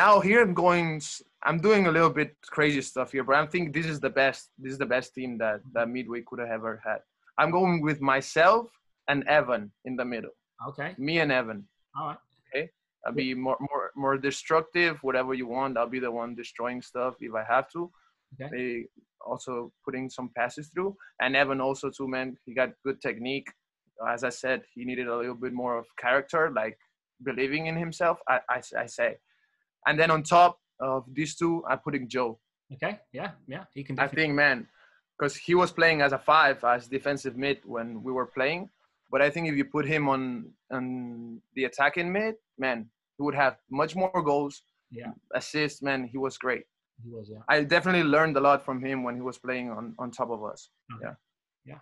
now 0.00 0.12
here 0.28 0.40
i'm 0.44 0.54
going 0.54 1.00
I'm 1.48 1.60
doing 1.68 1.82
a 1.86 1.92
little 1.96 2.14
bit 2.20 2.30
crazy 2.56 2.82
stuff 2.90 3.08
here 3.14 3.24
but 3.28 3.36
i 3.36 3.44
think 3.52 3.64
this 3.76 3.86
is 3.94 3.98
the 4.06 4.10
best 4.22 4.40
this 4.62 4.72
is 4.72 4.78
the 4.84 4.90
best 4.96 5.08
team 5.16 5.30
that 5.42 5.58
that 5.76 5.86
midway 5.96 6.20
could 6.26 6.40
have 6.40 6.52
ever 6.58 6.74
had 6.88 7.00
i'm 7.38 7.50
going 7.58 7.74
with 7.88 8.00
myself 8.00 8.64
and 9.10 9.18
evan 9.38 9.62
in 9.88 9.94
the 10.00 10.04
middle 10.14 10.34
Okay. 10.70 10.90
me 11.08 11.14
and 11.24 11.30
evan 11.40 11.60
All 11.98 12.06
right. 12.08 12.22
Okay. 12.46 12.64
I'll 13.04 13.12
be 13.24 13.34
more 13.46 13.58
more 13.68 13.84
more 14.04 14.16
destructive 14.30 14.94
whatever 15.06 15.32
you 15.40 15.46
want 15.56 15.76
i'll 15.78 15.94
be 15.98 16.02
the 16.06 16.14
one 16.22 16.30
destroying 16.42 16.80
stuff 16.90 17.12
if 17.28 17.32
i 17.42 17.44
have 17.54 17.66
to 17.74 17.80
Okay. 18.40 18.50
they 18.54 18.84
also 19.26 19.72
putting 19.84 20.10
some 20.10 20.30
passes 20.36 20.68
through 20.68 20.94
and 21.20 21.34
evan 21.36 21.60
also 21.60 21.90
too 21.90 22.06
man 22.08 22.36
he 22.44 22.54
got 22.54 22.70
good 22.84 23.00
technique 23.00 23.48
uh, 24.02 24.10
as 24.12 24.22
i 24.24 24.28
said 24.28 24.62
he 24.74 24.84
needed 24.84 25.06
a 25.08 25.16
little 25.16 25.34
bit 25.34 25.52
more 25.52 25.78
of 25.78 25.86
character 25.98 26.50
like 26.54 26.76
believing 27.24 27.66
in 27.66 27.76
himself 27.76 28.18
i 28.28 28.38
i, 28.50 28.60
I 28.78 28.86
say 28.86 29.16
and 29.86 29.98
then 29.98 30.10
on 30.10 30.22
top 30.22 30.58
of 30.80 31.04
these 31.12 31.34
two 31.36 31.62
i'm 31.68 31.78
putting 31.78 32.08
joe 32.08 32.38
Okay. 32.72 32.98
Yeah. 33.12 33.32
Yeah. 33.46 33.64
He 33.74 33.84
can. 33.84 33.98
i 34.00 34.08
think 34.08 34.34
man 34.34 34.66
because 35.16 35.36
he 35.36 35.54
was 35.54 35.70
playing 35.70 36.00
as 36.02 36.12
a 36.12 36.18
five 36.18 36.64
as 36.64 36.88
defensive 36.88 37.36
mid 37.36 37.58
when 37.64 38.02
we 38.02 38.10
were 38.10 38.26
playing 38.26 38.68
but 39.12 39.20
i 39.22 39.28
think 39.30 39.48
if 39.48 39.54
you 39.54 39.64
put 39.64 39.86
him 39.86 40.08
on 40.08 40.50
on 40.72 41.40
the 41.54 41.64
attacking 41.64 42.10
mid 42.12 42.34
man 42.58 42.78
he 43.16 43.22
would 43.22 43.34
have 43.34 43.56
much 43.70 43.94
more 43.94 44.22
goals 44.22 44.62
Yeah. 44.90 45.12
assists 45.40 45.82
man 45.82 46.00
he 46.12 46.18
was 46.18 46.36
great 46.38 46.64
he 47.02 47.10
was. 47.10 47.28
Yeah. 47.30 47.38
I 47.48 47.62
definitely 47.64 48.04
learned 48.04 48.36
a 48.36 48.40
lot 48.40 48.64
from 48.64 48.82
him 48.84 49.02
when 49.02 49.14
he 49.14 49.20
was 49.20 49.38
playing 49.38 49.70
on, 49.70 49.94
on 49.98 50.10
top 50.10 50.30
of 50.30 50.44
us. 50.44 50.68
Okay. 50.94 51.06
Yeah. 51.06 51.14
Yeah. 51.74 51.78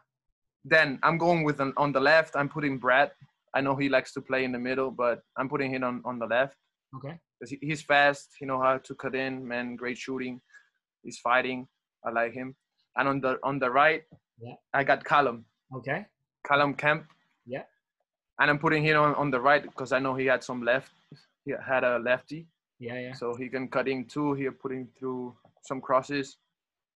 Then 0.65 0.99
I'm 1.03 1.19
going 1.19 1.43
with 1.45 1.61
an, 1.61 1.73
on 1.77 1.93
the 1.93 2.01
left. 2.01 2.37
I'm 2.37 2.49
putting 2.49 2.79
Brad. 2.79 3.11
I 3.55 3.61
know 3.61 3.77
he 3.77 3.89
likes 3.89 4.13
to 4.15 4.21
play 4.21 4.45
in 4.45 4.53
the 4.53 4.59
middle, 4.59 4.91
but 4.91 5.21
I'm 5.37 5.49
putting 5.49 5.73
him 5.75 5.85
on, 5.85 6.03
on 6.05 6.19
the 6.19 6.27
left 6.27 6.57
Okay. 6.97 7.19
he, 7.47 7.59
he's 7.63 7.83
fast. 7.83 8.31
He 8.39 8.45
know 8.47 8.61
how 8.61 8.79
to 8.79 8.95
cut 8.95 9.15
in. 9.15 9.47
Man, 9.47 9.77
great 9.77 9.99
shooting. 9.99 10.41
He's 11.03 11.19
fighting. 11.19 11.67
I 12.05 12.11
like 12.11 12.33
him. 12.33 12.55
And 12.97 13.09
on 13.09 13.21
the 13.21 13.39
on 13.43 13.59
the 13.59 13.71
right, 13.71 14.03
Yeah. 14.41 14.55
I 14.75 14.85
got 14.85 15.05
Callum. 15.05 15.45
Okay. 15.75 16.07
Callum 16.47 16.75
Kemp. 16.75 17.07
Yeah. 17.47 17.63
And 18.41 18.51
I'm 18.51 18.59
putting 18.59 18.83
him 18.85 18.99
on, 18.99 19.15
on 19.15 19.31
the 19.31 19.41
right 19.41 19.63
because 19.63 19.93
I 19.93 19.99
know 19.99 20.15
he 20.15 20.27
had 20.27 20.45
some 20.45 20.63
left. 20.63 20.93
He 21.45 21.55
had 21.67 21.85
a 21.85 21.99
lefty. 21.99 22.47
Yeah. 22.83 22.99
Yeah. 22.99 23.13
So 23.15 23.35
he 23.35 23.49
can 23.49 23.69
cut 23.69 23.87
in 23.89 24.05
too. 24.07 24.35
Here 24.35 24.53
putting 24.53 24.89
through 24.99 25.35
some 25.63 25.81
crosses, 25.81 26.37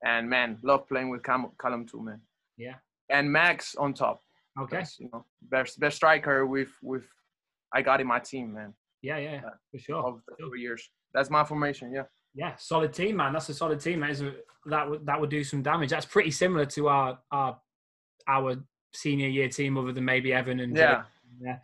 and 0.05 0.29
man, 0.29 0.59
love 0.63 0.87
playing 0.89 1.11
with 1.11 1.23
Cam- 1.23 1.53
Callum 1.61 1.87
too, 1.87 2.03
man. 2.03 2.21
Yeah. 2.57 2.75
And 3.11 3.31
Max 3.31 3.75
on 3.77 3.95
top. 3.95 4.21
Okay. 4.61 4.79
That's, 4.79 4.99
you 4.99 5.09
know, 5.13 5.25
best 5.43 5.79
best 5.81 5.97
striker 5.97 6.45
with 6.47 6.71
with 6.83 7.05
I 7.73 7.83
got 7.83 8.01
in 8.01 8.07
my 8.07 8.19
team, 8.19 8.55
man. 8.55 8.75
Yeah. 9.03 9.19
Yeah. 9.19 9.33
yeah. 9.33 9.47
Uh, 9.47 9.51
For 9.71 9.79
sure. 9.79 10.03
Of 10.03 10.21
the 10.27 10.35
three 10.37 10.61
years. 10.61 10.91
That's 11.15 11.31
my 11.31 11.45
formation. 11.45 11.93
Yeah. 11.93 12.05
Yeah, 12.39 12.55
solid 12.59 12.93
team, 12.93 13.17
man. 13.17 13.33
That's 13.33 13.49
a 13.49 13.55
solid 13.55 13.81
team. 13.81 14.01
That, 14.01 14.11
is 14.11 14.23
that 14.67 14.91
would 14.91 15.07
that 15.07 15.19
would 15.19 15.31
do 15.31 15.43
some 15.43 15.63
damage. 15.63 15.89
That's 15.89 16.05
pretty 16.05 16.31
similar 16.31 16.67
to 16.67 16.89
our 16.89 17.19
our 17.31 17.59
our 18.29 18.57
senior 18.93 19.29
year 19.29 19.49
team, 19.49 19.79
other 19.79 19.93
than 19.93 20.05
maybe 20.05 20.35
Evan 20.35 20.61
and 20.61 20.77
Yeah. 20.77 21.05
yeah. 21.41 21.59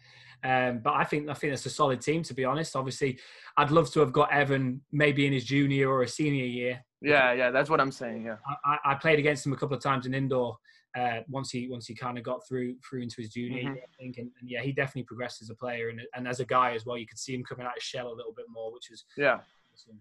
Um, 0.45 0.79
but 0.81 0.95
I 0.95 1.05
think 1.05 1.29
I 1.29 1.35
think 1.35 1.53
that's 1.53 1.67
a 1.67 1.71
solid 1.71 2.01
team 2.01 2.23
to 2.25 2.35
be 2.35 2.45
honest. 2.45 2.75
Obviously, 2.77 3.19
I'd 3.57 3.71
love 3.71 3.91
to 3.93 4.01
have 4.01 4.13
got 4.13 4.33
Evan 4.33 4.81
maybe 4.91 5.27
in 5.27 5.33
his 5.33 5.45
junior 5.45 5.89
or 5.89 6.03
a 6.03 6.09
senior 6.09 6.45
year. 6.45 6.85
Yeah. 7.01 7.33
Yeah. 7.33 7.51
That's 7.51 7.71
what 7.71 7.81
I'm 7.81 7.93
saying. 7.93 8.25
Yeah. 8.27 8.37
I, 8.65 8.79
I- 8.85 8.95
played 8.95 9.19
against 9.19 9.47
him 9.47 9.53
a 9.53 9.57
couple 9.57 9.77
of 9.77 9.83
times 9.83 10.07
in 10.07 10.15
indoor. 10.15 10.57
Uh, 10.99 11.21
once 11.29 11.51
he 11.51 11.69
once 11.69 11.87
he 11.87 11.95
kind 11.95 12.19
of 12.19 12.25
got 12.25 12.47
through 12.47 12.77
through 12.87 13.01
into 13.03 13.17
his 13.23 13.31
junior 13.31 13.61
Mhm. 13.63 13.75
year, 13.77 13.83
I 13.83 13.97
think, 13.99 14.19
and, 14.19 14.31
and 14.41 14.51
yeah, 14.51 14.61
he 14.61 14.73
definitely 14.73 15.05
progressed 15.05 15.41
as 15.43 15.49
a 15.49 15.55
player 15.55 15.89
and 15.89 16.01
and 16.15 16.29
as 16.29 16.41
a 16.41 16.45
guy 16.45 16.75
as 16.75 16.85
well. 16.85 16.99
You 16.99 17.07
could 17.07 17.19
see 17.19 17.35
him 17.35 17.43
coming 17.45 17.65
out 17.67 17.77
of 17.77 17.83
shell 17.83 18.09
a 18.09 18.15
little 18.15 18.35
bit 18.37 18.47
more, 18.51 18.73
which 18.73 18.91
is 18.91 19.05
Yeah. 19.17 19.39
awesome. 19.73 20.01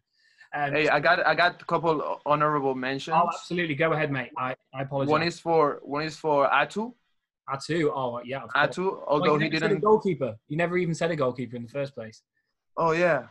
Um, 0.53 0.73
Hey, 0.73 0.89
I 0.89 0.99
got 0.99 1.25
I 1.25 1.33
got 1.33 1.61
a 1.61 1.65
couple 1.65 2.19
honorable 2.25 2.75
mentions. 2.75 3.15
oh, 3.17 3.29
absolutely. 3.33 3.73
Go 3.75 3.93
ahead, 3.93 4.11
mate. 4.11 4.31
I, 4.37 4.53
I 4.73 4.81
apologize. 4.81 5.11
One 5.11 5.23
is 5.23 5.39
for 5.39 5.79
one 5.83 6.03
is 6.03 6.17
for 6.17 6.49
Atu. 6.49 6.93
Atu. 7.53 7.91
Oh 7.93 8.21
yeah. 8.23 8.43
of 8.43 8.49
course. 8.53 8.77
Atu, 8.77 9.03
although 9.07 9.37
he 9.37 9.45
never 9.49 9.57
said 9.59 9.65
a 9.71 9.75
didn't. 9.75 9.83
goalkeeper. 9.83 10.35
You 10.47 10.57
never 10.57 10.77
even 10.77 10.93
said 10.95 11.11
a 11.11 11.15
goalkeeper 11.15 11.55
in 11.55 11.63
the 11.63 11.69
first 11.69 11.93
place. 11.95 12.21
Oh 12.77 12.91
yeah, 12.91 13.23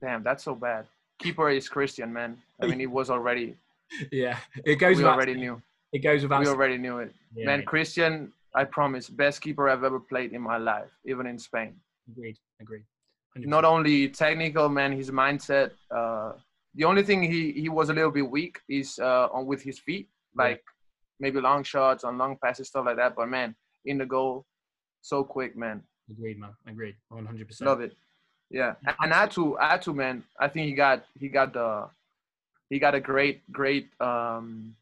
damn, 0.00 0.22
that's 0.22 0.44
so 0.44 0.54
bad. 0.54 0.86
Keeper 1.18 1.50
is 1.50 1.68
Christian, 1.68 2.12
man. 2.12 2.36
I 2.60 2.66
mean, 2.66 2.80
it 2.80 2.90
was 2.90 3.10
already. 3.10 3.56
Yeah, 4.10 4.38
it 4.64 4.76
goes. 4.76 4.96
We 4.98 5.04
already 5.04 5.34
saying. 5.34 5.44
knew. 5.44 5.62
It 5.92 6.00
goes 6.00 6.22
without. 6.22 6.40
We 6.40 6.48
already 6.48 6.76
knew 6.76 6.98
it. 6.98 7.14
Yeah, 7.36 7.46
Man, 7.46 7.62
Christian, 7.64 8.32
I 8.52 8.64
promise, 8.64 9.08
best 9.08 9.40
keeper 9.40 9.68
I've 9.68 9.84
ever 9.84 10.00
played 10.00 10.32
in 10.32 10.42
my 10.42 10.56
life, 10.58 10.90
even 11.04 11.24
in 11.26 11.38
Spain. 11.38 11.76
agreed. 12.10 12.36
Agreed. 12.60 12.82
100%. 13.38 13.46
Not 13.46 13.64
only 13.64 14.08
technical, 14.08 14.68
man, 14.68 14.90
his 14.90 15.10
mindset. 15.12 15.70
Uh, 15.90 16.32
the 16.74 16.82
only 16.84 17.04
thing 17.04 17.22
he, 17.22 17.52
he 17.52 17.68
was 17.68 17.88
a 17.90 17.94
little 17.94 18.10
bit 18.10 18.28
weak 18.28 18.58
is 18.68 18.98
uh, 18.98 19.28
on 19.32 19.46
with 19.46 19.62
his 19.62 19.78
feet, 19.78 20.08
Yeah. 20.36 20.42
like 20.44 20.62
maybe 21.20 21.40
long 21.40 21.62
shots 21.62 22.02
on 22.02 22.18
long 22.18 22.36
passes, 22.42 22.66
stuff 22.66 22.86
like 22.86 22.96
that. 22.96 23.14
But 23.14 23.28
man, 23.28 23.54
in 23.86 23.98
the 23.98 24.06
goal, 24.06 24.44
so 25.02 25.24
quick, 25.24 25.56
man. 25.56 25.82
Agreed, 26.10 26.38
man. 26.38 26.50
Agreed. 26.66 26.96
One 27.08 27.26
hundred 27.26 27.48
percent. 27.48 27.68
Love 27.68 27.80
it. 27.80 27.92
Yeah, 28.50 28.74
and 29.02 29.12
Atu, 29.12 29.58
Atu, 29.58 29.92
man, 29.94 30.22
I 30.38 30.46
think 30.48 30.66
he 30.68 30.74
got 30.74 31.04
he 31.18 31.28
got 31.28 31.52
the 31.52 31.88
he 32.70 32.78
got 32.78 32.94
a 32.94 33.00
great 33.00 33.40
great 33.50 33.88
um 34.00 34.74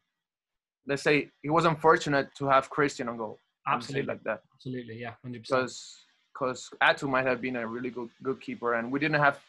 let's 0.87 1.01
say 1.01 1.29
he 1.41 1.49
was 1.49 1.65
unfortunate 1.65 2.27
to 2.35 2.47
have 2.47 2.69
Christian 2.69 3.09
on 3.09 3.17
goal. 3.17 3.39
I'll 3.67 3.81
say 3.81 3.99
it 3.99 4.05
Absolutely. 4.05 4.13
like 4.13 4.23
that 4.25 4.41
Absolutely. 4.55 4.99
Yeah. 5.01 5.13
Hundred 5.23 5.41
percent. 5.43 5.61
because 5.61 5.97
because 6.33 6.69
Atu 6.83 7.09
might 7.09 7.25
have 7.25 7.41
been 7.41 7.55
a 7.55 7.65
really 7.65 7.89
good 7.89 8.09
good 8.21 8.39
keeper, 8.39 8.75
and 8.75 8.91
we 8.91 8.99
didn't 8.99 9.19
have 9.19 9.39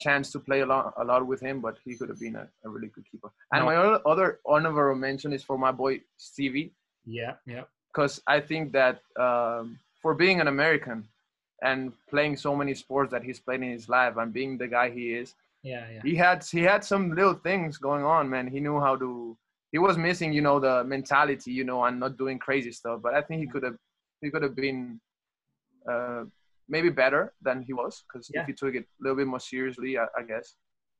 chance 0.00 0.30
to 0.32 0.38
play 0.38 0.60
a 0.60 0.66
lot 0.66 0.94
a 0.96 1.04
lot 1.04 1.26
with 1.26 1.40
him, 1.40 1.60
but 1.60 1.76
he 1.84 1.94
could 1.96 2.08
have 2.08 2.20
been 2.20 2.36
a, 2.36 2.48
a 2.64 2.68
really 2.70 2.88
good 2.88 3.04
keeper. 3.10 3.30
And 3.52 3.60
No. 3.60 3.66
my 3.66 3.76
other, 3.76 4.00
other 4.06 4.40
honorable 4.46 4.94
mention 4.94 5.34
is 5.34 5.42
for 5.42 5.58
my 5.58 5.72
boy 5.72 6.00
Stevie, 6.16 6.72
Yeah. 7.04 7.34
Yeah. 7.46 7.64
Because 7.92 8.20
I 8.26 8.40
think 8.40 8.72
that 8.72 9.00
um, 9.18 9.78
for 10.02 10.14
being 10.14 10.40
an 10.40 10.48
American 10.48 11.04
and 11.62 11.92
playing 12.08 12.36
so 12.36 12.54
many 12.54 12.74
sports 12.74 13.10
that 13.10 13.22
he's 13.22 13.40
played 13.40 13.62
in 13.62 13.70
his 13.72 13.88
life 13.88 14.16
and 14.16 14.32
being 14.32 14.56
the 14.58 14.68
guy 14.68 14.90
he 14.90 15.14
is, 15.14 15.34
Yeah. 15.62 15.84
Yeah. 15.94 16.00
he 16.08 16.14
had 16.14 16.44
he 16.44 16.62
had 16.72 16.84
some 16.84 17.04
little 17.18 17.34
things 17.48 17.78
going 17.78 18.04
on, 18.04 18.28
man. 18.30 18.46
He 18.46 18.60
knew 18.60 18.78
how 18.80 18.94
to. 18.96 19.36
He 19.72 19.78
was 19.78 19.98
missing, 19.98 20.32
you 20.32 20.40
know, 20.48 20.58
the 20.60 20.84
mentality, 20.84 21.50
you 21.58 21.64
know, 21.64 21.84
and 21.84 21.98
not 22.00 22.16
doing 22.16 22.38
crazy 22.38 22.72
stuff. 22.72 23.00
But 23.02 23.12
I 23.14 23.20
think 23.26 23.40
he 23.42 23.48
could 23.52 23.64
have 23.68 23.76
he 24.22 24.30
could 24.30 24.42
have 24.42 24.54
been 24.54 25.00
uh, 25.90 26.22
maybe 26.68 26.90
better 26.90 27.22
than 27.46 27.62
he 27.62 27.72
was 27.72 28.02
because 28.06 28.30
Yeah. 28.32 28.42
if 28.42 28.46
he 28.46 28.52
took 28.60 28.74
it 28.74 28.84
a 28.84 29.00
little 29.02 29.16
bit 29.16 29.26
more 29.26 29.40
seriously, 29.40 29.98
I, 29.98 30.06
I 30.20 30.22
guess. 30.30 30.46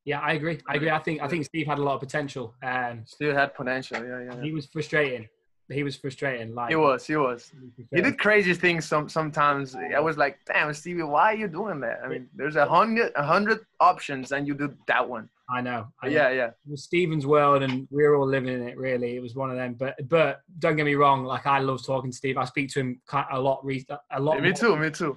Yeah. 0.04 0.20
I 0.30 0.32
agree. 0.38 0.58
I 0.68 0.74
agree. 0.76 0.90
I 0.90 0.98
think. 1.06 1.16
I 1.22 1.28
think 1.28 1.44
Steve 1.44 1.66
had 1.72 1.78
a 1.78 1.82
lot 1.88 1.94
of 1.94 2.00
potential, 2.00 2.46
and 2.62 3.06
Still 3.16 3.34
had 3.40 3.54
potential. 3.54 3.98
Yeah, 4.04 4.20
yeah. 4.26 4.42
he 4.42 4.52
was 4.58 4.66
frustrating. 4.66 5.28
He 5.70 5.82
was 5.82 5.96
frustrating. 5.96 6.54
Like 6.54 6.70
He 6.70 6.76
was. 6.76 7.06
He 7.06 7.16
was. 7.16 7.52
he 7.90 8.00
did 8.00 8.18
crazy 8.18 8.54
things. 8.54 8.86
Some 8.86 9.08
sometimes 9.08 9.76
I 9.76 10.00
was 10.00 10.16
like, 10.16 10.38
"Damn, 10.46 10.72
Stevie, 10.72 11.02
why 11.02 11.32
are 11.32 11.36
you 11.36 11.48
doing 11.48 11.80
that?" 11.80 12.00
I 12.02 12.08
mean, 12.08 12.28
there's 12.34 12.56
a 12.56 12.66
hundred 12.66 13.12
a 13.16 13.22
hundred 13.22 13.60
options, 13.80 14.32
and 14.32 14.46
you 14.46 14.54
do 14.54 14.74
that 14.86 15.06
one. 15.06 15.28
I 15.50 15.60
know. 15.60 15.88
I 16.02 16.08
know. 16.08 16.12
Yeah, 16.12 16.30
yeah. 16.30 16.46
it 16.46 16.70
was 16.70 16.84
Steven's 16.84 17.26
world, 17.26 17.62
and 17.62 17.86
we 17.90 18.02
were 18.02 18.16
all 18.16 18.26
living 18.26 18.52
in 18.52 18.66
it. 18.66 18.78
Really, 18.78 19.16
it 19.16 19.22
was 19.22 19.34
one 19.34 19.50
of 19.50 19.56
them. 19.56 19.74
But 19.74 19.96
but 20.08 20.40
don't 20.58 20.76
get 20.76 20.86
me 20.86 20.94
wrong. 20.94 21.24
Like 21.24 21.46
I 21.46 21.58
love 21.58 21.84
talking 21.84 22.10
to 22.10 22.16
Steve. 22.16 22.38
I 22.38 22.44
speak 22.44 22.70
to 22.70 22.80
him 22.80 23.00
a 23.30 23.38
lot. 23.38 23.62
A 24.10 24.20
lot. 24.20 24.42
Me 24.42 24.52
too. 24.52 24.76
Me 24.76 24.90
too. 24.90 25.16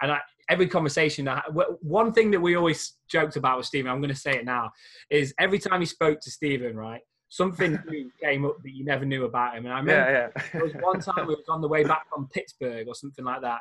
And 0.00 0.12
I, 0.12 0.20
every 0.48 0.66
conversation, 0.66 1.24
that 1.26 1.44
one 1.80 2.12
thing 2.12 2.30
that 2.32 2.40
we 2.40 2.56
always 2.56 2.94
joked 3.08 3.36
about 3.36 3.56
with 3.56 3.66
Stephen, 3.66 3.90
I'm 3.90 4.00
going 4.00 4.12
to 4.12 4.20
say 4.20 4.32
it 4.36 4.44
now, 4.44 4.72
is 5.10 5.32
every 5.38 5.58
time 5.58 5.80
he 5.80 5.86
spoke 5.86 6.20
to 6.20 6.30
Stephen, 6.30 6.76
right, 6.76 7.00
something 7.32 7.78
new 7.88 8.10
came 8.22 8.44
up 8.44 8.62
that 8.62 8.72
you 8.72 8.84
never 8.84 9.06
knew 9.06 9.24
about 9.24 9.56
him. 9.56 9.64
And 9.64 9.72
I 9.72 9.78
remember 9.78 10.30
Yeah, 10.36 10.42
there 10.52 10.62
was 10.62 10.74
one 10.74 11.00
time 11.00 11.26
we 11.26 11.34
was 11.34 11.48
on 11.48 11.62
the 11.62 11.68
way 11.68 11.82
back 11.82 12.06
from 12.12 12.28
Pittsburgh 12.28 12.86
or 12.86 12.94
something 12.94 13.24
like 13.24 13.40
that, 13.40 13.60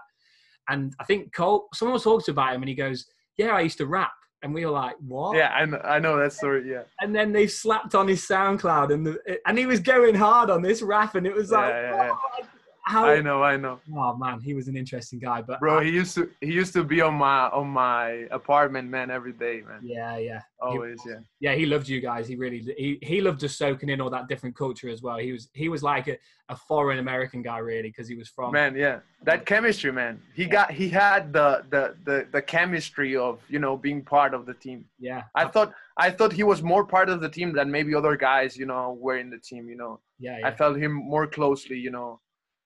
and 0.67 0.93
I 0.99 1.05
think 1.05 1.34
Cole, 1.34 1.69
someone 1.74 1.93
was 1.93 2.03
talking 2.03 2.34
about 2.34 2.53
him, 2.53 2.61
and 2.61 2.69
he 2.69 2.76
goes, 2.76 3.05
"Yeah, 3.38 3.55
I 3.55 3.61
used 3.61 3.78
to 3.78 3.86
rap." 3.88 4.11
And 4.43 4.53
we 4.53 4.65
were 4.65 4.72
like, 4.72 4.95
"What?" 4.99 5.38
yeah, 5.38 5.49
I 5.49 5.65
know, 5.65 5.78
I 5.78 5.99
know 5.99 6.17
that 6.17 6.34
story. 6.34 6.69
Yeah. 6.69 6.84
And 6.99 7.15
then 7.15 7.32
they 7.32 7.47
slapped 7.47 7.95
on 7.95 8.09
his 8.09 8.28
SoundCloud, 8.28 8.93
and 8.93 9.05
the, 9.07 9.39
and 9.47 9.57
he 9.57 9.65
was 9.65 9.80
going 9.80 10.15
hard 10.15 10.49
on 10.49 10.61
this 10.61 10.82
rap, 10.82 11.15
and 11.15 11.26
it 11.26 11.34
was 11.34 11.51
like, 11.51 11.69
Yeah, 11.69 11.82
yeah, 11.82 11.93
oh 11.93 12.03
yeah. 12.03 12.09
"What?" 12.09 12.47
How? 12.84 13.05
I 13.05 13.21
know, 13.21 13.43
I 13.43 13.57
know, 13.57 13.79
Oh 13.95 14.15
man, 14.17 14.39
he 14.41 14.53
was 14.53 14.67
an 14.67 14.75
interesting 14.75 15.19
guy, 15.19 15.41
but 15.41 15.59
bro. 15.59 15.79
I- 15.79 15.84
He 15.84 15.91
used 15.91 16.15
to 16.15 16.29
he 16.41 16.51
used 16.51 16.73
to 16.73 16.84
be 16.84 16.99
on 17.01 17.13
my 17.15 17.47
on 17.49 17.67
my 17.67 18.25
apartment, 18.32 18.89
man, 18.89 19.11
every 19.11 19.34
day, 19.34 19.61
man. 19.67 19.82
yeah, 19.84 20.17
yeah. 20.17 20.41
Always, 20.59 20.99
yeah. 21.07 21.19
yeah, 21.39 21.53
he 21.55 21.65
loved 21.65 21.88
you 21.88 21.99
guys. 22.01 22.27
He 22.27 22.36
really 22.36 22.59
he 22.77 22.97
he 23.01 23.21
loved 23.21 23.39
just 23.39 23.57
soaking 23.57 23.89
in 23.89 24.01
all 24.01 24.09
that 24.09 24.27
different 24.27 24.55
culture 24.55 24.89
as 24.89 25.01
well. 25.01 25.17
He 25.17 25.32
was 25.32 25.49
he 25.53 25.69
was 25.69 25.82
like 25.84 26.07
a, 26.07 26.17
a 26.49 26.55
foreign 26.55 26.99
American 26.99 27.41
guy 27.41 27.59
really 27.59 27.89
because 27.89 28.07
he 28.07 28.15
was 28.15 28.29
from 28.29 28.51
Man, 28.51 28.75
yeah. 28.75 28.99
That 29.23 29.45
chemistry, 29.45 29.91
man. 29.91 30.19
He 30.36 30.45
got 30.45 30.71
he 30.71 30.89
had 30.89 31.32
the 31.34 31.63
the 31.69 31.84
the 32.07 32.27
the 32.32 32.41
chemistry 32.41 33.15
of 33.15 33.39
you 33.47 33.59
know 33.59 33.77
being 33.77 34.01
part 34.03 34.34
of 34.34 34.45
the 34.45 34.53
team. 34.55 34.86
yeah 34.99 35.23
I 35.36 35.45
thought 35.53 35.69
I 35.97 36.09
thought 36.09 36.32
he 36.34 36.43
was 36.43 36.59
more 36.73 36.84
part 36.95 37.09
of 37.09 37.21
the 37.21 37.29
team 37.29 37.53
than 37.53 37.69
maybe 37.69 37.93
other 37.95 38.15
guys, 38.17 38.57
you 38.57 38.65
know, 38.65 38.84
were 39.05 39.17
in 39.17 39.29
the 39.29 39.38
team. 39.49 39.63
You 39.69 39.77
know, 39.82 39.99
yeah 40.19 40.39
I 40.43 40.51
felt 40.61 40.75
him 40.77 40.93
more 40.93 41.27
closely, 41.27 41.77
you 41.77 41.91
know, 41.97 42.19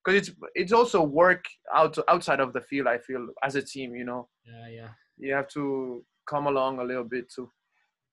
because 0.06 0.28
it's 0.28 0.38
it's 0.54 0.72
also 0.72 1.02
work 1.02 1.46
out 1.74 1.98
outside 2.08 2.40
of 2.40 2.54
the 2.54 2.62
field. 2.62 2.88
I 2.88 2.98
feel 2.98 3.28
as 3.44 3.56
a 3.56 3.62
team, 3.62 3.96
you 3.96 4.06
know, 4.06 4.28
yeah 4.46 4.68
yeah. 4.70 4.88
you 5.18 5.34
have 5.34 5.48
to 5.50 6.04
come 6.28 6.48
along 6.48 6.80
a 6.80 6.84
little 6.84 7.04
bit 7.04 7.32
too. 7.34 7.52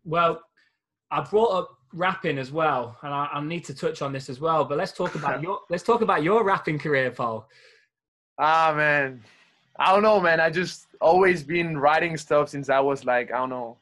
Well, 0.05 0.41
I 1.11 1.21
brought 1.21 1.53
up 1.53 1.71
rapping 1.93 2.39
as 2.39 2.51
well, 2.51 2.97
and 3.03 3.13
I, 3.13 3.29
I 3.33 3.45
need 3.45 3.65
to 3.67 3.75
touch 3.75 4.01
on 4.03 4.13
this 4.13 4.29
as 4.31 4.41
well. 4.41 4.65
But 4.65 4.79
let's 4.79 4.93
talk 4.93 5.15
about 5.15 5.43
your 5.47 5.61
let's 5.69 5.83
talk 5.83 6.01
about 6.01 6.23
your 6.23 6.45
rapping 6.45 6.79
career, 6.79 7.11
Paul. 7.11 7.47
Ah 8.39 8.73
man, 8.75 9.23
I 9.79 9.93
don't 9.93 10.03
know, 10.03 10.21
man. 10.21 10.41
I 10.41 10.51
just 10.51 10.87
always 11.01 11.43
been 11.43 11.77
writing 11.77 12.17
stuff 12.17 12.49
since 12.49 12.71
I 12.71 12.81
was 12.81 13.05
like 13.05 13.31
I 13.33 13.39
don't 13.39 13.51
know, 13.51 13.77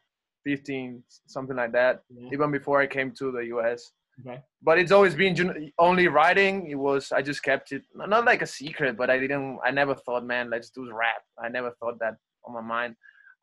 15, 0.44 1.02
something 1.26 1.56
like 1.56 1.72
that. 1.72 2.02
Yeah. 2.08 2.30
Even 2.32 2.50
before 2.50 2.80
I 2.80 2.86
came 2.86 3.12
to 3.12 3.30
the 3.30 3.46
U.S. 3.46 3.92
Okay. 4.20 4.40
But 4.62 4.78
it's 4.78 4.92
always 4.92 5.14
been 5.14 5.72
only 5.78 6.08
writing. 6.08 6.66
It 6.70 6.74
was 6.74 7.12
I 7.12 7.22
just 7.22 7.42
kept 7.42 7.72
it 7.72 7.82
not 7.94 8.24
like 8.24 8.42
a 8.42 8.46
secret, 8.46 8.96
but 8.96 9.10
I 9.10 9.18
didn't. 9.18 9.58
I 9.64 9.70
never 9.70 9.94
thought, 9.94 10.24
man, 10.24 10.50
let's 10.50 10.70
do 10.70 10.90
rap. 10.92 11.22
I 11.42 11.48
never 11.48 11.70
thought 11.80 11.98
that 12.00 12.16
on 12.44 12.54
my 12.54 12.60
mind. 12.60 12.96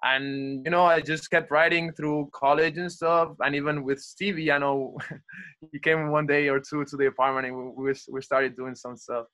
And 0.04 0.64
you 0.64 0.72
know, 0.72 0.86
I 0.86 1.02
just 1.02 1.30
kept 1.32 1.50
writing 1.50 1.92
through 1.94 2.30
college 2.34 2.78
and 2.78 2.92
stuff. 2.92 3.30
And 3.40 3.56
even 3.56 3.84
with 3.84 4.00
Stevie, 4.00 4.52
I 4.52 4.60
know 4.60 4.98
he 5.72 5.80
came 5.80 6.10
one 6.10 6.28
day 6.28 6.50
or 6.50 6.60
two 6.60 6.86
to 6.86 6.98
the 6.98 7.08
apartment, 7.08 7.48
and 7.48 7.76
we 7.76 7.94
we, 8.10 8.22
started 8.22 8.56
doing 8.56 8.76
some 8.76 8.96
stuff. 8.96 9.26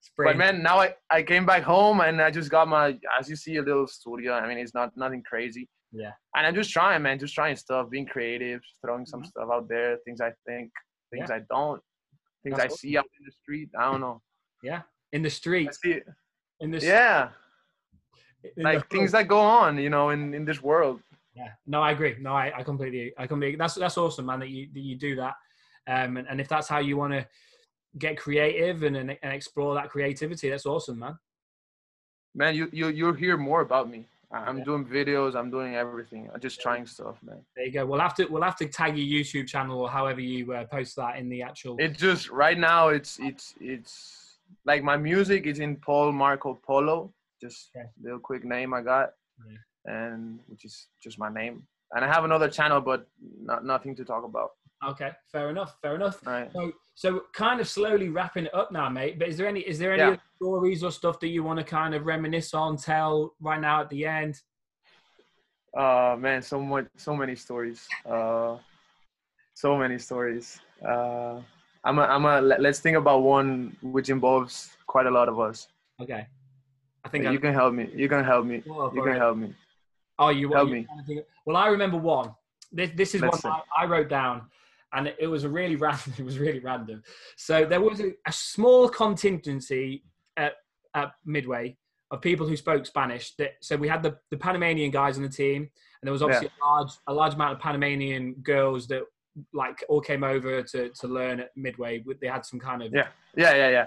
Spring. 0.00 0.28
But 0.28 0.36
man, 0.36 0.62
now 0.62 0.78
I, 0.78 0.94
I 1.10 1.22
came 1.22 1.44
back 1.44 1.62
home 1.64 2.00
and 2.00 2.22
I 2.22 2.30
just 2.30 2.50
got 2.50 2.68
my 2.68 2.96
as 3.18 3.28
you 3.28 3.36
see 3.36 3.56
a 3.56 3.62
little 3.62 3.86
studio. 3.86 4.32
I 4.32 4.46
mean, 4.48 4.58
it's 4.58 4.74
not 4.74 4.96
nothing 4.96 5.22
crazy. 5.24 5.68
Yeah. 5.92 6.12
And 6.36 6.46
I'm 6.46 6.54
just 6.54 6.70
trying, 6.70 7.02
man, 7.02 7.18
just 7.18 7.34
trying 7.34 7.56
stuff, 7.56 7.90
being 7.90 8.06
creative, 8.06 8.60
throwing 8.84 9.06
some 9.06 9.22
Mhm. 9.22 9.26
stuff 9.26 9.48
out 9.52 9.68
there, 9.68 9.96
things 10.04 10.20
I 10.20 10.32
think, 10.46 10.70
things 11.10 11.30
Yeah. 11.30 11.36
I 11.36 11.40
don't, 11.50 11.82
things 12.42 12.56
That's 12.56 12.74
I 12.74 12.76
see 12.76 12.96
out 12.98 13.06
in 13.18 13.24
the 13.24 13.32
street. 13.32 13.70
I 13.78 13.90
don't 13.90 14.00
know. 14.00 14.20
yeah, 14.62 14.82
in 15.12 15.22
the 15.22 15.28
I 15.28 15.30
street, 15.30 15.74
see 15.74 15.92
it. 15.92 16.06
in 16.60 16.70
the 16.70 16.78
Yeah, 16.78 17.30
in 18.44 18.50
the 18.56 18.62
like 18.62 18.90
things 18.90 19.12
that 19.12 19.28
go 19.28 19.40
on, 19.40 19.78
you 19.78 19.90
know, 19.90 20.10
in 20.10 20.34
in 20.34 20.44
this 20.44 20.62
world. 20.62 21.00
Yeah, 21.34 21.52
no, 21.66 21.82
I 21.82 21.92
agree. 21.92 22.16
No, 22.20 22.32
I, 22.34 22.52
I 22.58 22.62
completely, 22.64 23.12
I 23.16 23.26
completely. 23.26 23.56
That's 23.56 23.74
that's 23.74 23.96
awesome, 23.98 24.26
man. 24.26 24.40
That 24.40 24.48
you 24.48 24.68
that 24.72 24.80
you 24.80 24.96
do 24.96 25.14
that, 25.16 25.34
um, 25.86 26.16
and, 26.16 26.26
and 26.28 26.40
if 26.40 26.48
that's 26.48 26.68
how 26.68 26.78
you 26.78 26.96
want 26.96 27.12
to 27.12 27.26
get 27.98 28.18
creative 28.18 28.82
and, 28.82 28.96
and 28.96 29.16
and 29.22 29.32
explore 29.32 29.74
that 29.74 29.88
creativity, 29.88 30.50
that's 30.50 30.66
awesome, 30.66 30.98
man. 30.98 31.18
Man, 32.34 32.54
you 32.54 32.68
you 32.72 32.88
you'll 32.88 33.14
hear 33.14 33.36
more 33.36 33.60
about 33.60 33.88
me. 33.88 34.06
I'm 34.30 34.58
Yeah. 34.58 34.64
doing 34.64 34.84
videos. 34.84 35.34
I'm 35.34 35.50
doing 35.50 35.74
everything. 35.74 36.30
I'm 36.32 36.40
just 36.40 36.60
trying 36.60 36.84
stuff, 36.86 37.16
man. 37.22 37.40
There 37.56 37.64
you 37.64 37.72
go. 37.72 37.86
We'll 37.86 38.00
have 38.00 38.14
to 38.16 38.26
we'll 38.26 38.42
have 38.42 38.56
to 38.56 38.68
tag 38.68 38.96
your 38.98 39.06
YouTube 39.24 39.46
channel 39.48 39.80
or 39.80 39.88
however 39.88 40.20
you 40.20 40.52
uh, 40.52 40.64
post 40.66 40.96
that 40.96 41.16
in 41.16 41.28
the 41.30 41.42
actual. 41.42 41.76
It 41.78 41.96
just 41.96 42.28
right 42.30 42.58
now 42.58 42.88
it's 42.88 43.18
it's 43.20 43.54
it's 43.60 44.38
like 44.66 44.82
my 44.82 44.96
music 44.96 45.46
is 45.46 45.60
in 45.60 45.76
Paul 45.76 46.12
Marco 46.12 46.54
Polo, 46.66 47.12
just 47.40 47.70
Okay. 47.74 47.86
little 48.02 48.18
quick 48.18 48.44
name 48.44 48.74
I 48.74 48.82
got, 48.82 49.14
Yeah. 49.48 49.56
and 49.94 50.40
which 50.48 50.64
is 50.66 50.88
just 51.02 51.18
my 51.18 51.30
name. 51.32 51.66
And 51.92 52.04
I 52.04 52.08
have 52.08 52.24
another 52.24 52.48
channel, 52.50 52.82
but 52.82 53.08
not 53.40 53.64
nothing 53.64 53.96
to 53.96 54.04
talk 54.04 54.24
about. 54.24 54.50
Okay, 54.86 55.10
fair 55.30 55.50
enough. 55.50 55.76
Fair 55.82 55.94
enough. 55.94 56.24
Right. 56.26 56.50
So 56.52 56.72
so 56.94 57.22
kind 57.32 57.60
of 57.60 57.68
slowly 57.68 58.08
wrapping 58.08 58.46
it 58.46 58.54
up 58.54 58.72
now, 58.72 58.88
mate. 58.88 59.18
But 59.18 59.28
is 59.28 59.36
there 59.36 59.46
any 59.46 59.60
is 59.60 59.78
there 59.78 59.92
any 59.92 60.02
Yeah. 60.12 60.16
stories 60.36 60.82
or 60.82 60.90
stuff 60.90 61.18
that 61.20 61.28
you 61.28 61.42
want 61.44 61.58
to 61.58 61.64
kind 61.64 61.94
of 61.94 62.06
reminisce 62.06 62.54
on, 62.54 62.76
tell 62.76 63.34
right 63.40 63.60
now 63.60 63.80
at 63.82 63.90
the 63.90 64.04
end? 64.06 64.40
Uh 65.76 66.16
man, 66.18 66.42
so 66.42 66.60
much, 66.60 66.86
so 66.96 67.14
many 67.14 67.34
stories. 67.34 67.86
Uh, 68.06 68.56
so 69.54 69.76
many 69.76 69.98
stories. 69.98 70.60
Uh, 70.86 71.40
I'm 71.84 71.98
a, 71.98 72.02
I'm 72.02 72.24
a. 72.24 72.40
let- 72.40 72.60
Let's 72.60 72.80
think 72.80 72.96
about 72.96 73.22
one 73.22 73.76
which 73.82 74.08
involves 74.08 74.76
quite 74.86 75.06
a 75.06 75.10
lot 75.10 75.28
of 75.28 75.38
us. 75.40 75.68
Okay. 76.00 76.26
I 77.04 77.08
think 77.08 77.24
you 77.24 77.30
I, 77.30 77.36
can 77.36 77.52
help 77.54 77.74
me. 77.74 77.90
You 77.94 78.08
can 78.08 78.24
help 78.24 78.46
me. 78.46 78.62
Well, 78.66 78.92
You 78.94 79.02
can 79.02 79.16
help 79.16 79.36
me. 79.36 79.54
Oh, 80.18 80.30
you 80.30 80.50
Help 80.52 80.68
you 80.68 80.74
me. 80.74 80.84
trying 80.84 80.98
to 80.98 81.04
think- 81.04 81.26
Well, 81.46 81.56
I 81.56 81.68
remember 81.68 81.96
one. 81.96 82.34
This, 82.72 82.90
this 82.94 83.14
is 83.14 83.20
Let's 83.22 83.42
one 83.44 83.52
I, 83.76 83.82
I 83.82 83.86
wrote 83.86 84.08
down, 84.08 84.42
and 84.92 85.12
it, 85.18 85.26
was 85.26 85.44
a 85.44 85.48
really 85.48 85.76
random. 85.86 86.14
It 86.18 86.24
was 86.24 86.38
really 86.38 86.60
random. 86.60 87.02
So 87.36 87.64
there 87.64 87.80
was 87.80 88.00
a, 88.00 88.12
a 88.26 88.32
small 88.32 88.88
contingency 88.88 90.04
at 90.36 90.54
at 90.94 91.12
Midway 91.24 91.76
of 92.10 92.22
people 92.22 92.46
who 92.46 92.56
spoke 92.56 92.86
Spanish. 92.86 93.34
That 93.36 93.52
so 93.60 93.76
we 93.76 93.88
had 93.88 94.02
the, 94.02 94.16
the 94.30 94.36
Panamanian 94.36 94.90
guys 94.90 95.16
on 95.16 95.22
the 95.22 95.28
team, 95.28 95.62
and 95.62 96.06
there 96.06 96.12
was 96.12 96.22
obviously 96.22 96.48
a 96.48 96.66
large 96.66 96.90
a 97.06 97.12
large 97.12 97.34
amount 97.34 97.52
of 97.52 97.60
Panamanian 97.60 98.34
girls 98.42 98.86
that 98.88 99.02
like 99.52 99.84
all 99.88 100.00
came 100.00 100.24
over 100.24 100.62
to 100.62 100.88
to 100.90 101.06
learn 101.06 101.40
at 101.40 101.50
Midway. 101.56 102.02
They 102.20 102.26
had 102.26 102.44
some 102.44 102.58
kind 102.58 102.82
of 102.82 102.92
Yeah, 102.92 103.08
yeah, 103.36 103.54
yeah, 103.54 103.68
yeah. 103.68 103.86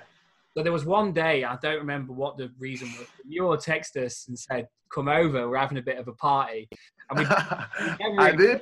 So 0.56 0.64
there 0.64 0.74
was 0.74 0.86
one 0.86 1.14
day 1.14 1.44
I 1.44 1.58
don't 1.62 1.78
remember 1.78 2.14
what 2.14 2.38
the 2.38 2.52
reason 2.60 2.90
was. 2.98 3.08
But 3.18 3.26
you 3.32 3.48
all 3.48 3.58
texted 3.58 4.06
us 4.06 4.28
and 4.28 4.38
said, 4.38 4.68
"Come 4.94 5.08
over, 5.08 5.50
we're 5.50 5.58
having 5.58 5.78
a 5.78 5.82
bit 5.82 5.98
of 5.98 6.08
a 6.08 6.14
party." 6.14 6.70
And 7.10 7.20
we, 7.20 7.26
we 8.18 8.18
I 8.18 8.32
did. 8.36 8.62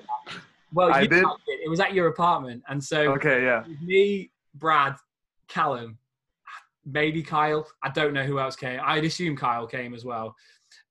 Well, 0.73 0.91
I 0.93 1.01
did. 1.05 1.23
it. 1.23 1.25
It 1.65 1.69
was 1.69 1.79
at 1.79 1.93
your 1.93 2.07
apartment, 2.07 2.63
and 2.69 2.83
so 2.83 3.13
Okay, 3.13 3.43
yeah. 3.43 3.63
me, 3.81 4.31
Brad, 4.55 4.95
Callum, 5.47 5.97
maybe 6.85 7.23
Kyle. 7.23 7.67
I 7.83 7.89
don't 7.89 8.13
know 8.13 8.23
who 8.23 8.39
else 8.39 8.55
came. 8.55 8.79
I'd 8.83 9.05
assume 9.05 9.35
Kyle 9.35 9.67
came 9.67 9.93
as 9.93 10.05
well. 10.05 10.35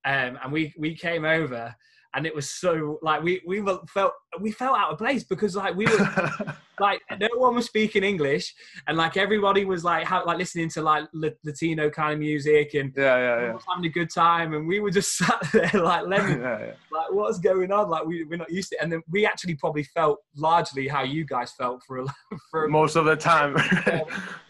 Um, 0.05 0.39
and 0.43 0.53
we 0.53 0.72
we 0.79 0.95
came 0.97 1.24
over, 1.24 1.74
and 2.14 2.26
it 2.26 2.34
was 2.34 2.50
so 2.50 2.98
like 3.02 3.22
we 3.22 3.40
we 3.46 3.61
were, 3.61 3.78
felt 3.88 4.12
we 4.40 4.50
felt 4.50 4.78
out 4.78 4.92
of 4.92 4.98
place 4.98 5.24
because 5.24 5.56
like 5.56 5.74
we 5.76 5.86
were 5.86 6.56
like 6.80 7.00
no 7.18 7.28
one 7.34 7.54
was 7.54 7.66
speaking 7.66 8.02
English, 8.02 8.54
and 8.86 8.96
like 8.96 9.16
everybody 9.16 9.64
was 9.64 9.84
like 9.84 10.06
how, 10.06 10.24
like 10.24 10.38
listening 10.38 10.68
to 10.70 10.82
like 10.82 11.04
La- 11.12 11.28
Latino 11.44 11.90
kind 11.90 12.14
of 12.14 12.18
music, 12.18 12.74
and 12.74 12.92
yeah, 12.96 13.16
yeah, 13.16 13.40
yeah. 13.40 13.59
having 13.68 13.84
a 13.84 13.88
good 13.88 14.11
time, 14.11 14.54
and 14.54 14.66
we 14.66 14.80
were 14.80 14.90
just 14.90 15.09
sat 15.18 15.40
there 15.52 15.70
like 15.82 16.06
lemon 16.06 16.40
yeah, 16.40 16.59
yeah. 16.59 16.72
like 16.90 17.11
what's 17.11 17.38
going 17.38 17.72
on 17.72 17.88
like 17.88 18.04
we, 18.04 18.24
we're 18.24 18.36
not 18.36 18.50
used 18.50 18.70
to 18.70 18.76
it 18.76 18.82
and 18.82 18.92
then 18.92 19.02
we 19.11 19.26
actually 19.26 19.54
probably 19.54 19.82
felt 19.82 20.18
largely 20.36 20.86
how 20.88 21.02
you 21.02 21.24
guys 21.24 21.52
felt 21.52 21.82
for 21.86 21.98
a 21.98 22.06
for 22.50 22.68
Most 22.68 22.96
of 22.96 23.04
the 23.04 23.16
time. 23.16 23.54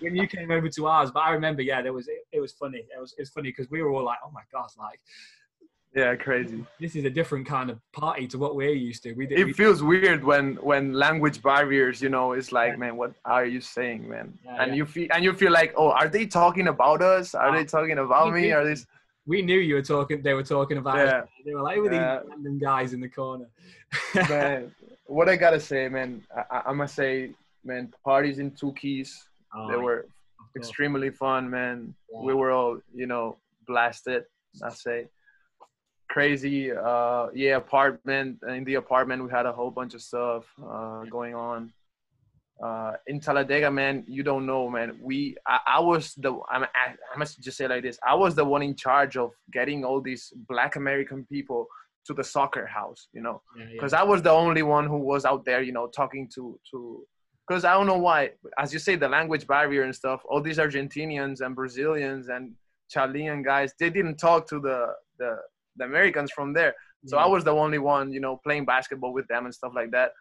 when 0.01 0.15
you 0.15 0.27
came 0.27 0.51
over 0.51 0.69
to 0.69 0.87
ours 0.87 1.11
but 1.13 1.21
i 1.21 1.31
remember 1.31 1.63
yeah 1.63 1.83
there 1.83 1.93
was 1.93 2.09
it, 2.09 2.27
it 2.33 2.41
was 2.41 2.53
funny 2.53 2.79
it 2.79 3.01
was 3.01 3.15
it 3.19 3.23
was 3.23 3.31
funny 3.31 3.51
because 3.51 3.71
we 3.71 3.83
were 3.83 3.91
all 3.91 4.05
like 4.05 4.19
oh 4.25 4.31
my 4.33 4.43
god 4.53 4.69
like 4.79 5.01
yeah, 5.95 6.15
crazy. 6.17 6.65
this 6.81 6.95
is 6.95 7.05
a 7.05 7.11
different 7.11 7.47
kind 7.47 7.71
of 7.71 7.79
party 7.93 8.27
to 8.29 8.39
what 8.39 8.55
we're 8.55 8.71
used 8.75 9.03
to 9.05 9.13
we 9.15 9.27
did 9.27 9.45
we, 9.45 9.51
It 9.51 9.57
feels 9.57 9.83
weird 9.83 10.23
when 10.23 10.57
when 10.57 10.93
language 10.93 11.43
barriers, 11.43 12.01
you 12.03 12.09
know, 12.09 12.33
it's 12.33 12.53
like, 12.53 12.79
man, 12.79 12.97
what 12.97 13.13
are 13.25 13.47
you 13.47 13.61
saying, 13.61 14.09
man? 14.09 14.39
Yeah, 14.45 14.63
and 14.63 14.69
yeah. 14.71 14.77
you 14.77 14.87
feel 14.87 15.09
and 15.13 15.25
you 15.25 15.33
feel 15.33 15.53
like, 15.53 15.73
oh, 15.77 15.91
are 15.91 16.09
they 16.09 16.27
talking 16.27 16.69
about 16.69 17.01
us? 17.03 17.35
Are 17.35 17.53
they 17.57 17.65
talking 17.65 17.99
about 17.99 18.33
me? 18.33 18.53
Are 18.53 18.65
they? 18.65 18.77
we 19.27 19.43
knew 19.43 19.59
you 19.59 19.75
were 19.75 19.83
talking 19.83 20.23
they 20.23 20.35
were 20.35 20.43
talking 20.43 20.79
about 20.79 20.97
Yeah. 20.99 21.19
us. 21.19 21.29
they 21.45 21.55
were 21.55 21.63
like 21.63 21.79
oh, 21.79 21.83
with 21.83 21.93
Yeah. 21.93 22.21
these 22.21 22.31
random 22.31 22.59
guys 22.59 22.93
in 22.95 23.01
the 23.01 23.09
corner 23.09 23.49
man, 24.29 24.73
what 25.07 25.29
I 25.29 25.37
gotta 25.37 25.61
say, 25.61 25.89
man, 25.89 26.23
I, 26.37 26.43
I, 26.51 26.59
I'm 26.67 26.77
gonna 26.79 26.89
say, 26.89 27.33
man, 27.65 27.93
parties 28.05 28.39
in 28.39 28.51
two 28.53 28.73
keys, 28.73 29.11
Oh, 29.55 29.71
they 29.71 29.77
were 29.77 30.07
extremely 30.57 31.11
fun, 31.11 31.49
man. 31.49 31.95
Yeah. 32.13 32.21
We 32.23 32.35
were 32.35 32.51
all, 32.51 32.81
you 32.95 33.07
know, 33.07 33.37
blasted. 33.67 34.25
I 34.63 34.71
say, 34.71 35.07
crazy. 36.09 36.73
Uh, 36.73 37.29
yeah, 37.35 37.57
apartment. 37.57 38.39
In 38.47 38.65
the 38.65 38.75
apartment, 38.75 39.25
we 39.25 39.31
had 39.31 39.47
a 39.47 39.53
whole 39.53 39.71
bunch 39.71 39.95
of 39.95 40.03
stuff 40.03 40.45
uh, 40.63 41.05
going 41.05 41.35
on. 41.35 41.73
Uh, 42.63 42.93
in 43.07 43.21
Talladega, 43.21 43.71
man, 43.71 44.05
you 44.09 44.25
don't 44.25 44.45
know, 44.45 44.69
man. 44.69 44.99
We, 45.01 45.37
I, 45.47 45.61
I 45.77 45.81
was 45.81 46.15
the, 46.15 46.33
I'm, 46.51 46.65
I, 46.65 46.95
I 47.15 47.17
must 47.17 47.41
just 47.41 47.57
say 47.57 47.69
like 47.69 47.85
this. 47.85 47.99
I 48.07 48.15
was 48.17 48.35
the 48.35 48.45
one 48.45 48.63
in 48.63 48.75
charge 48.75 49.17
of 49.17 49.31
getting 49.53 49.85
all 49.85 50.01
these 50.01 50.33
Black 50.49 50.75
American 50.75 51.25
people 51.31 51.69
to 52.07 52.15
the 52.15 52.25
soccer 52.25 52.67
house, 52.67 53.07
you 53.13 53.21
know 53.21 53.43
Yeah, 53.57 53.65
yeah. 53.65 53.71
because 53.75 53.93
I 53.93 54.03
was 54.03 54.23
the 54.23 54.31
only 54.31 54.63
one 54.63 54.87
who 54.89 54.99
was 54.99 55.25
out 55.25 55.45
there, 55.45 55.63
you 55.63 55.73
know, 55.73 55.87
talking 55.87 56.29
to 56.35 56.59
to. 56.71 57.05
Because 57.47 57.65
I 57.65 57.73
don't 57.75 57.87
know 57.87 57.99
why, 57.99 58.33
as 58.59 58.73
you 58.75 58.79
say, 58.79 58.95
the 58.97 59.09
language 59.09 59.47
barrier 59.47 59.83
and 59.85 59.95
stuff. 59.95 60.21
All 60.29 60.43
these 60.43 60.59
Argentinians 60.59 61.41
and 61.41 61.55
Brazilians 61.55 62.29
and 62.29 62.53
Chilean 62.91 63.43
guys, 63.43 63.73
they 63.79 63.89
didn't 63.89 64.17
talk 64.17 64.49
to 64.49 64.59
the 64.59 64.95
the, 65.19 65.37
the 65.79 65.85
Americans 65.85 66.31
from 66.33 66.53
there. 66.53 66.75
So 67.07 67.17
Yeah. 67.17 67.25
I 67.25 67.29
was 67.29 67.45
the 67.45 67.53
only 67.53 67.79
one, 67.79 68.13
you 68.13 68.21
know, 68.21 68.37
playing 68.45 68.65
basketball 68.65 69.13
with 69.13 69.29
them 69.29 69.45
and 69.47 69.55
stuff 69.55 69.73
like 69.75 69.91
that. 69.93 70.13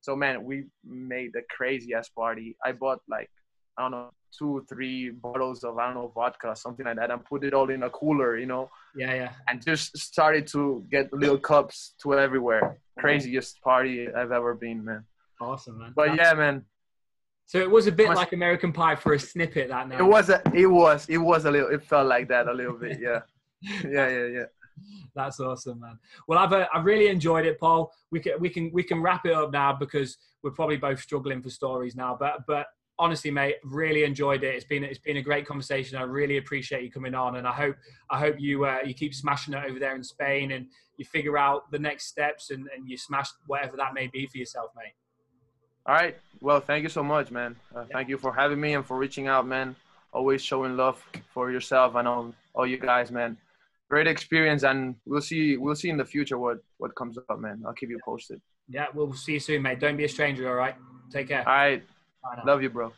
So 0.00 0.14
man, 0.14 0.44
we 0.44 0.64
made 0.84 1.30
the 1.32 1.42
craziest 1.56 2.14
party. 2.14 2.56
I 2.64 2.72
bought 2.72 3.00
like 3.08 3.30
I 3.76 3.82
don't 3.82 3.92
know 3.92 4.10
two, 4.38 4.64
three 4.68 5.10
bottles 5.10 5.64
of 5.64 5.78
I 5.78 5.86
don't 5.86 5.94
know 5.94 6.12
vodka, 6.14 6.54
something 6.56 6.86
like 6.86 6.96
that, 6.96 7.10
and 7.10 7.24
put 7.24 7.44
it 7.44 7.54
all 7.54 7.70
in 7.70 7.82
a 7.84 7.90
cooler, 7.90 8.36
you 8.36 8.46
know 8.46 8.68
yeah 8.96 9.14
yeah 9.14 9.32
and 9.48 9.64
just 9.64 9.96
started 9.98 10.46
to 10.46 10.84
get 10.90 11.12
little 11.12 11.38
cups 11.38 11.94
to 12.02 12.14
everywhere. 12.14 12.78
Craziest 12.98 13.60
party 13.62 14.08
I've 14.08 14.32
ever 14.32 14.54
been, 14.54 14.84
man. 14.84 15.04
awesome 15.40 15.78
man 15.78 15.92
But 15.96 16.14
yeah, 16.14 16.32
man, 16.34 16.64
so 17.46 17.58
it 17.58 17.70
was 17.70 17.86
a 17.86 17.92
bit 17.92 18.08
like 18.08 18.32
american 18.32 18.72
pie 18.72 18.96
for 18.96 19.14
a 19.14 19.18
snippet 19.18 19.68
that 19.68 19.88
night 19.88 20.00
it 20.00 20.04
was 20.04 20.30
a, 20.30 20.40
it 20.54 20.66
was, 20.66 21.06
it 21.08 21.18
was 21.18 21.44
a 21.44 21.50
little, 21.50 21.70
it 21.70 21.82
felt 21.82 22.06
like 22.06 22.28
that 22.28 22.46
a 22.46 22.52
little 22.52 22.78
bit, 22.78 22.98
yeah, 23.08 23.20
yeah, 23.96 24.08
yeah, 24.08 24.26
yeah. 24.26 24.44
That's 25.14 25.40
awesome, 25.40 25.80
man. 25.80 25.98
Well, 26.26 26.38
I've 26.38 26.52
uh, 26.52 26.66
I've 26.72 26.84
really 26.84 27.08
enjoyed 27.08 27.46
it, 27.46 27.58
Paul. 27.58 27.92
We 28.10 28.20
can 28.20 28.40
we 28.40 28.48
can 28.48 28.70
we 28.72 28.82
can 28.82 29.00
wrap 29.02 29.26
it 29.26 29.32
up 29.32 29.52
now 29.52 29.72
because 29.72 30.16
we're 30.42 30.50
probably 30.50 30.76
both 30.76 31.00
struggling 31.00 31.42
for 31.42 31.50
stories 31.50 31.96
now. 31.96 32.16
But 32.18 32.46
but 32.46 32.66
honestly, 32.98 33.30
mate, 33.30 33.56
really 33.64 34.04
enjoyed 34.04 34.44
it. 34.44 34.54
It's 34.54 34.64
been 34.64 34.84
it's 34.84 34.98
been 34.98 35.16
a 35.16 35.22
great 35.22 35.46
conversation. 35.46 35.98
I 35.98 36.02
really 36.02 36.38
appreciate 36.38 36.82
you 36.82 36.90
coming 36.90 37.14
on, 37.14 37.36
and 37.36 37.46
I 37.46 37.52
hope 37.52 37.76
I 38.10 38.18
hope 38.18 38.36
you 38.38 38.64
uh, 38.66 38.78
you 38.84 38.94
keep 38.94 39.14
smashing 39.14 39.54
it 39.54 39.64
over 39.64 39.78
there 39.78 39.96
in 39.96 40.04
Spain, 40.04 40.52
and 40.52 40.66
you 40.96 41.04
figure 41.04 41.38
out 41.38 41.70
the 41.70 41.78
next 41.78 42.06
steps, 42.06 42.50
and, 42.50 42.68
and 42.74 42.88
you 42.88 42.96
smash 42.96 43.28
whatever 43.46 43.76
that 43.76 43.94
may 43.94 44.06
be 44.06 44.26
for 44.26 44.38
yourself, 44.38 44.70
mate. 44.76 44.94
All 45.86 45.94
right, 45.94 46.16
well, 46.40 46.60
thank 46.60 46.82
you 46.82 46.88
so 46.88 47.02
much, 47.02 47.30
man. 47.30 47.56
Uh, 47.74 47.84
thank 47.92 48.08
you 48.08 48.16
for 48.16 48.32
having 48.32 48.58
me 48.58 48.74
and 48.74 48.86
for 48.86 48.96
reaching 48.96 49.28
out, 49.28 49.46
man. 49.46 49.76
Always 50.14 50.40
showing 50.40 50.76
love 50.78 51.04
for 51.34 51.50
yourself 51.50 51.94
and 51.96 52.08
all, 52.08 52.32
all 52.54 52.66
you 52.66 52.78
guys, 52.78 53.10
man. 53.10 53.36
Great 53.94 54.08
experience, 54.08 54.64
and 54.64 54.96
we'll 55.06 55.20
see, 55.20 55.56
we'll 55.56 55.76
see 55.76 55.88
in 55.88 55.96
the 55.96 56.04
future 56.04 56.36
what 56.36 56.58
what 56.78 56.92
comes 56.96 57.16
up, 57.16 57.38
man. 57.38 57.62
I'll 57.64 57.78
keep 57.80 57.90
you 57.90 58.00
posted. 58.04 58.40
Yeah, 58.68 58.86
we'll 58.92 59.12
see 59.12 59.34
you 59.34 59.38
soon, 59.38 59.62
mate. 59.62 59.78
Don't 59.78 59.96
be 59.96 60.02
a 60.02 60.08
stranger, 60.08 60.48
all 60.48 60.56
right? 60.56 60.74
Take 61.12 61.28
care. 61.28 61.48
All 61.48 61.54
right, 61.54 61.80
love 62.44 62.60
you, 62.60 62.70
bro. 62.70 62.92